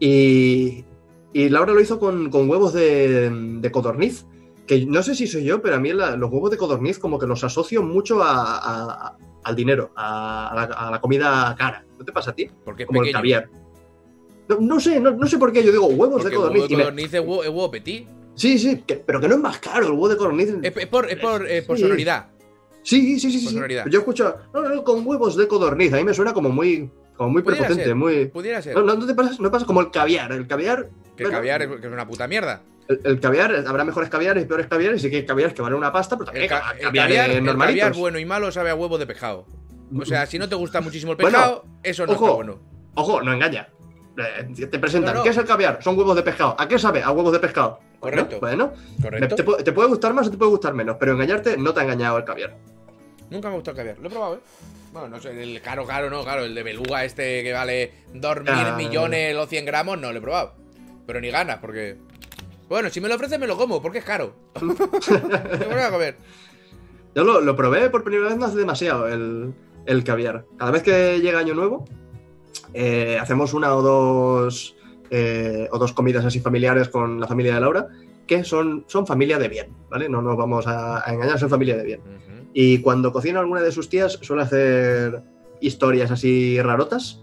Y, 0.00 0.84
y 1.32 1.48
Laura 1.48 1.72
lo 1.72 1.80
hizo 1.80 1.98
con, 1.98 2.28
con 2.30 2.50
huevos 2.50 2.72
de, 2.72 3.30
de 3.30 3.70
codorniz. 3.70 4.26
Que 4.66 4.84
no 4.84 5.00
sé 5.04 5.14
si 5.14 5.28
soy 5.28 5.44
yo, 5.44 5.62
pero 5.62 5.76
a 5.76 5.78
mí 5.78 5.92
la- 5.92 6.16
los 6.16 6.28
huevos 6.30 6.50
de 6.50 6.56
codorniz 6.56 6.98
como 6.98 7.20
que 7.20 7.26
los 7.26 7.44
asocio 7.44 7.82
mucho 7.84 8.20
a- 8.22 8.56
a- 8.58 9.06
a- 9.06 9.16
al 9.44 9.54
dinero, 9.54 9.92
a, 9.94 10.48
a 10.48 10.54
la, 10.56 10.62
a 10.74 10.90
la 10.90 11.00
comida 11.00 11.54
cara. 11.56 11.85
¿No 11.98 12.04
te 12.04 12.12
pasa 12.12 12.30
a 12.30 12.34
ti? 12.34 12.50
Porque 12.64 12.82
es 12.84 12.86
Como 12.86 13.02
el 13.02 13.12
caviar. 13.12 13.48
No, 14.48 14.58
no 14.60 14.78
sé, 14.80 15.00
no, 15.00 15.10
no 15.12 15.26
sé 15.26 15.38
por 15.38 15.52
qué 15.52 15.64
yo 15.64 15.72
digo 15.72 15.86
huevos 15.86 16.22
Porque 16.22 16.28
de 16.28 16.34
el 16.34 16.38
huevo 16.38 16.52
codorniz. 16.52 16.68
de 16.70 16.76
me- 16.76 16.82
codorniz 16.82 17.14
es 17.14 17.20
huevo, 17.20 17.42
es 17.42 17.48
huevo 17.48 17.70
petit. 17.70 18.08
Sí, 18.34 18.58
sí, 18.58 18.82
que- 18.86 18.96
pero 18.96 19.20
que 19.20 19.28
no 19.28 19.34
es 19.34 19.40
más 19.40 19.58
caro 19.58 19.86
el 19.86 19.92
huevo 19.92 20.08
de 20.08 20.16
codorniz. 20.16 20.48
Es, 20.62 20.76
es 20.76 20.86
por, 20.86 21.10
es 21.10 21.16
por, 21.18 21.48
eh, 21.48 21.62
por 21.62 21.76
Sí. 21.76 21.82
sonoridad. 21.82 22.28
Sí, 22.82 23.18
sí, 23.18 23.30
sí, 23.32 23.40
sí. 23.40 23.48
Sí. 23.48 23.58
Yo 23.90 23.98
escucho, 23.98 24.36
no, 24.54 24.62
no, 24.68 24.84
con 24.84 25.04
huevos 25.06 25.36
de 25.36 25.48
codorniz. 25.48 25.92
A 25.92 25.96
mí 25.96 26.04
me 26.04 26.14
suena 26.14 26.32
como 26.32 26.50
muy, 26.50 26.88
como 27.16 27.30
muy 27.30 27.42
Pudiera 27.42 27.62
prepotente, 27.66 27.84
ser. 27.88 27.94
muy. 27.96 28.26
Pudiera 28.26 28.62
ser. 28.62 28.76
No, 28.76 29.04
te 29.04 29.14
pasa, 29.14 29.34
no 29.40 29.50
pasa 29.50 29.66
como 29.66 29.80
el 29.80 29.90
caviar. 29.90 30.30
El 30.30 30.46
caviar, 30.46 30.90
que 31.16 31.24
el 31.24 31.30
bueno. 31.30 31.38
caviar 31.38 31.62
es, 31.62 31.68
que 31.80 31.86
es 31.88 31.92
una 31.92 32.06
puta 32.06 32.28
mierda. 32.28 32.62
el, 32.88 33.00
el 33.02 33.18
caviar, 33.18 33.52
habrá 33.66 33.84
mejores 33.84 34.08
caviares 34.08 34.44
y 34.44 34.46
peores 34.46 34.68
caviares, 34.68 35.02
y 35.04 35.10
que 35.10 35.16
hay 35.16 35.26
caviares 35.26 35.52
que 35.54 35.62
valen 35.62 35.76
una 35.78 35.90
pasta, 35.92 36.16
pero 36.16 36.26
también 36.26 36.44
El, 36.44 36.48
ca- 36.50 36.72
el 36.78 36.82
caviares 36.84 37.16
caviar, 37.16 37.30
el 37.38 37.44
normalitos. 37.44 37.80
caviar 37.80 38.00
bueno 38.00 38.18
y 38.20 38.24
malo 38.24 38.52
sabe 38.52 38.70
a 38.70 38.76
huevo 38.76 38.96
de 38.98 39.06
pescado. 39.08 39.44
O 40.00 40.04
sea, 40.04 40.26
si 40.26 40.38
no 40.38 40.48
te 40.48 40.54
gusta 40.54 40.80
muchísimo 40.80 41.12
el 41.12 41.18
Bueno, 41.18 41.36
pescado, 41.38 41.64
eso 41.82 42.06
no 42.06 42.12
ojo. 42.14 42.24
está 42.24 42.36
bueno. 42.36 42.58
Ojo, 42.94 43.22
no 43.22 43.32
engaña. 43.32 43.68
Eh, 44.18 44.66
te 44.66 44.78
presentan, 44.78 45.14
No, 45.14 45.18
no. 45.20 45.24
¿qué 45.24 45.30
es 45.30 45.36
el 45.36 45.44
caviar? 45.44 45.82
Son 45.82 45.96
huevos 45.98 46.16
de 46.16 46.22
pescado. 46.22 46.56
¿A 46.58 46.66
qué 46.66 46.78
sabe? 46.78 47.02
A 47.02 47.10
huevos 47.10 47.32
de 47.32 47.38
pescado. 47.38 47.78
Correcto. 48.00 48.38
Bueno, 48.40 48.72
Correcto. 49.00 49.36
te, 49.36 49.44
pu- 49.44 49.62
te 49.62 49.72
puede 49.72 49.88
gustar 49.88 50.14
más 50.14 50.26
o 50.26 50.30
te 50.30 50.36
puede 50.38 50.50
gustar 50.50 50.72
menos, 50.74 50.96
pero 50.98 51.12
engañarte 51.12 51.56
no 51.56 51.72
te 51.74 51.80
ha 51.80 51.82
engañado 51.84 52.16
el 52.18 52.24
caviar. 52.24 52.56
Nunca 53.30 53.48
me 53.48 53.56
gustó 53.56 53.72
el 53.72 53.76
caviar. 53.76 53.98
Lo 53.98 54.08
he 54.08 54.10
probado, 54.10 54.34
¿eh? 54.36 54.40
Bueno, 54.92 55.08
no 55.08 55.20
sé, 55.20 55.42
el 55.42 55.60
caro, 55.60 55.84
caro, 55.86 56.08
no, 56.08 56.22
claro. 56.24 56.44
El 56.44 56.54
de 56.54 56.62
beluga 56.62 57.04
este 57.04 57.42
que 57.42 57.52
vale 57.52 57.92
2.000 58.14 58.44
Ah. 58.48 58.74
millones 58.78 59.36
o 59.36 59.46
100 59.46 59.64
gramos, 59.66 59.98
no 59.98 60.10
lo 60.12 60.18
he 60.18 60.22
probado. 60.22 60.54
Pero 61.06 61.20
ni 61.20 61.30
ganas, 61.30 61.58
porque... 61.58 61.96
Bueno, 62.68 62.88
si 62.90 63.00
me 63.00 63.08
lo 63.08 63.14
ofrecen 63.16 63.38
me 63.40 63.46
lo 63.46 63.56
como, 63.56 63.80
porque 63.82 63.98
es 63.98 64.04
caro. 64.04 64.34
me 64.62 64.72
voy 64.74 65.82
a 65.82 65.90
comer. 65.90 66.16
Yo 67.14 67.24
lo, 67.24 67.40
lo 67.40 67.54
probé 67.56 67.90
por 67.90 68.02
primera 68.04 68.28
vez 68.30 68.38
no 68.38 68.46
hace 68.46 68.56
demasiado, 68.58 69.08
el, 69.08 69.52
el 69.86 70.04
caviar. 70.04 70.44
Cada 70.58 70.70
vez 70.70 70.82
que 70.82 71.20
llega 71.20 71.38
Año 71.38 71.54
Nuevo, 71.54 71.84
eh, 72.74 73.18
hacemos 73.20 73.54
una 73.54 73.74
o 73.74 73.82
dos, 73.82 74.76
eh, 75.10 75.68
o 75.70 75.78
dos 75.78 75.92
comidas 75.92 76.24
así 76.24 76.40
familiares 76.40 76.88
con 76.88 77.20
la 77.20 77.26
familia 77.26 77.54
de 77.54 77.60
Laura, 77.60 77.88
que 78.26 78.42
son, 78.44 78.84
son 78.88 79.06
familia 79.06 79.38
de 79.38 79.48
bien, 79.48 79.68
¿vale? 79.88 80.08
No 80.08 80.20
nos 80.20 80.36
vamos 80.36 80.66
a, 80.66 81.08
a 81.08 81.12
engañar, 81.14 81.38
son 81.38 81.48
familia 81.50 81.76
de 81.76 81.84
bien. 81.84 82.00
Y 82.52 82.78
cuando 82.78 83.12
cocina 83.12 83.40
alguna 83.40 83.60
de 83.60 83.70
sus 83.70 83.88
tías, 83.88 84.18
suele 84.22 84.42
hacer 84.42 85.22
historias 85.60 86.10
así 86.10 86.60
rarotas. 86.60 87.22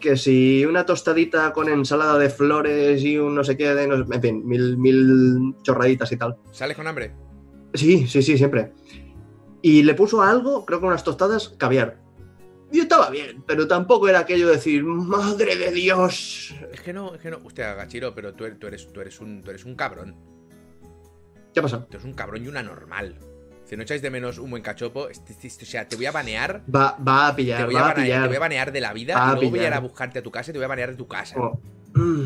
Que 0.00 0.16
si 0.16 0.64
una 0.66 0.84
tostadita 0.84 1.52
con 1.52 1.68
ensalada 1.68 2.18
de 2.18 2.28
flores 2.28 3.04
y 3.04 3.18
un 3.18 3.36
no 3.36 3.44
sé 3.44 3.56
qué, 3.56 3.72
de 3.72 3.86
no- 3.86 3.94
en 4.12 4.20
fin, 4.20 4.42
mil, 4.44 4.76
mil 4.78 5.54
chorraditas 5.62 6.10
y 6.10 6.16
tal. 6.16 6.36
¿Sales 6.50 6.76
con 6.76 6.88
hambre? 6.88 7.12
Sí, 7.74 8.06
sí, 8.08 8.20
sí, 8.20 8.36
siempre. 8.36 8.72
Y 9.62 9.82
le 9.84 9.94
puso 9.94 10.20
a 10.22 10.30
algo, 10.30 10.66
creo 10.66 10.80
que 10.80 10.86
unas 10.86 11.04
tostadas, 11.04 11.48
caviar. 11.50 11.98
Y 12.72 12.80
estaba 12.80 13.10
bien, 13.10 13.44
pero 13.46 13.68
tampoco 13.68 14.08
era 14.08 14.20
aquello 14.20 14.48
de 14.48 14.54
decir, 14.56 14.82
madre 14.82 15.56
de 15.56 15.70
Dios. 15.70 16.54
Es 16.72 16.80
que 16.80 16.92
no, 16.92 17.14
es 17.14 17.20
que 17.20 17.30
no. 17.30 17.38
Hostia, 17.44 17.74
Gachiro, 17.74 18.14
pero 18.14 18.34
tú 18.34 18.44
eres, 18.46 18.58
tú 18.58 18.66
eres, 18.66 18.92
tú 18.92 19.00
eres, 19.00 19.20
un, 19.20 19.42
tú 19.42 19.50
eres 19.50 19.64
un 19.64 19.74
cabrón. 19.76 20.16
¿Qué 21.54 21.60
pasa? 21.62 21.80
Tú 21.84 21.96
eres 21.98 22.04
un 22.04 22.14
cabrón 22.14 22.42
y 22.44 22.48
una 22.48 22.62
normal. 22.62 23.18
Si 23.64 23.76
no 23.76 23.82
echáis 23.82 24.00
de 24.02 24.10
menos 24.10 24.38
un 24.38 24.50
buen 24.50 24.62
cachopo, 24.62 25.08
este- 25.10 25.34
este- 25.46 25.64
o 25.64 25.68
sea, 25.68 25.86
te 25.86 25.96
voy 25.96 26.06
a 26.06 26.12
banear. 26.12 26.62
Va, 26.74 26.96
va 27.06 27.28
a 27.28 27.30
Te 27.36 27.42
pillar, 27.42 27.66
voy 27.66 27.76
a, 27.76 27.80
va 27.80 27.84
a 27.84 27.88
banear, 27.88 27.94
te 27.94 28.02
pillar. 28.04 28.26
voy 28.28 28.36
a 28.36 28.40
banear 28.40 28.72
de 28.72 28.80
la 28.80 28.92
vida 28.94 29.14
Va 29.14 29.28
a 29.28 29.32
y 29.32 29.34
luego 29.36 29.50
voy 29.50 29.60
a 29.60 29.66
ir 29.68 29.74
a 29.74 29.80
buscarte 29.80 30.18
a 30.18 30.22
tu 30.22 30.30
casa 30.30 30.50
y 30.50 30.52
te 30.52 30.58
voy 30.58 30.64
a 30.64 30.68
banear 30.68 30.90
de 30.90 30.96
tu 30.96 31.06
casa. 31.06 31.36
Oh. 31.38 31.60
Mm. 31.94 32.24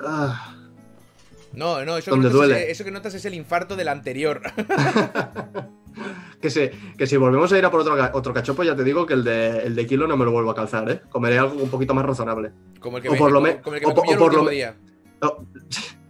Ah. 0.00 0.54
No, 1.54 1.84
no, 1.86 1.96
eso 1.96 2.06
que, 2.06 2.10
Donde 2.10 2.28
notas 2.28 2.32
duele. 2.48 2.64
es, 2.64 2.70
eso 2.72 2.84
que 2.84 2.90
notas 2.90 3.14
es 3.14 3.24
el 3.24 3.32
infarto 3.34 3.76
del 3.76 3.88
anterior. 3.88 4.42
Que, 6.40 6.50
se, 6.50 6.70
que 6.98 7.06
si 7.06 7.16
volvemos 7.16 7.50
a 7.52 7.58
ir 7.58 7.64
a 7.64 7.70
por 7.70 7.80
otro, 7.80 7.96
otro 8.12 8.32
cachopo, 8.34 8.62
ya 8.62 8.76
te 8.76 8.84
digo 8.84 9.06
que 9.06 9.14
el 9.14 9.24
de, 9.24 9.60
el 9.64 9.74
de 9.74 9.86
kilo 9.86 10.06
no 10.06 10.16
me 10.16 10.24
lo 10.24 10.30
vuelvo 10.30 10.50
a 10.50 10.54
calzar, 10.54 10.88
¿eh? 10.90 11.00
Comeré 11.08 11.38
algo 11.38 11.60
un 11.60 11.70
poquito 11.70 11.94
más 11.94 12.04
razonable. 12.04 12.52
Como 12.78 12.98
el 12.98 13.02
que 13.02 13.08
O 13.08 13.12
me, 13.12 13.18
por 13.18 13.32
lo 13.32 13.38
como- 13.40 13.52
me- 13.52 13.60
como 13.62 13.74
el 13.74 13.80
que 13.80 13.86
o 13.86 13.88
me 13.88 13.94
comí 13.94 14.08
o 14.10 14.12
el 14.12 14.18
por 14.18 14.28
último 14.32 14.50
día. 14.50 14.76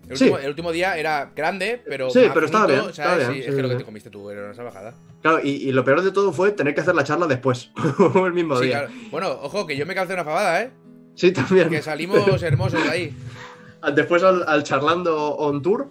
El 0.08 0.16
Sí. 0.16 0.24
último, 0.24 0.38
el 0.38 0.48
último 0.50 0.72
día 0.72 0.96
era 0.98 1.32
grande, 1.34 1.82
pero. 1.86 2.10
Sí, 2.10 2.22
pero 2.32 2.46
estaba 2.46 2.66
bien, 2.66 2.78
¿sabes? 2.80 2.98
estaba 2.98 3.16
bien, 3.16 3.32
Sí, 3.32 3.42
sí, 3.42 3.48
es 3.48 3.54
que 3.56 3.62
lo 3.62 3.68
que 3.68 3.74
te 3.76 3.84
comiste 3.84 4.10
tú 4.10 4.30
era 4.30 4.44
una 4.44 4.54
salvajada. 4.54 4.94
claro, 5.22 5.40
y, 5.42 5.50
y 5.50 5.72
lo 5.72 5.84
peor 5.84 6.02
de 6.02 6.12
todo 6.12 6.32
fue 6.32 6.52
tener 6.52 6.74
que 6.74 6.80
hacer 6.80 6.94
la 6.94 7.02
charla 7.04 7.26
después, 7.26 7.72
el 8.26 8.32
mismo 8.32 8.58
día. 8.60 8.86
claro. 8.86 8.92
Bueno, 9.10 9.30
ojo, 9.42 9.66
que 9.66 9.76
yo 9.76 9.84
me 9.86 9.94
calcé 9.94 10.14
una 10.14 10.24
fabada, 10.24 10.62
¿eh? 10.62 10.70
Sí, 11.14 11.32
también. 11.32 11.70
Que 11.70 11.82
salimos 11.82 12.18
hermosos 12.42 12.82
de 12.84 12.90
ahí. 12.90 13.16
Después 13.94 14.22
al, 14.22 14.44
al 14.48 14.62
charlando 14.64 15.34
on 15.36 15.62
tour, 15.62 15.90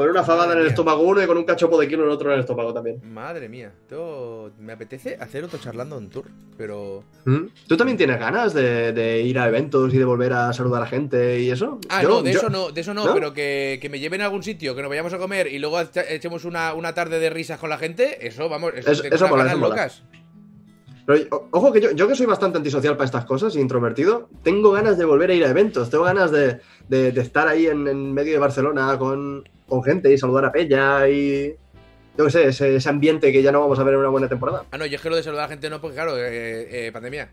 con 0.00 0.10
una 0.10 0.24
fabada 0.24 0.52
en 0.54 0.60
el 0.60 0.66
estómago 0.68 1.02
uno 1.02 1.22
y 1.22 1.26
con 1.26 1.36
un 1.36 1.44
cachopo 1.44 1.78
de 1.78 1.86
kilo 1.88 2.02
en 2.02 2.08
el 2.08 2.14
otro 2.14 2.28
en 2.30 2.34
el 2.34 2.40
estómago 2.40 2.72
también. 2.72 3.00
Madre 3.12 3.48
mía. 3.48 3.72
Todo... 3.88 4.50
Me 4.58 4.72
apetece 4.72 5.16
hacer 5.20 5.44
otro 5.44 5.58
charlando 5.58 5.98
en 5.98 6.08
tour, 6.10 6.24
pero. 6.56 7.04
¿Mm? 7.24 7.46
¿Tú 7.68 7.76
también 7.76 7.96
tienes 7.96 8.18
ganas 8.18 8.52
de, 8.54 8.92
de 8.92 9.20
ir 9.22 9.38
a 9.38 9.48
eventos 9.48 9.92
y 9.94 9.98
de 9.98 10.04
volver 10.04 10.32
a 10.32 10.52
saludar 10.52 10.82
a 10.82 10.86
gente 10.86 11.40
y 11.40 11.50
eso? 11.50 11.78
Ah, 11.88 12.02
Yo- 12.02 12.08
no, 12.08 12.22
de 12.22 12.32
yo- 12.32 12.38
eso 12.38 12.50
no, 12.50 12.70
de 12.70 12.80
eso 12.80 12.94
no, 12.94 13.06
¿No? 13.06 13.14
pero 13.14 13.32
que, 13.32 13.78
que 13.80 13.88
me 13.88 13.98
lleven 14.00 14.20
a 14.20 14.24
algún 14.24 14.42
sitio, 14.42 14.74
que 14.74 14.82
nos 14.82 14.88
vayamos 14.88 15.12
a 15.12 15.18
comer 15.18 15.46
y 15.48 15.58
luego 15.58 15.80
echemos 16.08 16.44
una, 16.44 16.74
una 16.74 16.94
tarde 16.94 17.18
de 17.20 17.30
risas 17.30 17.58
con 17.58 17.70
la 17.70 17.78
gente, 17.78 18.26
eso, 18.26 18.48
vamos, 18.48 18.72
eso, 18.76 19.02
tengo 19.02 19.14
eso 19.14 19.28
mola, 19.28 19.44
ganas 19.44 19.52
eso 19.52 19.58
mola. 19.60 19.74
locas. 19.76 20.02
Pero, 21.06 21.20
o- 21.36 21.48
ojo 21.52 21.72
que 21.72 21.80
yo, 21.80 21.90
yo 21.92 22.06
que 22.06 22.14
soy 22.14 22.26
bastante 22.26 22.58
antisocial 22.58 22.94
para 22.96 23.06
estas 23.06 23.24
cosas, 23.24 23.56
introvertido, 23.56 24.28
tengo 24.42 24.70
ganas 24.72 24.98
de 24.98 25.04
volver 25.04 25.30
a 25.30 25.34
ir 25.34 25.44
a 25.44 25.48
eventos, 25.50 25.90
tengo 25.90 26.04
ganas 26.04 26.30
de, 26.30 26.60
de- 26.88 27.12
de 27.12 27.20
estar 27.20 27.48
ahí 27.48 27.66
en, 27.66 27.88
en 27.88 28.12
medio 28.12 28.32
de 28.32 28.38
Barcelona 28.38 28.96
con, 28.98 29.48
con 29.70 29.82
gente 29.82 30.12
y 30.12 30.18
saludar 30.18 30.44
a 30.44 30.52
Peña 30.52 31.08
y... 31.08 31.54
Yo 32.18 32.24
qué 32.26 32.30
sé, 32.32 32.48
ese, 32.48 32.76
ese 32.76 32.88
ambiente 32.90 33.32
que 33.32 33.40
ya 33.42 33.50
no 33.52 33.60
vamos 33.60 33.78
a 33.78 33.84
ver 33.84 33.94
en 33.94 34.00
una 34.00 34.08
buena 34.10 34.28
temporada. 34.28 34.64
Ah, 34.72 34.76
no, 34.76 34.84
yo 34.84 34.96
es 34.96 35.00
que 35.00 35.08
lo 35.08 35.16
de 35.16 35.22
saludar 35.22 35.44
a 35.44 35.46
la 35.46 35.52
gente 35.52 35.70
no, 35.70 35.80
porque 35.80 35.94
claro, 35.94 36.18
eh, 36.18 36.88
eh, 36.88 36.92
pandemia. 36.92 37.30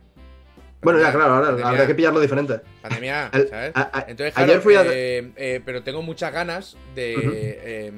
Bueno, 0.82 1.00
ya, 1.00 1.12
claro, 1.12 1.34
ahora 1.34 1.48
pandemia, 1.48 1.70
habrá 1.72 1.88
que 1.88 1.96
pillarlo 1.96 2.20
diferente. 2.22 2.62
Pandemia, 2.84 3.30
El- 3.34 3.50
¿sabes? 3.50 3.72
a- 3.76 3.90
a- 3.92 4.06
Entonces, 4.08 4.34
claro, 4.36 4.52
ayer 4.52 4.62
fui 4.62 4.76
a... 4.76 4.84
eh, 4.86 5.32
eh, 5.36 5.62
pero 5.66 5.82
tengo 5.84 6.02
muchas 6.04 6.32
ganas 6.32 6.78
de. 6.96 7.16
Eh, 7.18 7.92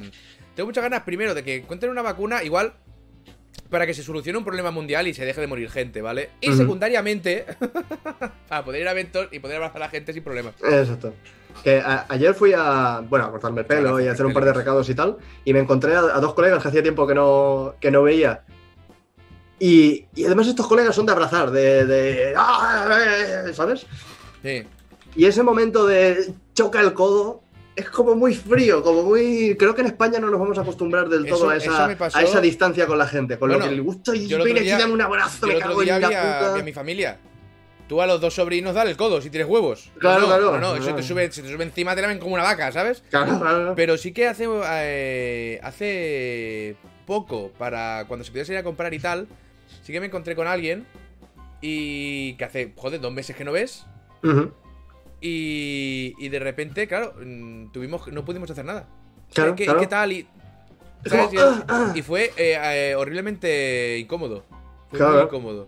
tengo 0.56 0.68
muchas 0.68 0.82
ganas, 0.84 1.02
primero, 1.04 1.36
de 1.36 1.44
que 1.44 1.58
encuentren 1.58 1.92
una 1.92 2.02
vacuna, 2.02 2.42
igual, 2.44 2.74
para 3.70 3.86
que 3.86 3.94
se 3.94 4.02
solucione 4.02 4.38
un 4.40 4.46
problema 4.46 4.72
mundial 4.72 5.08
y 5.08 5.14
se 5.14 5.26
deje 5.26 5.42
de 5.42 5.48
morir 5.48 5.70
gente, 5.70 6.02
¿vale? 6.02 6.30
Y 6.42 6.54
secundariamente, 6.54 7.46
para 8.48 8.64
poder 8.64 8.82
ir 8.82 8.88
a 8.88 8.92
eventos 8.92 9.28
y 9.32 9.40
poder 9.40 9.58
abrazar 9.58 9.78
a 9.84 9.86
la 9.86 9.90
gente 9.90 10.14
sin 10.14 10.24
problemas. 10.24 10.56
Exacto. 10.64 11.14
Que 11.64 11.80
a- 11.80 12.05
ayer 12.10 12.34
fui 12.34 12.53
a, 12.55 13.01
bueno, 13.07 13.26
a 13.26 13.32
cortarme 13.32 13.62
el 13.62 13.68
pelo 13.68 13.99
y 13.99 14.07
a 14.07 14.12
hacer 14.14 14.26
un 14.26 14.34
par 14.34 14.45
de 14.45 14.53
recados 14.53 14.89
y 14.89 14.95
tal, 14.95 15.18
y 15.45 15.53
me 15.53 15.60
encontré 15.60 15.95
a, 15.95 15.99
a 15.99 16.20
dos 16.20 16.34
colegas 16.34 16.62
que 16.62 16.70
hacía 16.70 16.82
tiempo 16.84 17.05
que 17.05 17.14
no, 17.16 17.76
que 17.80 17.91
no 17.91 18.03
veía. 18.03 18.43
Y, 19.60 20.05
y 20.16 20.26
además 20.26 20.47
estos 20.47 20.68
colegas 20.68 20.95
son 20.95 21.05
de 21.05 21.12
abrazar, 21.12 21.51
de... 21.51 21.86
de 21.86 22.34
¡Ah! 22.38 22.88
eh, 23.47 23.53
¿Sabes? 23.53 23.86
Sí. 24.41 24.64
Y 25.16 25.26
ese 25.26 25.43
momento 25.43 25.86
de 25.86 26.34
choca 26.53 26.80
el 26.80 26.93
codo 26.93 27.41
es 27.76 27.89
como 27.89 28.16
muy 28.16 28.34
frío, 28.36 28.82
como 28.82 29.03
muy... 29.03 29.55
Creo 29.60 29.76
que 29.76 29.82
en 29.82 29.88
España 29.88 30.20
no 30.20 30.30
nos 30.30 30.39
vamos 30.39 30.57
a 30.57 30.62
acostumbrar 30.62 31.10
del 31.10 31.26
Eso- 31.26 31.38
todo 31.38 31.49
a 31.49 31.57
esa, 31.57 31.88
me 31.88 31.97
a 31.99 32.22
esa 32.22 32.39
distancia 32.39 32.88
con 32.88 32.97
la 32.97 33.07
gente, 33.07 33.38
con 33.38 33.49
Bueno, 33.49 33.66
lo 33.66 33.70
que 33.70 33.76
le 33.76 33.82
gusta 33.82 34.16
y 34.16 34.28
yo 34.28 34.38
el 34.38 34.43
otro 34.43 34.62
día- 34.62 34.78
dame 34.78 34.93
un 34.93 35.01
abrazo, 35.01 35.47
Yo 35.47 35.47
el 35.47 35.53
me 35.53 35.57
otro 35.57 35.70
cago 35.72 35.82
día 35.82 35.95
en 35.95 36.01
la 36.03 36.07
vi 36.10 36.16
a, 36.16 36.20
puta. 36.39 36.53
vi 36.55 36.60
a 36.60 36.64
mi 36.64 36.74
familia. 36.74 37.20
Tú 37.90 38.02
a 38.02 38.08
los 38.08 38.22
dos 38.22 38.36
sobrinos 38.36 38.76
dale 38.76 38.92
el 38.92 38.96
codo 38.98 39.20
si 39.20 39.30
tienes 39.30 39.50
huevos. 39.50 39.90
Claro, 40.00 40.22
no, 40.22 40.28
claro. 40.28 40.52
No, 40.52 40.60
no, 40.60 40.76
eso 40.76 40.94
te 40.96 41.04
sube, 41.04 41.30
se 41.32 41.42
te 41.42 41.50
sube 41.52 41.64
encima, 41.64 41.96
te 41.96 42.02
la 42.02 42.08
ven 42.08 42.20
como 42.20 42.36
una 42.36 42.44
vaca, 42.44 42.72
¿sabes? 42.72 43.04
Claro, 43.10 43.40
claro. 43.40 43.74
Pero 43.76 43.98
sí 43.98 44.14
que 44.14 44.28
hace 44.28 44.46
eh, 44.48 45.60
hace 45.64 46.76
poco, 47.06 47.52
para 47.58 48.06
cuando 48.08 48.24
se 48.24 48.32
pudiese 48.32 48.54
ir 48.54 48.60
a 48.60 48.64
comprar 48.64 48.94
y 48.94 49.00
tal, 49.00 49.28
sí 49.82 49.92
que 49.92 50.00
me 50.00 50.06
encontré 50.06 50.36
con 50.36 50.48
alguien 50.48 50.86
y 51.62 52.34
que 52.36 52.46
hace, 52.46 52.74
joder, 52.76 53.02
dos 53.02 53.12
meses 53.12 53.36
que 53.36 53.44
no 53.44 53.52
ves. 53.52 53.86
Y, 55.22 56.14
y 56.18 56.30
de 56.30 56.40
repente, 56.40 56.88
claro, 56.88 57.14
mm, 57.20 57.72
tuvimos, 57.72 58.08
no 58.08 58.24
pudimos 58.24 58.50
hacer 58.52 58.64
nada. 58.66 58.88
Claro, 59.34 59.56
¿Qué, 59.56 59.66
claro. 59.66 59.80
qué 59.80 59.88
tal? 59.88 60.12
Y, 60.14 60.28
y 61.96 62.02
fue 62.02 62.32
eh, 62.38 62.58
eh, 62.62 62.96
horriblemente 62.96 63.98
incómodo. 63.98 64.46
Fue 64.90 64.98
Claro. 65.00 65.14
muy 65.16 65.24
incómodo. 65.24 65.68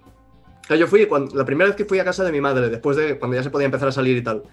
Claro, 0.68 0.80
yo 0.80 0.88
fui 0.88 1.06
cuando, 1.06 1.36
la 1.36 1.46
primera 1.46 1.68
vez 1.70 1.76
que 1.76 1.86
fui 1.86 2.00
a 2.00 2.04
casa 2.06 2.24
de 2.24 2.32
mi 2.32 2.40
madre, 2.42 2.70
después 2.70 2.96
de 2.98 3.18
cuando 3.20 3.36
ya 3.38 3.44
se 3.44 3.50
podía 3.50 3.66
empezar 3.66 3.88
a 3.88 3.92
salir 3.92 4.18
y 4.18 4.22
tal. 4.24 4.44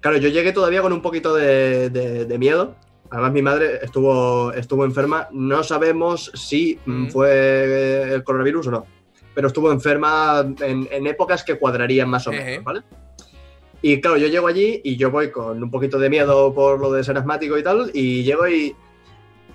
Claro, 0.00 0.16
yo 0.18 0.28
llegué 0.28 0.52
todavía 0.52 0.82
con 0.82 0.92
un 0.92 1.02
poquito 1.02 1.34
de, 1.34 1.90
de- 1.90 2.24
de 2.24 2.38
miedo. 2.38 2.76
Además, 3.10 3.32
mi 3.32 3.42
madre 3.42 3.78
estuvo, 3.82 4.52
estuvo 4.52 4.84
enferma. 4.84 5.28
No 5.32 5.62
sabemos 5.64 6.30
si 6.34 6.78
mm, 6.84 7.06
fue 7.08 8.12
el 8.14 8.22
coronavirus 8.22 8.66
o 8.66 8.70
no. 8.70 8.86
Pero 9.34 9.48
estuvo 9.48 9.72
enferma 9.72 10.44
en, 10.60 10.88
en 10.90 11.06
épocas 11.06 11.42
que 11.44 11.58
cuadrarían 11.58 12.08
más 12.08 12.26
o 12.26 12.32
menos, 12.32 12.64
¿vale? 12.64 12.82
Y 13.80 14.00
claro, 14.00 14.16
yo 14.16 14.26
llego 14.26 14.48
allí 14.48 14.80
y 14.84 14.96
yo 14.96 15.10
voy 15.10 15.30
con 15.30 15.62
un 15.62 15.70
poquito 15.70 15.98
de 15.98 16.10
miedo 16.10 16.52
por 16.52 16.80
lo 16.80 16.92
de 16.92 17.04
ser 17.04 17.16
asmático 17.16 17.56
y 17.56 17.62
tal. 17.62 17.90
Y 17.94 18.24
llego 18.24 18.46
y. 18.48 18.74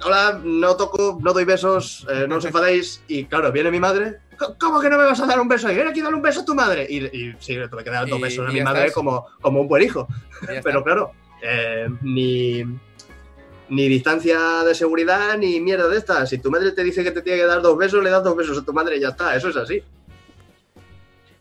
Hola, 0.05 0.41
no 0.43 0.75
toco, 0.75 1.19
no 1.21 1.33
doy 1.33 1.45
besos, 1.45 2.07
eh, 2.11 2.25
no 2.27 2.37
os 2.37 2.45
enfadéis. 2.45 3.03
Y 3.07 3.25
claro, 3.25 3.51
viene 3.51 3.69
mi 3.71 3.79
madre. 3.79 4.17
"¿Cómo- 4.43 4.57
¿Cómo 4.59 4.81
que 4.81 4.89
no 4.89 4.97
me 4.97 5.05
vas 5.05 5.19
a 5.19 5.25
dar 5.25 5.39
un 5.39 5.47
beso? 5.47 5.71
Y 5.71 5.75
ven 5.75 5.87
aquí, 5.87 6.01
dale 6.01 6.15
un 6.15 6.21
beso 6.21 6.41
a 6.41 6.45
tu 6.45 6.53
madre. 6.55 6.85
Y, 6.89 6.97
y 7.05 7.35
sí, 7.39 7.55
le 7.55 7.67
tuve 7.67 7.83
que 7.83 7.89
dar 7.89 8.07
dos 8.07 8.19
Y- 8.19 8.21
besos 8.21 8.47
a 8.49 8.51
mi 8.51 8.61
madre 8.61 8.91
como, 8.91 9.25
como 9.41 9.61
un 9.61 9.67
buen 9.67 9.83
hijo. 9.83 10.07
Pero 10.63 10.83
claro, 10.83 11.11
eh, 11.41 11.87
ni, 12.01 12.63
ni 13.69 13.87
distancia 13.87 14.63
de 14.63 14.75
seguridad 14.75 15.37
ni 15.37 15.59
mierda 15.59 15.87
de 15.87 15.97
estas. 15.97 16.29
Si 16.29 16.37
tu 16.39 16.49
madre 16.51 16.71
te 16.71 16.83
dice 16.83 17.03
que 17.03 17.11
te 17.11 17.21
tiene 17.21 17.39
que 17.39 17.45
dar 17.45 17.61
dos 17.61 17.77
besos, 17.77 18.03
le 18.03 18.09
das 18.09 18.23
dos 18.23 18.35
besos 18.35 18.57
a 18.57 18.63
tu 18.65 18.73
madre 18.73 18.97
y 18.97 19.01
ya 19.01 19.09
está. 19.09 19.35
Eso 19.35 19.49
es 19.49 19.55
así. 19.57 19.81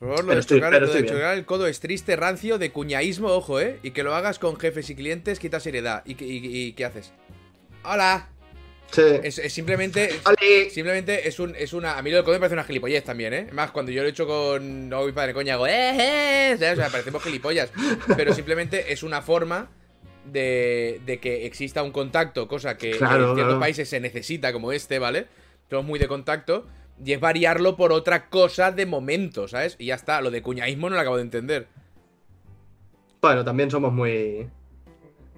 Favor, 0.00 0.18
lo 0.18 0.22
Pero 0.24 0.34
de, 0.34 0.40
estoy- 0.40 0.58
chocar, 0.60 0.80
lo 0.82 0.86
de 0.92 1.06
chocar 1.06 1.34
el 1.38 1.44
codo 1.44 1.66
es 1.68 1.78
triste, 1.78 2.16
rancio, 2.16 2.58
de 2.58 2.72
cuñaísmo, 2.72 3.28
ojo, 3.28 3.60
¿eh? 3.60 3.78
Y 3.84 3.92
que 3.92 4.02
lo 4.02 4.14
hagas 4.16 4.38
con 4.40 4.58
jefes 4.58 4.90
y 4.90 4.96
clientes 4.96 5.38
quita 5.38 5.60
seriedad. 5.60 6.02
¿Y, 6.04 6.16
qué- 6.16 6.26
y- 6.26 6.40
y 6.66 6.72
qué 6.72 6.84
haces? 6.84 7.12
¡Hola! 7.84 8.28
Sí. 8.92 9.02
Es, 9.22 9.38
es 9.38 9.52
simplemente... 9.52 10.10
Simplemente 10.70 11.26
es, 11.26 11.40
un, 11.40 11.56
es 11.56 11.72
una... 11.72 11.98
A 11.98 12.02
mí 12.02 12.10
lo 12.10 12.16
del 12.16 12.24
codo 12.24 12.34
me 12.34 12.40
parece 12.40 12.54
una 12.54 12.64
gilipollez 12.64 13.02
también, 13.02 13.32
¿eh? 13.32 13.48
Más 13.50 13.70
cuando 13.70 13.90
yo 13.90 14.02
lo 14.02 14.08
he 14.08 14.10
hecho 14.10 14.26
con... 14.26 14.88
No, 14.88 15.04
mi 15.04 15.12
padre 15.12 15.32
coña, 15.32 15.54
hago... 15.54 15.66
¡Eh, 15.66 16.52
eh! 16.52 16.54
O 16.54 16.58
sea, 16.58 16.90
parecemos 16.90 17.22
gilipollas. 17.22 17.72
Pero 18.16 18.34
simplemente 18.34 18.92
es 18.92 19.02
una 19.02 19.22
forma 19.22 19.70
de, 20.26 21.00
de 21.06 21.18
que 21.18 21.46
exista 21.46 21.82
un 21.82 21.90
contacto, 21.90 22.46
cosa 22.46 22.76
que 22.76 22.92
Claro, 22.92 23.30
en 23.30 23.34
ciertos 23.34 23.58
países 23.58 23.88
se 23.88 23.98
necesita, 23.98 24.52
como 24.52 24.72
este, 24.72 24.98
¿vale? 24.98 25.26
Somos 25.70 25.86
muy 25.86 25.98
de 25.98 26.06
contacto. 26.06 26.66
Y 27.04 27.12
es 27.12 27.20
variarlo 27.20 27.76
por 27.76 27.92
otra 27.92 28.28
cosa 28.28 28.70
de 28.70 28.86
momento, 28.86 29.48
¿sabes? 29.48 29.76
Y 29.78 29.86
ya 29.86 29.94
está. 29.94 30.20
Lo 30.20 30.30
de 30.30 30.42
cuñaísmo 30.42 30.90
no 30.90 30.96
lo 30.96 31.00
acabo 31.00 31.16
de 31.16 31.22
entender. 31.22 31.66
Bueno, 33.22 33.42
también 33.44 33.70
somos 33.70 33.92
muy. 33.92 34.48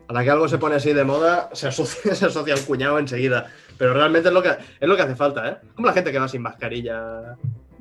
A 0.09 0.13
la 0.13 0.23
que 0.23 0.31
algo 0.31 0.49
se 0.49 0.59
pone 0.59 0.77
así 0.77 0.93
de 0.93 1.05
moda, 1.05 1.49
se 1.53 1.69
asocia, 1.69 2.15
se 2.15 2.27
asocia 2.27 2.55
al 2.55 2.61
cuñado 2.65 2.99
enseguida. 2.99 3.51
Pero 3.79 3.95
realmente 3.95 4.29
es 4.29 4.35
lo 4.35 4.43
que, 4.43 4.51
es 4.51 4.89
lo 4.89 4.97
que 4.97 5.03
hace 5.03 5.17
falta, 5.17 5.49
¿eh? 5.49 5.57
Como 5.75 5.87
la 5.87 5.93
gente 5.95 6.13
que 6.13 6.19
va 6.19 6.29
sin 6.29 6.43
mascarilla 6.43 7.37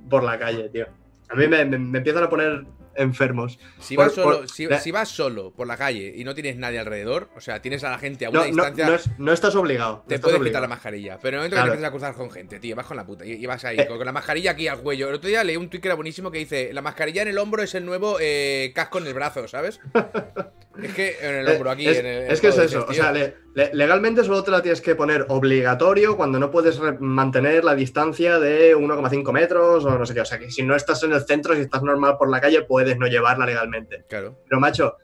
por 0.10 0.24
la 0.24 0.40
calle, 0.40 0.70
tío. 0.70 0.88
A 1.30 1.36
mí 1.36 1.48
me, 1.48 1.66
me- 1.66 1.78
me 1.78 1.98
empiezan 2.00 2.24
a 2.24 2.30
poner 2.30 2.66
enfermos. 2.96 3.58
Si 3.80 3.96
Por- 3.96 4.06
vas, 4.06 4.14
solo, 4.14 4.38
por- 4.38 4.50
si, 4.50 4.68
si 4.80 4.92
vas 4.92 5.10
solo 5.10 5.52
por 5.52 5.66
la 5.68 5.78
calle 5.78 6.14
y 6.16 6.24
no 6.24 6.36
tienes 6.36 6.58
nadie 6.58 6.78
alrededor, 6.80 7.30
o 7.36 7.42
sea, 7.42 7.60
tienes 7.62 7.84
a 7.84 7.90
la 7.90 7.98
gente 7.98 8.26
a 8.26 8.30
una 8.30 8.40
No, 8.40 8.46
no, 8.46 8.52
distancia, 8.52 8.86
no 8.88 8.94
es- 8.94 9.10
no 9.20 9.34
estás 9.34 9.56
obligado. 9.56 9.94
no 9.98 10.04
te 10.08 10.16
estás 10.16 10.26
puedes 10.26 10.40
obligado. 10.40 10.52
quitar 10.52 10.62
la 10.62 10.68
mascarilla. 10.68 11.18
Pero 11.22 11.38
en 11.38 11.44
el 11.46 11.50
momento 11.50 11.56
Claro. 11.56 11.66
que 11.66 11.72
te 11.72 11.86
empiezas 11.86 11.90
a 11.90 12.14
cruzar 12.14 12.16
con 12.16 12.32
gente, 12.32 12.60
tío, 12.60 12.76
vas 12.76 12.86
con 12.86 12.98
la 12.98 13.06
puta. 13.06 13.26
Y, 13.26 13.32
y 13.34 13.46
vas 13.48 13.64
ahí, 13.66 13.80
Eh. 13.80 13.88
con, 13.88 13.98
con 13.98 14.06
la 14.06 14.12
mascarilla 14.12 14.52
aquí 14.52 14.68
al 14.68 14.80
cuello. 14.82 15.10
El 15.10 15.16
otro 15.16 15.28
día 15.28 15.44
leí 15.44 15.58
un 15.58 15.70
tweet 15.70 15.82
que 15.82 15.88
era 15.88 15.96
buenísimo 15.96 16.30
que 16.32 16.38
dice: 16.40 16.72
La 16.72 16.82
mascarilla 16.84 17.24
en 17.24 17.30
el 17.30 17.38
hombro 17.40 17.64
es 17.64 17.74
el 17.76 17.84
nuevo 17.86 18.18
eh, 18.20 18.72
casco 18.76 19.00
en 19.00 19.08
el 19.08 19.14
brazo, 19.16 19.48
¿sabes? 19.48 19.80
es 20.82 20.94
que 20.94 21.18
en 21.22 21.36
el 21.36 21.48
Eh, 21.48 21.52
hombro 21.56 21.72
aquí. 21.72 21.88
es, 21.88 21.98
en 22.00 22.06
el, 22.06 22.32
es 22.32 22.42
que 22.42 22.48
es 22.48 22.58
eso, 22.58 22.86
o 22.88 22.94
sea, 22.94 23.12
le- 23.12 23.36
le- 23.54 23.72
legalmente 23.74 24.24
solo 24.24 24.44
te 24.44 24.52
la 24.52 24.62
tienes 24.62 24.82
que 24.82 24.96
poner 24.96 25.26
obligatorio 25.30 26.18
cuando 26.18 26.40
no 26.40 26.50
puedes 26.50 26.80
mantener 27.00 27.64
la 27.64 27.76
distancia 27.76 28.40
de 28.40 28.76
1,5 28.76 29.32
metros 29.32 29.86
o 29.86 29.98
no 29.98 30.06
sé 30.06 30.14
qué. 30.14 30.22
O 30.22 30.26
sea, 30.26 30.40
que 30.40 30.50
si 30.50 30.64
no 30.64 30.76
estás 30.76 31.04
en 31.04 31.14
el 31.14 31.22
centro, 31.26 31.54
si 31.54 31.62
estás 31.62 31.84
normal 31.84 32.18
por 32.18 32.30
la 32.30 32.42
calle, 32.42 32.64
puedes 32.64 32.98
no 32.98 33.08
llevarla 33.08 33.46
legalmente. 33.46 34.04
Claro. 34.10 34.40
Pero, 34.50 34.60
macho, 34.60 34.98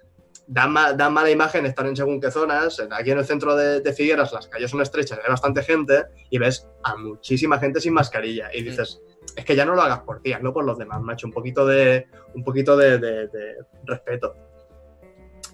da, 0.47 0.65
ma- 0.67 0.93
da 0.93 1.09
mala 1.11 1.29
imagen 1.29 1.65
estar 1.67 1.85
en 1.85 1.95
según 1.95 2.19
qué 2.19 2.31
zonas. 2.31 2.81
Aquí 2.91 3.11
en 3.11 3.19
el 3.19 3.25
centro 3.25 3.55
de, 3.55 3.81
de 3.81 3.93
Figueras 3.93 4.33
las 4.33 4.47
calles 4.47 4.71
son 4.71 4.81
estrechas, 4.81 5.19
hay 5.23 5.29
bastante 5.29 5.61
gente 5.61 6.05
y 6.31 6.39
ves 6.39 6.67
a 6.83 6.95
muchísima 6.95 7.59
gente 7.59 7.79
sin 7.79 7.93
mascarilla. 7.93 8.49
Y 8.53 8.63
dices, 8.63 9.01
es 9.35 9.45
que 9.45 9.55
ya 9.55 9.65
no 9.65 9.75
lo 9.75 9.83
hagas 9.83 9.99
por 9.99 10.21
ti, 10.23 10.33
hazlo 10.33 10.51
por 10.51 10.65
los 10.65 10.79
demás, 10.79 10.99
macho. 11.01 11.27
Un 11.27 11.33
poquito 11.33 11.67
de, 11.67 12.07
un 12.33 12.43
poquito 12.43 12.75
de, 12.75 12.97
de- 12.97 13.27
de 13.27 13.55
respeto. 13.83 14.35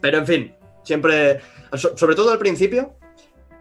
Pero, 0.05 0.19
en 0.19 0.27
fin, 0.27 0.55
siempre, 0.83 1.39
so- 1.73 1.97
sobre 1.97 2.13
todo 2.15 2.31
al 2.31 2.37
principio, 2.37 2.95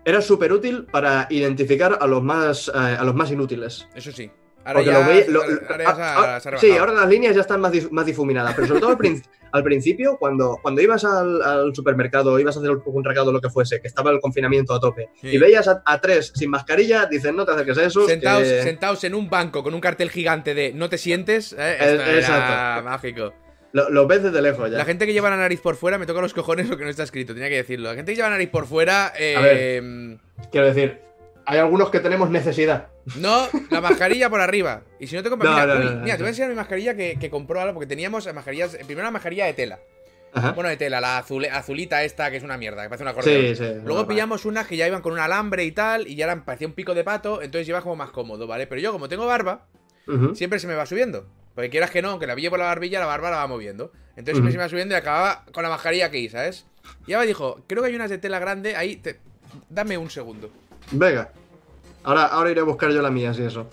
era 0.05 0.21
súper 0.21 0.53
útil 0.53 0.85
para 0.85 1.27
identificar 1.31 1.97
a 1.99 2.07
los 2.07 2.23
más, 2.23 2.69
eh, 2.69 2.73
a 2.77 3.03
los 3.03 3.15
más 3.15 3.31
inútiles. 3.31 3.89
Eso 3.95 4.13
sí. 4.13 4.31
Ahora 4.67 4.79
Porque 4.81 4.91
ya, 4.91 4.99
lo 4.99 5.07
veí- 5.07 5.27
lo- 5.29 5.43
ahora 5.71 5.85
ya 5.85 5.91
ah, 5.91 5.95
se 5.95 6.03
ha- 6.03 6.37
ah, 6.37 6.41
se 6.41 6.49
ha 6.51 6.59
sí, 6.59 6.71
ahora 6.77 6.93
las 6.93 7.09
líneas 7.09 7.35
ya 7.35 7.41
están 7.43 7.61
más, 7.63 7.73
dif- 7.73 7.91
más 7.91 8.05
difuminadas, 8.07 8.55
pero 8.55 8.67
sobre 8.67 8.81
todo 8.81 8.91
al, 8.91 8.99
prin- 8.99 9.23
al 9.53 9.63
principio, 9.63 10.17
cuando, 10.19 10.59
cuando 10.63 10.81
ibas 10.83 11.05
al, 11.07 11.41
al 11.43 11.75
supermercado, 11.75 12.39
ibas 12.39 12.57
a 12.57 12.61
hacer 12.61 12.71
un 12.85 13.05
recado 13.05 13.31
lo 13.33 13.41
que 13.41 13.49
fuese, 13.51 13.81
que 13.81 13.89
estaba 13.89 14.11
el 14.11 14.21
confinamiento 14.21 14.75
a 14.75 14.81
tope, 14.81 15.09
Sí. 15.21 15.29
y 15.29 15.39
veías 15.39 15.67
a, 15.69 15.83
a 15.87 16.01
tres 16.01 16.33
sin 16.35 16.51
mascarilla, 16.51 17.07
dicen, 17.07 17.37
no 17.37 17.45
te 17.47 17.53
acerques 17.53 17.79
a 17.79 17.85
eso. 17.85 18.07
Sentados, 18.07 18.43
que- 18.45 18.63
sentados 18.63 19.05
en 19.05 19.15
un 19.15 19.29
banco 19.31 19.63
con 19.63 19.73
un 19.75 19.81
cartel 19.81 20.11
gigante 20.11 20.53
de 20.55 20.73
no 20.75 20.89
te 20.91 20.97
sientes, 20.99 21.53
¿eh? 21.55 21.57
Eh, 21.59 21.77
era 21.81 22.15
exacto. 22.19 22.85
mágico. 22.89 23.33
Lo, 23.75 23.91
lo 23.91 24.07
ves 24.07 24.23
desde 24.23 24.41
lejos 24.41 24.71
ya. 24.71 24.79
La 24.79 24.85
gente 24.85 25.05
que 25.05 25.13
lleva 25.13 25.29
la 25.31 25.37
nariz 25.37 25.61
por 25.61 25.75
fuera, 25.77 25.99
me 25.99 26.07
toca 26.07 26.21
los 26.21 26.33
cojones 26.33 26.69
lo 26.69 26.77
que 26.79 26.85
no 26.85 26.91
está 26.91 27.03
escrito, 27.03 27.35
tenía 27.35 27.49
que 27.49 27.57
decirlo. 27.57 27.89
La 27.91 27.97
gente 27.97 28.13
que 28.13 28.17
lleva 28.17 28.29
la 28.29 28.37
nariz 28.37 28.49
por 28.49 28.67
fuera, 28.67 29.13
eh, 29.19 30.17
A 30.39 30.49
Quiero 30.51 30.67
decir, 30.69 31.01
hay 31.45 31.59
algunos 31.59 31.91
que 31.91 31.99
tenemos 32.01 32.31
necesidad. 32.31 32.87
no, 33.17 33.49
la 33.71 33.81
mascarilla 33.81 34.31
por 34.31 34.41
arriba. 34.41 34.83
Y 35.01 35.09
si 35.09 35.17
no 35.17 35.23
te 35.25 35.29
compras, 35.29 35.51
No, 35.51 35.61
mira, 35.61 35.75
no, 35.75 35.81
uy, 35.81 35.85
no, 35.87 35.91
no, 35.97 36.01
mira, 36.05 36.17
te 36.17 36.23
voy 36.23 36.29
a 36.29 36.31
enseñar 36.31 36.51
mi 36.51 36.57
mascarilla 36.57 36.95
que, 36.95 37.19
que 37.19 37.29
compró 37.31 37.59
ahora, 37.61 37.73
porque 37.75 37.87
teníamos 37.89 38.33
mascarillas, 38.33 38.77
primero 38.77 39.01
una 39.01 39.11
mascarilla 39.11 39.47
de 39.47 39.55
tela. 39.55 39.81
Ajá. 40.33 40.53
Bueno, 40.53 40.69
de 40.71 40.77
tela, 40.77 41.01
la 41.01 41.19
azul- 41.25 41.49
azulita 41.51 42.03
esta, 42.05 42.31
que 42.31 42.37
es 42.39 42.43
una 42.45 42.57
mierda, 42.57 42.83
que 42.85 42.89
parece 42.89 43.03
una 43.05 43.11
acordeón. 43.11 43.57
sí, 43.57 43.57
sí. 43.57 43.73
Luego 43.85 44.07
pillamos 44.07 44.45
unas 44.45 44.67
que 44.67 44.77
ya 44.77 44.87
iban 44.87 45.01
con 45.03 45.13
un 45.13 45.19
alambre 45.21 45.65
y 45.65 45.73
tal, 45.73 46.07
y 46.09 46.15
ya 46.17 46.25
eran, 46.25 46.45
parecía 46.45 46.67
un 46.69 46.75
pico 46.75 46.95
de 46.95 47.05
pato, 47.05 47.43
entonces 47.43 47.67
lleva 47.67 47.83
como 47.83 47.95
más 47.97 48.11
cómodo, 48.11 48.47
¿vale? 48.47 48.67
Pero 48.67 48.81
yo, 48.81 48.93
como 48.93 49.09
tengo 49.09 49.27
barba, 49.27 49.67
siempre 50.35 50.59
se 50.59 50.67
me 50.69 50.75
va 50.75 50.87
subiendo. 50.87 51.27
Porque 51.55 51.71
quieras 51.71 51.91
que 51.91 52.03
no, 52.03 52.11
aunque 52.11 52.27
la 52.27 52.35
pille 52.35 52.51
por 52.51 52.59
la 52.59 52.65
barbilla, 52.67 53.01
la 53.01 53.07
barba 53.07 53.31
la 53.31 53.37
va 53.39 53.47
moviendo. 53.47 53.93
Entonces 54.17 54.45
se 54.45 54.57
me 54.59 54.63
va 54.63 54.69
subiendo 54.69 54.95
y 54.95 54.99
acababa 54.99 55.45
con 55.53 55.63
la 55.63 55.69
mascarilla 55.69 56.07
aquí, 56.07 56.29
¿sabes? 56.29 56.67
Y 57.07 57.13
ahora 57.13 57.27
dijo, 57.27 57.61
creo 57.67 57.83
que 57.83 57.89
hay 57.89 57.95
unas 57.95 58.11
de 58.11 58.19
tela 58.19 58.39
grande, 58.39 58.77
ahí, 58.77 58.97
te- 58.97 59.21
dame 59.69 59.97
un 59.99 60.11
segundo. 60.11 60.51
Venga. 60.91 61.31
Ahora, 62.03 62.27
ahora 62.27 62.51
iré 62.51 62.61
a 62.61 62.65
buscar 62.65 62.91
yo 62.91 63.01
la 63.03 63.11
mía, 63.11 63.33
si 63.35 63.43
eso. 63.43 63.69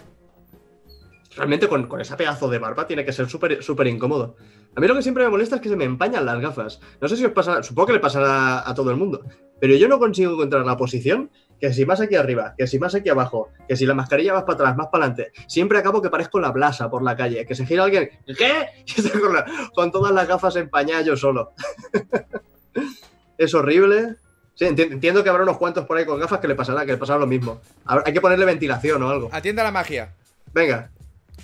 Realmente 1.36 1.68
con, 1.68 1.88
con 1.88 2.02
ese 2.02 2.16
pedazo 2.16 2.50
de 2.50 2.60
barba 2.60 2.86
tiene 2.88 3.06
que 3.06 3.14
ser 3.14 3.30
súper 3.30 3.64
súper 3.64 3.88
incómodo. 3.88 4.36
A 4.76 4.80
mí 4.80 4.88
lo 4.88 4.96
que 4.96 5.02
siempre 5.02 5.24
me 5.24 5.30
molesta 5.30 5.56
es 5.56 5.62
que 5.62 5.70
se 5.70 5.76
me 5.76 5.86
empañan 5.86 6.26
las 6.26 6.40
gafas. 6.40 6.80
No 7.00 7.08
sé 7.08 7.16
si 7.18 7.26
os 7.26 7.32
pasa, 7.32 7.64
supongo 7.64 7.88
que 7.88 7.94
le 7.94 8.00
pasará 8.00 8.68
a 8.70 8.74
todo 8.74 8.92
el 8.92 8.98
mundo, 8.98 9.26
pero 9.60 9.76
yo 9.76 9.88
no 9.88 9.98
consigo 10.00 10.34
encontrar 10.34 10.66
la 10.66 10.78
posición 10.78 11.30
que 11.62 11.72
si 11.74 11.86
más 11.86 12.02
aquí 12.02 12.16
arriba, 12.16 12.56
que 12.58 12.66
si 12.68 12.80
más 12.80 12.96
aquí 12.96 13.08
abajo, 13.10 13.50
que 13.68 13.78
si 13.78 13.86
la 13.86 13.94
mascarilla 13.94 14.34
más 14.34 14.44
para 14.44 14.56
atrás, 14.56 14.76
más 14.76 14.88
para 14.88 15.06
adelante. 15.06 15.32
Siempre 15.48 15.78
acabo 15.78 16.02
que 16.02 16.10
parezco 16.10 16.40
la 16.40 16.52
blasa 16.52 16.90
por 16.90 17.04
la 17.04 17.16
calle, 17.16 17.46
que 17.46 17.54
se 17.56 17.66
gira 17.68 17.84
alguien, 17.84 18.10
¿qué? 18.26 18.66
Con, 19.22 19.34
la- 19.36 19.46
con 19.76 19.92
todas 19.92 20.12
las 20.12 20.28
gafas 20.28 20.56
empañadas 20.56 21.06
yo 21.06 21.16
solo. 21.16 21.54
es 23.38 23.54
horrible. 23.54 24.16
Sí, 24.56 24.66
enti- 24.66 24.92
entiendo 24.92 25.24
que 25.24 25.30
habrá 25.30 25.44
unos 25.44 25.58
cuantos 25.58 25.86
por 25.86 25.98
ahí 25.98 26.06
con 26.06 26.20
gafas 26.20 26.40
que 26.40 26.48
le 26.48 26.56
pasará, 26.56 26.86
que 26.86 26.92
le 26.92 26.98
pasará 26.98 27.20
lo 27.20 27.28
mismo. 27.28 27.62
Habrá- 27.86 28.04
hay 28.06 28.14
que 28.14 28.22
ponerle 28.22 28.46
ventilación 28.46 29.02
o 29.04 29.10
algo. 29.10 29.30
Atienda 29.32 29.64
la 29.64 29.72
magia. 29.72 30.14
Venga, 30.54 30.92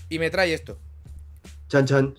Y 0.10 0.20
me 0.20 0.30
trae 0.30 0.54
esto, 0.54 0.80
chan 1.70 1.86
chan. 1.86 2.16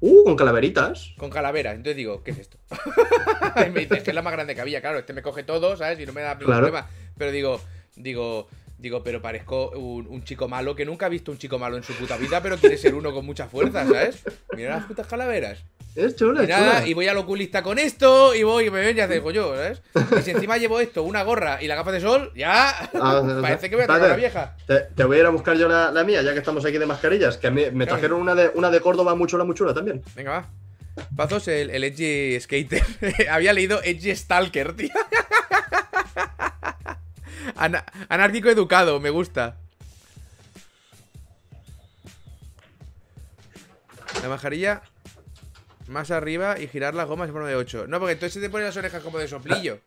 Uh, 0.00 0.22
con 0.24 0.36
calaveritas. 0.36 1.12
con 1.18 1.28
calavera. 1.30 1.72
Entonces 1.72 1.96
digo, 1.96 2.22
¿qué 2.22 2.30
es 2.30 2.38
esto? 2.38 2.56
y 3.66 3.70
me 3.70 3.80
dice, 3.80 4.00
que 4.02 4.10
es 4.10 4.14
la 4.14 4.22
más 4.22 4.32
grande 4.32 4.54
que 4.54 4.60
había, 4.60 4.80
claro, 4.80 4.98
este 5.00 5.12
me 5.12 5.22
coge 5.22 5.42
todo, 5.42 5.76
¿sabes? 5.76 5.98
Y 5.98 6.06
no 6.06 6.12
me 6.12 6.20
da 6.20 6.34
ningún 6.34 6.46
Claro. 6.46 6.66
problema. 6.68 6.88
Pero 7.18 7.30
digo, 7.32 7.60
digo, 7.96 8.48
Digo, 8.80 9.02
pero 9.02 9.20
parezco 9.20 9.70
un, 9.70 10.06
un 10.06 10.22
chico 10.22 10.46
malo 10.46 10.76
que 10.76 10.84
nunca 10.84 11.06
ha 11.06 11.08
visto 11.08 11.32
un 11.32 11.38
chico 11.38 11.58
malo 11.58 11.76
en 11.76 11.82
su 11.82 11.92
puta 11.94 12.16
vida, 12.16 12.40
pero 12.40 12.56
quiere 12.58 12.78
ser 12.78 12.94
uno 12.94 13.12
con 13.12 13.26
mucha 13.26 13.48
fuerza, 13.48 13.84
¿sabes? 13.84 14.22
Mira 14.56 14.76
las 14.76 14.84
putas 14.84 15.04
calaveras. 15.08 15.58
Es 15.96 16.14
chula, 16.14 16.42
Y 16.42 16.44
es 16.44 16.50
nada, 16.50 16.74
chula. 16.76 16.86
y 16.86 16.94
voy 16.94 17.08
al 17.08 17.16
oculista 17.16 17.60
con 17.64 17.80
esto, 17.80 18.36
y 18.36 18.44
voy 18.44 18.66
y 18.66 18.70
me 18.70 18.78
ven 18.78 18.96
y 18.96 19.00
hago 19.00 19.32
yo, 19.32 19.52
¿sabes? 19.56 19.82
Y 20.16 20.22
si 20.22 20.30
encima 20.30 20.58
llevo 20.58 20.78
esto, 20.78 21.02
una 21.02 21.24
gorra 21.24 21.60
y 21.60 21.66
la 21.66 21.74
gafa 21.74 21.90
de 21.90 22.00
sol, 22.00 22.30
ya. 22.36 22.68
Ah, 22.94 23.38
Parece 23.42 23.68
que 23.68 23.74
voy 23.74 23.82
a 23.82 23.86
traer 23.88 24.02
a 24.02 24.04
una 24.04 24.14
espérate. 24.14 24.20
vieja. 24.20 24.56
Te, 24.68 24.94
te 24.94 25.02
voy 25.02 25.16
a 25.16 25.20
ir 25.22 25.26
a 25.26 25.30
buscar 25.30 25.56
yo 25.56 25.66
la, 25.66 25.90
la 25.90 26.04
mía, 26.04 26.22
ya 26.22 26.32
que 26.32 26.38
estamos 26.38 26.64
aquí 26.64 26.78
de 26.78 26.86
mascarillas. 26.86 27.36
Que 27.36 27.48
a 27.48 27.50
mí 27.50 27.64
me 27.72 27.84
trajeron 27.84 28.20
una 28.20 28.36
de, 28.36 28.52
una 28.54 28.70
de 28.70 28.80
Córdoba 28.80 29.16
muy 29.16 29.26
chula, 29.26 29.42
muy 29.42 29.56
chula 29.56 29.74
también. 29.74 30.02
Venga, 30.14 30.30
va. 30.30 30.48
Pazos, 31.16 31.48
el, 31.48 31.70
el 31.70 31.82
Edgy 31.82 32.38
Skater. 32.40 32.84
Había 33.28 33.52
leído 33.52 33.80
Edgy 33.82 34.14
Stalker, 34.14 34.74
tío. 34.76 34.90
Ana- 37.56 37.84
anárquico 38.08 38.48
educado, 38.48 39.00
me 39.00 39.10
gusta. 39.10 39.56
La 44.22 44.28
mascarilla 44.28 44.82
más 45.88 46.10
arriba 46.10 46.58
y 46.60 46.66
girar 46.66 46.94
las 46.94 47.06
gomas 47.06 47.28
en 47.28 47.32
forma 47.34 47.48
de 47.48 47.56
8. 47.56 47.86
No, 47.88 47.98
porque 47.98 48.12
entonces 48.12 48.42
te 48.42 48.50
ponen 48.50 48.66
las 48.66 48.76
orejas 48.76 49.02
como 49.02 49.18
de 49.18 49.28
soplillo. 49.28 49.78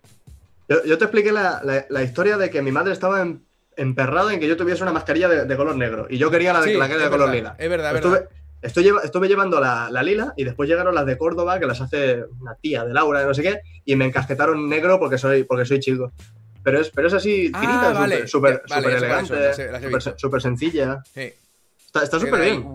Yo, 0.70 0.84
yo 0.86 0.98
te 0.98 1.06
expliqué 1.06 1.32
la, 1.32 1.62
la- 1.64 1.86
la 1.90 2.04
historia 2.04 2.38
de 2.38 2.50
que 2.50 2.62
mi 2.62 2.72
madre 2.72 2.94
estaba 2.94 3.22
em- 3.22 3.42
emperrada 3.76 4.34
en 4.34 4.40
que 4.40 4.48
yo 4.48 4.58
tuviese 4.58 4.82
una 4.84 4.94
mascarilla 4.94 5.28
de, 5.28 5.46
de 5.46 5.56
color 5.58 5.76
negro. 5.76 6.08
Y 6.10 6.18
yo 6.18 6.32
quería 6.32 6.54
la, 6.54 6.62
de, 6.62 6.72
Sí, 6.72 6.78
la 6.78 6.88
que 6.88 6.94
era 6.96 7.04
de 7.06 7.10
color 7.10 7.30
lila. 7.30 7.56
es 7.58 7.70
verdad, 7.70 7.96
es 7.96 8.04
verdad. 8.04 8.30
estoy 8.62 8.84
lleva- 8.84 9.02
estuve 9.04 9.28
llevando 9.28 9.60
la, 9.60 9.90
la 9.92 10.02
lila 10.02 10.34
y 10.38 10.44
después 10.44 10.70
llegaron 10.70 10.96
las 10.96 11.06
de 11.06 11.18
Córdoba, 11.18 11.60
que 11.60 11.66
las 11.68 11.82
hace 11.82 12.24
una 12.40 12.56
tía 12.56 12.84
de 12.86 12.94
Laura, 12.94 13.20
de 13.20 13.26
no 13.28 13.34
sé 13.34 13.44
qué, 13.44 13.60
y 13.86 13.96
me 13.96 14.06
encasquetaron 14.06 14.68
negro 14.70 14.98
porque 15.00 15.18
soy, 15.18 15.44
porque 15.44 15.66
soy 15.66 15.80
chico. 15.80 16.12
Pero 16.64 16.80
es, 16.82 16.90
pero 16.92 17.08
es 17.08 17.14
así, 17.14 17.52
Ah, 17.54 17.60
finita, 17.60 17.94
vale. 17.94 18.28
súper 18.28 18.62
vale, 18.70 18.94
elegante, 18.98 20.16
súper 20.18 20.42
sencilla. 20.42 21.04
Sí. 21.14 21.34
Está 21.94 22.20
súper 22.20 22.42
bien. 22.42 22.66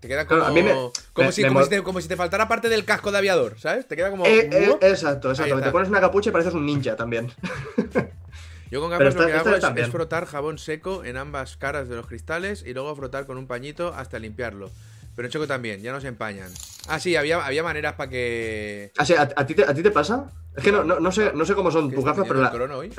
Te 0.00 0.08
queda 0.08 0.26
como, 0.26 0.40
Claro, 0.40 0.52
a 0.52 0.54
mí 0.54 0.62
me- 0.62 0.70
como, 1.14 1.26
me- 1.28 1.32
si, 1.32 1.42
me 1.42 1.48
como, 1.48 1.62
si 1.64 1.70
te, 1.70 1.82
como 1.82 2.00
si 2.00 2.08
te 2.08 2.16
faltara 2.16 2.46
parte 2.46 2.68
del 2.68 2.84
casco 2.84 3.10
de 3.10 3.18
aviador, 3.18 3.58
¿sabes? 3.58 3.88
Te 3.88 3.96
queda 3.96 4.10
como. 4.10 4.26
Eh, 4.26 4.48
eh, 4.52 4.68
uop. 4.68 4.84
exacto, 4.84 5.30
exacto. 5.30 5.60
Te 5.62 5.70
pones 5.70 5.88
una 5.88 6.00
capucha 6.00 6.28
y 6.28 6.32
pareces 6.32 6.52
un 6.54 6.66
ninja 6.66 6.94
también. 6.94 7.32
Yo 8.70 8.80
con 8.80 8.90
gafas 8.90 9.14
lo 9.14 9.26
que 9.26 9.32
hago 9.32 9.50
es, 9.54 9.64
es 9.76 9.88
frotar 9.88 10.26
jabón 10.26 10.58
seco 10.58 11.04
en 11.04 11.16
ambas 11.16 11.56
caras 11.56 11.88
de 11.88 11.96
los 11.96 12.06
cristales 12.06 12.64
y 12.66 12.74
luego 12.74 12.94
frotar 12.96 13.24
con 13.26 13.38
un 13.38 13.46
pañito 13.46 13.94
hasta 13.94 14.18
limpiarlo. 14.18 14.70
Pero 15.14 15.26
en 15.26 15.32
choco 15.32 15.46
también, 15.46 15.80
ya 15.80 15.92
no 15.92 16.00
se 16.00 16.08
empañan. 16.08 16.50
Ah, 16.88 16.98
sí, 16.98 17.14
había, 17.14 17.44
había 17.44 17.62
maneras 17.62 17.92
para 17.94 18.10
que. 18.10 18.90
Ah, 18.98 19.04
sí, 19.06 19.14
¿a, 19.14 19.22
a 19.36 19.46
ti 19.46 19.54
te, 19.54 19.64
¿A 19.64 19.72
ti 19.72 19.82
te 19.82 19.90
pasa? 19.92 20.26
Es 20.56 20.62
que 20.62 20.70
no, 20.70 20.84
no, 20.84 21.00
no 21.00 21.10
sé, 21.10 21.32
no 21.34 21.44
sé 21.44 21.54
cómo 21.54 21.70
son 21.72 21.90
¿Qué 21.90 21.96
tus 21.96 22.04
gafas, 22.04 22.24
pero 22.28 22.40
la- 22.40 22.76
hoy? 22.76 22.90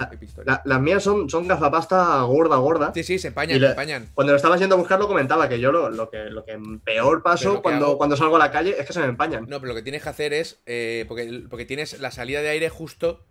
la- 0.45 0.61
las 0.65 0.81
mías 0.81 1.01
son, 1.01 1.29
son 1.29 1.47
gafapasta 1.47 2.21
gorda, 2.23 2.57
gorda. 2.57 2.91
Sí, 2.93 3.03
sí, 3.03 3.17
se 3.17 3.29
empañan, 3.29 3.61
le- 3.61 3.67
se 3.67 3.71
empañan. 3.71 4.09
Cuando 4.13 4.33
lo 4.33 4.37
estabas 4.37 4.59
yendo 4.59 4.75
a 4.75 4.77
buscar 4.77 4.99
lo 4.99 5.07
comentaba 5.07 5.47
que 5.47 5.59
yo 5.59 5.71
lo, 5.71 5.89
lo 5.89 6.09
que, 6.09 6.25
lo 6.25 6.43
que 6.43 6.59
peor 6.83 7.23
paso 7.23 7.61
cuando, 7.61 7.85
hago- 7.85 7.97
cuando 7.97 8.17
salgo 8.17 8.35
a 8.35 8.39
la 8.39 8.51
calle 8.51 8.75
es 8.77 8.85
que 8.85 8.91
se 8.93 8.99
me 8.99 9.05
empañan. 9.05 9.45
No, 9.47 9.59
pero 9.61 9.69
lo 9.69 9.75
que 9.75 9.83
tienes 9.83 10.03
que 10.03 10.09
hacer 10.09 10.33
es. 10.33 10.59
eh, 10.65 11.05
porque, 11.07 11.43
porque 11.49 11.65
tienes 11.65 11.99
la 12.01 12.11
salida 12.11 12.41
de 12.41 12.49
aire 12.49 12.69
justo. 12.69 13.21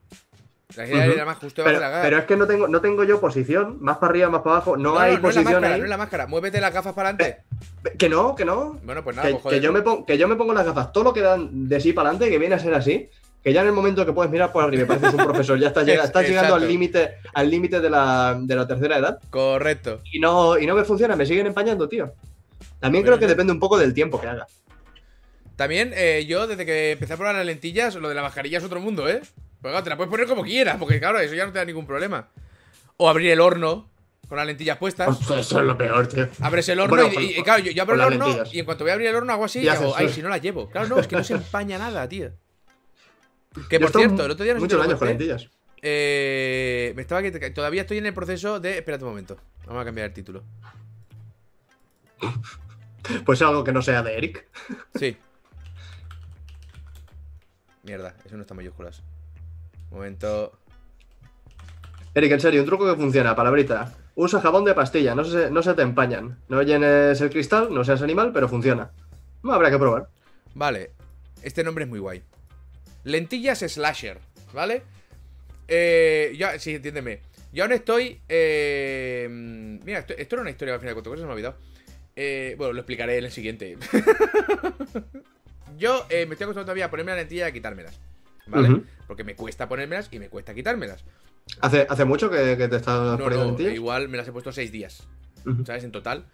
La 0.71 0.87
salida 0.87 0.87
de 0.87 0.95
Ujú. 0.95 1.03
aire 1.11 1.21
además 1.21 1.39
justo 1.39 1.63
Pero, 1.63 1.79
de 1.79 1.87
la 1.87 2.03
pero 2.03 2.19
es 2.19 2.25
que 2.25 2.37
no 2.37 2.47
tengo, 2.47 2.67
no 2.67 2.81
tengo 2.81 3.05
yo 3.05 3.21
posición, 3.21 3.77
más 3.81 3.99
para 3.99 4.11
arriba, 4.11 4.31
más 4.31 4.41
para 4.41 4.57
abajo, 4.57 4.77
no, 4.79 4.95
no, 4.95 4.99
hay 4.99 5.17
no, 5.17 5.21
no 5.21 5.29
es 5.29 5.35
la 5.37 5.43
posición 5.43 5.45
máscara, 5.55 5.75
ahí. 5.75 5.81
no 5.81 5.85
es 5.85 5.91
la 5.91 5.97
máscara. 5.99 6.27
Muévete 6.27 6.61
las 6.63 6.73
gafas 6.73 6.95
para 6.95 7.11
adelante. 7.11 7.43
Que 7.99 8.09
no, 8.09 8.35
que 8.35 8.47
no. 8.47 8.81
Bueno, 8.83 9.05
pues 9.05 9.15
nada, 9.15 9.29
Que, 9.29 9.35
pues 9.35 9.43
joder. 9.43 9.61
que 9.61 9.65
yo 9.65 9.73
me 9.73 9.83
pongo, 9.83 10.07
que 10.07 10.17
yo 10.17 10.27
me 10.27 10.37
pongo 10.37 10.55
las 10.55 10.65
gafas, 10.65 10.91
todo 10.93 11.05
lo 11.05 11.13
que 11.13 11.21
dan 11.21 11.69
de 11.69 11.79
sí 11.81 11.93
para 11.93 12.09
adelante, 12.09 12.31
que 12.33 12.39
viene 12.39 12.55
a 12.55 12.59
ser 12.59 12.73
así, 12.75 13.09
que 13.45 13.53
ya 13.53 13.61
en 13.61 13.67
el 13.69 13.73
momento 13.75 14.05
que 14.07 14.13
puedes 14.15 14.33
mirar 14.33 14.51
por 14.51 14.65
arriba 14.65 14.83
y 14.85 14.87
pareces 14.87 15.13
un 15.15 15.25
profesor, 15.25 15.59
ya 15.61 15.69
estás, 15.69 15.85
llega- 15.87 16.01
Es- 16.05 16.07
estás 16.07 16.27
llegando 16.27 16.55
al 16.55 16.67
límite 16.67 17.17
al 17.35 17.51
límite 17.51 17.79
de 17.81 17.91
la, 17.91 18.37
de 18.41 18.57
la 18.57 18.67
tercera 18.67 18.97
edad 18.99 19.21
Correcto. 19.31 20.01
y 20.13 20.19
no, 20.19 20.59
y 20.59 20.67
no 20.67 20.75
me 20.75 20.83
funciona, 20.85 21.15
me 21.15 21.27
siguen 21.27 21.47
empañando, 21.47 21.89
tío. 21.89 22.13
También 22.81 23.05
Bueno, 23.05 23.17
creo 23.17 23.19
que 23.21 23.27
depende 23.27 23.53
un 23.53 23.61
poco 23.61 23.79
del 23.79 23.93
tiempo 23.95 24.21
que 24.21 24.27
haga. 24.29 24.47
También, 25.57 25.93
eh, 25.95 26.25
yo, 26.27 26.47
desde 26.47 26.67
que 26.67 26.93
empecé 26.93 27.13
a 27.13 27.17
probar 27.17 27.37
las 27.37 27.47
lentillas, 27.47 27.95
lo 27.95 28.09
de 28.09 28.15
la 28.15 28.23
mascarilla 28.23 28.59
es 28.59 28.65
otro 28.65 28.81
mundo, 28.81 29.09
¿eh? 29.09 29.21
Pues 29.61 29.71
claro, 29.73 29.85
te 29.85 29.91
la 29.91 29.97
puedes 29.97 30.11
poner 30.11 30.27
como 30.27 30.43
quieras, 30.43 30.77
porque 30.79 30.99
claro, 30.99 31.21
eso 31.21 31.35
ya 31.35 31.47
no 31.47 31.53
te 31.53 31.59
da 31.61 31.65
ningún 31.65 31.87
problema. 31.87 32.29
O 32.97 33.09
abrir 33.09 33.31
el 33.31 33.41
horno 33.41 33.89
con 34.29 34.37
las 34.37 34.47
lentillas 34.47 34.79
puestas. 34.79 35.17
Eso 35.31 35.39
es 35.61 35.67
lo 35.67 35.77
peor, 35.79 36.07
tío. 36.09 36.29
Abres 36.41 36.69
el 36.71 36.81
horno 36.81 36.97
Bueno, 36.97 37.11
y, 37.11 37.15
con- 37.15 37.23
y- 37.23 37.39
y 37.39 37.43
claro, 37.43 37.63
yo, 37.63 37.71
yo 37.73 37.83
abro 37.83 37.95
el 37.95 38.01
horno 38.01 38.27
lentillas. 38.27 38.55
y 38.55 38.59
en 38.59 38.65
cuanto 38.65 38.85
voy 38.85 38.91
a 38.91 38.95
abrir 38.95 39.09
el 39.09 39.17
horno 39.17 39.33
hago 39.33 39.45
así 39.45 39.61
y, 39.61 39.65
Y 39.65 39.69
hago, 39.69 39.95
ay, 39.97 40.09
si 40.09 40.23
no 40.23 40.29
la 40.29 40.39
llevo. 40.39 40.69
Claro, 40.71 40.89
no, 40.89 40.99
es 40.99 41.07
que 41.07 41.17
no 41.17 41.23
se 41.25 41.35
empaña 41.35 41.79
nada, 41.79 42.09
tío. 42.09 42.31
Que 43.69 43.79
Yo 43.79 43.87
por 43.87 44.01
cierto, 44.01 44.25
el 44.25 44.31
otro 44.33 44.45
día 44.45 44.55
no 44.55 44.61
muchos 44.61 44.83
años 44.83 44.99
con 44.99 45.09
lentillas. 45.09 45.49
eh, 45.81 46.93
me 46.97 47.03
estaba 47.03 47.23
que 47.23 47.51
todavía 47.51 47.83
estoy 47.83 47.99
en 47.99 48.07
el 48.07 48.15
proceso 48.15 48.59
de. 48.61 48.79
Espérate 48.79 49.05
un 49.05 49.11
momento. 49.11 49.37
Vamos 49.67 49.83
a 49.83 49.85
cambiar 49.85 50.09
el 50.09 50.15
título. 50.15 50.43
Pues 53.27 53.43
algo 53.43 53.63
que 53.65 53.73
no 53.73 53.83
sea 53.83 54.03
de 54.03 54.17
Eric. 54.17 54.47
Sí. 54.95 55.17
Mierda, 57.83 58.15
eso 58.25 58.35
no 58.37 58.41
está 58.43 58.55
en 58.55 58.57
mayúsculas. 58.57 59.03
Momento. 59.91 60.59
Eric, 62.15 62.33
en 62.33 62.41
serio, 62.41 62.61
un 62.63 62.67
truco 62.67 62.87
que 62.87 62.99
funciona, 62.99 63.37
palabrita. 63.37 63.93
Usa 64.15 64.41
jabón 64.41 64.65
de 64.65 64.73
pastilla, 64.73 65.15
no 65.15 65.25
se, 65.25 65.51
no 65.51 65.63
se 65.63 65.75
te 65.75 65.83
empañan. 65.83 66.39
No 66.49 66.63
llenes 66.63 67.21
el 67.21 67.29
cristal, 67.29 67.69
no 67.75 67.85
seas 67.85 68.01
animal, 68.01 68.31
pero 68.33 68.49
funciona. 68.49 68.91
No 69.43 69.53
habrá 69.53 69.71
que 69.71 69.79
probar. 69.79 70.09
Vale, 70.55 70.93
este 71.43 71.63
nombre 71.63 71.85
es 71.85 71.91
muy 71.91 71.99
guay. 71.99 72.23
Lentillas 73.05 73.59
slasher, 73.61 74.19
¿vale? 74.53 74.83
Eh, 75.69 76.35
ya, 76.39 76.59
sí, 76.59 76.75
entiéndeme. 76.75 77.21
Yo 77.53 77.63
aún 77.65 77.73
estoy. 77.73 78.21
eh, 78.29 79.27
mira, 79.85 80.01
esto, 80.01 80.15
esto 80.17 80.35
era 80.37 80.43
una 80.43 80.51
historia 80.51 80.75
al 80.75 80.81
final 80.81 80.95
de 80.95 81.03
cuentas, 81.03 81.21
se 81.21 81.25
me 81.25 81.31
ha 81.31 81.35
olvidado. 81.35 81.57
Eh, 82.17 82.55
bueno, 82.59 82.73
lo 82.73 82.81
explicaré 82.81 83.19
en 83.19 83.25
el 83.25 83.31
siguiente. 83.33 83.77
Yo 85.79 86.07
eh, 86.09 86.27
me 86.27 86.35
estoy 86.35 86.45
acostumbrando 86.45 86.65
todavía 86.67 86.87
a 86.87 86.91
ponerme 86.91 87.13
la 87.13 87.19
lentilla 87.19 87.47
y 87.47 87.49
a 87.51 87.53
quitármelas. 87.53 87.99
¿Vale? 88.47 88.83
Porque 89.07 89.25
me 89.25 89.35
cuesta 89.35 89.69
ponérmelas 89.69 90.09
y 90.13 90.19
me 90.19 90.29
cuesta 90.29 90.55
quitármelas. 90.55 91.03
¿Hace, 91.61 91.87
hace 91.89 92.05
mucho 92.05 92.31
que, 92.31 92.57
que 92.57 92.69
te 92.69 92.77
estás 92.77 93.19
No, 93.19 93.25
poniendo 93.25 93.39
no, 93.45 93.51
lentillas? 93.51 93.75
igual 93.75 94.09
me 94.09 94.17
las 94.19 94.29
he 94.29 94.33
puesto 94.33 94.53
seis 94.53 94.71
días. 94.71 95.03
¿sabes? 95.67 95.85
En 95.85 95.93
total. 95.93 96.25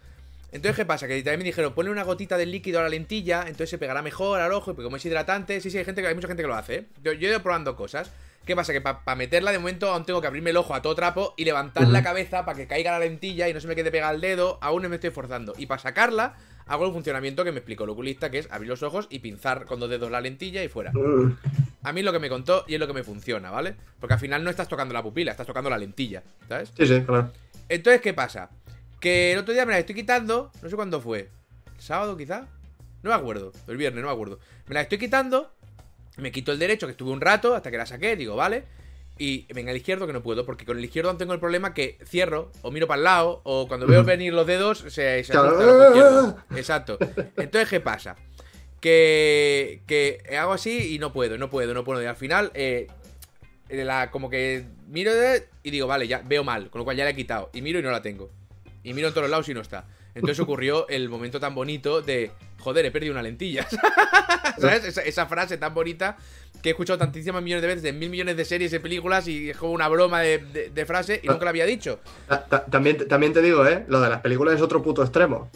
Entonces, 0.51 0.75
¿qué 0.75 0.85
pasa? 0.85 1.07
Que 1.07 1.15
también 1.23 1.39
me 1.39 1.45
dijeron, 1.45 1.73
ponle 1.73 1.91
una 1.91 2.03
gotita 2.03 2.37
del 2.37 2.51
líquido 2.51 2.79
a 2.79 2.83
la 2.83 2.89
lentilla, 2.89 3.41
entonces 3.41 3.69
se 3.69 3.77
pegará 3.77 4.01
mejor 4.01 4.41
al 4.41 4.51
ojo, 4.51 4.73
porque 4.73 4.83
como 4.83 4.97
es 4.97 5.05
hidratante, 5.05 5.61
sí, 5.61 5.71
sí, 5.71 5.77
hay, 5.77 5.85
gente 5.85 6.01
que, 6.01 6.07
hay 6.07 6.15
mucha 6.15 6.27
gente 6.27 6.43
que 6.43 6.47
lo 6.47 6.55
hace, 6.55 6.75
¿eh? 6.75 6.85
Yo, 7.03 7.13
yo 7.13 7.27
he 7.27 7.31
ido 7.31 7.41
probando 7.41 7.75
cosas. 7.75 8.11
¿Qué 8.45 8.55
pasa? 8.55 8.73
Que 8.73 8.81
para 8.81 9.15
meterla 9.15 9.51
de 9.51 9.59
momento 9.59 9.91
aún 9.91 10.03
tengo 10.03 10.19
que 10.19 10.27
abrirme 10.27 10.49
el 10.49 10.57
ojo 10.57 10.73
a 10.73 10.81
todo 10.81 10.95
trapo 10.95 11.35
y 11.37 11.45
levantar 11.45 11.87
la 11.87 12.01
cabeza 12.01 12.43
para 12.43 12.57
que 12.57 12.65
caiga 12.65 12.91
la 12.91 12.99
lentilla 12.99 13.47
y 13.47 13.53
no 13.53 13.61
se 13.61 13.67
me 13.67 13.75
quede 13.75 13.91
pegada 13.91 14.09
al 14.09 14.19
dedo, 14.19 14.57
aún 14.61 14.81
no 14.81 14.89
me 14.89 14.95
estoy 14.95 15.11
forzando. 15.11 15.53
Y 15.59 15.67
para 15.67 15.79
sacarla, 15.79 16.33
hago 16.65 16.87
el 16.87 16.91
funcionamiento 16.91 17.43
que 17.43 17.51
me 17.51 17.59
explicó 17.59 17.83
el 17.83 17.91
oculista, 17.91 18.31
que 18.31 18.39
es 18.39 18.51
abrir 18.51 18.69
los 18.69 18.81
ojos 18.81 19.07
y 19.11 19.19
pinzar 19.19 19.65
con 19.65 19.79
dos 19.79 19.91
dedos 19.91 20.09
la 20.09 20.21
lentilla 20.21 20.63
y 20.63 20.69
fuera. 20.69 20.91
A 21.83 21.93
mí 21.93 21.99
es 21.99 22.05
lo 22.05 22.11
que 22.11 22.19
me 22.19 22.29
contó 22.29 22.65
y 22.67 22.73
es 22.73 22.79
lo 22.79 22.87
que 22.87 22.93
me 22.93 23.03
funciona, 23.03 23.51
¿vale? 23.51 23.75
Porque 23.99 24.15
al 24.15 24.19
final 24.19 24.43
no 24.43 24.49
estás 24.49 24.67
tocando 24.67 24.93
la 24.93 25.03
pupila, 25.03 25.31
estás 25.31 25.47
tocando 25.47 25.69
la 25.69 25.77
lentilla, 25.77 26.23
¿sabes? 26.47 26.71
Sí, 26.75 26.87
sí, 26.87 27.01
claro. 27.01 27.31
Entonces, 27.69 28.01
¿qué 28.01 28.13
pasa? 28.13 28.49
Que 29.01 29.33
el 29.33 29.39
otro 29.39 29.53
día 29.53 29.65
me 29.65 29.73
la 29.73 29.79
estoy 29.79 29.95
quitando, 29.95 30.51
no 30.61 30.69
sé 30.69 30.75
cuándo 30.77 31.01
fue. 31.01 31.27
¿El 31.75 31.81
sábado 31.81 32.15
quizá? 32.15 32.47
No 33.03 33.09
me 33.09 33.15
acuerdo. 33.15 33.51
El 33.67 33.75
viernes, 33.75 34.01
no 34.01 34.07
me 34.07 34.13
acuerdo. 34.13 34.39
Me 34.67 34.75
la 34.75 34.81
estoy 34.81 34.97
quitando, 34.99 35.51
me 36.17 36.31
quito 36.31 36.51
el 36.53 36.59
derecho, 36.59 36.85
que 36.87 36.91
estuve 36.91 37.11
un 37.11 37.19
rato, 37.19 37.53
hasta 37.55 37.69
que 37.71 37.77
la 37.77 37.85
saqué, 37.85 38.15
digo, 38.15 38.35
vale. 38.37 38.63
Y 39.17 39.45
venga 39.53 39.71
el 39.71 39.77
izquierdo 39.77 40.07
que 40.07 40.13
no 40.13 40.23
puedo, 40.23 40.45
porque 40.45 40.65
con 40.65 40.77
el 40.77 40.85
izquierdo 40.85 41.15
tengo 41.17 41.33
el 41.33 41.39
problema 41.39 41.73
que 41.73 41.97
cierro, 42.05 42.51
o 42.61 42.71
miro 42.71 42.87
para 42.87 42.99
el 42.99 43.03
lado, 43.03 43.41
o 43.43 43.67
cuando 43.67 43.85
veo 43.87 44.03
venir 44.03 44.33
los 44.33 44.47
dedos, 44.47 44.79
se, 44.87 45.23
se 45.23 45.31
Claro. 45.93 46.37
Exacto. 46.55 46.97
Entonces, 47.37 47.69
¿qué 47.69 47.79
pasa? 47.81 48.15
Que, 48.79 49.81
que 49.87 50.23
hago 50.37 50.53
así 50.53 50.95
y 50.95 50.99
no 50.99 51.13
puedo, 51.13 51.37
no 51.37 51.49
puedo, 51.49 51.73
no 51.73 51.83
puedo. 51.83 52.01
Y 52.01 52.05
al 52.05 52.15
final, 52.15 52.51
eh, 52.55 52.87
la, 53.69 54.09
como 54.11 54.29
que 54.29 54.65
miro 54.87 55.13
de- 55.13 55.47
y 55.63 55.71
digo, 55.71 55.87
vale, 55.87 56.07
ya 56.07 56.21
veo 56.25 56.43
mal, 56.43 56.69
con 56.69 56.79
lo 56.79 56.85
cual 56.85 56.97
ya 56.97 57.03
la 57.03 57.11
he 57.11 57.15
quitado. 57.15 57.49
Y 57.53 57.61
miro 57.61 57.79
y 57.79 57.83
no 57.83 57.91
la 57.91 58.01
tengo. 58.01 58.29
Y 58.83 58.93
miro 58.93 59.07
en 59.09 59.13
todos 59.13 59.29
lados 59.29 59.47
y 59.49 59.53
no 59.53 59.61
está. 59.61 59.85
Entonces 60.15 60.39
ocurrió 60.39 60.87
el 60.89 61.07
momento 61.09 61.39
tan 61.39 61.53
bonito 61.55 62.01
de, 62.01 62.31
joder, 62.59 62.85
he 62.85 62.91
perdido 62.91 63.13
una 63.13 63.21
lentilla. 63.21 63.65
¿Sabes? 64.57 64.83
Esa, 64.85 65.01
esa 65.01 65.25
frase 65.27 65.57
tan 65.57 65.73
bonita 65.73 66.17
que 66.61 66.69
he 66.69 66.71
escuchado 66.71 66.99
tantísimas 66.99 67.41
millones 67.41 67.61
de 67.61 67.67
veces 67.67 67.85
en 67.85 67.97
mil 67.99 68.09
millones 68.09 68.37
de 68.37 68.45
series, 68.45 68.71
de 68.71 68.79
películas 68.79 69.27
y 69.27 69.49
es 69.51 69.57
como 69.57 69.71
una 69.73 69.87
broma 69.87 70.21
de, 70.21 70.39
de- 70.39 70.69
de 70.69 70.85
frase 70.85 71.19
y 71.23 71.27
nunca 71.27 71.45
la 71.45 71.49
había 71.51 71.65
dicho. 71.65 71.99
Ta- 72.27 72.45
ta- 72.45 72.65
También, 72.65 73.07
también 73.07 73.33
te 73.33 73.41
digo, 73.41 73.65
¿eh? 73.65 73.85
Lo 73.87 74.01
de 74.01 74.09
las 74.09 74.21
películas 74.21 74.55
es 74.55 74.61
otro 74.61 74.81
puto 74.83 75.01
extremo. 75.01 75.49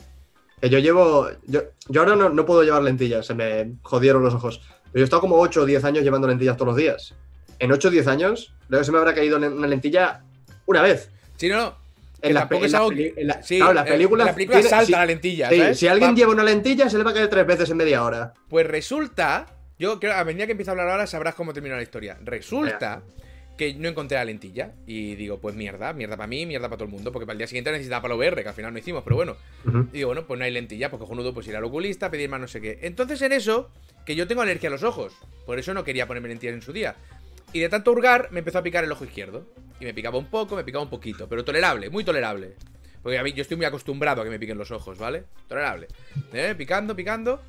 Que 0.61 0.69
yo 0.69 0.80
llevo. 0.80 1.28
Yo, 1.47 1.61
yo 1.89 2.01
ahora 2.01 2.15
no, 2.15 2.30
no 2.30 2.45
puedo 2.45 2.63
llevar 2.63 2.82
lentillas, 2.82 3.26
se 3.28 3.34
me 3.36 3.73
jodieron 3.84 4.23
los 4.23 4.34
ojos. 4.34 4.61
Pero 4.91 4.93
yo 4.95 5.01
he 5.01 5.03
estado 5.03 5.21
como 5.21 5.38
8 5.39 5.61
o 5.61 5.65
10 5.65 5.84
años 5.84 6.03
llevando 6.03 6.28
lentillas 6.28 6.55
todos 6.57 6.67
los 6.69 6.78
días. 6.78 7.13
En 7.59 7.71
8 7.71 7.88
o 7.89 7.91
10 7.91 8.07
años, 8.07 8.53
creo 8.67 8.80
que 8.80 8.86
se 8.86 8.91
me 8.91 8.97
habrá 8.97 9.13
caído 9.13 9.38
una 9.38 9.67
lentilla 9.67 10.23
una 10.65 10.82
vez. 10.82 11.09
Si 11.38 11.49
no, 11.49 11.57
no. 11.57 11.84
En 12.28 12.34
las 12.34 12.51
en 12.51 13.28
la- 13.28 13.43
sí, 13.43 13.59
las 13.59 13.88
eh, 13.88 13.89
películas 13.91 14.28
la 14.28 14.34
película 14.34 14.59
tiene- 14.59 14.69
salta 14.69 14.97
la 14.99 15.05
lentilla, 15.05 15.49
Sí, 15.49 15.57
¿sabes? 15.59 15.80
si 15.80 15.88
alguien 15.88 16.15
lleva 16.15 16.32
una 16.32 16.43
lentilla, 16.43 16.89
se 16.89 16.97
le 16.97 17.03
va 17.03 17.11
a 17.11 17.13
caer 17.13 17.30
tres 17.30 17.45
veces 17.45 17.69
en 17.69 17.78
media 17.78 18.03
hora. 18.03 18.34
Pues 18.49 18.65
resulta, 18.67 19.47
yo 19.80 19.99
creo, 19.99 20.13
a 20.15 20.23
medida 20.23 20.45
que 20.45 20.51
empieza 20.51 20.71
a 20.71 20.73
hablar 20.73 20.89
ahora 20.89 21.07
sabrás 21.07 21.36
cómo 21.36 21.53
termina 21.53 21.76
la 21.76 21.84
historia. 21.84 22.17
Resulta 22.23 23.01
que 23.57 23.73
no 23.73 23.88
encontré 23.88 24.17
la 24.17 24.26
lentilla. 24.26 24.73
Y 24.86 25.15
digo, 25.15 25.39
pues 25.39 25.55
mierda, 25.55 25.93
mierda 25.93 26.17
para 26.17 26.28
mí, 26.28 26.45
mierda 26.45 26.67
para 26.67 26.78
todo 26.78 26.88
el 26.88 26.91
mundo. 26.91 27.13
Porque 27.13 27.26
para 27.26 27.34
el 27.36 27.38
día 27.38 27.47
siguiente 27.47 27.71
necesitaba 27.71 28.01
para 28.01 28.13
lo 28.13 28.17
VR, 28.19 28.43
que 28.43 28.49
al 28.49 28.55
final 28.55 28.73
no 28.73 28.80
hicimos, 28.80 29.01
pero 29.03 29.15
bueno. 29.15 29.38
Y 29.93 29.97
digo, 29.97 30.07
bueno, 30.09 30.26
pues 30.28 30.38
no 30.38 30.43
hay 30.43 30.51
lentilla, 30.51 30.89
pues 30.89 30.99
cojonudo, 30.99 31.34
pues 31.34 31.47
ir 31.47 31.55
al 31.55 31.63
oculista, 31.63 32.11
pedir 32.11 32.28
más 32.30 32.41
no 32.41 32.49
sé 32.49 32.59
qué. 32.59 32.80
Entonces 32.82 33.21
en 33.21 33.32
eso, 33.32 33.71
que 34.05 34.15
yo 34.15 34.28
tengo 34.28 34.41
alergia 34.41 34.67
a 34.67 34.71
los 34.71 34.84
ojos. 34.84 35.13
Por 35.45 35.57
eso 35.57 35.73
no 35.73 35.86
quería 35.86 36.05
ponerme 36.05 36.28
lentillas 36.28 36.53
en 36.55 36.61
su 36.61 36.73
día. 36.73 36.95
Y 37.53 37.61
de 37.61 37.69
tanto 37.69 37.93
hurgar, 37.93 38.28
me 38.32 38.39
empezó 38.39 38.57
a 38.59 38.63
picar 38.63 38.84
el 38.84 38.91
ojo 38.91 39.05
izquierdo. 39.05 39.47
Y 39.80 39.86
me 39.86 39.93
picaba 39.93 40.17
un 40.17 40.28
poco, 40.28 40.55
me 40.55 40.63
picaba 40.63 40.84
un 40.84 40.89
poquito. 40.89 41.28
Pero 41.28 41.43
tolerable, 41.43 41.89
muy 41.89 42.03
tolerable. 42.03 42.55
Porque 43.03 43.19
a 43.19 43.23
mí 43.23 43.34
yo 43.34 43.41
estoy 43.41 43.57
muy 43.57 43.65
acostumbrado 43.65 44.21
a 44.21 44.23
que 44.23 44.30
me 44.30 44.39
piquen 44.39 44.57
los 44.57 44.71
ojos, 44.71 44.97
¿vale? 44.97 45.26
Tolerable. 45.47 45.88
¿Eh? 46.34 46.55
Picando, 46.57 46.95
picando. 46.95 47.41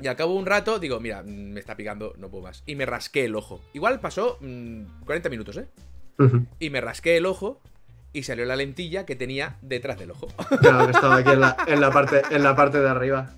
Y 0.00 0.08
al 0.08 0.16
cabo 0.16 0.32
de 0.34 0.38
un 0.40 0.46
rato 0.46 0.78
digo, 0.78 0.98
mira, 1.00 1.22
mm, 1.22 1.26
me 1.52 1.60
está 1.60 1.76
picando, 1.76 2.12
no 2.18 2.28
puedo 2.28 2.42
más. 2.44 2.62
Y 2.66 2.74
me 2.74 2.84
rasqué 2.84 3.24
el 3.24 3.34
ojo. 3.36 3.60
Igual 3.72 4.00
pasó 4.00 4.38
mm, 4.40 5.04
40 5.06 5.28
minutos, 5.30 5.56
¿eh? 5.56 5.66
Y 6.58 6.70
me 6.70 6.80
rasqué 6.80 7.16
el 7.16 7.26
ojo 7.26 7.60
y 8.12 8.22
salió 8.24 8.44
la 8.44 8.56
lentilla 8.56 9.04
que 9.06 9.16
tenía 9.16 9.56
detrás 9.62 9.98
del 9.98 10.10
ojo. 10.12 10.28
Claro, 10.60 10.86
que 10.86 10.92
estaba 10.92 11.16
aquí 11.16 11.30
en 11.30 11.40
la, 11.40 11.56
en 11.66 11.80
la 11.80 11.90
parte, 11.90 12.22
en 12.30 12.42
la 12.42 12.54
parte 12.54 12.78
de 12.80 12.88
arriba. 12.88 13.30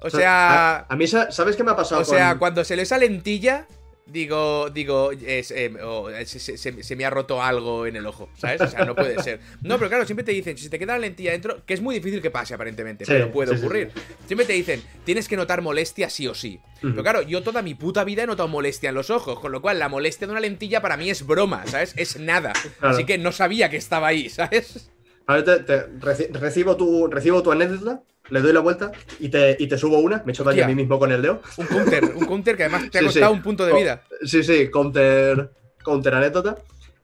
O 0.00 0.10
sea, 0.10 0.76
a, 0.80 0.86
a 0.88 0.96
mí, 0.96 1.06
sa- 1.06 1.30
¿sabes 1.32 1.56
qué 1.56 1.64
me 1.64 1.70
ha 1.70 1.76
pasado? 1.76 2.02
o 2.02 2.04
sea, 2.04 2.30
con- 2.30 2.38
cuando 2.40 2.64
se 2.64 2.76
le 2.76 2.82
esa 2.82 2.98
lentilla, 2.98 3.66
digo, 4.06 4.70
digo, 4.70 5.10
es, 5.12 5.50
eh, 5.50 5.72
oh, 5.82 6.08
se, 6.24 6.38
se- 6.38 6.56
se- 6.56 6.82
se 6.82 6.96
me 6.96 7.04
ha 7.04 7.10
roto 7.10 7.42
algo 7.42 7.86
en 7.86 7.96
el 7.96 8.06
ojo, 8.06 8.28
¿sabes? 8.38 8.60
O 8.60 8.68
sea, 8.68 8.84
no 8.84 8.94
puede 8.94 9.18
ser. 9.22 9.40
No, 9.62 9.76
pero 9.78 9.88
claro, 9.88 10.06
siempre 10.06 10.24
te 10.24 10.32
dicen, 10.32 10.56
si 10.56 10.64
se 10.64 10.70
te 10.70 10.78
queda 10.78 10.92
la 10.94 11.00
lentilla 11.00 11.32
dentro, 11.32 11.64
que 11.66 11.74
es 11.74 11.80
muy 11.80 11.94
difícil 11.96 12.22
que 12.22 12.30
pase 12.30 12.54
aparentemente, 12.54 13.04
Sí, 13.04 13.12
pero 13.12 13.30
puede 13.32 13.50
sí, 13.50 13.56
sí, 13.58 13.64
ocurrir. 13.64 13.90
Siempre 14.26 14.46
te 14.46 14.52
dicen, 14.52 14.82
tienes 15.04 15.28
que 15.28 15.36
notar 15.36 15.60
molestia 15.62 16.08
sí 16.10 16.26
o 16.28 16.34
sí. 16.34 16.60
Pero 16.80 17.02
claro, 17.02 17.22
yo 17.22 17.42
toda 17.42 17.62
mi 17.62 17.74
puta 17.74 18.04
vida 18.04 18.22
he 18.22 18.26
notado 18.26 18.48
molestia 18.48 18.90
en 18.90 18.94
los 18.94 19.10
ojos, 19.10 19.40
con 19.40 19.50
lo 19.50 19.60
cual 19.60 19.78
la 19.78 19.88
molestia 19.88 20.26
de 20.26 20.32
una 20.32 20.40
lentilla 20.40 20.80
para 20.80 20.96
mí 20.96 21.10
es 21.10 21.26
broma, 21.26 21.66
¿sabes? 21.66 21.94
Es 21.96 22.18
nada. 22.18 22.52
Claro. 22.78 22.94
Así 22.94 23.04
que 23.04 23.18
no 23.18 23.32
sabía 23.32 23.70
que 23.70 23.76
estaba 23.76 24.06
ahí, 24.08 24.28
¿sabes? 24.28 24.90
A 25.26 25.34
ver, 25.34 25.44
te- 25.44 25.58
te 25.64 25.88
reci- 25.98 26.30
recibo, 26.32 26.76
tu, 26.76 27.08
recibo 27.08 27.42
tu 27.42 27.50
anécdota, 27.50 28.02
le 28.30 28.40
doy 28.40 28.52
la 28.52 28.60
vuelta 28.60 28.90
y 29.20 29.28
te, 29.28 29.56
y 29.58 29.66
te 29.66 29.78
subo 29.78 29.98
una. 29.98 30.18
Me 30.24 30.30
he 30.30 30.34
hecho 30.34 30.44
daño 30.44 30.64
a 30.64 30.66
mí 30.68 30.74
mismo 30.74 30.98
con 30.98 31.12
el 31.12 31.22
dedo. 31.22 31.40
Un 31.56 31.66
counter, 31.66 32.04
un 32.14 32.24
counter 32.26 32.56
que 32.56 32.64
además 32.64 32.88
te 32.90 32.98
ha 32.98 33.02
costado 33.02 33.32
sí. 33.32 33.36
un 33.36 33.42
punto 33.42 33.64
de 33.64 33.72
Co- 33.72 33.78
vida. 33.78 34.02
Sí, 34.24 34.42
sí, 34.42 34.68
counter, 34.70 35.50
counter 35.82 36.14
anécdota. 36.14 36.56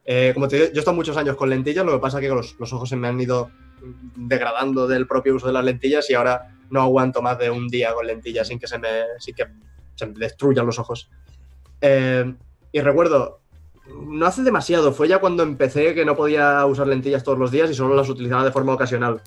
Eh, 0.04 0.32
como 0.34 0.48
te 0.48 0.56
digo, 0.56 0.68
yo 0.68 0.76
he 0.76 0.78
estado 0.80 0.96
muchos 0.96 1.16
años 1.16 1.36
con 1.36 1.48
lentillas, 1.48 1.84
lo 1.86 1.92
que 1.92 1.98
pasa 2.00 2.18
es 2.18 2.22
que 2.22 2.28
los, 2.28 2.56
los 2.58 2.72
ojos 2.72 2.88
se 2.88 2.96
me 2.96 3.06
han 3.08 3.20
ido 3.20 3.50
degradando 4.16 4.86
del 4.86 5.06
propio 5.06 5.34
uso 5.34 5.46
de 5.46 5.52
las 5.52 5.64
lentillas 5.64 6.08
y 6.10 6.14
ahora 6.14 6.56
no 6.70 6.80
aguanto 6.82 7.22
más 7.22 7.38
de 7.38 7.50
un 7.50 7.68
día 7.68 7.92
con 7.92 8.06
lentillas 8.06 8.48
sin 8.48 8.58
que 8.58 8.66
se 8.66 8.78
me, 8.78 8.88
sin 9.18 9.34
que 9.34 9.44
se 9.94 10.06
me 10.06 10.14
destruyan 10.14 10.66
los 10.66 10.78
ojos. 10.78 11.08
Eh, 11.80 12.32
y 12.72 12.80
recuerdo, 12.80 13.40
no 14.08 14.26
hace 14.26 14.42
demasiado, 14.42 14.92
fue 14.92 15.08
ya 15.08 15.18
cuando 15.18 15.42
empecé 15.42 15.94
que 15.94 16.04
no 16.04 16.16
podía 16.16 16.64
usar 16.66 16.86
lentillas 16.86 17.22
todos 17.24 17.38
los 17.38 17.50
días 17.50 17.70
y 17.70 17.74
solo 17.74 17.94
las 17.94 18.08
utilizaba 18.08 18.44
de 18.44 18.52
forma 18.52 18.72
ocasional. 18.72 19.20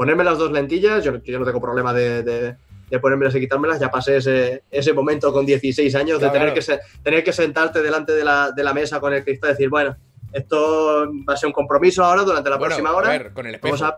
Ponerme 0.00 0.24
las 0.24 0.38
dos 0.38 0.50
lentillas, 0.50 1.04
yo, 1.04 1.22
yo 1.22 1.38
no 1.38 1.44
tengo 1.44 1.60
problema 1.60 1.92
de, 1.92 2.22
de, 2.22 2.56
de 2.88 2.98
ponérmelas 3.00 3.34
y 3.34 3.40
quitármelas, 3.40 3.78
ya 3.78 3.90
pasé 3.90 4.16
ese, 4.16 4.62
ese 4.70 4.94
momento 4.94 5.30
con 5.30 5.44
16 5.44 5.94
años 5.94 6.18
Claro, 6.18 6.32
de 6.32 6.38
tener, 6.38 6.48
claro. 6.48 6.54
que 6.54 6.62
se- 6.62 7.02
tener 7.02 7.22
que 7.22 7.34
sentarte 7.34 7.82
delante 7.82 8.12
de 8.12 8.24
la, 8.24 8.50
de 8.50 8.64
la 8.64 8.72
mesa 8.72 8.98
con 8.98 9.12
el 9.12 9.22
cristal 9.22 9.50
y 9.50 9.52
decir, 9.52 9.68
bueno, 9.68 9.94
esto 10.32 11.06
va 11.28 11.34
a 11.34 11.36
ser 11.36 11.48
un 11.48 11.52
compromiso 11.52 12.02
ahora 12.02 12.22
durante 12.22 12.48
la 12.48 12.56
Bueno, 12.56 12.70
próxima 12.76 12.88
a 12.88 12.94
hora. 12.96 13.08
ver, 13.10 13.32
con 13.34 13.46
el 13.46 13.56
espejo. 13.56 13.76
Vamos 13.76 13.94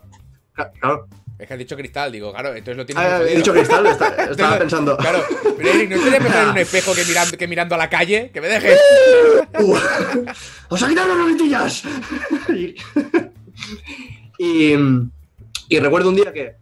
a... 0.56 0.70
Claro, 0.80 1.06
Es 1.38 1.46
que 1.46 1.52
has 1.54 1.58
dicho 1.60 1.76
cristal, 1.76 2.10
digo, 2.10 2.32
claro, 2.32 2.48
entonces 2.48 2.76
lo 2.78 2.84
tienes 2.84 3.04
Ah, 3.04 3.22
he 3.22 3.36
dicho 3.36 3.52
cristal, 3.52 3.86
está- 3.86 4.08
estaba 4.08 4.24
Entonces, 4.32 4.58
pensando. 4.58 4.96
Claro, 4.96 5.20
pero 5.56 5.68
Eric, 5.70 5.88
¿no 5.90 5.96
estaría 5.98 6.18
mejor 6.18 6.42
en 6.42 6.48
un 6.48 6.58
espejo 6.66 6.94
que 6.96 7.04
mirando, 7.04 7.38
que 7.38 7.46
mirando 7.46 7.74
a 7.76 7.78
la 7.78 7.88
calle? 7.88 8.32
Que 8.34 8.40
me 8.40 8.48
dejes. 8.48 8.76
Uh, 9.60 9.76
¡Os 10.70 10.82
ha 10.82 10.88
quitado 10.88 11.14
las 11.14 11.26
lentillas! 11.28 11.82
y, 14.38 14.74
y, 15.68 15.78
recuerdo 15.80 16.08
un 16.08 16.16
día 16.16 16.32
que 16.32 16.56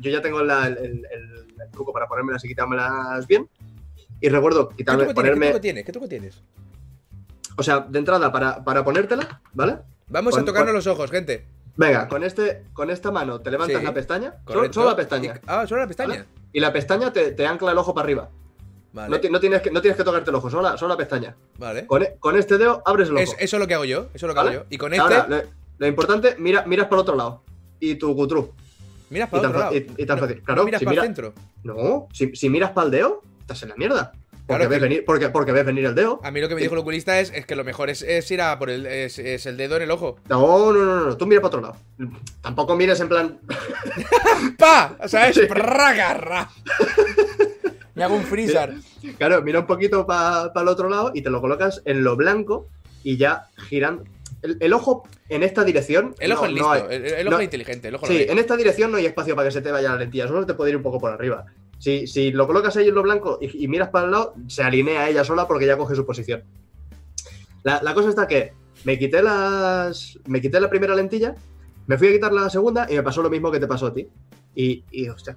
yo 0.00 0.10
ya 0.10 0.20
tengo 0.22 0.42
la- 0.42 0.66
el, 0.66 0.76
el- 0.78 1.04
el 1.10 1.70
truco 1.72 1.92
para 1.92 2.06
ponérmelas 2.06 2.44
y 2.44 2.48
quitármelas 2.48 3.26
bien. 3.26 3.48
Y 4.20 4.28
recuerdo 4.28 4.68
¿Qué 4.70 4.76
quitarme, 4.76 4.98
tienes? 5.04 5.08
¿Qué 5.08 5.14
ponerme. 5.14 5.46
truco 5.46 5.60
tienes? 5.60 5.84
¿Qué 5.84 5.92
truco 5.92 6.08
tienes? 6.08 6.42
O 7.58 7.62
sea, 7.62 7.80
de 7.80 7.98
entrada, 7.98 8.30
para, 8.32 8.62
para 8.64 8.84
ponértela, 8.84 9.40
¿vale? 9.52 9.78
Vamos 10.08 10.34
Con- 10.34 10.42
a 10.42 10.46
tocarnos 10.46 10.68
con- 10.68 10.74
los 10.76 10.86
ojos, 10.86 11.10
gente. 11.10 11.46
Venga, 11.76 12.08
con, 12.08 12.22
este, 12.24 12.64
con 12.72 12.90
esta 12.90 13.10
mano 13.10 13.40
te 13.40 13.50
levantas 13.50 13.78
Sí, 13.80 13.84
la 13.84 13.92
pestaña. 13.92 14.34
Solo, 14.46 14.88
la 14.88 14.96
pestaña. 14.96 15.34
Y- 15.36 15.40
ah, 15.46 15.66
solo 15.66 15.82
la 15.82 15.86
pestaña. 15.86 16.08
¿Vale? 16.10 16.24
Y 16.52 16.60
la 16.60 16.72
pestaña 16.72 17.12
te, 17.12 17.32
te 17.32 17.46
ancla 17.46 17.72
el 17.72 17.78
ojo 17.78 17.94
para 17.94 18.04
arriba. 18.04 18.30
Vale. 18.94 19.10
No, 19.10 19.20
ti- 19.20 19.28
no 19.28 19.40
tienes 19.40 19.60
que, 19.60 19.70
no 19.70 19.82
tienes 19.82 19.96
que 19.98 20.04
tocarte 20.04 20.30
el 20.30 20.36
ojo, 20.36 20.48
solo 20.48 20.62
la, 20.62 20.78
solo 20.78 20.94
la 20.94 20.96
pestaña. 20.96 21.36
vale. 21.58 21.86
Con, 21.86 22.02
e- 22.02 22.16
con 22.18 22.36
este 22.36 22.56
dedo 22.56 22.82
abres 22.86 23.08
el 23.08 23.14
ojo. 23.16 23.22
Es- 23.22 23.36
eso 23.38 23.56
es 23.56 23.60
lo 23.60 23.66
que 23.66 23.74
hago 23.74 23.84
yo. 23.84 24.06
Eso 24.14 24.24
es 24.26 24.28
lo 24.28 24.28
que 24.28 24.34
¿Vale? 24.36 24.50
hago 24.50 24.60
yo. 24.62 24.66
Y 24.70 24.78
con 24.78 24.94
este, 24.94 25.02
Ahora, 25.02 25.26
lo, 25.28 25.42
lo 25.78 25.86
importante, 25.86 26.34
mira, 26.38 26.64
miras 26.64 26.86
para 26.86 26.96
el 26.96 27.00
otro 27.02 27.16
lado. 27.16 27.42
Y 27.80 27.94
tu 27.96 28.14
cutru. 28.16 28.52
miras 29.10 29.28
para 29.30 29.48
otro 29.48 29.58
lado. 29.60 29.74
y- 29.76 29.86
y 29.98 30.06
tan 30.06 30.16
No- 30.18 30.26
fácil. 30.26 30.42
no 30.46 30.64
miras 30.64 30.78
si 30.80 30.84
para 30.84 30.92
mira- 30.92 31.02
el 31.02 31.08
centro. 31.08 31.34
No, 31.64 32.08
si, 32.12 32.34
si 32.34 32.48
miras 32.50 32.70
para 32.72 32.86
el 32.86 32.90
dedo, 32.90 33.22
estás 33.40 33.62
en 33.62 33.68
la 33.70 33.76
mierda. 33.76 34.12
Porque, 34.46 34.58
Claro 34.60 34.70
ves 34.70 34.80
venir, 34.80 35.04
porque, 35.04 35.28
porque 35.30 35.50
ves 35.50 35.66
venir 35.66 35.84
el 35.86 35.94
dedo. 35.96 36.20
A 36.22 36.30
mí 36.30 36.40
lo 36.40 36.48
que 36.48 36.54
me 36.54 36.60
dijo 36.60 36.74
el 36.74 36.78
oculista 36.80 37.18
es, 37.18 37.32
es 37.34 37.44
que 37.46 37.56
lo 37.56 37.64
mejor 37.64 37.90
es, 37.90 38.02
es 38.02 38.30
ir 38.30 38.40
a 38.40 38.56
por 38.60 38.70
el, 38.70 38.86
es, 38.86 39.18
es 39.18 39.44
el 39.46 39.56
dedo 39.56 39.74
en 39.76 39.82
el 39.82 39.90
ojo. 39.90 40.18
No, 40.28 40.72
no, 40.72 40.84
no, 40.84 41.06
no, 41.06 41.16
tú 41.16 41.26
mira 41.26 41.40
para 41.40 41.48
otro 41.48 41.60
lado. 41.60 41.76
Tampoco 42.42 42.76
mires 42.76 43.00
en 43.00 43.08
plan. 43.08 43.40
¡Pa! 44.58 44.96
¿Sabes? 45.08 45.34
Sí. 45.34 45.46
¡Pragarra! 45.48 46.48
Me 47.96 48.04
hago 48.04 48.14
un 48.14 48.22
freezer. 48.22 48.74
Claro, 49.18 49.42
mira 49.42 49.60
un 49.60 49.66
poquito 49.66 50.06
para 50.06 50.52
el 50.54 50.68
otro 50.68 50.88
lado 50.88 51.10
y 51.14 51.22
te 51.22 51.30
lo 51.30 51.40
colocas 51.40 51.82
en 51.84 52.04
lo 52.04 52.14
blanco 52.14 52.68
y 53.02 53.16
ya 53.16 53.46
giran. 53.68 54.04
El, 54.46 54.56
el 54.60 54.72
ojo 54.72 55.02
en 55.28 55.42
esta 55.42 55.64
dirección. 55.64 56.14
El 56.18 56.32
ojo 56.32 56.46
no- 56.48 56.54
es 56.56 56.60
no 56.62 56.72
listo. 56.74 56.88
hay- 56.88 56.96
el, 56.96 57.04
el 57.06 57.24
no- 57.26 57.30
ojo 57.32 57.40
es 57.40 57.44
inteligente. 57.44 57.88
El 57.88 57.94
ojo 57.96 58.06
lo 58.06 58.12
Sí, 58.12 58.26
en 58.28 58.38
esta 58.38 58.56
dirección 58.56 58.90
no 58.90 58.96
hay 58.98 59.06
espacio 59.06 59.34
para 59.36 59.48
que 59.48 59.52
se 59.52 59.60
te 59.62 59.70
vaya 59.70 59.90
la 59.90 59.96
lentilla, 59.96 60.26
solo 60.28 60.46
te 60.46 60.54
puede 60.54 60.70
ir 60.70 60.76
un 60.76 60.82
poco 60.82 60.98
por 60.98 61.10
arriba. 61.12 61.44
Si, 61.78 62.06
si 62.06 62.30
lo 62.30 62.46
colocas 62.46 62.76
ahí 62.78 62.88
en 62.88 62.94
lo 62.94 63.02
blanco 63.02 63.38
y, 63.40 63.64
y 63.64 63.68
miras 63.68 63.90
para 63.90 64.06
el 64.06 64.10
lado, 64.12 64.34
se 64.48 64.62
alinea 64.62 65.08
ella 65.10 65.24
sola 65.24 65.46
porque 65.46 65.66
ya 65.66 65.76
coge 65.76 65.94
su 65.94 66.06
posición. 66.06 66.42
La, 67.64 67.82
la 67.82 67.94
cosa 67.94 68.08
está 68.08 68.26
que 68.26 68.52
me 68.84 68.98
quité 68.98 69.22
las. 69.22 70.18
Me 70.26 70.40
quité 70.40 70.60
la 70.60 70.70
primera 70.70 70.94
lentilla, 70.94 71.34
me 71.86 71.98
fui 71.98 72.08
a 72.08 72.12
quitar 72.12 72.32
la 72.32 72.48
segunda 72.48 72.86
y 72.88 72.94
me 72.94 73.02
pasó 73.02 73.22
lo 73.22 73.30
mismo 73.30 73.50
que 73.50 73.60
te 73.60 73.66
pasó 73.66 73.86
a 73.86 73.94
ti. 73.94 74.08
Y, 74.54 74.84
y 74.90 75.08
hostia, 75.08 75.36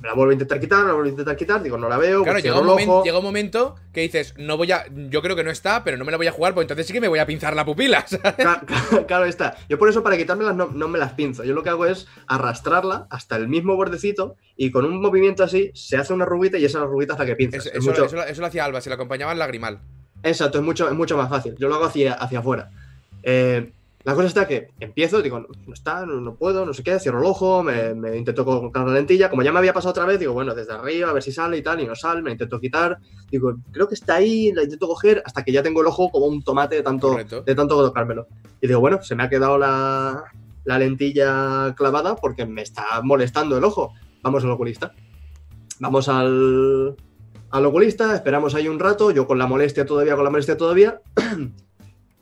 me 0.00 0.08
la 0.08 0.14
vuelvo 0.14 0.30
a 0.30 0.32
intentar 0.32 0.58
quitar, 0.58 0.78
la 0.84 0.92
vuelvo 0.92 1.04
a 1.06 1.10
intentar 1.10 1.36
quitar, 1.36 1.62
digo, 1.62 1.76
no 1.78 1.88
la 1.88 1.98
veo, 1.98 2.22
Claro, 2.22 2.38
llega 2.38 2.58
un, 2.60 3.02
llega 3.04 3.20
momento 3.20 3.76
que 3.92 4.00
dices, 4.00 4.34
no 4.38 4.56
voy 4.56 4.72
a. 4.72 4.84
Yo 4.90 5.20
creo 5.22 5.36
que 5.36 5.44
no 5.44 5.50
está, 5.50 5.84
pero 5.84 5.96
no 5.96 6.04
me 6.04 6.10
la 6.10 6.16
voy 6.16 6.26
a 6.26 6.32
jugar, 6.32 6.54
pues 6.54 6.64
entonces 6.64 6.86
sí 6.86 6.92
que 6.92 7.00
me 7.00 7.08
voy 7.08 7.18
a 7.18 7.26
pinzar 7.26 7.54
la 7.54 7.64
pupila. 7.64 8.04
Claro 9.06 9.24
está. 9.26 9.56
Yo 9.68 9.78
por 9.78 9.88
eso 9.88 10.02
para 10.02 10.16
quitármelas 10.16 10.54
no, 10.56 10.68
no 10.68 10.88
me 10.88 10.98
las 10.98 11.12
pinzo. 11.12 11.44
Yo 11.44 11.54
lo 11.54 11.62
que 11.62 11.70
hago 11.70 11.86
es 11.86 12.06
arrastrarla 12.26 13.06
hasta 13.10 13.36
el 13.36 13.48
mismo 13.48 13.76
bordecito 13.76 14.36
y 14.56 14.70
con 14.70 14.84
un 14.84 15.00
movimiento 15.00 15.44
así 15.44 15.70
se 15.74 15.96
hace 15.96 16.12
una 16.12 16.24
rubita 16.24 16.58
y 16.58 16.64
esa 16.64 16.80
rubita 16.84 17.14
es 17.14 17.18
la 17.18 17.26
que 17.26 17.36
pinzas. 17.36 17.66
Es- 17.66 17.72
Es 17.72 17.78
eso, 17.78 17.90
mucho- 17.90 18.04
eso 18.06 18.16
lo- 18.16 18.24
eso 18.24 18.40
lo 18.40 18.46
hacía 18.46 18.64
Alba, 18.64 18.80
se 18.80 18.88
lo 18.90 18.94
acompañaba 18.94 19.32
en 19.32 19.38
lagrimal. 19.38 19.80
Exacto, 20.22 20.58
es 20.58 20.64
mucho, 20.64 20.88
es 20.88 20.94
mucho 20.94 21.16
más 21.16 21.28
fácil. 21.28 21.54
Yo 21.58 21.68
lo 21.68 21.74
hago 21.76 21.86
hacia, 21.86 22.14
hacia 22.14 22.38
afuera. 22.40 22.70
Eh, 23.22 23.70
la 24.02 24.14
cosa 24.14 24.28
está 24.28 24.48
que 24.48 24.70
empiezo, 24.80 25.20
digo, 25.20 25.40
no, 25.40 25.74
está, 25.74 26.06
no, 26.06 26.20
no 26.22 26.34
puedo, 26.34 26.64
no 26.64 26.72
sé 26.72 26.82
qué, 26.82 26.98
cierro 26.98 27.18
el 27.18 27.26
ojo, 27.26 27.62
me, 27.62 27.94
me 27.94 28.16
intento 28.16 28.46
colocar 28.46 28.86
la 28.86 28.94
lentilla. 28.94 29.28
Como 29.28 29.42
ya 29.42 29.52
me 29.52 29.58
había 29.58 29.74
pasado 29.74 29.90
otra 29.90 30.06
vez, 30.06 30.18
digo, 30.18 30.32
bueno, 30.32 30.54
desde 30.54 30.72
arriba, 30.72 31.10
a 31.10 31.12
ver 31.12 31.22
si 31.22 31.32
sale 31.32 31.58
y 31.58 31.62
tal, 31.62 31.80
y 31.80 31.86
no 31.86 31.94
sale, 31.94 32.22
me 32.22 32.30
intento 32.30 32.58
quitar. 32.58 32.98
Digo, 33.30 33.54
creo 33.70 33.88
que 33.88 33.94
está 33.94 34.14
ahí, 34.14 34.52
la 34.52 34.62
intento 34.62 34.88
coger 34.88 35.22
hasta 35.26 35.44
que 35.44 35.52
ya 35.52 35.62
tengo 35.62 35.82
el 35.82 35.86
ojo 35.86 36.10
como 36.10 36.26
un 36.26 36.42
tomate 36.42 36.76
de 36.76 36.82
tanto, 36.82 37.10
Correcto. 37.10 37.42
de 37.42 37.54
tanto 37.54 37.76
tocármelo. 37.84 38.26
Y 38.62 38.68
digo, 38.68 38.80
bueno, 38.80 39.02
se 39.02 39.14
me 39.14 39.22
ha 39.22 39.28
quedado 39.28 39.58
la, 39.58 40.24
la 40.64 40.78
lentilla 40.78 41.74
clavada 41.76 42.16
porque 42.16 42.46
me 42.46 42.62
está 42.62 43.02
molestando 43.02 43.58
el 43.58 43.64
ojo. 43.64 43.92
Vamos 44.22 44.44
al 44.44 44.50
oculista. 44.50 44.94
Vamos 45.78 46.08
al, 46.08 46.96
al 47.50 47.66
oculista, 47.66 48.14
esperamos 48.14 48.54
ahí 48.54 48.66
un 48.66 48.78
rato, 48.78 49.10
yo 49.10 49.26
con 49.26 49.38
la 49.38 49.46
molestia 49.46 49.84
todavía, 49.84 50.14
con 50.14 50.24
la 50.24 50.30
molestia 50.30 50.56
todavía. 50.56 51.02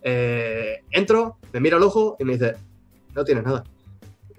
Eh, 0.03 0.83
entro, 0.91 1.39
me 1.53 1.61
mira 1.61 1.77
el 1.77 1.83
ojo 1.83 2.17
y 2.19 2.25
me 2.25 2.35
dice, 2.35 2.55
no 3.15 3.25
tienes 3.25 3.45
nada. 3.45 3.65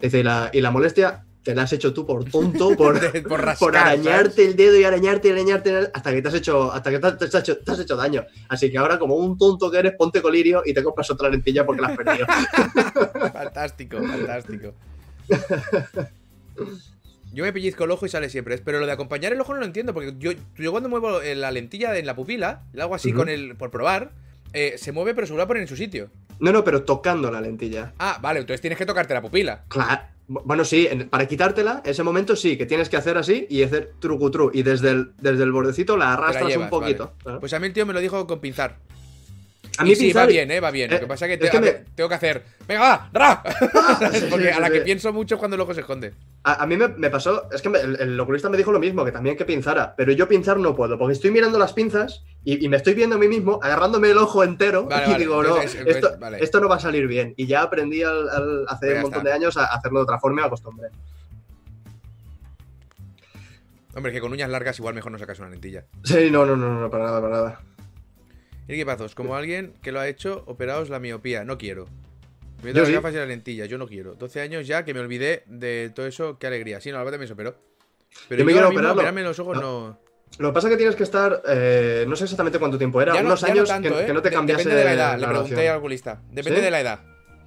Dice, 0.02 0.20
y 0.20 0.24
la, 0.24 0.50
y 0.54 0.62
la 0.62 0.72
molestia 0.72 1.26
te 1.44 1.56
la 1.56 1.64
has 1.64 1.74
hecho 1.74 1.94
tú 1.94 2.06
por 2.06 2.26
tonto, 2.26 2.70
por, 2.78 3.00
por 3.24 3.42
rascar. 3.42 3.58
por 3.60 3.78
arañarte 3.78 4.46
el 4.46 4.56
dedo 4.56 4.78
y 4.78 4.84
arañarte 4.84 5.30
y 5.30 5.32
arañarte 5.32 5.90
hasta 5.94 6.12
que 6.12 6.22
te 6.22 6.28
has 6.28 6.34
hecho, 6.36 6.72
hasta 6.72 6.92
que 6.92 7.00
te, 7.00 7.08
has- 7.08 7.18
te 7.18 7.26
has 7.26 7.36
hecho, 7.36 7.58
te 7.58 7.72
has 7.72 7.80
hecho 7.80 7.96
daño. 7.96 8.26
Así 8.50 8.70
que 8.72 8.78
ahora, 8.78 9.00
como 9.00 9.16
un 9.16 9.38
tonto 9.38 9.70
que 9.72 9.80
eres, 9.80 9.94
ponte 9.98 10.22
colirio 10.22 10.62
y 10.66 10.74
te 10.74 10.84
compras 10.84 11.10
otra 11.12 11.30
lentilla 11.30 11.66
porque 11.66 11.82
la 11.82 11.88
has 11.90 11.98
perdido. 11.98 12.28
Fantástico, 13.34 13.98
fantástico. 14.02 14.74
Yo 17.32 17.44
me 17.44 17.54
pellizco 17.54 17.84
el 17.84 17.92
ojo 17.92 18.06
y 18.06 18.10
sale 18.10 18.30
siempre, 18.30 18.58
pero 18.58 18.80
lo 18.80 18.86
de 18.88 18.92
acompañar 18.92 19.32
el 19.34 19.40
ojo 19.42 19.54
no 19.54 19.60
lo 19.60 19.66
entiendo, 19.66 19.94
porque 19.94 20.16
yo, 20.18 20.32
yo 20.58 20.72
cuando 20.72 20.90
muevo 20.90 21.22
eh, 21.22 21.36
la 21.36 21.52
lentilla 21.52 21.96
en 21.98 22.06
la 22.08 22.16
pupila, 22.16 22.64
lo 22.74 22.84
hago 22.84 22.96
así 22.96 23.14
con 23.14 23.30
el, 23.30 23.56
por 23.56 23.70
probar, 23.70 24.12
eh, 24.54 24.76
se 24.78 24.92
mueve 24.92 25.14
pero 25.14 25.28
se 25.28 25.34
vuelve 25.34 25.44
a 25.44 25.48
poner 25.48 25.62
en 25.62 25.68
su 25.68 25.76
sitio. 25.76 26.10
No, 26.40 26.52
no, 26.52 26.64
pero 26.64 26.84
tocando 26.84 27.30
la 27.32 27.42
lentilla. 27.42 27.94
Ah, 28.00 28.18
vale, 28.22 28.40
entonces 28.40 28.62
tienes 28.62 28.78
que 28.78 28.86
tocarte 28.86 29.14
la 29.14 29.22
pupila. 29.22 29.64
Claro. 29.68 30.02
Bueno, 30.28 30.64
sí, 30.64 30.88
en- 30.90 31.10
para 31.10 31.28
quitártela, 31.28 31.82
ese 31.86 32.04
momento 32.04 32.36
sí, 32.36 32.56
que 32.56 32.66
tienes 32.68 32.88
que 32.88 32.96
hacer 32.98 33.18
así 33.18 33.48
y 33.50 33.64
hacer 33.64 33.94
trucutru. 34.00 34.52
Y 34.54 34.62
desde 34.62 34.92
el, 34.92 35.12
desde 35.20 35.44
el 35.44 35.52
bordecito 35.52 35.98
la 35.98 36.14
arrastras 36.14 36.48
llevas, 36.48 36.66
un 36.66 36.70
poquito. 36.70 37.14
vale. 37.26 37.40
Pues 37.40 37.52
a 37.54 37.60
mí 37.60 37.66
el 37.68 37.74
tío 37.74 37.86
me 37.88 37.94
lo 37.94 38.00
dijo 38.00 38.26
con 38.28 38.40
pinzar. 38.40 38.78
A 39.78 39.86
Y 39.86 39.90
mí 39.90 39.96
sí, 39.96 40.12
va 40.12 40.26
bien, 40.26 40.52
¿eh? 40.52 40.60
Va 40.60 40.72
bien. 40.72 40.90
Lo 40.90 40.98
Eh, 40.98 41.00
que 41.00 41.08
pasa 41.08 41.26
es 41.26 41.40
que, 41.40 41.46
es 41.48 41.62
me- 41.62 41.86
tengo 41.96 42.10
que 42.10 42.16
hacer. 42.16 42.44
¡Venga, 42.68 42.82
va! 42.82 43.10
¡Ra! 43.14 43.44
Sí, 44.12 44.26
Porque 44.30 44.48
sí, 44.48 44.52
a 44.52 44.60
la 44.60 44.70
que 44.70 44.82
pienso 44.82 45.14
mucho 45.14 45.36
es 45.36 45.40
cuando 45.40 45.56
el 45.56 45.62
ojo 45.62 45.74
se 45.74 45.82
esconde. 45.82 46.14
A, 46.44 46.64
a 46.64 46.68
mí 46.68 46.76
me, 46.76 46.88
me 46.90 47.10
pasó, 47.10 47.50
es 47.52 47.62
que 47.62 47.70
me- 47.70 47.80
el, 47.80 47.96
el 48.02 48.20
oculista 48.20 48.50
me 48.50 48.58
dijo 48.58 48.72
lo 48.72 48.80
mismo, 48.80 49.06
que 49.06 49.12
también 49.12 49.38
que 49.38 49.46
pinzara, 49.46 49.96
pero 49.96 50.12
yo 50.12 50.28
pinzar 50.28 50.58
no 50.58 50.76
puedo, 50.76 50.98
porque 50.98 51.14
estoy 51.14 51.32
mirando 51.32 51.58
las 51.60 51.74
pinzas 51.74 52.24
y, 52.44 52.66
y 52.66 52.70
me 52.70 52.78
estoy 52.78 52.94
viendo 52.94 53.16
a 53.16 53.20
mí 53.20 53.28
mismo, 53.28 53.60
agarrándome 53.64 54.10
el 54.10 54.18
ojo 54.18 54.44
entero 54.44 54.86
Vale, 54.86 55.04
y 55.06 55.12
vale, 55.12 55.18
digo, 55.24 55.44
no, 55.44 55.50
entonces, 55.58 55.82
pues, 55.84 55.96
esto, 55.96 56.18
vale. 56.20 56.44
esto 56.44 56.60
no 56.60 56.68
va 56.70 56.76
a 56.76 56.80
salir 56.80 57.08
bien. 57.08 57.34
Y 57.38 57.46
ya 57.48 57.62
aprendí 57.62 58.04
al, 58.04 58.28
al- 58.30 58.66
hace 58.68 58.88
Pues 58.88 58.96
un 58.96 59.02
montón 59.04 59.20
está. 59.20 59.30
de 59.30 59.36
años 59.36 59.58
a 59.58 59.66
hacerlo 59.66 60.00
de 60.00 60.04
otra 60.04 60.20
forma 60.20 60.42
y 60.42 60.44
me 60.44 60.48
acostumbré. 60.48 60.90
Hombre, 63.96 64.12
que 64.12 64.22
con 64.22 64.32
uñas 64.32 64.50
largas 64.50 64.78
igual 64.80 64.94
mejor 64.96 65.12
no 65.12 65.18
sacas 65.20 65.40
una 65.40 65.50
lentilla. 65.50 65.86
Sí, 66.04 66.30
no, 66.32 66.46
no, 66.46 66.56
no, 66.56 66.80
no, 66.80 66.90
para 66.90 67.06
nada, 67.06 67.22
para 67.22 67.34
nada. 67.34 67.62
Y 68.70 68.76
qué 68.78 68.86
pazos, 68.86 69.16
como 69.16 69.36
alguien 69.36 69.74
que 69.82 69.92
lo 69.92 70.00
ha 70.00 70.08
hecho, 70.08 70.44
operaos 70.46 70.90
la 70.90 71.00
miopía. 71.00 71.44
No 71.44 71.58
quiero. 71.58 71.88
Me 72.64 72.72
Yo 72.72 72.80
las 72.82 72.88
sí. 72.88 72.94
gafas 72.94 73.14
y 73.14 73.18
las 73.18 73.28
lentillas, 73.28 73.68
yo 73.68 73.78
no 73.78 73.88
quiero. 73.88 74.14
12 74.16 74.42
años 74.42 74.68
ya 74.68 74.86
que 74.86 74.94
me 74.94 75.00
olvidé 75.00 75.44
de 75.48 75.92
todo 75.96 76.06
eso, 76.06 76.38
qué 76.38 76.48
alegría. 76.48 76.80
Sí, 76.80 76.92
no, 76.92 76.98
Álvaro 76.98 77.12
también 77.16 77.28
se 77.28 77.34
operó. 77.34 77.56
Pero 78.28 78.40
Yo 78.40 78.46
me 78.46 78.52
quiero 78.52 78.70
mismo, 78.70 78.92
operarme 78.92 79.24
los 79.24 79.40
ojos 79.40 79.56
No. 79.58 79.62
no. 79.90 80.00
Lo 80.38 80.50
que 80.50 80.54
pasa 80.54 80.68
es 80.68 80.74
que 80.74 80.78
tienes 80.78 80.96
que 80.96 81.02
estar, 81.04 81.42
eh, 81.50 82.06
no 82.08 82.16
sé 82.16 82.26
exactamente 82.26 82.60
cuánto 82.60 82.78
tiempo 82.78 83.02
era, 83.02 83.14
no- 83.14 83.22
unos 83.22 83.44
años 83.44 83.68
tanto, 83.68 83.90
que, 83.90 84.04
¿eh? 84.04 84.06
que 84.06 84.14
no 84.14 84.22
te 84.22 84.30
cambiase 84.30 84.64
Depende 84.64 84.80
de 84.80 84.86
la 84.86 84.94
edad, 84.94 85.20
le 85.20 85.28
pregunté 85.28 85.70
al 85.70 85.78
oculista. 85.78 86.22
Depende 86.32 86.60
¿Sí? 86.60 86.66
de 86.66 86.72
la 86.72 86.82
edad. 86.82 87.00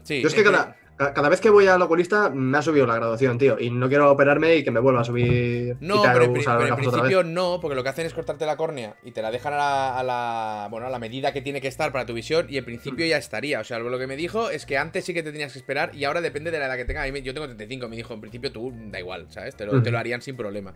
Sí. 0.02 0.20
Yo 0.20 0.26
es 0.28 0.34
que 0.34 0.42
cada, 0.42 0.64
ca- 0.66 0.76
cada 0.96 1.28
vez 1.28 1.40
que 1.40 1.50
voy 1.50 1.66
al 1.66 1.82
oculista 1.82 2.30
me 2.30 2.58
ha 2.58 2.62
subido 2.62 2.86
la 2.86 2.94
graduación, 2.94 3.36
tío, 3.38 3.58
y 3.58 3.70
no 3.70 3.88
quiero 3.88 4.10
operarme 4.10 4.56
y 4.56 4.62
que 4.64 4.70
me 4.70 4.78
vuelva 4.78 5.00
a 5.00 5.04
subir. 5.04 5.76
No, 5.80 6.02
pero, 6.02 6.24
en, 6.26 6.32
pero 6.34 6.66
en 6.68 6.76
principio 6.76 7.24
no, 7.24 7.58
porque 7.60 7.74
lo 7.74 7.82
que 7.82 7.88
hacen 7.88 8.06
es 8.06 8.14
cortarte 8.14 8.46
la 8.46 8.56
córnea 8.56 8.94
y 9.02 9.10
te 9.10 9.20
la 9.22 9.30
dejan 9.32 9.54
a 9.54 9.56
la, 9.56 9.98
a 9.98 10.02
la- 10.04 10.68
bueno, 10.70 10.86
a 10.86 10.90
la 10.90 10.98
medida 11.00 11.32
que 11.32 11.42
tiene 11.42 11.60
que 11.60 11.66
estar 11.68 11.90
para 11.92 12.06
tu 12.06 12.14
visión 12.14 12.46
y 12.48 12.56
en 12.58 12.64
principio 12.64 13.04
ya 13.04 13.16
estaría. 13.16 13.58
O 13.60 13.64
sea, 13.64 13.78
lo 13.80 13.98
que 13.98 14.06
me 14.06 14.16
dijo 14.16 14.50
es 14.50 14.64
que 14.64 14.78
antes 14.78 15.04
sí 15.04 15.12
que 15.14 15.22
te 15.22 15.32
tenías 15.32 15.52
que 15.52 15.58
esperar 15.58 15.94
y 15.94 16.04
ahora 16.04 16.20
depende 16.20 16.50
de 16.50 16.58
la 16.60 16.66
edad 16.66 16.76
que 16.76 16.84
tenga. 16.84 17.08
Yo 17.08 17.34
tengo 17.34 17.46
35, 17.46 17.88
me 17.88 17.96
dijo, 17.96 18.14
en 18.14 18.20
principio 18.20 18.52
tú 18.52 18.72
da 18.90 18.98
igual, 19.00 19.26
¿sabes? 19.30 19.56
Te 19.56 19.66
lo, 19.66 19.72
Ujú. 19.72 19.82
te 19.82 19.90
lo 19.90 19.98
harían 19.98 20.22
sin 20.22 20.36
problema. 20.36 20.72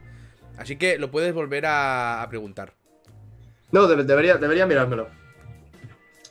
Así 0.58 0.76
que 0.76 0.98
lo 0.98 1.10
puedes 1.10 1.34
volver 1.34 1.66
a, 1.66 2.22
a 2.22 2.28
preguntar. 2.28 2.72
No, 3.70 3.86
debería, 3.86 4.38
debería 4.38 4.66
mirármelo. 4.66 5.08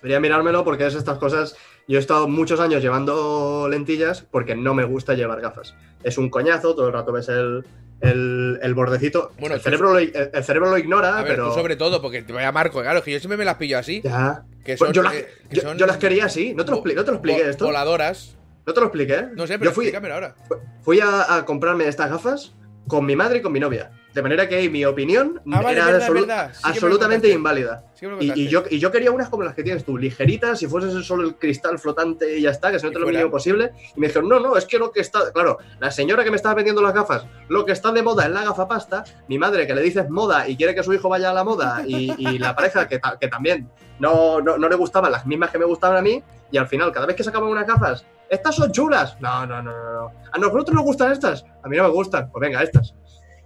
Debería 0.02 0.20
mirármelo 0.20 0.64
porque 0.64 0.86
es 0.86 0.96
estas 0.96 1.18
cosas. 1.18 1.56
Yo 1.88 1.98
he 1.98 2.02
estado 2.02 2.28
muchos 2.28 2.60
años 2.60 2.82
llevando 2.82 3.68
lentillas 3.70 4.22
porque 4.32 4.56
no 4.56 4.74
me 4.74 4.84
gusta 4.86 5.14
llevar 5.14 5.40
gafas. 5.42 5.76
Es 6.04 6.18
un 6.18 6.30
coñazo, 6.30 6.74
todo 6.76 6.88
el 6.88 6.94
rato 6.94 7.12
ves 7.12 7.30
el, 7.30 7.64
el, 8.02 8.60
el 8.62 8.74
bordecito. 8.74 9.32
Bueno, 9.40 9.56
el, 9.56 9.62
cerebro 9.62 9.94
lo, 9.94 10.00
el, 10.00 10.12
el 10.34 10.44
cerebro 10.44 10.72
lo 10.72 10.78
ignora, 10.80 11.18
A 11.20 11.22
ver, 11.24 11.34
pero. 11.34 11.50
tú 11.50 11.56
sobre 11.56 11.76
todo, 11.76 12.02
porque 12.02 12.24
te 12.24 12.34
vaya 12.34 12.52
Marco, 12.52 12.82
claro, 12.82 13.04
que 13.04 13.12
yo 13.12 13.20
siempre 13.20 13.38
me 13.38 13.46
las 13.46 13.56
pillo 13.56 13.78
así. 13.78 14.02
Ya. 14.04 14.44
Que 14.64 14.78
Pues 14.78 14.88
son, 14.88 14.94
yo, 14.94 15.04
las, 15.04 15.14
eh, 15.14 15.28
que 15.50 15.58
yo- 15.58 15.62
son 15.62 15.78
yo 15.78 15.86
las 15.86 15.98
quería 15.98 16.26
así. 16.26 16.56
¿No 16.56 16.66
te 16.66 16.72
lo, 16.72 16.78
no 16.78 16.84
te 16.84 17.12
lo 17.12 17.18
expliqué 17.18 17.50
esto? 17.50 17.66
Voladoras. 17.66 18.36
No 18.66 18.74
te 18.74 18.80
lo 18.80 18.88
expliqué. 18.88 19.28
No 19.36 19.46
sé, 19.46 19.60
pero 19.60 19.70
yo 19.70 19.76
fui, 19.76 19.94
ahora. 20.12 20.34
fui 20.82 21.00
a, 21.00 21.36
a 21.36 21.46
comprarme 21.46 21.88
estas 21.88 22.10
gafas 22.10 22.56
con 22.88 23.06
mi 23.06 23.16
madre 23.16 23.38
y 23.38 23.42
con 23.44 23.52
mi 23.54 23.60
novia. 23.60 23.92
De 24.16 24.22
manera 24.22 24.48
que 24.48 24.70
mi 24.70 24.86
opinión 24.86 25.42
Ah, 25.52 25.62
vale, 25.62 25.78
era 25.78 25.86
verdad, 25.88 26.08
absolu- 26.08 26.20
verdad. 26.22 26.52
Sí 26.54 26.62
que 26.62 26.64
me 26.64 26.70
lo 26.70 26.70
absolutamente 26.70 27.30
inválida. 27.30 27.84
Sí 27.96 28.06
Y, 28.22 28.48
yo, 28.48 28.64
y 28.70 28.80
yo 28.80 28.90
quería 28.90 29.12
unas 29.12 29.28
como 29.28 29.44
las 29.44 29.54
que 29.54 29.62
tienes 29.62 29.84
tú, 29.84 29.98
ligeritas, 29.98 30.58
si 30.58 30.68
fuese 30.68 31.04
solo 31.04 31.24
el 31.28 31.36
cristal 31.36 31.78
flotante 31.80 32.38
y 32.38 32.44
ya 32.44 32.52
está, 32.52 32.72
que 32.72 32.80
se 32.80 32.86
note 32.86 32.98
Y 32.98 33.02
lo 33.02 33.08
mínimo 33.08 33.30
posible. 33.32 33.72
Y 33.96 34.00
me 34.00 34.08
dijeron, 34.08 34.30
no, 34.30 34.40
no, 34.40 34.56
es 34.56 34.66
que 34.66 34.80
lo 34.80 34.92
que 34.94 35.02
está. 35.02 35.34
Claro, 35.34 35.58
la 35.82 35.92
señora 35.92 36.24
que 36.24 36.30
me 36.32 36.38
estaba 36.38 36.56
vendiendo 36.56 36.82
las 36.82 36.94
gafas, 36.94 37.26
lo 37.50 37.66
que 37.66 37.74
está 37.74 37.92
de 37.92 38.02
moda 38.04 38.24
es 38.26 38.32
la 38.32 38.44
gafapasta. 38.44 39.04
Mi 39.28 39.38
madre 39.38 39.68
que 39.68 39.76
le 39.76 39.82
dices 39.82 40.10
moda 40.10 40.48
y 40.48 40.56
quiere 40.56 40.74
que 40.74 40.82
su 40.82 40.94
hijo 40.94 41.10
vaya 41.10 41.32
a 41.32 41.34
la 41.34 41.44
moda. 41.44 41.84
Y, 41.86 42.14
y 42.18 42.40
la 42.40 42.56
pareja 42.56 42.88
que, 42.88 43.00
ta- 43.00 43.18
que 43.20 43.28
también 43.28 43.70
no, 44.00 44.40
no, 44.40 44.58
no 44.58 44.70
le 44.70 44.76
gustaban 44.78 45.12
las 45.12 45.26
mismas 45.26 45.50
que 45.52 45.60
me 45.60 45.66
gustaban 45.66 45.98
a 45.98 46.02
mí. 46.02 46.24
Y 46.52 46.58
al 46.58 46.68
final, 46.68 46.92
cada 46.94 47.06
vez 47.06 47.18
que 47.18 47.24
sacaban 47.24 47.50
unas 47.50 47.68
gafas, 47.68 48.06
estas 48.30 48.56
son 48.56 48.72
chulas. 48.72 49.18
No, 49.20 49.46
no, 49.46 49.62
no, 49.62 49.72
no. 49.74 49.94
no. 50.04 50.12
A 50.32 50.38
nosotros 50.38 50.74
nos 50.74 50.84
gustan 50.86 51.12
estas. 51.12 51.44
A 51.64 51.68
mí 51.68 51.76
no 51.76 51.84
me 51.84 51.90
gustan. 51.90 52.32
Pues 52.32 52.40
venga, 52.42 52.64
estas. 52.64 52.94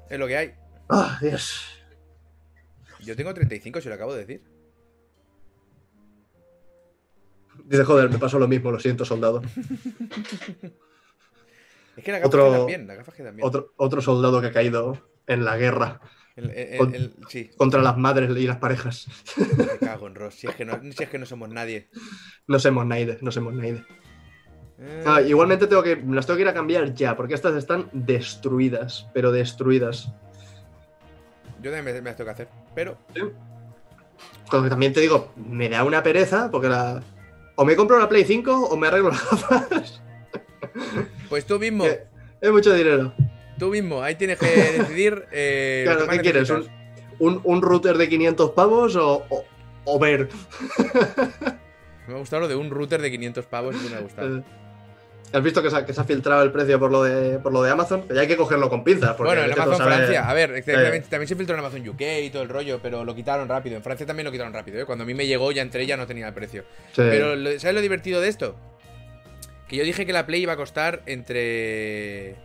Es 0.10 0.19
lo 0.19 0.27
que 0.27 0.38
hay. 0.38 0.53
Ah, 0.90 1.18
Dios. 1.22 1.65
Yo 3.02 3.15
tengo 3.15 3.34
35, 3.34 3.81
si 3.81 3.90
lo 3.90 3.95
acabo 3.95 4.14
de 4.14 4.19
decir. 4.26 4.41
Dice, 7.65 7.84
joder, 7.84 8.10
me 8.10 8.18
pasó 8.18 8.40
lo 8.40 8.48
mismo, 8.48 8.72
lo 8.72 8.80
siento, 8.80 9.06
soldado. 9.06 9.41
Es 11.98 12.06
que 12.06 12.14
las 12.14 12.22
gafas 12.22 12.34
Otro- 12.34 12.52
quedan 12.53 12.65
bien, 12.68 12.88
las 12.88 12.98
gafas 12.98 13.14
quedan 13.14 13.36
bien. 13.36 13.45
Otro, 13.45 13.73
otro 13.76 14.02
soldado 14.02 14.40
que 14.40 14.48
ha 14.48 14.52
caído 14.53 15.10
en 15.27 15.44
la 15.44 15.57
guerra 15.57 15.99
El- 16.38 16.49
el- 16.52 16.77
Con- 16.77 16.95
el- 16.95 17.14
sí, 17.27 17.49
contra 17.57 17.81
las 17.81 17.98
madres 17.98 18.30
y 18.38 18.48
las 18.48 18.56
parejas. 18.56 19.07
me 19.57 19.68
cago 19.80 20.07
en 20.07 20.15
Ross. 20.15 20.36
Si 20.36 20.48
es 20.48 20.56
que 20.56 20.64
no, 20.64 20.80
si 20.94 21.03
es 21.03 21.10
que 21.10 21.18
no 21.19 21.26
somos 21.26 21.49
nadie. 21.49 21.90
No 22.48 22.57
somos 22.57 22.86
nadie, 22.86 23.18
no 23.19 23.31
somos 23.34 23.53
nadie. 23.53 23.84
Eh, 24.82 25.04
Ah, 25.06 25.22
igualmente 25.22 25.68
tengo 25.68 25.84
que, 25.84 26.02
las 26.10 26.26
tengo 26.26 26.38
que 26.38 26.44
ir 26.44 26.48
a 26.48 26.54
cambiar 26.54 26.94
ya, 26.94 27.16
porque 27.16 27.34
estas 27.34 27.56
están 27.56 27.90
destruidas, 27.92 29.08
pero 29.14 29.32
destruidas. 29.32 30.10
Yo 31.62 31.72
también 31.72 31.96
me, 31.96 32.02
me 32.02 32.10
las 32.10 32.16
tengo 32.18 32.28
que 32.28 32.32
hacer. 32.34 32.48
Pero, 32.74 32.98
Lo 34.52 34.64
que 34.64 34.70
también 34.70 34.94
te 34.94 35.02
digo, 35.02 35.32
me 35.36 35.68
da 35.70 35.84
una 35.84 36.02
pereza, 36.02 36.50
porque 36.50 36.70
la... 36.70 37.02
O 37.56 37.66
me 37.66 37.76
compro 37.76 38.00
la 38.00 38.08
Play 38.08 38.24
5 38.24 38.68
o 38.70 38.78
me 38.78 38.88
arreglo 38.88 39.10
las 39.12 39.50
gafas. 39.50 40.02
pues 41.28 41.46
tú 41.46 41.60
mismo, 41.60 41.84
Que 41.84 42.04
es 42.40 42.52
mucho 42.52 42.74
dinero. 42.74 43.14
tú 43.58 43.68
mismo, 43.68 44.02
ahí 44.02 44.16
tienes 44.16 44.40
que 44.40 44.46
decidir. 44.78 45.26
Eh, 45.34 45.82
Claro, 45.86 46.08
¿qué 46.08 46.20
quieres? 46.20 46.50
¿Un, 46.50 46.66
un- 47.20 47.42
un 47.44 47.62
router 47.62 47.98
de 47.98 48.08
500 48.08 48.52
pavos 48.52 48.96
o, 48.96 49.26
o, 49.30 49.44
o 49.84 50.00
ver? 50.00 50.30
Me 52.08 52.14
ha 52.16 52.18
gustado 52.18 52.44
lo 52.44 52.48
de 52.48 52.56
un 52.56 52.70
router 52.70 53.02
de 53.02 53.12
500 53.12 53.46
pavos. 53.46 53.76
Me 53.90 53.96
ha 53.98 54.00
gustado. 54.00 54.42
¿Has 55.32 55.44
visto 55.44 55.62
que 55.62 55.70
se, 55.70 55.76
ha, 55.76 55.86
que 55.86 55.94
se 55.94 56.02
ha 56.02 56.04
filtrado 56.04 56.42
el 56.44 56.52
precio 56.52 56.80
por 56.80 56.90
lo 56.92 57.04
de, 57.04 57.38
por 57.40 57.54
lo 57.54 57.62
de 57.62 57.70
Amazon? 57.72 58.08
Que 58.08 58.16
ya 58.16 58.22
hay 58.22 58.28
que 58.28 58.36
cogerlo 58.38 58.70
con 58.70 58.84
pinzas. 58.84 59.12
porque 59.16 59.36
Bueno, 59.36 59.44
en 59.44 59.60
Amazon 59.60 59.86
Francia, 59.86 60.28
a 60.30 60.34
ver, 60.34 60.52
Eh. 60.56 60.62
también, 61.08 61.28
se 61.28 61.36
filtró 61.36 61.54
en 61.56 61.60
Amazon 61.60 61.88
UK 61.88 62.02
y 62.24 62.30
todo 62.32 62.42
el 62.42 62.50
rollo, 62.50 62.80
pero 62.82 63.06
lo 63.06 63.14
quitaron 63.14 63.48
rápido. 63.48 63.76
En 63.78 63.84
Francia 63.84 64.06
también 64.08 64.26
lo 64.26 64.32
quitaron 64.32 64.54
rápido, 64.54 64.80
¿eh? 64.82 64.86
Cuando 64.86 65.04
a 65.04 65.08
mí 65.08 65.14
me 65.14 65.28
llegó, 65.28 65.52
ya 65.52 65.62
entré, 65.62 65.86
ya 65.86 65.98
no 65.98 66.08
tenía 66.08 66.28
el 66.28 66.34
precio. 66.34 66.64
Sí. 66.94 67.02
Pero, 67.04 67.36
¿sabes 67.60 67.76
lo 67.76 67.82
divertido 67.82 68.22
de 68.22 68.28
esto? 68.30 68.56
Que 69.68 69.76
yo 69.76 69.84
dije 69.84 70.06
que 70.08 70.14
la 70.14 70.26
Play 70.26 70.42
iba 70.42 70.54
a 70.54 70.58
costar 70.58 71.04
entre. 71.06 72.36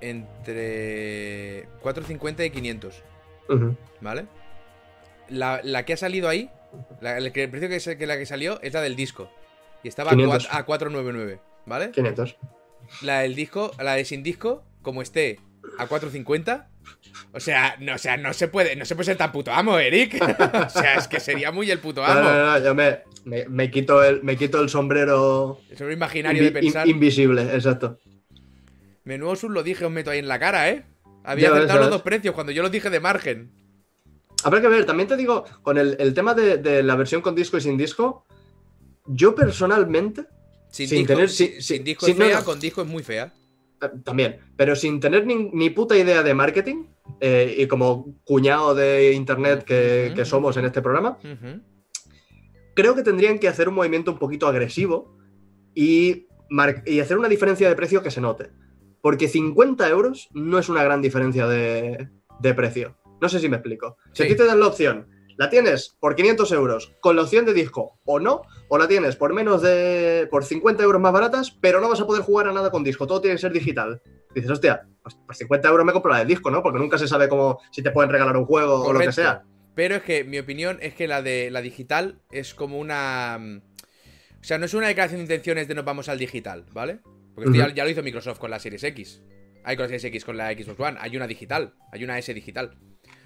Entre. 0.00 1.68
450 1.82 2.44
y 2.44 2.50
500, 2.50 3.02
Ujú. 3.48 3.76
¿vale? 4.00 4.26
La, 5.28 5.60
la 5.62 5.84
que 5.84 5.92
ha 5.92 5.96
salido 5.96 6.28
ahí, 6.28 6.50
la- 7.00 7.18
el, 7.18 7.30
precio 7.32 7.68
que, 7.68 7.80
se- 7.80 7.98
que 7.98 8.06
la 8.06 8.16
que 8.16 8.26
salió 8.26 8.60
es 8.62 8.72
la 8.72 8.80
del 8.80 8.96
disco. 8.96 9.30
Y 9.82 9.88
estaba 9.88 10.12
a 10.12 10.14
500. 10.14 10.48
cua- 10.48 10.58
a 10.58 10.64
499, 10.64 11.40
¿vale? 11.68 11.90
500. 11.92 12.36
La 13.02 13.20
del 13.20 13.34
disco, 13.34 13.70
la 13.82 13.94
de 13.94 14.04
sin 14.04 14.22
disco, 14.22 14.64
como 14.82 15.02
esté 15.02 15.40
a 15.78 15.86
450. 15.86 16.70
O 17.32 17.40
sea, 17.40 17.76
no, 17.80 17.94
o 17.94 17.98
sea, 17.98 18.16
no 18.16 18.32
se 18.32 18.48
puede, 18.48 18.74
no 18.76 18.84
se 18.86 18.94
puede 18.94 19.04
ser 19.06 19.16
tan 19.18 19.30
puto 19.32 19.52
amo, 19.52 19.78
Eric. 19.78 20.14
o 20.66 20.70
sea, 20.70 20.94
es 20.94 21.06
que 21.08 21.20
sería 21.20 21.52
muy 21.52 21.70
el 21.70 21.78
puto 21.80 22.00
No, 22.00 22.06
no, 22.14 22.20
amo. 22.20 22.30
no, 22.30 22.46
no, 22.58 22.64
yo 22.64 22.74
me, 22.74 23.00
me, 23.24 23.46
me 23.48 23.70
quito 23.70 24.02
el, 24.02 24.22
me 24.22 24.36
quito 24.36 24.60
el 24.60 24.68
sombrero 24.70 25.60
Eso 25.70 25.86
es 25.88 25.94
imaginario 25.94 26.42
de 26.42 26.52
pensar. 26.52 26.86
in- 26.88 26.94
invisible, 26.94 27.42
exacto. 27.54 27.98
Menudo 29.04 29.36
sus 29.36 29.50
lo 29.50 29.62
dije, 29.62 29.84
os 29.84 29.90
meto 29.92 30.10
ahí 30.10 30.18
en 30.18 30.28
la 30.28 30.38
cara, 30.38 30.68
¿eh? 30.70 30.84
Había 31.24 31.48
ya 31.66 31.76
los 31.76 31.90
dos 31.90 32.02
precios 32.02 32.34
cuando 32.34 32.52
yo 32.52 32.62
los 32.62 32.70
dije 32.72 32.88
de 32.90 33.00
margen. 33.00 33.50
Habrá 34.44 34.60
que 34.60 34.68
ver, 34.68 34.86
también 34.86 35.08
te 35.08 35.16
digo, 35.16 35.44
con 35.62 35.76
el, 35.78 35.96
el 35.98 36.14
tema 36.14 36.32
de, 36.32 36.56
de 36.58 36.82
la 36.82 36.94
versión 36.96 37.20
con 37.20 37.34
disco 37.34 37.58
y 37.58 37.60
sin 37.60 37.76
disco, 37.76 38.24
yo 39.06 39.34
personalmente, 39.34 40.24
Sin, 40.70 40.88
Sin 40.88 40.98
disco, 40.98 41.14
tener- 41.14 41.28
sin, 41.30 41.62
sin- 41.62 41.84
disco 41.84 42.06
sin- 42.06 42.20
es 42.20 42.28
fea, 42.28 42.38
no. 42.40 42.44
con 42.44 42.60
disco 42.60 42.82
es 42.82 42.88
muy 42.88 43.02
fea. 43.02 43.32
también, 44.04 44.40
pero 44.56 44.74
sin 44.74 44.98
tener 45.00 45.24
ni, 45.24 45.36
ni 45.52 45.70
puta 45.70 45.96
idea 45.96 46.22
de 46.24 46.34
marketing, 46.34 46.86
eh, 47.20 47.54
y 47.58 47.66
como 47.68 48.16
cuñado 48.24 48.74
de 48.74 49.12
internet 49.12 49.62
que, 49.64 50.12
que 50.16 50.24
somos 50.24 50.56
en 50.56 50.64
este 50.64 50.82
programa, 50.82 51.16
creo 52.74 52.94
que 52.94 53.02
tendrían 53.02 53.38
que 53.38 53.48
hacer 53.48 53.68
un 53.68 53.74
movimiento 53.74 54.10
un 54.12 54.18
poquito 54.18 54.46
agresivo 54.46 55.16
y, 55.74 56.26
y 56.86 57.00
hacer 57.00 57.18
una 57.18 57.28
diferencia 57.28 57.68
de 57.68 57.76
precio 57.76 58.02
que 58.02 58.10
se 58.10 58.20
note. 58.20 58.50
Porque 59.00 59.28
50 59.28 59.88
euros 59.88 60.28
no 60.34 60.58
es 60.58 60.68
una 60.68 60.82
gran 60.82 61.00
diferencia 61.00 61.46
de, 61.46 62.08
de 62.40 62.54
precio. 62.54 62.96
No 63.20 63.28
sé 63.28 63.38
si 63.40 63.48
me 63.48 63.56
explico. 63.56 63.96
Si 64.12 64.22
a 64.22 64.26
Sí. 64.26 64.32
ti 64.32 64.38
te 64.38 64.44
dan 64.44 64.60
la 64.60 64.66
opción, 64.66 65.08
la 65.36 65.50
tienes 65.50 65.96
por 66.00 66.14
500 66.16 66.50
euros 66.52 66.94
con 67.00 67.16
la 67.16 67.22
opción 67.22 67.44
de 67.46 67.54
disco 67.54 67.98
o 68.04 68.18
no, 68.18 68.42
o 68.68 68.78
la 68.78 68.86
tienes 68.86 69.16
por 69.16 69.32
menos 69.32 69.62
de. 69.62 70.28
por 70.30 70.44
50 70.44 70.82
euros 70.82 71.00
más 71.00 71.12
baratas, 71.12 71.50
pero 71.50 71.80
no 71.80 71.88
vas 71.88 72.00
a 72.00 72.06
poder 72.06 72.22
jugar 72.22 72.48
a 72.48 72.52
nada 72.52 72.70
con 72.70 72.84
disco, 72.84 73.06
todo 73.06 73.20
tiene 73.20 73.36
que 73.36 73.42
ser 73.42 73.52
digital. 73.52 74.00
Dices, 74.34 74.50
hostia, 74.50 74.86
pues 75.02 75.14
por 75.14 75.34
50 75.34 75.68
euros 75.68 75.86
me 75.86 75.92
compro 75.92 76.12
la 76.12 76.18
de 76.18 76.26
disco, 76.26 76.50
¿no? 76.50 76.62
Porque 76.62 76.78
nunca 76.78 76.98
se 76.98 77.08
sabe 77.08 77.28
cómo 77.28 77.60
si 77.70 77.82
te 77.82 77.90
pueden 77.90 78.10
regalar 78.10 78.36
un 78.36 78.44
juego 78.44 78.84
o 78.84 78.92
lo 78.92 79.00
que 79.00 79.12
sea. 79.12 79.42
Pero 79.74 79.96
es 79.96 80.02
que 80.02 80.24
mi 80.24 80.38
opinión 80.38 80.78
es 80.82 80.94
que 80.94 81.08
la 81.08 81.22
de 81.22 81.50
la 81.50 81.62
digital 81.62 82.20
es 82.30 82.54
como 82.54 82.78
una. 82.78 83.38
O 84.40 84.44
sea, 84.44 84.58
no 84.58 84.66
es 84.66 84.74
una 84.74 84.88
declaración 84.88 85.18
de 85.18 85.24
intenciones 85.24 85.68
de 85.68 85.74
nos 85.74 85.84
vamos 85.84 86.08
al 86.08 86.18
digital, 86.18 86.66
¿vale? 86.72 87.00
Porque 87.34 87.50
esto 87.50 87.68
ya, 87.68 87.74
ya 87.74 87.84
lo 87.84 87.90
hizo 87.90 88.02
Microsoft 88.02 88.38
con 88.38 88.50
la 88.50 88.58
Series 88.58 88.82
X. 88.84 89.22
Hay 89.64 89.76
con 89.76 89.84
la 89.84 89.88
Series 89.88 90.04
X, 90.04 90.24
con 90.24 90.36
la 90.36 90.52
Xbox 90.52 90.80
One. 90.80 90.98
Hay 91.00 91.16
una 91.16 91.26
digital. 91.26 91.74
Hay 91.92 92.04
una 92.04 92.18
S 92.18 92.32
digital. 92.34 92.76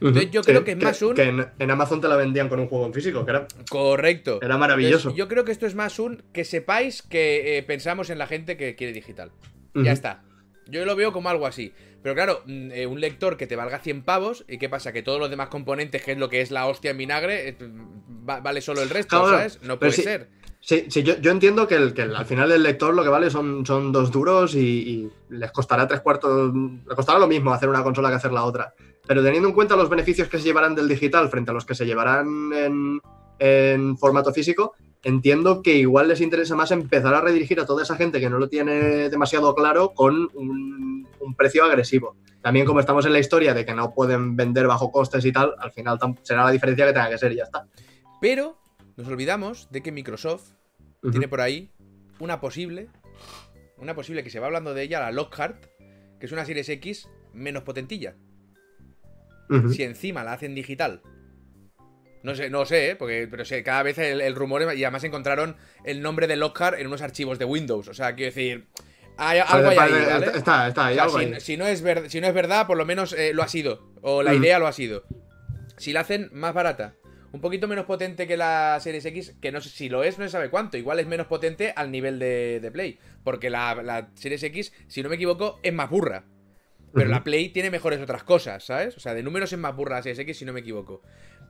Entonces 0.00 0.30
yo 0.30 0.42
creo 0.42 0.64
que 0.64 0.72
es 0.72 0.82
más 0.82 1.00
un... 1.02 1.14
que 1.14 1.22
en, 1.22 1.46
en 1.58 1.70
Amazon 1.70 2.00
te 2.00 2.08
la 2.08 2.16
vendían 2.16 2.48
con 2.48 2.58
un 2.58 2.66
juego 2.68 2.86
en 2.86 2.92
físico, 2.94 3.24
que 3.24 3.30
era, 3.30 3.46
Correcto. 3.70 4.40
era 4.42 4.56
maravilloso. 4.58 4.96
Entonces, 5.10 5.18
yo 5.18 5.28
creo 5.28 5.44
que 5.44 5.52
esto 5.52 5.66
es 5.66 5.74
más 5.74 5.98
un 5.98 6.22
que 6.32 6.44
sepáis 6.44 7.02
que 7.02 7.58
eh, 7.58 7.62
pensamos 7.62 8.10
en 8.10 8.18
la 8.18 8.26
gente 8.26 8.56
que 8.56 8.74
quiere 8.74 8.92
digital. 8.92 9.30
Ya 9.74 9.92
está. 9.92 10.22
Yo 10.66 10.84
lo 10.84 10.96
veo 10.96 11.12
como 11.12 11.28
algo 11.28 11.46
así. 11.46 11.72
Pero 12.02 12.14
claro, 12.14 12.42
mm, 12.46 12.70
eh, 12.72 12.86
un 12.86 13.00
lector 13.00 13.36
que 13.36 13.46
te 13.46 13.54
valga 13.56 13.78
100 13.78 14.02
pavos, 14.02 14.44
¿y 14.48 14.58
qué 14.58 14.68
pasa? 14.68 14.92
Que 14.92 15.02
todos 15.02 15.20
los 15.20 15.30
demás 15.30 15.48
componentes, 15.48 16.02
que 16.02 16.12
es 16.12 16.18
lo 16.18 16.28
que 16.28 16.40
es 16.40 16.50
la 16.50 16.66
hostia 16.66 16.90
en 16.90 16.98
vinagre, 16.98 17.48
eh, 17.50 17.56
va- 18.28 18.40
vale 18.40 18.60
solo 18.60 18.82
el 18.82 18.90
resto, 18.90 19.20
Claro, 19.20 19.36
¿sabes? 19.38 19.62
No 19.62 19.78
puede 19.78 19.92
ser. 19.92 20.28
Sí, 20.60 20.86
sí 20.88 21.02
yo, 21.02 21.16
yo 21.20 21.30
entiendo 21.32 21.66
que, 21.66 21.74
el, 21.76 21.92
que 21.94 22.02
el- 22.02 22.14
al 22.16 22.26
final 22.26 22.50
el 22.52 22.62
lector 22.62 22.94
lo 22.94 23.02
que 23.02 23.08
vale 23.08 23.30
son, 23.30 23.64
son 23.66 23.92
dos 23.92 24.10
duros 24.12 24.54
y, 24.54 24.58
y 24.60 25.10
les 25.30 25.50
costará 25.52 25.86
tres 25.88 26.00
cuartos, 26.00 26.52
le 26.54 26.94
costará 26.94 27.18
lo 27.18 27.26
mismo 27.28 27.52
hacer 27.52 27.68
una 27.68 27.82
consola 27.82 28.08
que 28.10 28.16
hacer 28.16 28.32
la 28.32 28.44
otra. 28.44 28.74
Pero 29.06 29.22
teniendo 29.22 29.48
en 29.48 29.54
cuenta 29.54 29.76
los 29.76 29.88
beneficios 29.88 30.28
que 30.28 30.38
se 30.38 30.44
llevarán 30.44 30.74
del 30.74 30.88
digital 30.88 31.28
frente 31.28 31.50
a 31.50 31.54
los 31.54 31.64
que 31.64 31.74
se 31.74 31.86
llevarán 31.86 32.52
en, 32.52 33.00
en 33.38 33.98
formato 33.98 34.32
físico, 34.32 34.74
entiendo 35.02 35.62
que 35.62 35.74
igual 35.76 36.08
les 36.08 36.20
interesa 36.20 36.54
más 36.54 36.70
empezar 36.70 37.14
a 37.14 37.20
redirigir 37.20 37.60
a 37.60 37.66
toda 37.66 37.82
esa 37.82 37.96
gente 37.96 38.20
que 38.20 38.30
no 38.30 38.38
lo 38.38 38.48
tiene 38.48 39.08
demasiado 39.08 39.54
claro 39.54 39.92
con 39.94 40.28
un, 40.34 41.08
un 41.20 41.34
precio 41.34 41.64
agresivo. 41.64 42.16
También 42.40 42.66
como 42.66 42.80
estamos 42.80 43.06
en 43.06 43.12
la 43.12 43.18
historia 43.18 43.54
de 43.54 43.64
que 43.64 43.74
no 43.74 43.94
pueden 43.94 44.36
vender 44.36 44.66
bajo 44.66 44.90
costes 44.90 45.24
y 45.24 45.32
tal, 45.32 45.54
al 45.58 45.72
final 45.72 45.98
será 46.22 46.44
la 46.44 46.50
diferencia 46.50 46.86
que 46.86 46.92
tenga 46.92 47.10
que 47.10 47.18
ser 47.18 47.32
y 47.32 47.36
ya 47.36 47.44
está. 47.44 47.66
Pero 48.20 48.56
nos 48.96 49.08
olvidamos 49.08 49.68
de 49.70 49.82
que 49.82 49.92
Microsoft 49.92 50.52
tiene 51.10 51.28
por 51.28 51.40
ahí 51.40 51.70
una 52.20 52.40
posible, 52.40 52.88
una 53.76 53.94
posible 53.94 54.22
que 54.22 54.30
se 54.30 54.38
va 54.38 54.46
hablando 54.46 54.74
de 54.74 54.82
ella, 54.82 55.00
la 55.00 55.10
Lockhart, 55.10 55.66
que 56.20 56.26
es 56.26 56.32
una 56.32 56.44
Series 56.44 56.68
X 56.68 57.08
menos 57.32 57.64
potentilla. 57.64 58.14
Si 59.72 59.82
encima 59.82 60.24
la 60.24 60.32
hacen 60.34 60.54
digital. 60.54 61.02
No 62.22 62.34
sé, 62.36 62.50
no 62.50 62.64
sé, 62.64 62.90
¿eh? 62.90 62.96
porque 62.96 63.26
pero 63.30 63.44
sé, 63.44 63.62
cada 63.64 63.82
vez 63.82 63.98
el, 63.98 64.20
el 64.20 64.34
rumor 64.36 64.62
y 64.62 64.84
además 64.84 65.02
encontraron 65.04 65.56
el 65.84 66.00
nombre 66.02 66.26
de 66.28 66.36
Lockhart 66.36 66.78
en 66.78 66.86
unos 66.86 67.02
archivos 67.02 67.38
de 67.38 67.44
Windows. 67.44 67.88
O 67.88 67.94
sea, 67.94 68.14
quiero 68.14 68.32
decir, 68.32 68.68
hay 69.18 69.40
algo 69.40 69.68
hay 69.70 69.76
ahí, 69.78 69.92
¿vale? 70.06 70.26
Está, 70.38 70.68
está, 70.68 70.86
hay 70.86 70.92
O 70.92 70.94
sea, 70.94 71.02
algo 71.04 71.18
si, 71.18 71.24
ahí. 71.24 71.40
si 71.40 71.56
no 71.56 71.66
es 71.66 71.82
ver- 71.82 72.08
si 72.10 72.20
no 72.20 72.28
es 72.28 72.34
verdad, 72.34 72.66
por 72.68 72.76
lo 72.78 72.86
menos 72.86 73.12
eh, 73.12 73.32
lo 73.34 73.42
ha 73.42 73.48
sido. 73.48 73.90
O 74.02 74.22
la 74.22 74.34
idea 74.34 74.58
lo 74.60 74.68
ha 74.68 74.72
sido. 74.72 75.02
Si 75.78 75.92
la 75.92 76.00
hacen 76.00 76.28
más 76.32 76.54
barata, 76.54 76.94
un 77.32 77.40
poquito 77.40 77.66
menos 77.66 77.86
potente 77.86 78.28
que 78.28 78.36
la 78.36 78.78
Series 78.80 79.04
X, 79.06 79.34
que 79.40 79.50
no 79.50 79.60
sé 79.60 79.70
si 79.70 79.88
lo 79.88 80.04
es, 80.04 80.16
no 80.18 80.24
se 80.24 80.30
sabe 80.30 80.48
cuánto. 80.48 80.76
Igual 80.76 81.00
es 81.00 81.08
menos 81.08 81.26
potente 81.26 81.72
al 81.74 81.90
nivel 81.90 82.20
de, 82.20 82.60
de 82.60 82.70
Play. 82.70 83.00
Porque 83.24 83.50
la, 83.50 83.74
la 83.82 84.10
Series 84.14 84.44
X, 84.44 84.72
si 84.86 85.02
no 85.02 85.08
me 85.08 85.16
equivoco, 85.16 85.58
es 85.64 85.72
más 85.72 85.90
burra. 85.90 86.24
Pero 86.94 87.08
la 87.08 87.24
Play 87.24 87.48
tiene 87.48 87.70
mejores 87.70 88.00
otras 88.00 88.22
cosas, 88.22 88.64
¿sabes? 88.64 88.96
O 88.96 89.00
sea, 89.00 89.14
de 89.14 89.22
números 89.22 89.52
es 89.52 89.58
más 89.58 89.74
burra 89.74 89.96
la 89.96 90.02
Series 90.02 90.18
X, 90.18 90.38
si 90.38 90.44
no 90.44 90.52
me 90.52 90.60
equivoco. 90.60 91.02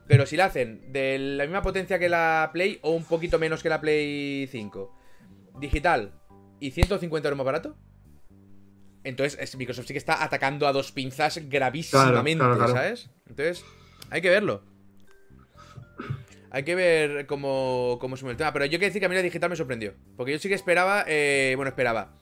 Pero 0.07 0.25
si 0.25 0.37
la 0.37 0.45
hacen 0.45 0.91
de 0.91 1.17
la 1.17 1.43
misma 1.45 1.61
potencia 1.61 1.99
que 1.99 2.07
la 2.09 2.49
Play 2.53 2.79
o 2.81 2.91
un 2.91 3.03
poquito 3.03 3.39
menos 3.39 3.61
que 3.61 3.69
la 3.69 3.81
Play 3.81 4.47
5, 4.47 4.95
digital 5.59 6.13
y 6.59 6.71
150 6.71 7.27
euros 7.27 7.37
más 7.37 7.45
barato, 7.45 7.77
entonces 9.03 9.37
es- 9.39 9.55
Microsoft 9.57 9.87
sí 9.87 9.93
que 9.93 9.97
está 9.99 10.23
atacando 10.23 10.65
a 10.67 10.71
dos 10.71 10.91
pinzas 10.93 11.37
gravísimamente, 11.49 12.39
Claro, 12.39 12.55
claro, 12.55 12.73
claro. 12.73 12.73
¿sabes? 12.73 13.09
Entonces, 13.27 13.65
hay 14.09 14.21
que 14.21 14.29
verlo. 14.29 14.63
Hay 16.51 16.63
que 16.63 16.75
ver 16.75 17.25
cómo, 17.25 17.97
cómo 17.99 18.15
mueve 18.15 18.31
el 18.31 18.37
tema. 18.37 18.53
Pero 18.53 18.65
yo 18.65 18.71
quiero 18.77 18.85
decir 18.85 18.99
que 18.99 19.07
a 19.07 19.09
mí 19.09 19.15
la 19.15 19.23
digital 19.23 19.49
me 19.49 19.55
sorprendió. 19.55 19.95
Porque 20.15 20.33
yo 20.33 20.39
sí 20.39 20.47
que 20.49 20.53
esperaba. 20.55 21.03
eh, 21.07 21.53
bueno, 21.55 21.69
esperaba. 21.69 22.13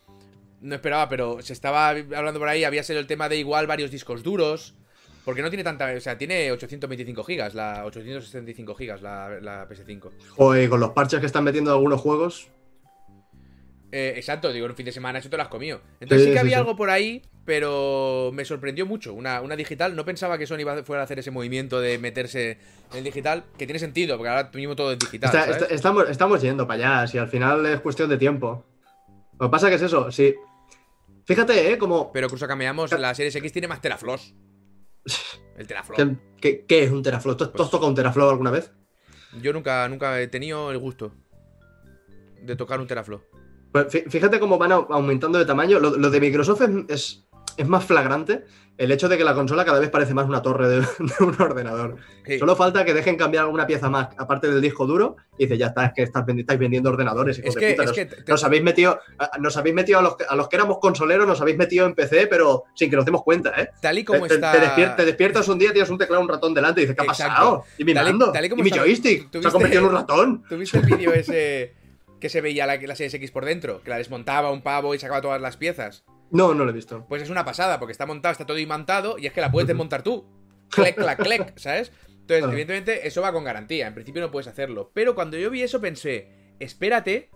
No 0.62 0.76
esperaba, 0.76 1.10
pero 1.10 1.42
se 1.42 1.54
estaba 1.54 1.90
hablando 1.90 2.40
por 2.40 2.48
ahí. 2.48 2.64
Había 2.64 2.84
sido 2.84 3.00
el 3.00 3.08
tema 3.08 3.28
de 3.30 3.38
igual 3.38 3.68
varios 3.68 3.92
discos 3.92 4.24
duros. 4.24 4.76
Porque 5.26 5.42
no 5.44 5.50
tiene 5.50 5.64
tanta. 5.64 5.92
O 5.96 6.00
sea, 6.00 6.18
tiene 6.18 6.52
825 6.52 7.24
gigas, 7.24 7.54
la 7.54 7.86
865 7.86 8.74
gigas, 8.76 9.02
la, 9.04 9.40
la 9.42 9.68
PS5. 9.70 10.10
Joder, 10.30 10.70
con 10.70 10.80
los 10.80 10.92
parches 10.92 11.20
que 11.20 11.28
están 11.28 11.44
metiendo 11.44 11.72
algunos 11.72 12.02
juegos. 12.02 12.48
Eh, 13.92 14.14
exacto, 14.16 14.54
digo, 14.54 14.66
en 14.66 14.72
un 14.72 14.78
fin 14.78 14.86
de 14.86 14.92
semana 14.94 15.20
eso 15.20 15.30
te 15.30 15.36
lo 15.36 15.44
has 15.44 15.50
comido. 15.50 15.82
Entonces 16.00 16.22
sí, 16.22 16.28
Sí, 16.30 16.34
que 16.34 16.40
había 16.40 16.56
sí. 16.56 16.60
algo 16.60 16.78
por 16.78 16.90
ahí, 16.90 17.22
pero 17.46 18.32
me 18.34 18.46
sorprendió 18.46 18.86
mucho. 18.86 19.14
Una, 19.14 19.42
una 19.42 19.56
digital, 19.58 19.96
no 19.98 20.06
pensaba 20.06 20.38
que 20.38 20.48
Sony 20.48 20.60
iba 20.62 20.74
a- 20.74 20.84
fuera 20.84 21.02
a 21.02 21.06
hacer 21.06 21.20
ese 21.20 21.30
movimiento 21.30 21.82
de 21.82 21.98
meterse 21.98 22.52
en 22.92 22.98
el 23.00 23.04
digital, 23.04 23.44
que 23.58 23.66
tiene 23.68 23.80
sentido, 23.80 24.16
porque 24.18 24.30
ahora 24.30 24.50
mismo 24.54 24.76
todo 24.78 24.94
es 24.94 25.00
digital. 25.00 25.28
Está- 25.30 25.42
¿sabes? 25.44 25.62
está- 25.64 25.76
estamos, 25.76 26.10
estamos 26.10 26.42
yendo 26.42 26.66
para 26.66 27.00
allá, 27.02 27.08
si 27.08 27.18
al 27.18 27.28
final 27.28 27.66
es 27.66 27.82
cuestión 27.82 28.08
de 28.10 28.18
tiempo. 28.18 28.64
Lo 29.38 29.48
que 29.48 29.52
pasa 29.52 29.68
que 29.70 29.76
es 29.76 29.82
eso, 29.82 30.10
sí. 30.10 30.34
Fíjate, 31.26 31.72
¿eh? 31.72 31.78
Como. 31.78 32.12
Pero 32.12 32.28
incluso 32.28 32.48
cambiamos, 32.48 32.92
la 32.98 33.14
Series 33.16 33.36
X 33.36 33.52
tiene 33.52 33.68
más 33.68 33.82
teraflops. 33.82 34.34
El 35.58 35.68
teraflop. 35.68 36.00
¿Qué, 36.40 36.66
es 36.68 36.92
un 36.92 37.04
teraflop? 37.04 37.38
¿Tú, 37.38 37.64
has 37.64 37.70
tocado 37.72 37.88
un 37.88 37.96
teraflop 37.96 38.30
alguna 38.30 38.52
vez? 38.52 38.72
Yo 39.42 39.54
nunca, 39.54 39.88
nunca 39.90 40.20
he 40.20 40.28
tenido 40.28 40.72
el 40.72 40.78
gusto 40.78 41.14
de 42.42 42.56
tocar 42.56 42.80
un 42.80 42.88
teraflop. 42.88 43.22
Pues 43.72 43.88
fí- 43.88 44.10
fíjate 44.10 44.40
cómo 44.40 44.58
van 44.58 44.72
au- 44.72 44.88
aumentando 44.90 45.40
de 45.40 45.46
tamaño. 45.46 45.80
Lo, 45.80 45.92
lo 45.98 46.10
de 46.10 46.20
Microsoft 46.20 46.62
es, 46.62 46.70
es, 46.90 47.28
es 47.58 47.68
más 47.68 47.84
flagrante 47.86 48.44
el 48.78 48.92
hecho 48.92 49.08
de 49.10 49.16
que 49.18 49.24
la 49.24 49.36
consola 49.36 49.64
cada 49.64 49.80
vez 49.80 49.90
parece 49.92 50.16
más 50.16 50.26
una 50.28 50.42
torre 50.42 50.68
de, 50.68 50.80
de 51.00 51.24
un 51.24 51.40
ordenador. 51.40 51.98
Sí. 52.26 52.40
Solo 52.40 52.56
falta 52.56 52.84
que 52.84 52.96
dejen 52.96 53.16
cambiar 53.16 53.44
alguna 53.44 53.68
pieza 53.68 53.90
más, 53.92 54.08
aparte 54.18 54.50
del 54.50 54.60
disco 54.60 54.88
duro, 54.88 55.18
y 55.38 55.44
dice, 55.46 55.58
ya 55.58 55.68
está, 55.68 55.86
es 55.86 55.92
que 55.94 56.02
estás 56.04 56.24
estáis 56.28 56.60
vendiendo 56.60 56.90
ordenadores, 56.90 57.38
hijos 57.38 57.50
Es 57.50 57.56
de 57.56 57.62
que, 57.62 57.72
puta. 57.74 57.84
es 57.84 57.88
Nos, 57.90 57.96
que 57.96 58.06
te- 58.08 58.32
nos 58.32 58.44
habéis 58.44 58.64
metido, 58.64 59.00
nos 59.40 59.56
habéis 59.58 59.76
metido 59.76 60.00
a 60.00 60.02
los, 60.02 60.16
a 60.28 60.36
los 60.36 60.48
que 60.50 60.56
éramos 60.56 60.80
consoleros, 60.80 61.28
nos 61.28 61.40
habéis 61.42 61.58
metido 61.58 61.86
en 61.86 61.94
PC, 61.94 62.26
pero 62.26 62.64
sin 62.74 62.90
que 62.90 62.96
nos 62.96 63.06
demos 63.06 63.22
cuenta, 63.24 63.52
¿eh? 63.62 63.70
tal 63.82 64.00
y 64.00 64.04
como 64.04 64.26
te, 64.28 64.34
está. 64.36 64.52
te 64.52 64.60
despier- 64.62 64.96
te 64.96 65.06
despiertas 65.06 65.48
un 65.48 65.60
día, 65.60 65.72
tienes 65.74 65.90
un 65.92 66.00
teclado, 66.00 66.22
un 66.24 66.30
ratón 66.30 66.54
delante 66.56 66.82
y 66.82 66.86
dices, 66.86 66.96
¿qué 66.96 67.04
ha 67.04 67.08
pasado? 67.08 67.66
Y 67.78 67.84
mi 67.84 67.94
mando, 67.94 68.34
y 68.36 68.62
mi 68.62 68.70
está- 68.70 68.80
joystick, 68.82 69.24
se 69.24 69.30
¿tuviste- 69.30 69.48
ha 69.48 69.52
convertido 69.52 69.82
en 69.84 69.88
un 69.90 69.94
ratón. 69.96 70.44
¿Tuviste 70.50 70.80
el 70.80 70.86
vídeo 70.86 71.14
ese 71.14 71.76
que 72.20 72.30
se 72.30 72.42
veía 72.42 72.66
la, 72.66 72.78
la 72.78 72.96
Series 72.96 73.14
X 73.14 73.30
por 73.30 73.46
dentro? 73.46 73.84
Que 73.84 73.92
la 73.92 73.98
desmontaba 73.98 74.50
un 74.52 74.64
pavo 74.64 74.96
y 74.96 75.00
sacaba 75.00 75.22
todas 75.22 75.40
las 75.40 75.58
piezas. 75.58 76.04
No, 76.32 76.54
no 76.54 76.64
lo 76.66 76.72
he 76.72 76.74
visto. 76.74 77.06
Pues 77.10 77.22
es 77.22 77.30
una 77.30 77.44
pasada, 77.46 77.78
porque 77.80 77.92
está 77.92 78.06
montado, 78.06 78.32
está 78.32 78.46
todo 78.46 78.58
imantado, 78.58 79.18
y 79.20 79.28
es 79.28 79.34
que 79.34 79.42
la 79.42 79.52
puedes 79.52 79.68
desmontar 79.68 80.02
tú. 80.04 80.26
Clec, 80.70 80.96
clac, 80.96 81.20
clec, 81.24 81.58
¿sabes? 81.58 81.92
Entonces, 82.08 82.46
Ah. 82.46 82.52
evidentemente, 82.52 83.08
eso 83.08 83.22
va 83.22 83.34
con 83.34 83.44
garantía. 83.44 83.88
En 83.88 83.94
principio 83.94 84.22
no 84.22 84.32
puedes 84.32 84.48
hacerlo. 84.48 84.92
Pero 84.94 85.16
cuando 85.16 85.38
yo 85.38 85.50
vi 85.50 85.64
eso 85.64 85.82
pensé, 85.82 86.30
espérate 86.60 87.30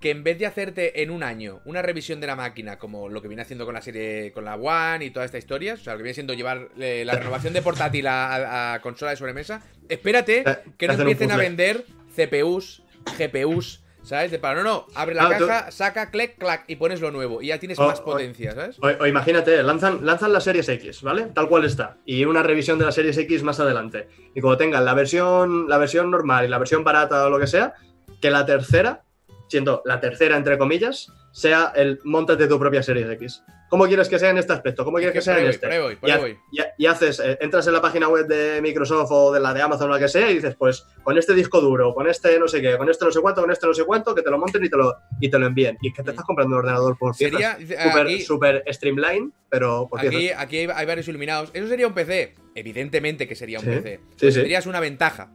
que 0.00 0.10
en 0.10 0.22
vez 0.24 0.38
de 0.38 0.46
hacerte 0.46 1.02
en 1.02 1.10
un 1.10 1.22
año 1.22 1.60
una 1.66 1.80
revisión 1.82 2.20
de 2.20 2.26
la 2.26 2.36
máquina, 2.36 2.78
como 2.78 3.08
lo 3.08 3.20
que 3.22 3.28
viene 3.28 3.42
haciendo 3.42 3.64
con 3.64 3.74
la 3.74 3.82
serie, 3.82 4.32
con 4.32 4.44
la 4.44 4.54
One 4.56 5.04
y 5.04 5.10
toda 5.10 5.24
esta 5.26 5.38
historia, 5.38 5.74
o 5.74 5.76
sea, 5.76 5.92
lo 5.94 5.98
que 5.98 6.04
viene 6.04 6.14
siendo 6.14 6.32
llevar 6.34 6.68
eh, 6.78 7.04
la 7.06 7.14
renovación 7.18 7.52
de 7.52 7.62
portátil 7.62 8.06
a, 8.06 8.34
a- 8.34 8.74
a 8.74 8.80
consola 8.80 9.10
de 9.12 9.16
sobremesa, 9.18 9.62
espérate 9.88 10.42
Te- 10.42 10.58
que 10.78 10.86
no 10.88 10.94
empiecen 10.94 11.30
a 11.30 11.36
vender 11.36 11.84
CPUs, 12.16 12.82
GPUs, 13.18 13.83
¿sabes? 14.04 14.30
De 14.30 14.38
para, 14.38 14.62
no, 14.62 14.62
no, 14.62 14.86
abre 14.94 15.14
la 15.16 15.26
Ah, 15.26 15.38
tú- 15.38 15.46
caja, 15.46 15.70
saca, 15.72 16.10
clic, 16.10 16.38
clac, 16.38 16.64
y 16.68 16.76
pones 16.76 17.00
lo 17.00 17.10
nuevo, 17.10 17.42
y 17.42 17.48
ya 17.48 17.58
tienes 17.58 17.78
más 17.78 18.00
potencia, 18.00 18.52
¿sabes? 18.52 18.78
O, 18.80 18.86
o 18.86 19.06
imagínate, 19.06 19.62
lanzan, 19.62 20.04
lanzan 20.06 20.32
la 20.32 20.40
Series 20.40 20.68
X, 20.68 21.02
¿vale? 21.02 21.24
Tal 21.34 21.48
cual 21.48 21.64
está. 21.64 21.96
Y 22.04 22.24
una 22.24 22.42
revisión 22.42 22.78
de 22.78 22.84
la 22.84 22.92
Series 22.92 23.16
X 23.18 23.42
más 23.42 23.58
adelante. 23.60 24.08
Y 24.34 24.40
cuando 24.40 24.58
tengan 24.58 24.84
la 24.84 24.94
versión, 24.94 25.68
la 25.68 25.78
versión 25.78 26.10
normal 26.10 26.44
y 26.44 26.48
la 26.48 26.58
versión 26.58 26.84
barata 26.84 27.26
o 27.26 27.30
lo 27.30 27.38
que 27.38 27.46
sea, 27.46 27.74
que 28.20 28.30
la 28.30 28.46
tercera, 28.46 29.02
siendo 29.48 29.82
la 29.84 30.00
tercera 30.00 30.36
entre 30.36 30.58
comillas, 30.58 31.12
sea 31.34 31.72
el 31.74 31.98
montate 32.04 32.46
tu 32.46 32.60
propia 32.60 32.80
Series 32.80 33.10
X. 33.10 33.42
¿Cómo 33.68 33.86
quieres 33.88 34.08
que 34.08 34.20
sea 34.20 34.30
en 34.30 34.38
este 34.38 34.52
aspecto? 34.52 34.84
¿Cómo 34.84 34.98
quieres 34.98 35.14
que, 35.14 35.20
sea 35.20 35.36
en 35.40 35.48
este? 35.48 35.80
voy, 35.80 35.98
y, 36.04 36.10
ha- 36.12 36.20
y 36.52 36.60
ha- 36.60 36.74
y 36.78 36.86
haces, 36.86 37.18
eh, 37.18 37.36
entras 37.40 37.66
en 37.66 37.72
la 37.72 37.80
página 37.82 38.08
web 38.08 38.24
de 38.28 38.60
Microsoft 38.62 39.08
o 39.10 39.32
de 39.32 39.40
la 39.40 39.52
de 39.52 39.60
Amazon 39.62 39.90
o 39.90 39.94
la 39.94 39.98
que 39.98 40.06
sea 40.06 40.30
y 40.30 40.34
dices, 40.34 40.54
pues 40.54 40.86
con 41.02 41.18
este 41.18 41.34
disco 41.34 41.60
duro, 41.60 41.92
con 41.92 42.06
este 42.08 42.38
no 42.38 42.46
sé 42.46 42.62
qué, 42.62 42.76
con 42.78 42.88
este 42.88 43.04
no 43.04 43.10
sé 43.10 43.20
cuánto, 43.20 43.40
con 43.40 43.50
este 43.50 43.66
no 43.66 43.74
sé 43.74 43.82
cuánto, 43.84 44.14
que 44.14 44.22
te 44.22 44.30
lo 44.30 44.38
monten 44.38 44.64
y 44.64 44.70
te 44.70 44.76
lo, 44.76 44.94
y 45.20 45.28
te 45.28 45.36
lo 45.40 45.46
envíen. 45.46 45.76
Y 45.82 45.88
es 45.88 45.94
que 45.94 46.04
te 46.04 46.10
estás 46.10 46.24
comprando 46.24 46.54
un 46.54 46.60
ordenador 46.60 46.96
por. 46.96 47.16
Sería, 47.16 47.56
Super, 47.58 48.20
super 48.20 48.64
streamline, 48.68 49.32
pero 49.48 49.88
por 49.90 49.98
aquí, 50.06 50.30
aquí 50.30 50.58
hay, 50.58 50.68
hay 50.72 50.86
varios 50.86 51.08
iluminados. 51.08 51.50
Eso 51.52 51.66
sería 51.66 51.88
un 51.88 51.94
PC. 51.94 52.34
Evidentemente 52.54 53.26
que 53.26 53.34
sería 53.34 53.58
un 53.58 53.64
Sí, 53.64 53.70
PC. 53.72 54.00
sí, 54.16 54.28
sí. 54.28 54.34
Tendrías 54.34 54.66
una 54.66 54.78
ventaja, 54.78 55.30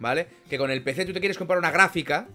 ¿vale? 0.00 0.28
Que 0.48 0.56
con 0.56 0.70
el 0.70 0.82
PC 0.82 1.04
tú 1.04 1.12
te 1.12 1.20
quieres 1.20 1.36
comprar 1.36 1.58
una 1.58 1.70
gráfica 1.70 2.26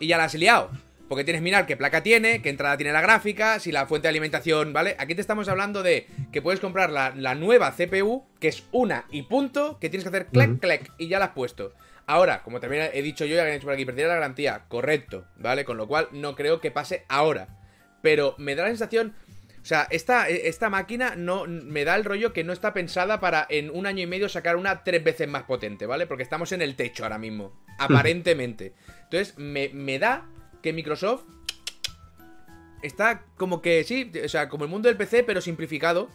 y 0.00 0.08
ya 0.08 0.18
la 0.18 0.24
has 0.24 0.34
liado. 0.34 0.70
Porque 1.14 1.22
tienes 1.22 1.42
que 1.42 1.44
mirar 1.44 1.64
qué 1.64 1.76
placa 1.76 2.02
tiene, 2.02 2.42
qué 2.42 2.48
entrada 2.48 2.76
tiene 2.76 2.92
la 2.92 3.00
gráfica, 3.00 3.60
si 3.60 3.70
la 3.70 3.86
fuente 3.86 4.06
de 4.06 4.10
alimentación, 4.10 4.72
¿vale? 4.72 4.96
Aquí 4.98 5.14
te 5.14 5.20
estamos 5.20 5.46
hablando 5.46 5.84
de 5.84 6.08
que 6.32 6.42
puedes 6.42 6.58
comprar 6.58 6.90
la, 6.90 7.14
la 7.14 7.36
nueva 7.36 7.70
CPU, 7.70 8.26
que 8.40 8.48
es 8.48 8.64
una 8.72 9.04
y 9.12 9.22
punto, 9.22 9.78
que 9.78 9.88
tienes 9.88 10.02
que 10.02 10.08
hacer 10.08 10.26
clec, 10.26 10.50
Ujú. 10.50 10.58
clec, 10.58 10.90
y 10.98 11.06
ya 11.06 11.20
la 11.20 11.26
has 11.26 11.30
puesto. 11.30 11.72
Ahora, 12.06 12.42
como 12.42 12.58
también 12.58 12.90
he 12.92 13.00
dicho 13.00 13.24
yo 13.26 13.36
y 13.36 13.38
alguien 13.38 13.52
ha 13.52 13.54
dicho 13.54 13.66
por 13.66 13.74
aquí, 13.74 13.84
perdería 13.84 14.08
la 14.08 14.16
garantía, 14.16 14.64
correcto, 14.66 15.24
¿vale? 15.36 15.64
Con 15.64 15.76
lo 15.76 15.86
cual 15.86 16.08
no 16.10 16.34
creo 16.34 16.60
que 16.60 16.72
pase 16.72 17.04
ahora. 17.08 17.46
Pero 18.02 18.34
me 18.38 18.56
da 18.56 18.64
la 18.64 18.70
sensación. 18.70 19.14
O 19.62 19.64
sea, 19.64 19.86
esta, 19.90 20.28
esta 20.28 20.68
máquina 20.68 21.14
no 21.14 21.46
me 21.46 21.84
da 21.84 21.94
el 21.94 22.04
rollo 22.04 22.32
que 22.32 22.42
no 22.42 22.52
está 22.52 22.74
pensada 22.74 23.20
para 23.20 23.46
en 23.48 23.70
un 23.70 23.86
año 23.86 24.02
y 24.02 24.08
medio 24.08 24.28
sacar 24.28 24.56
una 24.56 24.82
tres 24.82 25.04
veces 25.04 25.28
más 25.28 25.44
potente, 25.44 25.86
¿vale? 25.86 26.08
Porque 26.08 26.24
estamos 26.24 26.50
en 26.50 26.60
el 26.60 26.74
techo 26.74 27.04
ahora 27.04 27.18
mismo. 27.18 27.64
Aparentemente. 27.78 28.74
Entonces, 29.04 29.38
me, 29.38 29.70
me 29.72 30.00
da 30.00 30.26
que 30.64 30.72
Microsoft 30.72 31.22
está 32.82 33.22
como 33.36 33.62
que, 33.62 33.84
sí, 33.84 34.10
o 34.24 34.28
sea, 34.28 34.48
como 34.48 34.64
el 34.64 34.70
mundo 34.70 34.88
del 34.88 34.96
PC, 34.96 35.22
pero 35.24 35.40
simplificado. 35.40 36.08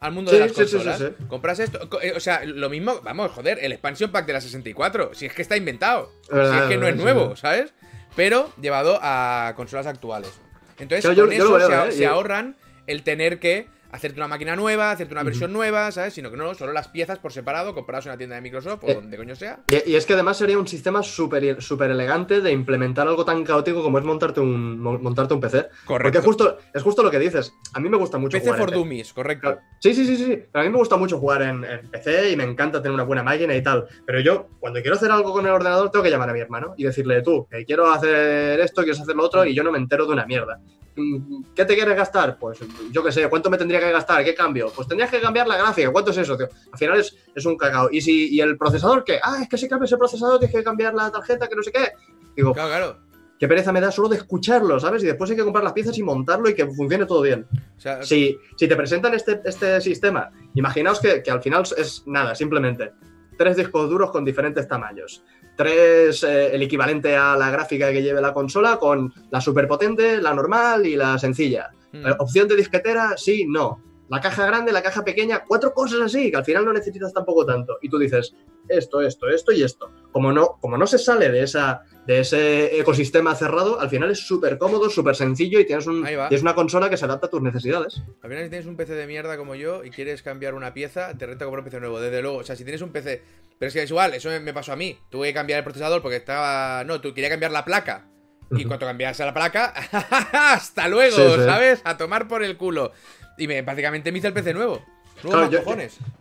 al 0.00 0.12
mundo 0.12 0.30
Sí, 0.30 0.36
de 0.38 0.42
las 0.46 0.52
sí, 0.52 0.56
consolas. 0.62 0.98
sí. 0.98 1.06
Compras 1.26 1.58
esto, 1.58 1.88
eh, 2.00 2.12
o 2.14 2.20
sea, 2.20 2.44
lo 2.44 2.70
mismo, 2.70 3.00
vamos, 3.02 3.32
joder, 3.32 3.58
el 3.60 3.72
expansion 3.72 4.12
pack 4.12 4.26
de 4.26 4.32
la 4.34 4.40
64, 4.40 5.12
si 5.12 5.26
es 5.26 5.32
que 5.32 5.42
está 5.42 5.56
inventado, 5.56 6.12
si 6.30 6.38
es 6.38 6.62
que 6.68 6.76
no 6.76 6.86
es 6.86 6.94
nuevo. 6.94 7.34
¿sabes? 7.34 7.74
Pero 8.14 8.52
llevado 8.60 9.00
a 9.02 9.54
consolas 9.56 9.86
actuales. 9.88 10.30
Entonces, 10.78 11.02
yo- 11.16 11.24
con 11.26 11.34
yo 11.34 11.44
eso 11.44 11.52
veo, 11.68 11.82
se, 11.82 11.88
¿eh? 11.88 11.92
se 11.92 12.06
ahorran 12.06 12.56
el 12.86 13.02
tener 13.02 13.40
que 13.40 13.66
hacerte 13.90 14.18
una 14.18 14.28
máquina 14.28 14.54
nueva, 14.56 14.90
hacerte 14.90 15.14
una 15.14 15.22
versión 15.22 15.52
nueva, 15.52 15.90
¿sabes? 15.92 16.14
Sino 16.14 16.30
que 16.30 16.36
no, 16.36 16.54
solo 16.54 16.72
las 16.72 16.88
piezas 16.88 17.18
por 17.18 17.32
separado, 17.32 17.74
compradas 17.74 18.06
en 18.06 18.10
una 18.10 18.18
tienda 18.18 18.36
de 18.36 18.42
Microsoft 18.42 18.84
o 18.84 18.88
Eh, 18.88 18.94
donde 18.94 19.16
coño 19.16 19.34
sea. 19.34 19.60
Y, 19.68 19.92
y 19.92 19.96
es 19.96 20.04
que 20.06 20.14
además 20.14 20.36
sería 20.36 20.58
un 20.58 20.68
sistema 20.68 21.02
súper 21.02 21.62
súper 21.62 21.90
elegante 21.90 22.40
de 22.40 22.52
implementar 22.52 23.08
algo 23.08 23.24
tan 23.24 23.44
caótico 23.44 23.82
como 23.82 23.98
es 23.98 24.04
montarte 24.04 24.40
un, 24.40 24.78
mon- 24.78 25.02
montarte 25.02 25.34
un 25.34 25.40
PC. 25.40 25.62
Porque 25.86 26.04
Correcto. 26.10 26.22
justo, 26.22 26.58
es 26.74 26.82
justo 26.82 27.02
lo 27.02 27.10
que 27.10 27.18
dices. 27.18 27.52
A 27.72 27.80
mí 27.80 27.88
me 27.88 27.96
gusta 27.96 28.18
mucho 28.18 28.36
PC 28.36 28.44
jugar 28.46 28.58
en 28.58 28.64
for 28.64 28.70
PC. 28.70 28.78
Dummies, 28.78 29.12
correcto. 29.12 29.58
Sí, 29.80 29.94
sí, 29.94 30.04
sí, 30.06 30.16
sí. 30.16 30.42
A 30.52 30.62
mí 30.62 30.68
me 30.68 30.76
gusta 30.78 30.96
mucho 30.96 31.18
jugar 31.18 31.42
en, 31.42 31.64
en 31.64 31.90
PC 31.90 32.30
y 32.32 32.36
me 32.36 32.44
encanta 32.44 32.82
tener 32.82 32.94
una 32.94 33.04
buena 33.04 33.22
máquina 33.22 33.54
y 33.54 33.62
tal. 33.62 33.86
Pero 34.06 34.20
yo, 34.20 34.48
cuando 34.60 34.80
quiero 34.80 34.96
hacer 34.96 35.10
algo 35.10 35.32
con 35.32 35.46
el 35.46 35.52
ordenador, 35.52 35.90
tengo 35.90 36.02
que 36.02 36.10
llamar 36.10 36.30
a 36.30 36.32
mi 36.34 36.40
hermano 36.40 36.74
y 36.76 36.84
decirle, 36.84 37.22
tú, 37.22 37.46
que 37.50 37.64
quiero 37.64 37.90
hacer 37.90 38.60
esto, 38.60 38.82
quieres 38.82 39.00
hacer 39.00 39.16
lo 39.16 39.24
otro, 39.24 39.44
y 39.46 39.54
yo 39.54 39.62
no 39.62 39.72
me 39.72 39.78
entero 39.78 40.04
de 40.06 40.12
una 40.12 40.26
mierda. 40.26 40.60
Mm, 40.98 41.44
¿Qué 41.54 41.64
te 41.64 41.74
quieres 41.76 41.96
gastar? 41.96 42.36
Pues 42.38 42.58
yo 42.90 43.04
qué 43.04 43.12
sé, 43.12 43.28
¿cuánto 43.28 43.48
me 43.50 43.56
tendría 43.56 43.78
que 43.80 43.90
gastar? 43.92 44.24
¿Qué 44.24 44.34
cambio? 44.34 44.72
Pues 44.74 44.88
tendrías 44.88 45.10
que 45.10 45.20
cambiar 45.20 45.46
la 45.46 45.56
gráfica. 45.56 45.90
¿Cuánto 45.92 46.10
es 46.10 46.16
eso, 46.18 46.36
tío? 46.36 46.48
Al 46.72 46.78
final 46.78 46.98
es, 47.00 47.16
es 47.34 47.46
un 47.46 47.56
cacao. 47.56 47.88
¿Y, 47.90 48.00
si, 48.00 48.34
¿Y 48.34 48.40
el 48.40 48.58
procesador 48.58 49.04
qué? 49.04 49.20
Ah, 49.22 49.38
es 49.42 49.48
que 49.48 49.56
si 49.56 49.68
cambias 49.68 49.92
el 49.92 49.98
procesador 49.98 50.38
tienes 50.38 50.56
que 50.56 50.64
cambiar 50.64 50.94
la 50.94 51.10
tarjeta, 51.10 51.46
que 51.46 51.54
no 51.56 51.62
sé 51.62 51.70
qué. 51.72 51.92
Digo, 52.36 52.52
Claro, 52.52 52.68
claro. 52.68 52.98
qué 53.38 53.46
pereza 53.48 53.72
me 53.72 53.80
da 53.80 53.90
solo 53.92 54.08
de 54.08 54.16
escucharlo, 54.16 54.78
¿sabes? 54.80 55.02
Y 55.02 55.06
después 55.06 55.30
hay 55.30 55.36
que 55.36 55.44
comprar 55.44 55.62
las 55.64 55.72
piezas 55.72 55.96
y 55.98 56.02
montarlo 56.02 56.48
y 56.50 56.54
que 56.54 56.66
funcione 56.66 57.06
todo 57.06 57.22
bien. 57.22 57.46
O 57.76 57.80
sea, 57.80 58.02
Si, 58.02 58.36
si 58.56 58.66
te 58.68 58.74
presentan 58.76 59.14
este, 59.14 59.40
este 59.44 59.80
sistema, 59.80 60.30
imaginaos 60.54 61.00
que, 61.00 61.22
que 61.22 61.30
al 61.30 61.40
final 61.42 61.62
es 61.76 62.02
nada, 62.06 62.34
simplemente 62.34 62.92
tres 63.36 63.56
discos 63.56 63.88
duros 63.88 64.10
con 64.10 64.24
diferentes 64.24 64.66
tamaños. 64.66 65.22
Tres, 65.58 66.22
eh, 66.22 66.54
el 66.54 66.62
equivalente 66.62 67.16
a 67.16 67.36
la 67.36 67.50
gráfica 67.50 67.90
que 67.90 68.00
lleve 68.00 68.20
la 68.20 68.32
consola 68.32 68.76
con 68.76 69.12
la 69.32 69.40
superpotente, 69.40 70.22
la 70.22 70.32
normal 70.32 70.86
y 70.86 70.94
la 70.94 71.18
sencilla. 71.18 71.70
mm, 71.90 72.06
Eh, 72.06 72.14
opción 72.20 72.46
de 72.46 72.54
disquetera, 72.54 73.14
sí, 73.16 73.44
no. 73.44 73.82
La 74.08 74.20
caja 74.20 74.46
grande, 74.46 74.72
la 74.72 74.82
caja 74.82 75.04
pequeña, 75.04 75.44
cuatro 75.46 75.74
cosas 75.74 76.00
así, 76.00 76.30
que 76.30 76.36
al 76.38 76.44
final 76.44 76.64
no 76.64 76.72
necesitas 76.72 77.12
tampoco 77.12 77.44
tanto. 77.44 77.76
Y 77.82 77.88
tú 77.90 77.98
dices, 77.98 78.34
esto, 78.68 79.00
esto, 79.02 79.28
esto 79.28 79.52
y 79.52 79.62
esto. 79.62 79.90
Como 80.12 80.32
no, 80.32 80.56
como 80.60 80.78
no 80.78 80.86
se 80.86 80.98
sale 80.98 81.28
de, 81.30 81.42
esa, 81.42 81.82
de 82.06 82.20
ese 82.20 82.80
ecosistema 82.80 83.34
cerrado, 83.34 83.80
al 83.80 83.90
final 83.90 84.10
es 84.10 84.20
súper 84.26 84.56
cómodo, 84.56 84.88
súper 84.88 85.14
sencillo 85.14 85.60
y 85.60 85.66
tienes, 85.66 85.86
un, 85.86 86.04
tienes 86.04 86.40
una 86.42 86.54
consola 86.54 86.88
que 86.88 86.96
se 86.96 87.04
adapta 87.04 87.26
a 87.26 87.30
tus 87.30 87.42
necesidades. 87.42 88.02
Al 88.22 88.30
final, 88.30 88.44
si 88.44 88.50
tienes 88.50 88.66
un 88.66 88.76
PC 88.76 88.94
de 88.94 89.06
mierda 89.06 89.36
como 89.36 89.54
yo 89.54 89.84
y 89.84 89.90
quieres 89.90 90.22
cambiar 90.22 90.54
una 90.54 90.72
pieza, 90.72 91.12
te 91.18 91.26
renta 91.26 91.44
comprar 91.44 91.60
un 91.60 91.64
PC 91.66 91.80
nuevo, 91.80 92.00
desde 92.00 92.22
luego. 92.22 92.38
O 92.38 92.44
sea, 92.44 92.56
si 92.56 92.64
tienes 92.64 92.80
un 92.80 92.92
PC. 92.92 93.22
Pero 93.58 93.68
es 93.68 93.74
que 93.74 93.82
es 93.82 93.90
igual, 93.90 94.14
eso 94.14 94.28
me- 94.30 94.40
me 94.40 94.54
pasó 94.54 94.72
a 94.72 94.76
mí. 94.76 94.96
Tuve 95.10 95.26
que 95.28 95.34
cambiar 95.34 95.58
el 95.58 95.64
procesador 95.64 96.00
porque 96.00 96.16
estaba. 96.16 96.82
No, 96.84 97.00
tú 97.00 97.12
quería 97.12 97.28
cambiar 97.28 97.50
la 97.52 97.64
placa. 97.64 98.06
Y 98.52 98.64
cuando 98.64 98.86
cambiase 98.86 99.24
la 99.26 99.34
placa, 99.34 99.74
hasta 100.32 100.88
luego, 100.88 101.16
Sí, 101.16 101.22
sí. 101.36 101.44
¿sabes? 101.44 101.80
A 101.84 101.96
tomar 101.96 102.28
por 102.28 102.42
el 102.42 102.56
culo. 102.56 102.92
Y 103.38 103.46
me, 103.48 103.62
prácticamente 103.62 104.12
me 104.12 104.18
hice 104.18 104.28
el 104.28 104.34
PC 104.34 104.54
nuevo. 104.54 104.82
Claro, 105.22 105.50
yo-. 105.50 105.62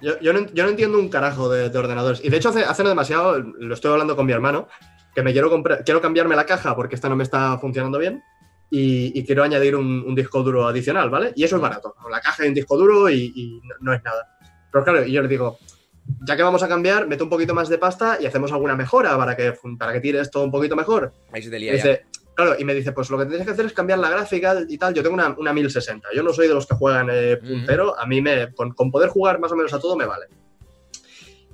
Yo, 0.02 0.19
yo 0.19 0.34
no, 0.34 0.45
yo 0.53 0.64
no 0.64 0.69
entiendo 0.69 0.98
un 0.99 1.10
carajo 1.10 1.49
de, 1.49 1.69
de 1.69 1.77
ordenadores. 1.77 2.23
Y 2.23 2.30
de 2.30 2.38
hecho, 2.38 2.49
hace, 2.49 2.64
hace 2.64 2.84
no 2.84 2.89
demasiado, 2.89 3.39
lo 3.39 3.73
estoy 3.73 3.91
hablando 3.91 4.15
con 4.15 4.26
mi 4.26 4.31
hermano, 4.31 4.68
que 5.14 5.22
me 5.23 5.31
quiero 5.34 5.49
comprar, 5.49 5.84
quiero 5.84 6.02
cambiarme 6.02 6.35
la 6.35 6.45
caja 6.45 6.76
porque 6.76 6.95
esta 6.95 7.10
no 7.10 7.15
me 7.15 7.23
está 7.23 7.57
funcionando 7.60 7.98
bien. 7.99 8.23
Y, 8.69 9.18
y 9.18 9.26
quiero 9.26 9.44
añadir 9.44 9.76
un, 9.76 10.03
un 10.06 10.14
disco 10.14 10.44
duro 10.44 10.68
adicional, 10.68 11.10
¿vale? 11.10 11.31
Y 11.35 11.44
eso 11.44 11.56
es 11.56 11.61
barato. 11.61 11.95
La 12.11 12.19
caja 12.19 12.45
y 12.45 12.49
un 12.49 12.53
disco 12.53 12.77
duro 12.77 13.10
y, 13.10 13.31
y 13.34 13.61
no, 13.64 13.76
no 13.80 13.94
es 13.94 14.03
nada. 14.03 14.38
Pero 14.72 14.84
claro, 14.84 15.06
y 15.06 15.11
yo 15.14 15.22
le 15.22 15.30
digo, 15.30 15.57
ya 16.27 16.35
que 16.35 16.44
vamos 16.44 16.64
a 16.64 16.68
cambiar, 16.68 17.07
mete 17.07 17.23
un 17.23 17.30
poquito 17.30 17.53
más 17.53 17.69
de 17.69 17.77
pasta 17.77 18.18
y 18.19 18.26
hacemos 18.26 18.52
alguna 18.52 18.76
mejora 18.76 19.18
para 19.18 19.38
que, 19.38 19.53
para 19.77 19.94
que 19.94 20.02
tire 20.02 20.19
esto 20.19 20.44
un 20.44 20.52
poquito 20.52 20.76
mejor. 20.76 21.14
Ahí 21.31 21.41
se 21.41 21.49
te 21.49 21.57
Y 21.57 21.60
lía 21.61 21.73
dice, 21.73 22.06
claro, 22.38 22.55
y 22.57 22.64
me 22.64 22.73
dice, 22.76 22.91
pues 22.93 23.09
lo 23.09 23.18
que 23.18 23.26
tienes 23.26 23.45
que 23.45 23.51
hacer 23.51 23.65
es 23.65 23.73
cambiar 23.73 23.99
la 23.99 24.09
gráfica 24.09 24.55
y 24.69 24.77
tal. 24.77 24.93
Yo 24.93 25.01
tengo 25.03 25.15
una, 25.15 25.35
una 25.38 25.51
1060. 25.51 26.07
Yo 26.15 26.22
no 26.23 26.31
soy 26.31 26.47
de 26.47 26.53
los 26.53 26.65
que 26.68 26.76
juegan 26.76 27.09
eh, 27.11 27.38
puntero. 27.38 27.99
A 27.99 28.05
mí 28.05 28.22
me, 28.22 28.53
con, 28.53 28.73
con 28.73 28.91
poder 28.91 29.09
jugar 29.09 29.39
más 29.39 29.51
o 29.51 29.55
menos 29.55 29.73
a 29.73 29.80
todo 29.80 29.97
me 29.97 30.05
vale. 30.05 30.27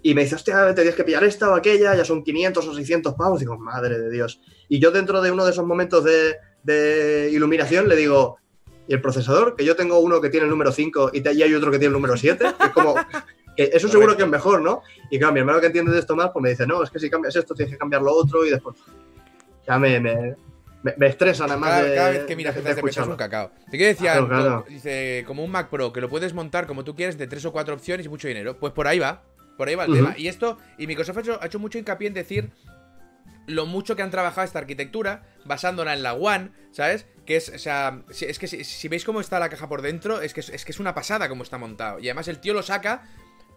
Y 0.01 0.13
me 0.13 0.23
dice, 0.23 0.35
hostia, 0.35 0.67
te 0.67 0.73
tienes 0.73 0.95
que 0.95 1.05
pillar 1.05 1.23
esta 1.23 1.49
o 1.49 1.55
aquella, 1.55 1.95
ya 1.95 2.03
son 2.03 2.23
500 2.23 2.67
o 2.67 2.73
600 2.75 3.13
pavos. 3.13 3.39
Digo, 3.39 3.57
madre 3.57 3.97
de 3.97 4.11
Dios. 4.11 4.41
Y 4.67 4.79
yo 4.79 4.91
dentro 4.91 5.21
de 5.21 5.31
uno 5.31 5.45
de 5.45 5.51
esos 5.51 5.65
momentos 5.65 6.03
de, 6.03 6.35
de 6.63 7.29
iluminación 7.31 7.87
le 7.87 7.95
digo, 7.95 8.37
¿y 8.85 8.93
el 8.93 8.99
procesador? 9.01 9.55
Que 9.55 9.63
yo 9.63 9.77
tengo 9.77 9.99
uno 9.99 10.19
que 10.19 10.29
tiene 10.29 10.43
el 10.43 10.49
número 10.49 10.73
5 10.73 11.11
y, 11.13 11.21
te- 11.21 11.33
y 11.33 11.41
hay 11.41 11.53
otro 11.53 11.71
que 11.71 11.79
tiene 11.79 11.87
el 11.87 11.93
número 11.93 12.17
7. 12.17 12.45
Es 12.59 12.69
como, 12.71 12.95
eso 13.55 13.87
seguro 13.87 14.17
que 14.17 14.23
es 14.23 14.29
mejor, 14.29 14.61
¿no? 14.61 14.81
Y 15.09 15.17
claro, 15.17 15.33
mi 15.33 15.39
hermano 15.39 15.61
que 15.61 15.67
entiende 15.67 15.93
de 15.93 15.99
esto 15.99 16.17
más, 16.17 16.31
pues 16.33 16.43
me 16.43 16.49
dice, 16.49 16.67
no, 16.67 16.83
es 16.83 16.89
que 16.89 16.99
si 16.99 17.09
cambias 17.09 17.37
esto 17.37 17.55
tienes 17.55 17.73
que 17.73 17.77
cambiar 17.79 18.01
lo 18.01 18.11
otro 18.13 18.45
y 18.45 18.49
después... 18.49 18.75
Ya 19.65 19.79
me, 19.79 19.97
me, 20.01 20.35
me, 20.83 20.93
me 20.97 21.07
estresa 21.07 21.47
nada 21.47 21.57
más 21.57 21.69
Cada, 21.69 21.83
de, 21.83 21.95
cada 21.95 22.09
vez 22.11 22.23
que 22.25 22.35
miras 22.35 22.55
te 22.55 22.89
es 22.89 22.97
un 22.97 23.15
cacao. 23.15 23.51
Te 23.71 23.77
quiero 23.77 23.87
decir, 23.87 24.05
Claro, 24.05 24.27
claro. 24.27 24.65
dice, 24.67 25.23
como 25.25 25.43
un 25.43 25.49
Mac 25.49 25.69
Pro, 25.69 25.91
que 25.91 26.01
lo 26.01 26.09
puedes 26.09 26.33
montar 26.33 26.67
como 26.67 26.83
tú 26.83 26.95
quieres, 26.95 27.17
de 27.17 27.25
tres 27.27 27.45
o 27.45 27.51
cuatro 27.51 27.73
opciones 27.73 28.05
y 28.05 28.09
mucho 28.09 28.27
dinero. 28.27 28.57
Pues 28.59 28.73
por 28.73 28.87
ahí 28.87 28.99
va. 28.99 29.23
Por 29.57 29.67
ahí 29.67 29.75
va 29.75 29.85
el 29.85 29.93
tema. 29.93 30.15
Y 30.17 30.27
esto, 30.27 30.57
y 30.77 30.87
Microsoft 30.87 31.17
ha 31.17 31.21
hecho, 31.21 31.39
ha 31.41 31.45
hecho 31.45 31.59
mucho 31.59 31.77
hincapié 31.77 32.07
en 32.07 32.13
decir 32.13 32.51
lo 33.45 33.65
mucho 33.65 33.95
que 33.95 34.01
han 34.01 34.11
trabajado 34.11 34.45
esta 34.45 34.59
arquitectura, 34.59 35.23
basándola 35.45 35.93
en 35.93 36.01
la 36.03 36.13
One, 36.13 36.51
¿sabes? 36.71 37.05
Que 37.25 37.35
es, 37.35 37.49
o 37.49 37.59
sea, 37.59 38.01
es 38.09 38.39
que 38.39 38.47
si, 38.47 38.63
si 38.63 38.87
veis 38.87 39.03
cómo 39.05 39.19
está 39.19 39.39
la 39.39 39.49
caja 39.49 39.67
por 39.67 39.81
dentro, 39.81 40.21
es 40.21 40.33
que 40.33 40.39
es, 40.39 40.49
es 40.49 40.65
que 40.65 40.71
es 40.71 40.79
una 40.79 40.93
pasada 40.93 41.27
cómo 41.29 41.43
está 41.43 41.57
montado. 41.57 41.99
Y 41.99 42.07
además 42.07 42.27
el 42.29 42.39
tío 42.39 42.53
lo 42.53 42.63
saca, 42.63 43.03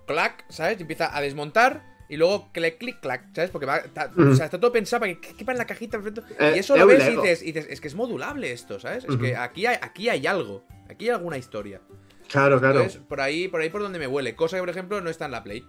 clac, 0.07 0.45
¿sabes? 0.49 0.79
Y 0.79 0.83
empieza 0.83 1.17
a 1.17 1.21
desmontar. 1.21 1.96
Y 2.09 2.17
luego 2.17 2.51
clic, 2.53 2.79
clic, 2.79 3.01
clac, 3.01 3.25
¿sabes? 3.35 3.51
Porque 3.51 3.67
va, 3.67 3.79
está, 3.79 4.11
o 4.17 4.35
sea, 4.35 4.45
está 4.47 4.61
todo 4.61 4.71
pensado 4.73 5.01
para 5.01 5.15
que 5.15 5.35
quepa 5.35 5.53
en 5.53 5.59
la 5.59 5.65
cajita. 5.67 5.99
Eh, 6.39 6.53
y 6.57 6.59
eso 6.61 6.75
es 6.75 6.81
lo 6.81 6.87
ves 6.87 7.09
y 7.09 7.17
dices, 7.17 7.43
y 7.43 7.47
dices, 7.53 7.67
es 7.71 7.81
que 7.81 7.89
es 7.89 7.95
modulable 7.95 8.53
esto, 8.53 8.79
¿sabes? 8.79 9.05
Es 9.09 9.17
que 9.17 9.37
aquí 9.37 9.67
hay, 9.67 9.77
aquí 9.81 10.09
hay 10.09 10.27
algo. 10.27 10.65
Aquí 10.89 11.07
hay 11.07 11.15
alguna 11.17 11.37
historia. 11.39 11.81
Claro, 12.29 12.59
claro. 12.61 12.81
Entonces, 12.81 13.01
por 13.09 13.21
ahí, 13.21 13.49
por 13.49 13.61
ahí 13.61 13.71
por 13.71 13.83
donde 13.83 13.99
me 13.99 14.07
huele. 14.07 14.35
Cosa 14.37 14.57
que, 14.57 14.63
por 14.63 14.71
ejemplo, 14.71 15.01
no 15.01 15.11
está 15.11 15.25
en 15.27 15.33
la 15.33 15.43
Play. 15.43 15.65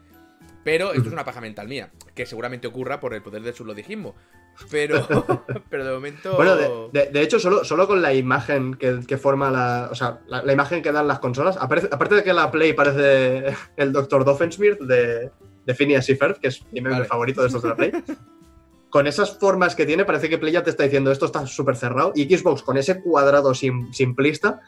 Pero 0.64 0.92
esto 0.92 1.08
es 1.08 1.14
una 1.14 1.24
paja 1.24 1.40
mental 1.40 1.68
mía. 1.68 1.92
Que 2.14 2.26
seguramente 2.26 2.68
ocurra 2.68 3.00
por 3.00 3.14
el 3.14 3.22
poder 3.22 3.42
del 3.42 3.54
surlodijismo. 3.54 4.16
Pero, 4.70 5.08
pero 5.70 5.86
de 5.86 5.94
momento. 5.94 6.36
Bueno, 6.36 6.56
de, 6.56 6.68
de- 6.92 7.12
de 7.12 7.22
hecho, 7.22 7.40
solo, 7.40 7.64
solo 7.64 7.88
con 7.88 8.02
la 8.02 8.14
imagen 8.14 8.74
que, 8.74 9.00
que 9.08 9.18
forma 9.18 9.50
la. 9.52 9.88
O 9.92 9.96
sea, 9.96 10.20
la, 10.28 10.42
la 10.44 10.52
imagen 10.54 10.82
que 10.82 10.92
dan 10.92 11.08
las 11.08 11.20
consolas. 11.20 11.58
aparece- 11.58 11.90
aparte 11.92 12.16
de 12.16 12.24
que 12.24 12.34
la 12.34 12.52
Play 12.52 12.74
parece 12.74 13.56
el 13.78 13.94
Dr. 13.94 14.26
Doffensmirth 14.26 14.82
de, 14.82 15.32
de 15.68 15.76
Phineas 15.76 16.10
y 16.10 16.16
Ferb, 16.16 16.40
que 16.40 16.48
es 16.48 16.64
mi 16.72 16.82
meme 16.82 16.96
Vale. 16.96 17.06
favorito 17.06 17.42
de 17.42 17.48
estos 17.48 17.62
de 17.62 17.70
la 17.70 17.76
Play. 17.76 17.92
Con 18.90 19.06
esas 19.06 19.38
formas 19.38 19.76
que 19.76 19.86
tiene, 19.86 20.06
parece 20.06 20.30
que 20.30 20.38
Play 20.38 20.54
ya 20.54 20.64
te 20.64 20.70
está 20.70 20.84
diciendo 20.84 21.12
esto 21.12 21.26
está 21.26 21.46
súper 21.46 21.76
cerrado. 21.76 22.14
Y 22.16 22.24
Xbox, 22.36 22.64
con 22.64 22.78
ese 22.78 23.02
cuadrado 23.02 23.54
sim- 23.54 23.92
simplista, 23.92 24.62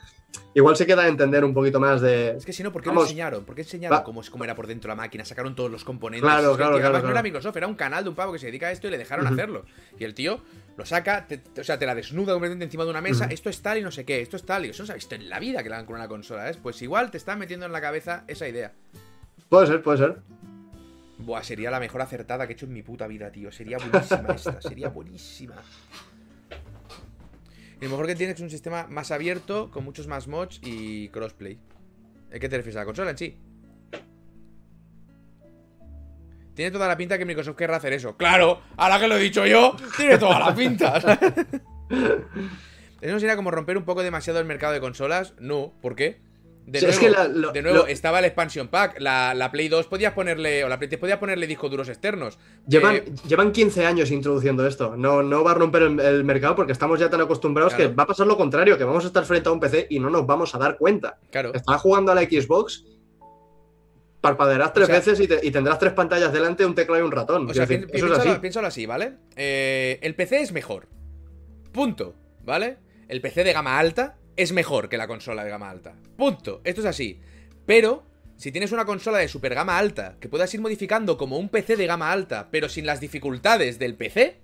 igual 0.53 0.75
se 0.75 0.85
queda 0.85 1.03
a 1.03 1.07
entender 1.07 1.45
un 1.45 1.53
poquito 1.53 1.79
más 1.79 2.01
de. 2.01 2.31
Es 2.31 2.45
que 2.45 2.51
si 2.51 2.61
no, 2.61 2.73
¿por 2.73 2.83
qué 2.83 2.91
lo 2.91 3.01
enseñaron? 3.03 3.45
¿Por 3.45 3.55
qué 3.55 3.61
enseñaron 3.61 4.03
cómo, 4.03 4.19
es- 4.19 4.29
cómo 4.29 4.43
era 4.43 4.55
por 4.55 4.67
dentro 4.67 4.89
la 4.89 4.95
máquina? 4.95 5.23
Sacaron 5.23 5.55
todos 5.55 5.71
los 5.71 5.85
componentes. 5.85 6.29
Claro, 6.29 6.51
Es 6.51 6.57
que, 6.57 6.63
claro, 6.63 6.77
claro, 6.79 6.99
no 7.01 7.11
era. 7.11 7.23
Microsoft, 7.23 7.55
era 7.55 7.67
un 7.67 7.75
canal 7.75 8.03
de 8.03 8.09
un 8.09 8.15
pavo 8.17 8.33
que 8.33 8.39
se 8.39 8.47
dedica 8.47 8.67
a 8.67 8.71
esto 8.73 8.87
y 8.89 8.91
le 8.91 8.97
dejaron 8.97 9.25
hacerlo. 9.25 9.63
Y 9.97 10.03
el 10.03 10.13
tío 10.13 10.41
lo 10.75 10.85
saca, 10.85 11.25
te- 11.25 11.37
te- 11.37 11.61
o 11.61 11.63
sea, 11.63 11.79
te 11.79 11.85
la 11.85 11.95
desnuda 11.95 12.33
completamente 12.33 12.65
encima 12.65 12.83
de 12.83 12.89
una 12.89 13.01
mesa. 13.01 13.25
Esto 13.31 13.49
es 13.49 13.61
tal 13.61 13.77
y 13.77 13.81
no 13.83 13.89
sé 13.89 14.03
qué, 14.03 14.19
esto 14.21 14.35
es 14.35 14.43
tal. 14.45 14.65
Y 14.65 14.69
eso 14.71 14.83
no 14.83 14.87
se 14.87 14.91
ha 14.91 14.95
visto 14.95 15.15
en 15.15 15.29
la 15.29 15.39
vida 15.39 15.63
que 15.63 15.69
le 15.69 15.75
hagan 15.75 15.85
con 15.85 15.95
una 15.95 16.09
consola, 16.09 16.49
¿eh? 16.51 16.55
Pues 16.61 16.81
igual 16.81 17.09
te 17.09 17.17
están 17.17 17.39
metiendo 17.39 17.65
en 17.65 17.71
la 17.71 17.79
cabeza 17.79 18.25
esa 18.27 18.49
idea. 18.49 18.73
Puede 19.47 19.65
ser, 19.67 19.81
puede 19.81 19.97
ser. 19.99 20.17
Buah, 21.19 21.43
sería 21.43 21.69
la 21.69 21.79
mejor 21.79 22.01
acertada 22.01 22.47
que 22.47 22.53
he 22.53 22.55
hecho 22.55 22.65
en 22.65 22.73
mi 22.73 22.81
puta 22.81 23.05
vida, 23.05 23.31
tío. 23.31 23.51
Sería 23.51 23.77
buenísima 23.77 24.29
esta, 24.35 24.61
sería 24.61 24.89
buenísima. 24.89 25.55
Y 27.81 27.85
lo 27.85 27.91
mejor 27.91 28.07
que 28.07 28.15
tiene 28.15 28.33
es 28.33 28.39
un 28.39 28.49
sistema 28.49 28.87
más 28.87 29.11
abierto, 29.11 29.69
con 29.69 29.83
muchos 29.83 30.07
más 30.07 30.27
mods 30.27 30.59
y 30.63 31.09
crossplay. 31.09 31.59
¿A 32.33 32.39
qué 32.39 32.49
te 32.49 32.57
refieres? 32.57 32.77
¿A 32.77 32.79
la 32.79 32.85
consola 32.85 33.11
en 33.11 33.17
sí? 33.17 33.37
Tiene 36.53 36.71
toda 36.71 36.87
la 36.87 36.97
pinta 36.97 37.17
que 37.17 37.25
Microsoft 37.25 37.55
querrá 37.55 37.77
hacer 37.77 37.93
eso. 37.93 38.17
¡Claro! 38.17 38.61
Ahora 38.75 38.99
que 38.99 39.07
lo 39.07 39.17
he 39.17 39.21
dicho 39.21 39.45
yo, 39.45 39.75
tiene 39.95 40.17
toda 40.17 40.39
la 40.39 40.55
pinta. 40.55 40.97
¿Eso 43.01 43.13
no 43.13 43.19
sería 43.19 43.37
como 43.37 43.51
romper 43.51 43.77
un 43.77 43.85
poco 43.85 44.03
demasiado 44.03 44.39
el 44.39 44.45
mercado 44.45 44.73
de 44.73 44.81
consolas? 44.81 45.33
No, 45.39 45.71
¿por 45.81 45.95
qué? 45.95 46.19
De 46.71 46.81
nuevo, 46.81 46.93
es 46.93 46.99
que 46.99 47.09
la- 47.09 47.27
lo- 47.27 47.51
de 47.51 47.61
nuevo 47.61 47.77
lo- 47.79 47.87
estaba 47.87 48.19
el 48.19 48.25
expansion 48.25 48.67
pack. 48.67 48.99
La, 48.99 49.33
la 49.33 49.51
Play 49.51 49.67
2 49.69 49.87
podías 49.87 50.13
ponerle. 50.13 50.63
O 50.63 50.69
la 50.69 50.77
Play 50.77 50.87
3 50.89 50.99
podías 50.99 51.17
ponerle 51.17 51.47
discos 51.47 51.71
duros 51.71 51.89
externos. 51.89 52.37
Llevan, 52.67 52.95
Eh, 52.97 53.05
llevan 53.27 53.51
15 53.51 53.85
años 53.85 54.11
introduciendo 54.11 54.65
esto. 54.67 54.95
No, 54.95 55.23
no 55.23 55.43
va 55.43 55.51
a 55.51 55.55
romper 55.55 55.83
el, 55.83 55.99
el 55.99 56.23
mercado 56.23 56.55
porque 56.55 56.71
estamos 56.73 56.99
ya 56.99 57.09
tan 57.09 57.21
acostumbrados 57.21 57.73
Claro. 57.73 57.89
que 57.89 57.95
va 57.95 58.03
a 58.03 58.07
pasar 58.07 58.27
lo 58.27 58.37
contrario, 58.37 58.77
que 58.77 58.83
vamos 58.83 59.03
a 59.03 59.07
estar 59.07 59.25
frente 59.25 59.49
a 59.49 59.51
un 59.51 59.59
PC 59.59 59.87
y 59.89 59.99
no 59.99 60.09
nos 60.09 60.25
vamos 60.27 60.53
a 60.53 60.57
dar 60.57 60.77
cuenta. 60.77 61.17
claro. 61.31 61.53
Estás 61.53 61.81
jugando 61.81 62.11
a 62.11 62.15
la 62.15 62.21
Xbox, 62.21 62.85
parpadearás 64.21 64.73
tres 64.73 64.87
sea- 64.87 64.95
veces 64.95 65.19
y, 65.21 65.27
te- 65.27 65.39
y 65.45 65.51
tendrás 65.51 65.79
tres 65.79 65.93
pantallas 65.93 66.31
delante, 66.33 66.65
un 66.65 66.75
teclado 66.75 67.01
y 67.01 67.05
un 67.05 67.11
ratón. 67.11 67.49
O 67.49 67.53
sea, 67.53 67.65
Quiero 67.65 67.81
decir, 67.81 67.91
pi- 67.91 67.97
eso 67.97 68.05
es 68.05 68.11
piénsalo, 68.11 68.31
así. 68.31 68.41
piénsalo 68.41 68.67
así, 68.67 68.85
¿vale? 68.85 69.13
Eh, 69.35 69.99
el 70.01 70.15
PC 70.15 70.41
es 70.41 70.51
mejor. 70.51 70.87
Punto. 71.71 72.15
¿Vale? 72.43 72.77
El 73.07 73.21
PC 73.21 73.43
de 73.43 73.53
gama 73.53 73.77
alta 73.79 74.17
es 74.41 74.51
mejor 74.51 74.89
que 74.89 74.97
la 74.97 75.07
consola 75.07 75.43
de 75.43 75.49
gama 75.49 75.69
alta. 75.69 75.93
Punto. 76.17 76.61
Esto 76.63 76.81
es 76.81 76.87
así. 76.87 77.19
Pero 77.65 78.03
si 78.37 78.51
tienes 78.51 78.71
una 78.71 78.85
consola 78.85 79.17
de 79.19 79.27
super 79.27 79.53
gama 79.53 79.77
alta, 79.77 80.15
que 80.19 80.29
puedas 80.29 80.53
ir 80.53 80.61
modificando 80.61 81.17
como 81.17 81.37
un 81.37 81.49
PC 81.49 81.75
de 81.75 81.85
gama 81.87 82.11
alta, 82.11 82.47
pero 82.51 82.69
sin 82.69 82.85
las 82.85 82.99
dificultades 83.01 83.79
del 83.79 83.95
PC, 83.95 84.37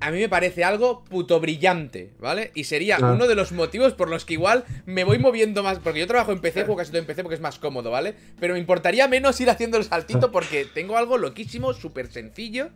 a 0.00 0.10
mí 0.10 0.18
me 0.18 0.28
parece 0.28 0.64
algo 0.64 1.02
puto 1.04 1.40
brillante, 1.40 2.12
¿vale? 2.18 2.50
Y 2.54 2.64
sería 2.64 2.98
Ah. 3.00 3.12
uno 3.12 3.26
de 3.26 3.34
los 3.34 3.52
motivos 3.52 3.94
por 3.94 4.10
los 4.10 4.26
que 4.26 4.34
igual 4.34 4.64
me 4.84 5.02
voy 5.04 5.18
moviendo 5.18 5.62
más. 5.62 5.78
Porque 5.78 6.00
yo 6.00 6.06
trabajo 6.06 6.30
en 6.32 6.40
PC, 6.40 6.60
juego 6.64 6.76
casi 6.76 6.90
todo 6.90 7.00
en 7.00 7.06
PC 7.06 7.22
porque 7.22 7.36
es 7.36 7.40
más 7.40 7.58
cómodo, 7.58 7.90
¿vale? 7.90 8.14
Pero 8.38 8.52
me 8.52 8.60
importaría 8.60 9.08
menos 9.08 9.40
ir 9.40 9.48
haciendo 9.48 9.78
el 9.78 9.84
saltito 9.84 10.30
porque 10.30 10.66
tengo 10.74 10.98
algo 10.98 11.16
loquísimo, 11.16 11.72
súper 11.72 12.08
sencillo. 12.12 12.68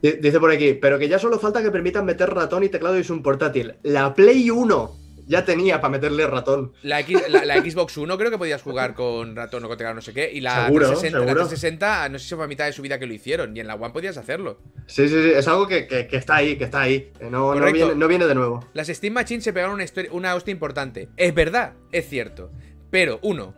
Di- 0.00 0.12
Dice 0.12 0.38
por 0.38 0.52
aquí, 0.52 0.74
pero 0.74 0.96
que 0.96 1.08
ya 1.08 1.18
solo 1.18 1.40
falta 1.40 1.60
que 1.60 1.72
permitan 1.72 2.04
meter 2.04 2.30
ratón 2.30 2.62
y 2.62 2.68
teclado 2.68 2.96
y 2.96 3.00
es 3.00 3.10
un 3.10 3.20
portátil. 3.20 3.74
La 3.82 4.14
Play 4.14 4.48
1 4.48 4.96
ya 5.28 5.44
tenía 5.44 5.80
para 5.80 5.92
meterle 5.92 6.26
ratón. 6.26 6.72
La, 6.82 6.98
X- 7.00 7.22
la- 7.28 7.44
la 7.44 7.56
Xbox 7.62 7.96
One 7.98 8.16
creo 8.16 8.30
que 8.30 8.38
podías 8.38 8.62
jugar 8.62 8.94
con 8.94 9.36
ratón 9.36 9.64
o 9.64 9.68
con 9.68 9.76
teclado, 9.78 9.94
no 9.94 10.00
sé 10.00 10.12
qué. 10.12 10.30
Y 10.32 10.40
la, 10.40 10.64
Seguro, 10.66 10.86
360, 10.88 11.18
la 11.18 11.24
seguro. 11.26 11.40
360, 11.46 12.08
no 12.08 12.18
sé 12.18 12.28
si 12.28 12.34
fue 12.34 12.44
a 12.44 12.48
mitad 12.48 12.64
de 12.66 12.72
su 12.72 12.82
vida 12.82 12.98
que 12.98 13.06
lo 13.06 13.12
hicieron. 13.14 13.56
Y 13.56 13.60
en 13.60 13.66
la 13.66 13.74
One 13.76 13.92
podías 13.92 14.16
hacerlo. 14.16 14.58
Sí, 14.86 15.08
sí, 15.08 15.22
sí, 15.22 15.30
es 15.36 15.46
algo 15.46 15.68
que, 15.68 15.86
que- 15.86 16.06
que 16.08 16.16
está 16.16 16.36
ahí, 16.36 16.56
que 16.56 16.64
está 16.64 16.80
ahí. 16.80 17.12
que 17.18 17.30
no, 17.30 17.52
viene, 17.52 17.94
no 17.94 18.08
viene 18.08 18.26
de 18.26 18.34
nuevo. 18.34 18.66
Las 18.72 18.88
Steam 18.88 19.12
Machines 19.14 19.44
se 19.44 19.52
pegaron 19.52 19.74
una, 19.74 19.84
una 20.12 20.34
hostia 20.34 20.50
importante. 20.52 21.08
Es 21.16 21.34
verdad, 21.34 21.74
es 21.92 22.08
cierto. 22.08 22.50
Pero, 22.90 23.20
uno, 23.22 23.54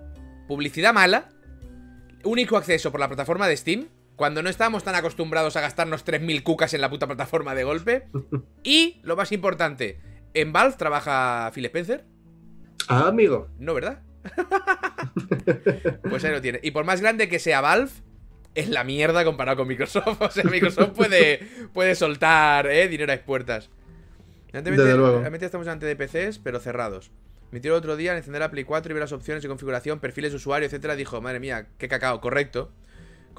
publicidad 0.48 0.92
mala. 0.92 1.28
Único 2.24 2.56
acceso 2.56 2.90
por 2.90 3.00
la 3.00 3.08
plataforma 3.08 3.48
de 3.48 3.56
Steam. 3.56 3.88
Cuando 4.16 4.42
no 4.42 4.50
estábamos 4.50 4.84
tan 4.84 4.94
acostumbrados 4.94 5.56
a 5.56 5.62
gastarnos 5.62 6.04
3.000 6.04 6.42
cucas 6.42 6.74
en 6.74 6.82
la 6.82 6.90
puta 6.90 7.06
plataforma 7.06 7.54
de 7.54 7.64
golpe. 7.64 8.08
Y, 8.62 9.00
lo 9.02 9.16
más 9.16 9.32
importante, 9.32 9.98
en 10.34 10.52
Valve 10.52 10.76
trabaja 10.76 11.50
Phil 11.54 11.64
Spencer. 11.66 12.04
Ah, 12.88 13.08
amigo. 13.08 13.48
No, 13.58 13.74
¿verdad? 13.74 14.02
pues 16.08 16.24
ahí 16.24 16.32
lo 16.32 16.40
tiene. 16.40 16.60
Y 16.62 16.70
por 16.70 16.84
más 16.84 17.00
grande 17.00 17.28
que 17.28 17.38
sea 17.38 17.60
Valve, 17.60 17.90
es 18.54 18.68
la 18.68 18.84
mierda 18.84 19.24
comparado 19.24 19.58
con 19.58 19.68
Microsoft. 19.68 20.20
O 20.20 20.30
sea, 20.30 20.44
Microsoft 20.44 20.90
puede, 20.90 21.40
puede 21.72 21.94
soltar 21.94 22.66
eh, 22.66 22.88
dinero 22.88 23.12
a 23.12 23.16
puertas. 23.18 23.70
Evidentemente, 24.48 24.84
Desde 24.84 24.98
luego. 24.98 25.20
realmente 25.20 25.46
estamos 25.46 25.68
ante 25.68 25.86
de 25.86 25.96
PCs, 25.96 26.40
pero 26.40 26.58
cerrados. 26.58 27.12
Me 27.52 27.60
tiró 27.60 27.74
el 27.74 27.78
otro 27.78 27.96
día 27.96 28.12
al 28.12 28.18
encender 28.18 28.40
la 28.40 28.50
Play 28.50 28.64
4 28.64 28.90
y 28.90 28.94
ver 28.94 29.00
las 29.00 29.12
opciones 29.12 29.42
de 29.42 29.48
configuración, 29.48 30.00
perfiles 30.00 30.32
de 30.32 30.36
usuario, 30.36 30.66
etcétera. 30.66 30.96
Dijo, 30.96 31.20
madre 31.20 31.40
mía, 31.40 31.68
qué 31.78 31.88
cacao, 31.88 32.20
correcto. 32.20 32.72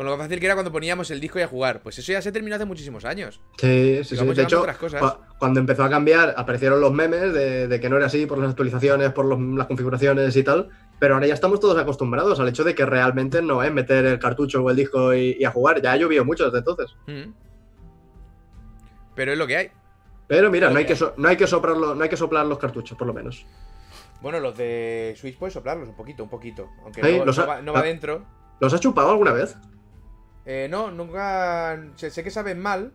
Con 0.01 0.09
lo 0.09 0.17
fácil 0.17 0.39
que 0.39 0.47
era 0.47 0.55
cuando 0.55 0.71
poníamos 0.71 1.11
el 1.11 1.19
disco 1.19 1.37
y 1.37 1.43
a 1.43 1.47
jugar. 1.47 1.83
Pues 1.83 1.99
eso 1.99 2.11
ya 2.11 2.23
se 2.23 2.31
terminó 2.31 2.55
hace 2.55 2.65
muchísimos 2.65 3.05
años. 3.05 3.39
Sí, 3.59 4.03
sí, 4.03 4.17
sí. 4.17 4.25
De 4.25 4.41
hecho, 4.41 4.61
otras 4.61 4.77
cosas. 4.77 4.99
cua- 4.99 5.19
cuando 5.37 5.59
empezó 5.59 5.83
a 5.83 5.91
cambiar, 5.91 6.33
aparecieron 6.37 6.81
los 6.81 6.91
memes 6.91 7.31
de, 7.31 7.67
de 7.67 7.79
que 7.79 7.87
no 7.87 7.97
era 7.97 8.07
así 8.07 8.25
por 8.25 8.39
las 8.39 8.49
actualizaciones, 8.49 9.11
por 9.11 9.25
los- 9.25 9.39
las 9.39 9.67
configuraciones 9.67 10.35
y 10.35 10.43
tal. 10.43 10.69
Pero 10.97 11.13
ahora 11.13 11.27
ya 11.27 11.35
estamos 11.35 11.59
todos 11.59 11.77
acostumbrados 11.77 12.39
al 12.39 12.47
hecho 12.49 12.63
de 12.63 12.73
que 12.73 12.83
realmente 12.83 13.43
no 13.43 13.61
es 13.61 13.71
meter 13.71 14.03
el 14.07 14.17
cartucho 14.17 14.63
o 14.63 14.71
el 14.71 14.75
disco 14.75 15.13
y, 15.13 15.37
y 15.39 15.45
a 15.45 15.51
jugar. 15.51 15.79
Ya 15.83 15.91
ha 15.91 15.97
llovido 15.97 16.25
mucho 16.25 16.45
desde 16.45 16.57
entonces. 16.57 16.95
Mm. 17.05 17.31
Pero 19.13 19.33
es 19.33 19.37
lo 19.37 19.45
que 19.45 19.57
hay. 19.57 19.69
Pero 20.25 20.49
mira, 20.49 20.71
no 20.71 20.79
hay, 20.79 20.85
que 20.85 20.95
so- 20.95 21.13
no, 21.17 21.27
hay 21.27 21.37
que 21.37 21.45
soplarlo, 21.45 21.93
no 21.93 22.01
hay 22.01 22.09
que 22.09 22.17
soplar 22.17 22.47
los 22.47 22.57
cartuchos, 22.57 22.97
por 22.97 23.05
lo 23.05 23.13
menos. 23.13 23.45
Bueno, 24.19 24.39
los 24.39 24.57
de 24.57 25.13
Switch 25.15 25.37
puedes 25.37 25.53
soplarlos 25.53 25.87
un 25.89 25.95
poquito, 25.95 26.23
un 26.23 26.29
poquito. 26.31 26.69
Aunque 26.83 27.05
Ahí, 27.05 27.19
no, 27.19 27.25
los 27.25 27.37
no 27.37 27.43
ha- 27.43 27.45
va, 27.45 27.61
no 27.61 27.71
va 27.73 27.83
dentro. 27.83 28.25
¿Los 28.59 28.73
has 28.73 28.79
chupado 28.81 29.11
alguna 29.11 29.31
vez? 29.31 29.57
Eh, 30.45 30.67
no, 30.69 30.91
nunca. 30.91 31.81
Sé, 31.95 32.09
sé 32.09 32.23
que 32.23 32.31
saben 32.31 32.59
mal. 32.59 32.91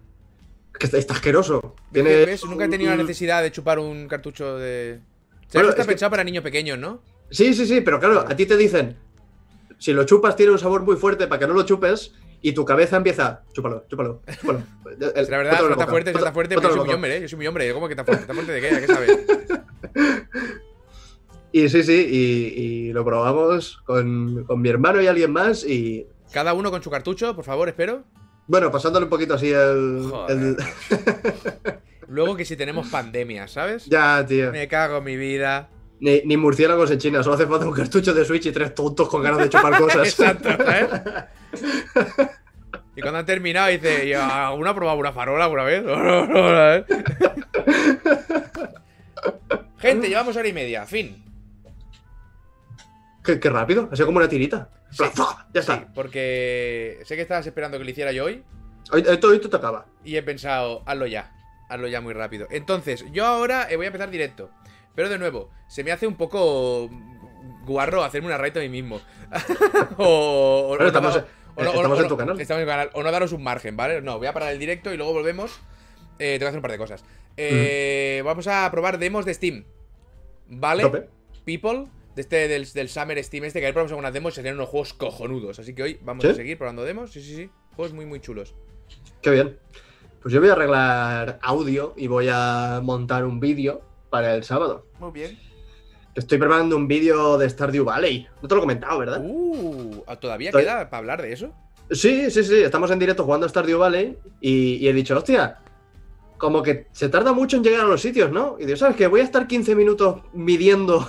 Que 0.79 0.87
está, 0.87 0.99
está 0.99 1.15
asqueroso. 1.15 1.75
¿Ves? 1.91 2.05
Tiene 2.05 2.27
¿Ves? 2.27 2.45
Nunca 2.45 2.65
he 2.67 2.69
tenido 2.69 2.91
la 2.91 2.97
necesidad 3.03 3.43
de 3.43 3.51
chupar 3.53 3.79
un 3.79 4.09
cartucho 4.09 4.59
de. 4.59 5.01
¿Sabes 5.49 5.53
Bueno, 5.53 5.69
está 5.71 5.83
es 5.83 5.87
que- 5.87 5.93
pensado 5.93 6.11
para 6.11 6.25
niños 6.25 6.43
pequeños, 6.45 6.79
¿no? 6.79 7.03
Sí, 7.31 7.55
sí, 7.55 7.67
sí, 7.67 7.81
pero 7.81 7.99
claro, 7.99 8.21
a 8.29 8.37
ti 8.37 8.47
te 8.47 8.57
dicen, 8.57 8.97
si 9.79 9.93
lo 9.93 10.05
chupas 10.05 10.37
tiene 10.37 10.53
un 10.53 10.59
sabor 10.59 10.83
muy 10.83 10.97
fuerte 10.97 11.27
para 11.27 11.39
que 11.41 11.47
no 11.47 11.55
lo 11.55 11.63
chupes 11.65 12.15
y 12.43 12.53
tu 12.53 12.65
cabeza 12.65 12.97
empieza, 12.99 13.43
chúpalo, 13.53 13.85
chúpalo, 13.89 14.23
chúpalo. 14.41 14.63
El- 15.01 15.13
Es 15.15 15.29
la 15.31 15.39
verdad, 15.39 15.71
está 15.71 15.87
fuerte, 15.87 16.11
está 16.11 16.33
fuerte, 16.33 16.55
pero 16.57 16.69
yo 16.69 16.75
soy 16.75 16.85
boca. 16.85 16.95
hombre, 16.95 17.17
¿eh? 17.17 17.21
Yo 17.23 17.29
soy 17.29 17.37
muy 17.39 17.47
hombre. 17.47 17.73
¿Cómo 17.73 17.87
que 17.89 17.95
está 17.95 18.05
fuerte? 18.05 18.23
¿Está 18.23 18.35
fuerte 18.35 18.53
de 18.53 18.61
qué? 18.61 18.71
¿A 18.75 18.81
qué 18.81 18.87
sabes? 18.87 19.19
Y 21.53 21.69
sí, 21.71 21.83
sí, 21.85 22.07
y, 22.11 22.61
y 22.61 22.93
lo 22.93 23.03
probamos 23.05 23.79
con, 23.87 24.45
con 24.45 24.61
mi 24.61 24.69
hermano 24.69 25.01
y 25.01 25.07
alguien 25.07 25.33
más 25.33 25.65
y... 25.65 26.07
Cada 26.37 26.53
uno 26.53 26.71
con 26.71 26.83
su 26.83 26.91
cartucho, 26.91 27.35
por 27.35 27.47
favor, 27.47 27.67
espero. 27.67 28.05
Bueno, 28.47 28.71
pasándole 28.71 29.05
un 29.05 29.09
poquito 29.09 29.33
así 29.33 29.51
el... 29.51 30.07
Luego 32.09 32.37
que 32.37 32.45
si 32.45 32.59
tenemos 32.59 32.89
pandemia, 32.89 33.49
¿sabes? 33.49 33.87
ya, 33.87 34.23
tío. 34.29 34.53
Me 34.53 34.69
cago 34.69 34.99
en 34.99 35.05
mi 35.05 35.17
vida. 35.17 35.71
Ni, 35.99 36.21
ni 36.27 36.37
murciélagos 36.37 36.91
en 36.91 36.99
China, 36.99 37.23
solo 37.23 37.37
hace 37.37 37.47
falta 37.47 37.65
un 37.65 37.73
cartucho 37.73 38.13
de 38.13 38.23
Switch 38.27 38.45
y 38.45 38.53
tres 38.53 38.75
tontos 38.75 39.09
con 39.09 39.23
ganas 39.23 39.39
de 39.39 39.49
chupar 39.49 39.79
cosas. 39.79 40.09
Exacto, 40.09 40.51
¿sabes? 40.63 40.91
Y 42.95 43.01
cuando 43.01 43.21
han 43.21 43.25
terminado 43.25 43.69
dice, 43.69 44.05
¿y 44.07 44.13
alguno 44.13 44.69
ha 44.69 44.75
probado 44.75 44.99
una 44.99 45.13
farola 45.15 45.45
alguna 45.45 45.65
vez? 45.65 45.85
¿sabes? 45.87 46.85
Gente, 49.79 50.09
llevamos 50.11 50.37
hora 50.37 50.49
y 50.49 50.53
media, 50.53 50.85
fin. 50.85 51.26
Qué, 53.27 53.41
qué 53.41 53.51
rápido, 53.51 53.89
ha 53.93 53.97
sido 53.97 54.07
como 54.07 54.19
una 54.19 54.29
tirita. 54.29 54.71
Sí. 54.91 55.05
Ya 55.05 55.11
Sí, 55.11 55.59
está. 55.73 55.93
porque 55.95 57.01
sé 57.05 57.17
que 57.17 57.23
estabas 57.23 57.47
esperando 57.47 57.77
que 57.79 57.85
lo 57.85 57.91
hiciera 57.91 58.13
yo 58.13 58.25
hoy 58.25 58.43
Hoy, 58.93 59.05
esto, 59.07 59.29
hoy 59.29 59.41
te 59.41 59.55
acaba. 59.57 59.87
y 60.05 60.17
he 60.17 60.23
pensado, 60.23 60.83
hazlo 60.87 61.07
ya, 61.07 61.33
hazlo 61.69 61.89
ya 61.89 62.01
muy 62.01 62.15
rápido. 62.15 62.47
Entonces, 62.51 63.05
yo 63.13 63.27
ahora 63.27 63.67
eh, 63.71 63.77
voy 63.77 63.87
a 63.87 63.89
empezar 63.89 64.11
directo. 64.11 64.51
Pero 64.95 65.09
de 65.09 65.19
nuevo, 65.19 65.51
se 65.69 65.83
me 65.85 65.93
hace 65.93 66.07
un 66.07 66.15
poco 66.17 66.89
guarro 67.65 68.03
hacerme 68.05 68.29
una 68.29 68.39
raid 68.39 68.57
a 68.57 68.61
mí 68.61 68.69
mismo. 68.69 69.01
o, 69.99 70.05
o- 70.65 70.69
Bueno, 70.69 70.85
o 70.85 70.87
estamos- 70.87 71.17
no- 71.17 71.23
o 71.57 71.63
no- 71.65 71.71
estamos 71.71 71.91
o 71.91 71.97
en 71.97 72.03
no- 72.03 72.09
tu 72.09 72.17
canal. 72.17 72.41
Estamos 72.41 72.63
en 72.63 72.69
canal. 72.69 72.91
O 72.95 73.03
no 73.03 73.11
daros 73.11 73.33
un 73.33 73.43
margen, 73.43 73.77
¿vale? 73.77 74.01
No, 74.03 74.19
voy 74.19 74.27
a 74.29 74.33
parar 74.33 74.53
el 74.53 74.59
directo 74.59 74.93
y 74.95 74.97
luego 74.97 75.13
volvemos. 75.13 75.59
Eh, 76.19 76.39
tengo 76.39 76.41
que 76.41 76.47
hacer 76.47 76.59
un 76.59 76.63
par 76.63 76.71
de 76.73 76.79
cosas. 76.79 77.05
Eh, 77.37 78.23
Vamos 78.25 78.47
a 78.47 78.71
probar 78.71 78.99
demos 78.99 79.25
de 79.27 79.35
Steam. 79.35 79.65
¿Vale? 80.49 80.83
Tope. 80.85 81.09
People, 81.45 81.89
de 82.17 82.23
este, 82.23 82.49
del, 82.49 82.67
del 82.73 82.89
Summer 82.89 83.23
Steam 83.23 83.45
este, 83.45 83.61
que 83.61 83.67
ayer 83.67 83.75
probamos 83.75 83.93
algunas 83.93 84.13
demos 84.13 84.33
y 84.33 84.37
salieron 84.37 84.59
unos 84.59 84.71
juegos 84.71 84.95
cojonudos. 84.95 85.59
Así 85.61 85.75
que 85.75 85.83
hoy 85.83 86.01
vamos 86.03 86.25
¿Sí? 86.25 86.31
a 86.31 86.35
seguir 86.35 86.59
probando 86.59 86.83
demos. 86.83 87.13
Sí, 87.13 87.21
sí, 87.23 87.37
sí. 87.37 87.51
Juegos 87.77 87.93
muy, 87.95 88.07
muy 88.07 88.21
chulos. 88.21 88.55
Qué 89.23 89.31
bien. 89.31 89.59
Pues 90.23 90.33
yo 90.35 90.41
voy 90.41 90.49
a 90.49 90.55
arreglar 90.55 91.39
audio 91.43 91.93
y 91.97 92.09
voy 92.09 92.27
a 92.33 92.81
montar 92.83 93.25
un 93.25 93.39
vídeo 93.39 93.83
para 94.11 94.35
el 94.35 94.43
sábado. 94.43 94.87
Muy 94.99 95.13
bien. 95.13 95.39
Estoy 96.15 96.39
preparando 96.39 96.75
un 96.77 96.89
vídeo 96.89 97.37
de 97.37 97.49
Stardew 97.51 97.85
Valley. 97.85 98.27
No 98.41 98.49
te 98.49 98.55
lo 98.55 98.61
he 98.61 98.65
comentado, 98.65 98.99
¿verdad? 98.99 99.21
Uh, 99.23 100.03
¿todavía 100.19 100.49
Estoy- 100.51 100.63
queda 100.65 100.89
para 100.89 100.99
hablar 100.99 101.21
de 101.23 101.33
eso? 101.33 101.53
Sí, 101.91 102.31
sí, 102.31 102.43
sí. 102.43 102.63
Estamos 102.63 102.91
en 102.91 102.99
directo 102.99 103.25
jugando 103.25 103.45
a 103.47 103.49
Stardew 103.51 103.79
Valley 103.79 104.17
y, 104.41 104.77
y 104.77 104.89
he 104.89 104.93
dicho, 104.95 105.17
hostia, 105.17 105.59
como 106.39 106.63
que 106.63 106.87
se 106.93 107.09
tarda 107.11 107.33
mucho 107.35 107.59
en 107.59 107.63
llegar 107.65 107.83
a 107.83 107.89
los 107.89 108.01
sitios, 108.01 108.33
¿no? 108.33 108.57
Y 108.59 108.65
digo, 108.65 108.77
¿sabes 108.79 108.97
qué? 108.97 109.07
Voy 109.07 109.21
a 109.21 109.25
estar 109.25 109.47
15 109.47 109.75
minutos 109.77 110.23
midiendo, 110.33 111.07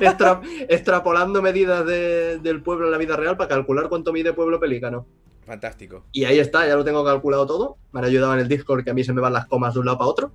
extra- 0.00 0.40
extrapolando 0.68 1.42
medidas 1.42 1.84
de- 1.86 2.38
del 2.38 2.62
pueblo 2.62 2.86
en 2.86 2.92
la 2.92 2.98
vida 2.98 3.16
real 3.16 3.36
para 3.36 3.48
calcular 3.48 3.88
cuánto 3.88 4.12
mide 4.12 4.32
pueblo 4.32 4.58
pelícano. 4.60 5.06
Fantástico. 5.46 6.04
Y 6.12 6.24
ahí 6.24 6.38
está, 6.38 6.66
ya 6.66 6.76
lo 6.76 6.84
tengo 6.84 7.04
calculado 7.04 7.46
todo. 7.46 7.78
Me 7.92 8.00
han 8.00 8.04
ayudado 8.06 8.34
en 8.34 8.40
el 8.40 8.48
Discord 8.48 8.84
que 8.84 8.90
a 8.90 8.94
mí 8.94 9.02
se 9.02 9.12
me 9.14 9.20
van 9.22 9.32
las 9.32 9.46
comas 9.46 9.72
de 9.74 9.80
un 9.80 9.86
lado 9.86 9.98
para 9.98 10.10
otro. 10.10 10.32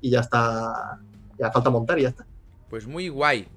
Y 0.00 0.10
ya 0.10 0.20
está. 0.20 1.00
Ya 1.38 1.50
falta 1.50 1.70
montar 1.70 1.98
y 1.98 2.02
ya 2.02 2.08
está. 2.10 2.26
Pues 2.68 2.86
muy 2.86 3.08
guay. 3.08 3.48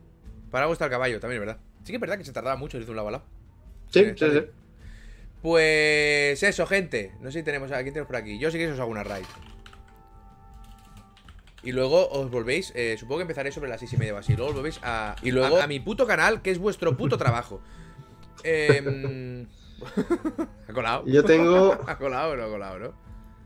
Para 0.52 0.72
está 0.72 0.86
el 0.86 0.92
caballo, 0.92 1.20
también 1.20 1.42
verdad. 1.42 1.58
Sí 1.84 1.92
que 1.92 1.96
es 1.98 2.02
verdad 2.02 2.18
que 2.18 2.24
se 2.24 2.32
tardaba 2.32 2.56
mucho 2.56 2.78
ir 2.78 2.86
de 2.86 2.92
un 2.92 2.96
lado 2.96 3.10
a 3.10 3.12
lado. 3.12 3.24
Sí, 3.92 4.00
Sí, 4.00 4.06
sí, 4.12 4.26
sí. 4.26 4.30
bien. 4.32 4.52
Pues 5.42 6.42
eso, 6.44 6.66
gente. 6.66 7.12
No 7.22 7.30
sé 7.30 7.40
si 7.40 7.44
tenemos 7.44 7.70
quién 7.70 7.94
tenemos 7.94 8.08
por 8.08 8.16
aquí. 8.16 8.40
Yo 8.40 8.50
sí 8.50 8.58
que 8.58 8.72
os 8.72 8.80
hago 8.80 8.90
una 8.90 9.04
raid. 9.04 9.26
Y 11.66 11.72
luego 11.72 12.08
os 12.10 12.30
volvéis, 12.30 12.72
eh, 12.76 12.96
supongo 12.98 13.18
que 13.18 13.22
empezaré 13.24 13.52
sobre 13.52 13.70
las 13.70 13.80
seis 13.80 13.92
y 13.92 13.98
media 13.98 14.14
o 14.14 14.18
así. 14.18 14.36
Luego 14.36 14.52
os 14.52 14.56
volvéis 14.56 14.80
a. 14.84 15.16
Y 15.24 15.32
luego 15.32 15.60
a, 15.60 15.66
mi 15.68 15.80
puto 15.80 16.06
canal, 16.06 16.42
que 16.44 16.52
es 16.52 16.60
vuestro 16.60 16.96
puto 16.96 17.18
trabajo. 17.18 17.60
Em, 18.44 19.48
ha 20.70 20.74
colado. 20.74 21.04
Yo 21.08 21.24
tengo. 21.24 21.78
Ha 21.88 21.98
colado 21.98 22.32
o 22.34 22.36
no 22.36 22.44
ha 22.44 22.48
colado, 22.48 22.80
¿no? 22.80 22.94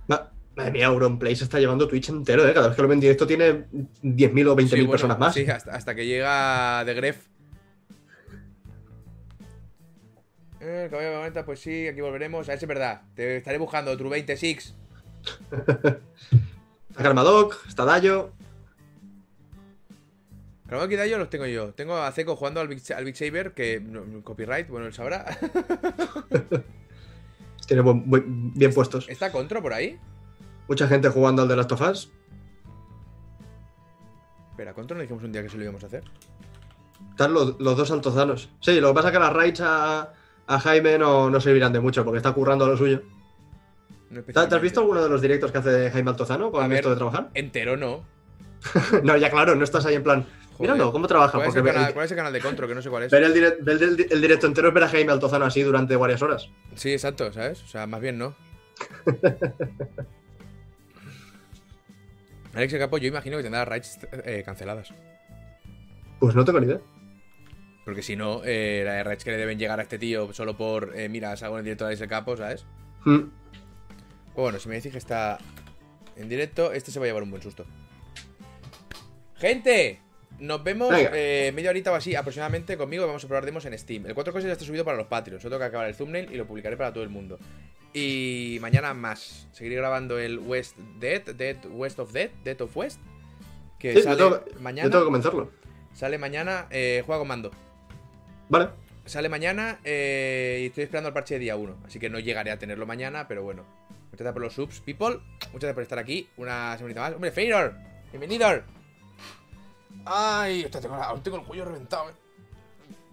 Ma- 0.08 0.30
Madre 0.56 0.72
mía, 0.72 0.88
Auronplay 0.88 1.34
se 1.36 1.46
está 1.46 1.60
llevando 1.60 1.88
Twitch 1.88 2.10
entero, 2.10 2.46
¿eh? 2.46 2.54
Cada 2.54 2.68
vez 2.68 2.76
que 2.76 2.82
lo 2.82 2.90
ven 2.90 2.98
en 2.98 3.02
directo 3.02 3.26
tiene 3.26 3.68
10.000 4.04 4.48
o 4.50 4.56
20.000 4.58 4.68
Sí, 4.68 4.76
bueno, 4.76 4.91
personas 4.91 5.18
más. 5.18 5.34
Sí, 5.34 5.50
hasta, 5.50 5.72
hasta 5.74 5.96
que 5.96 6.06
llega 6.06 6.84
The 6.86 6.94
Gref. 6.96 7.28
Eh, 10.60 10.82
el 10.86 10.90
caballo 10.90 11.12
de 11.12 11.16
momento, 11.16 11.46
pues 11.46 11.62
sí, 11.62 11.88
aquí 11.88 12.02
volveremos. 12.02 12.50
A 12.50 12.52
ver 12.52 12.60
si 12.60 12.66
es 12.66 12.70
verdad. 12.70 13.04
Te 13.16 13.38
estaré 13.38 13.58
buscando, 13.58 13.96
True 13.96 14.10
26. 14.10 14.76
Está 17.00 17.08
Karmadoc, 17.08 17.56
está 17.66 17.86
Dayo. 17.86 18.32
Claro, 20.68 20.86
que 20.90 21.10
yo 21.10 21.18
los 21.18 21.30
tengo 21.30 21.46
yo. 21.46 21.74
Tengo 21.74 21.96
a 21.96 22.12
Zeco 22.12 22.36
jugando 22.36 22.60
al 22.60 22.68
Big, 22.68 22.82
al 22.94 23.06
Big 23.06 23.16
Saber, 23.16 23.54
que 23.54 23.80
no- 23.80 24.22
copyright, 24.22 24.68
bueno, 24.68 24.86
él 24.86 24.94
sabrá. 24.94 25.26
Tiene 27.68 27.82
buen- 27.84 28.04
buen- 28.10 28.54
bien 28.54 28.74
puestos. 28.74 29.08
¿Está 29.08 29.32
Contro 29.32 29.62
por 29.62 29.72
ahí? 29.72 29.98
Mucha 30.68 30.90
gente 30.90 31.08
jugando 31.08 31.42
al 31.44 31.48
de 31.48 31.56
Last 31.56 31.72
of 31.72 31.82
Us. 31.90 32.12
Espera, 34.52 34.74
Contro 34.74 34.98
no 34.98 35.02
dijimos 35.02 35.24
un 35.24 35.32
día 35.32 35.42
que 35.42 35.48
se 35.48 35.56
lo 35.56 35.64
íbamos 35.64 35.82
a 35.86 35.88
hacer. 35.88 36.04
Están 37.12 37.34
los, 37.34 37.58
los 37.62 37.78
dos 37.78 37.90
altozanos. 37.92 38.50
Sí, 38.60 38.82
lo 38.82 38.90
que 38.90 38.94
pasa 38.96 39.08
es 39.08 39.14
que 39.14 39.20
las 39.20 39.32
raids 39.32 39.62
a, 39.62 40.12
a 40.48 40.60
Jaime 40.60 40.98
no, 40.98 41.30
no 41.30 41.40
servirán 41.40 41.72
de 41.72 41.80
mucho 41.80 42.04
porque 42.04 42.18
está 42.18 42.34
currando 42.34 42.66
a 42.66 42.68
lo 42.68 42.76
suyo. 42.76 43.04
¿Te, 44.34 44.40
has 44.40 44.61
visto 44.61 44.80
alguno 44.81 45.03
de 45.03 45.10
los 45.10 45.22
directos 45.22 45.52
que 45.52 45.60
hace 45.60 45.91
Jaime 45.91 46.10
Altozano 46.11 46.52
con 46.52 46.72
esto 46.73 46.90
de 46.90 46.95
trabajar? 46.95 47.30
Entero 47.36 47.77
no. 47.77 48.03
no, 49.03 49.15
ya 49.18 49.30
claro, 49.30 49.56
no 49.56 49.64
estás 49.64 49.86
ahí 49.86 49.95
en 49.95 50.03
plan. 50.03 50.26
Joder. 50.57 50.73
Míralo, 50.73 50.91
¿cómo 50.91 51.07
trabaja? 51.07 51.34
¿Cuál 51.38 51.48
es, 51.49 51.56
el 51.56 51.64
canal, 51.64 51.94
cuál 51.94 52.06
es 52.06 52.11
el 52.11 52.18
canal 52.18 52.34
de 52.34 52.41
Contro? 52.41 52.68
Que 52.68 52.76
no 52.76 52.81
sé 52.81 52.90
cuál 52.90 53.03
es. 53.03 53.11
ver 53.11 53.23
el, 53.23 53.34
direct- 53.34 53.57
ver 53.64 53.81
el- 53.81 54.07
el 54.11 54.22
directo 54.22 54.48
entero 54.48 54.68
es 54.69 54.73
ver 54.73 54.84
a 54.84 54.90
Jaime 54.90 55.11
Altozano 55.11 55.45
así 55.45 55.61
durante 55.61 55.95
varias 55.95 56.22
horas. 56.22 56.49
Sí, 56.76 56.91
exacto, 56.91 57.31
¿sabes? 57.31 57.64
O 57.64 57.68
sea, 57.68 57.88
más 57.88 58.02
bien 58.02 58.18
no. 58.18 58.36
Alex 62.53 62.73
Capo, 62.77 62.98
yo 62.98 63.07
imagino 63.07 63.38
que 63.38 63.44
tendrá 63.44 63.64
raids 63.65 63.99
eh, 64.26 64.41
canceladas. 64.45 64.91
Pues 66.19 66.36
no 66.36 66.44
tengo 66.44 66.60
ni 66.60 66.65
idea. 66.68 66.81
Porque 67.86 68.02
si 68.03 68.15
no, 68.15 68.41
eh, 68.44 68.81
las 68.86 69.06
raids 69.06 69.23
que 69.23 69.31
le 69.31 69.38
deben 69.38 69.57
llegar 69.60 69.80
a 69.80 69.84
este 69.84 69.98
tío 69.98 70.34
solo 70.34 70.57
por, 70.57 70.94
eh, 70.98 71.07
mira, 71.10 71.36
salgo 71.38 71.56
en 71.56 71.60
el 71.60 71.65
directo 71.65 71.86
de 71.88 71.94
Alex 71.95 72.07
Capo, 72.10 72.36
¿sabes? 72.38 72.65
Mm. 73.06 73.19
Bueno, 74.36 74.60
si 74.60 74.70
me 74.70 74.76
decís 74.76 74.92
que 74.92 74.98
está 74.98 75.38
en 76.16 76.30
directo, 76.30 76.72
este 76.72 76.92
se 76.92 77.00
va 77.00 77.06
a 77.06 77.08
llevar 77.08 77.24
un 77.24 77.32
buen 77.32 77.42
susto. 77.42 77.66
¡Gente! 79.36 80.00
Nos 80.40 80.64
vemos 80.64 80.94
eh, 80.96 81.52
media 81.54 81.70
horita 81.70 81.92
o 81.92 81.96
así 81.96 82.16
aproximadamente 82.16 82.78
conmigo. 82.78 83.06
Vamos 83.06 83.24
a 83.24 83.28
probar 83.28 83.46
demos 83.46 83.66
en 83.66 83.78
Steam. 83.78 84.06
El 84.06 84.14
4 84.14 84.32
cosas 84.32 84.48
ya 84.48 84.54
está 84.54 84.64
subido 84.64 84.86
para 84.86 84.98
los 84.98 85.08
Patreons. 85.08 85.42
Solo 85.42 85.56
tengo 85.56 85.60
que 85.60 85.66
acabar 85.68 85.88
el 85.90 85.96
thumbnail 85.96 86.32
y 86.32 86.38
lo 86.38 86.46
publicaré 86.48 86.78
para 86.78 86.94
todo 86.94 87.04
el 87.04 87.10
mundo. 87.10 87.38
Y 87.94 88.58
mañana 88.62 88.94
más. 88.94 89.48
Seguiré 89.52 89.76
grabando 89.76 90.18
el 90.18 90.40
West 90.40 90.78
Dead, 91.00 91.24
Dead 91.36 91.58
West 91.70 92.00
of 92.00 92.14
Dead, 92.14 92.30
Dead 92.44 92.60
of 92.62 92.76
West. 92.78 93.00
Que 93.80 93.92
Sí, 93.94 93.98
yo 94.00 94.04
sale 94.04 94.18
tengo, 94.18 94.46
mañana. 94.62 94.84
yo 94.86 94.92
tengo 94.92 95.04
que 95.04 95.08
comenzarlo. 95.08 95.52
Sale 95.94 96.18
mañana. 96.18 96.68
Eh, 96.70 97.04
juega 97.06 97.20
con 97.20 97.28
mando. 97.28 97.52
Vale. 98.48 98.70
Sale 99.06 99.28
mañana 99.28 99.80
eh, 99.84 100.60
y 100.62 100.66
estoy 100.68 100.84
esperando 100.86 101.08
el 101.10 101.14
parche 101.14 101.34
de 101.36 101.40
día 101.42 101.56
1. 101.58 101.78
Así 101.86 102.00
que 102.00 102.10
no 102.10 102.20
llegaré 102.20 102.52
a 102.52 102.60
tenerlo 102.60 102.86
mañana, 102.86 103.28
pero 103.28 103.44
bueno. 103.44 103.66
Muchas 104.20 104.34
gracias 104.34 104.34
por 104.34 104.41
los 104.44 104.54
subs, 104.54 104.82
people. 104.82 105.22
Muchas 105.54 105.62
gracias 105.62 105.74
por 105.76 105.84
estar 105.84 105.98
aquí. 106.00 106.28
Una 106.36 106.76
semanita 106.78 107.00
más. 107.00 107.14
¡Hombre, 107.14 107.32
Feynor! 107.32 107.74
¡Bienvenido! 108.12 108.48
¡Ay! 110.06 110.66
Hostia, 110.66 110.82
tengo, 110.82 111.38
el 111.38 111.44
cuello 111.44 111.64
reventado, 111.64 112.10
eh. 112.10 112.14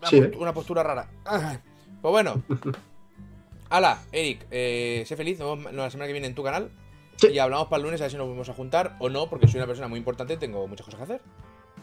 Una, 0.01 0.09
Sí, 0.11 0.20
post- 0.20 0.35
¿eh? 0.35 0.37
una 0.37 0.53
postura 0.53 0.83
rara. 0.83 1.09
Ay. 1.24 1.59
Pues 2.03 2.11
bueno. 2.11 2.43
Hala, 3.70 4.03
Eric, 4.11 4.47
eh, 4.51 5.05
sé 5.07 5.16
feliz. 5.16 5.39
Nos 5.39 5.57
vemos 5.59 5.73
la 5.73 5.91
semana 5.91 6.09
que 6.09 6.12
viene 6.12 6.27
en 6.27 6.35
tu 6.35 6.43
canal. 6.43 6.70
Sí. 7.19 7.28
Y 7.28 7.39
hablamos 7.39 7.69
para 7.69 7.77
el 7.78 7.85
lunes 7.85 8.01
a 8.01 8.05
ver 8.05 8.11
si 8.11 8.16
nos 8.16 8.28
vamos 8.28 8.49
a 8.49 8.53
juntar 8.55 8.97
o 8.99 9.09
no, 9.09 9.31
porque 9.31 9.47
soy 9.47 9.59
una 9.59 9.66
persona 9.69 9.87
muy 9.87 9.99
importante 10.01 10.35
y 10.35 10.37
tengo 10.39 10.66
muchas 10.66 10.87
cosas 10.87 10.99
que 10.99 11.05
hacer. 11.05 11.20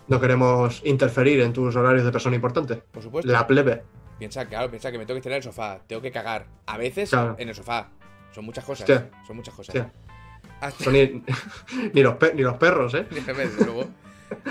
No 0.10 0.20
queremos 0.20 0.82
interferir 0.84 1.40
en 1.40 1.54
tus 1.54 1.74
horarios 1.78 2.04
de 2.04 2.12
persona 2.12 2.36
importante. 2.36 2.76
Por 2.76 3.02
supuesto. 3.02 3.32
La 3.32 3.48
plebe. 3.48 3.84
Piensa, 4.20 4.46
claro, 4.50 4.70
piensa 4.70 4.92
que 4.92 4.98
me 4.98 5.06
tengo 5.06 5.16
que 5.16 5.20
estirar 5.20 5.38
en 5.38 5.40
el 5.40 5.44
sofá, 5.44 5.80
tengo 5.88 6.02
que 6.02 6.12
cagar. 6.12 6.46
A 6.66 6.78
veces 6.78 7.10
Claro. 7.10 7.36
en 7.40 7.48
el 7.48 7.56
sofá. 7.56 7.90
Son 8.34 8.46
muchas 8.46 8.66
cosas. 8.66 8.90
Hostia. 8.90 9.10
Son 9.26 9.36
muchas 9.36 9.54
cosas. 9.54 9.76
Hostia. 9.76 9.92
Hasta, 10.62 10.84
Son 10.84 10.94
ni, 10.94 11.24
ni 11.94 12.02
los 12.02 12.16
ni 12.34 12.42
los 12.42 12.58
perros, 12.58 12.94
¿eh? 12.96 13.06
Luego. 13.60 13.86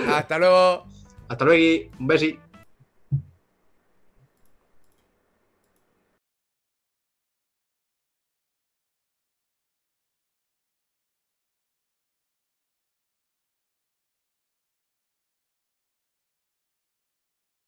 Hasta 0.09 0.39
luego. 0.39 0.87
Hasta 1.29 1.45
luego. 1.45 1.91
Un 1.99 2.07
besi. 2.07 2.39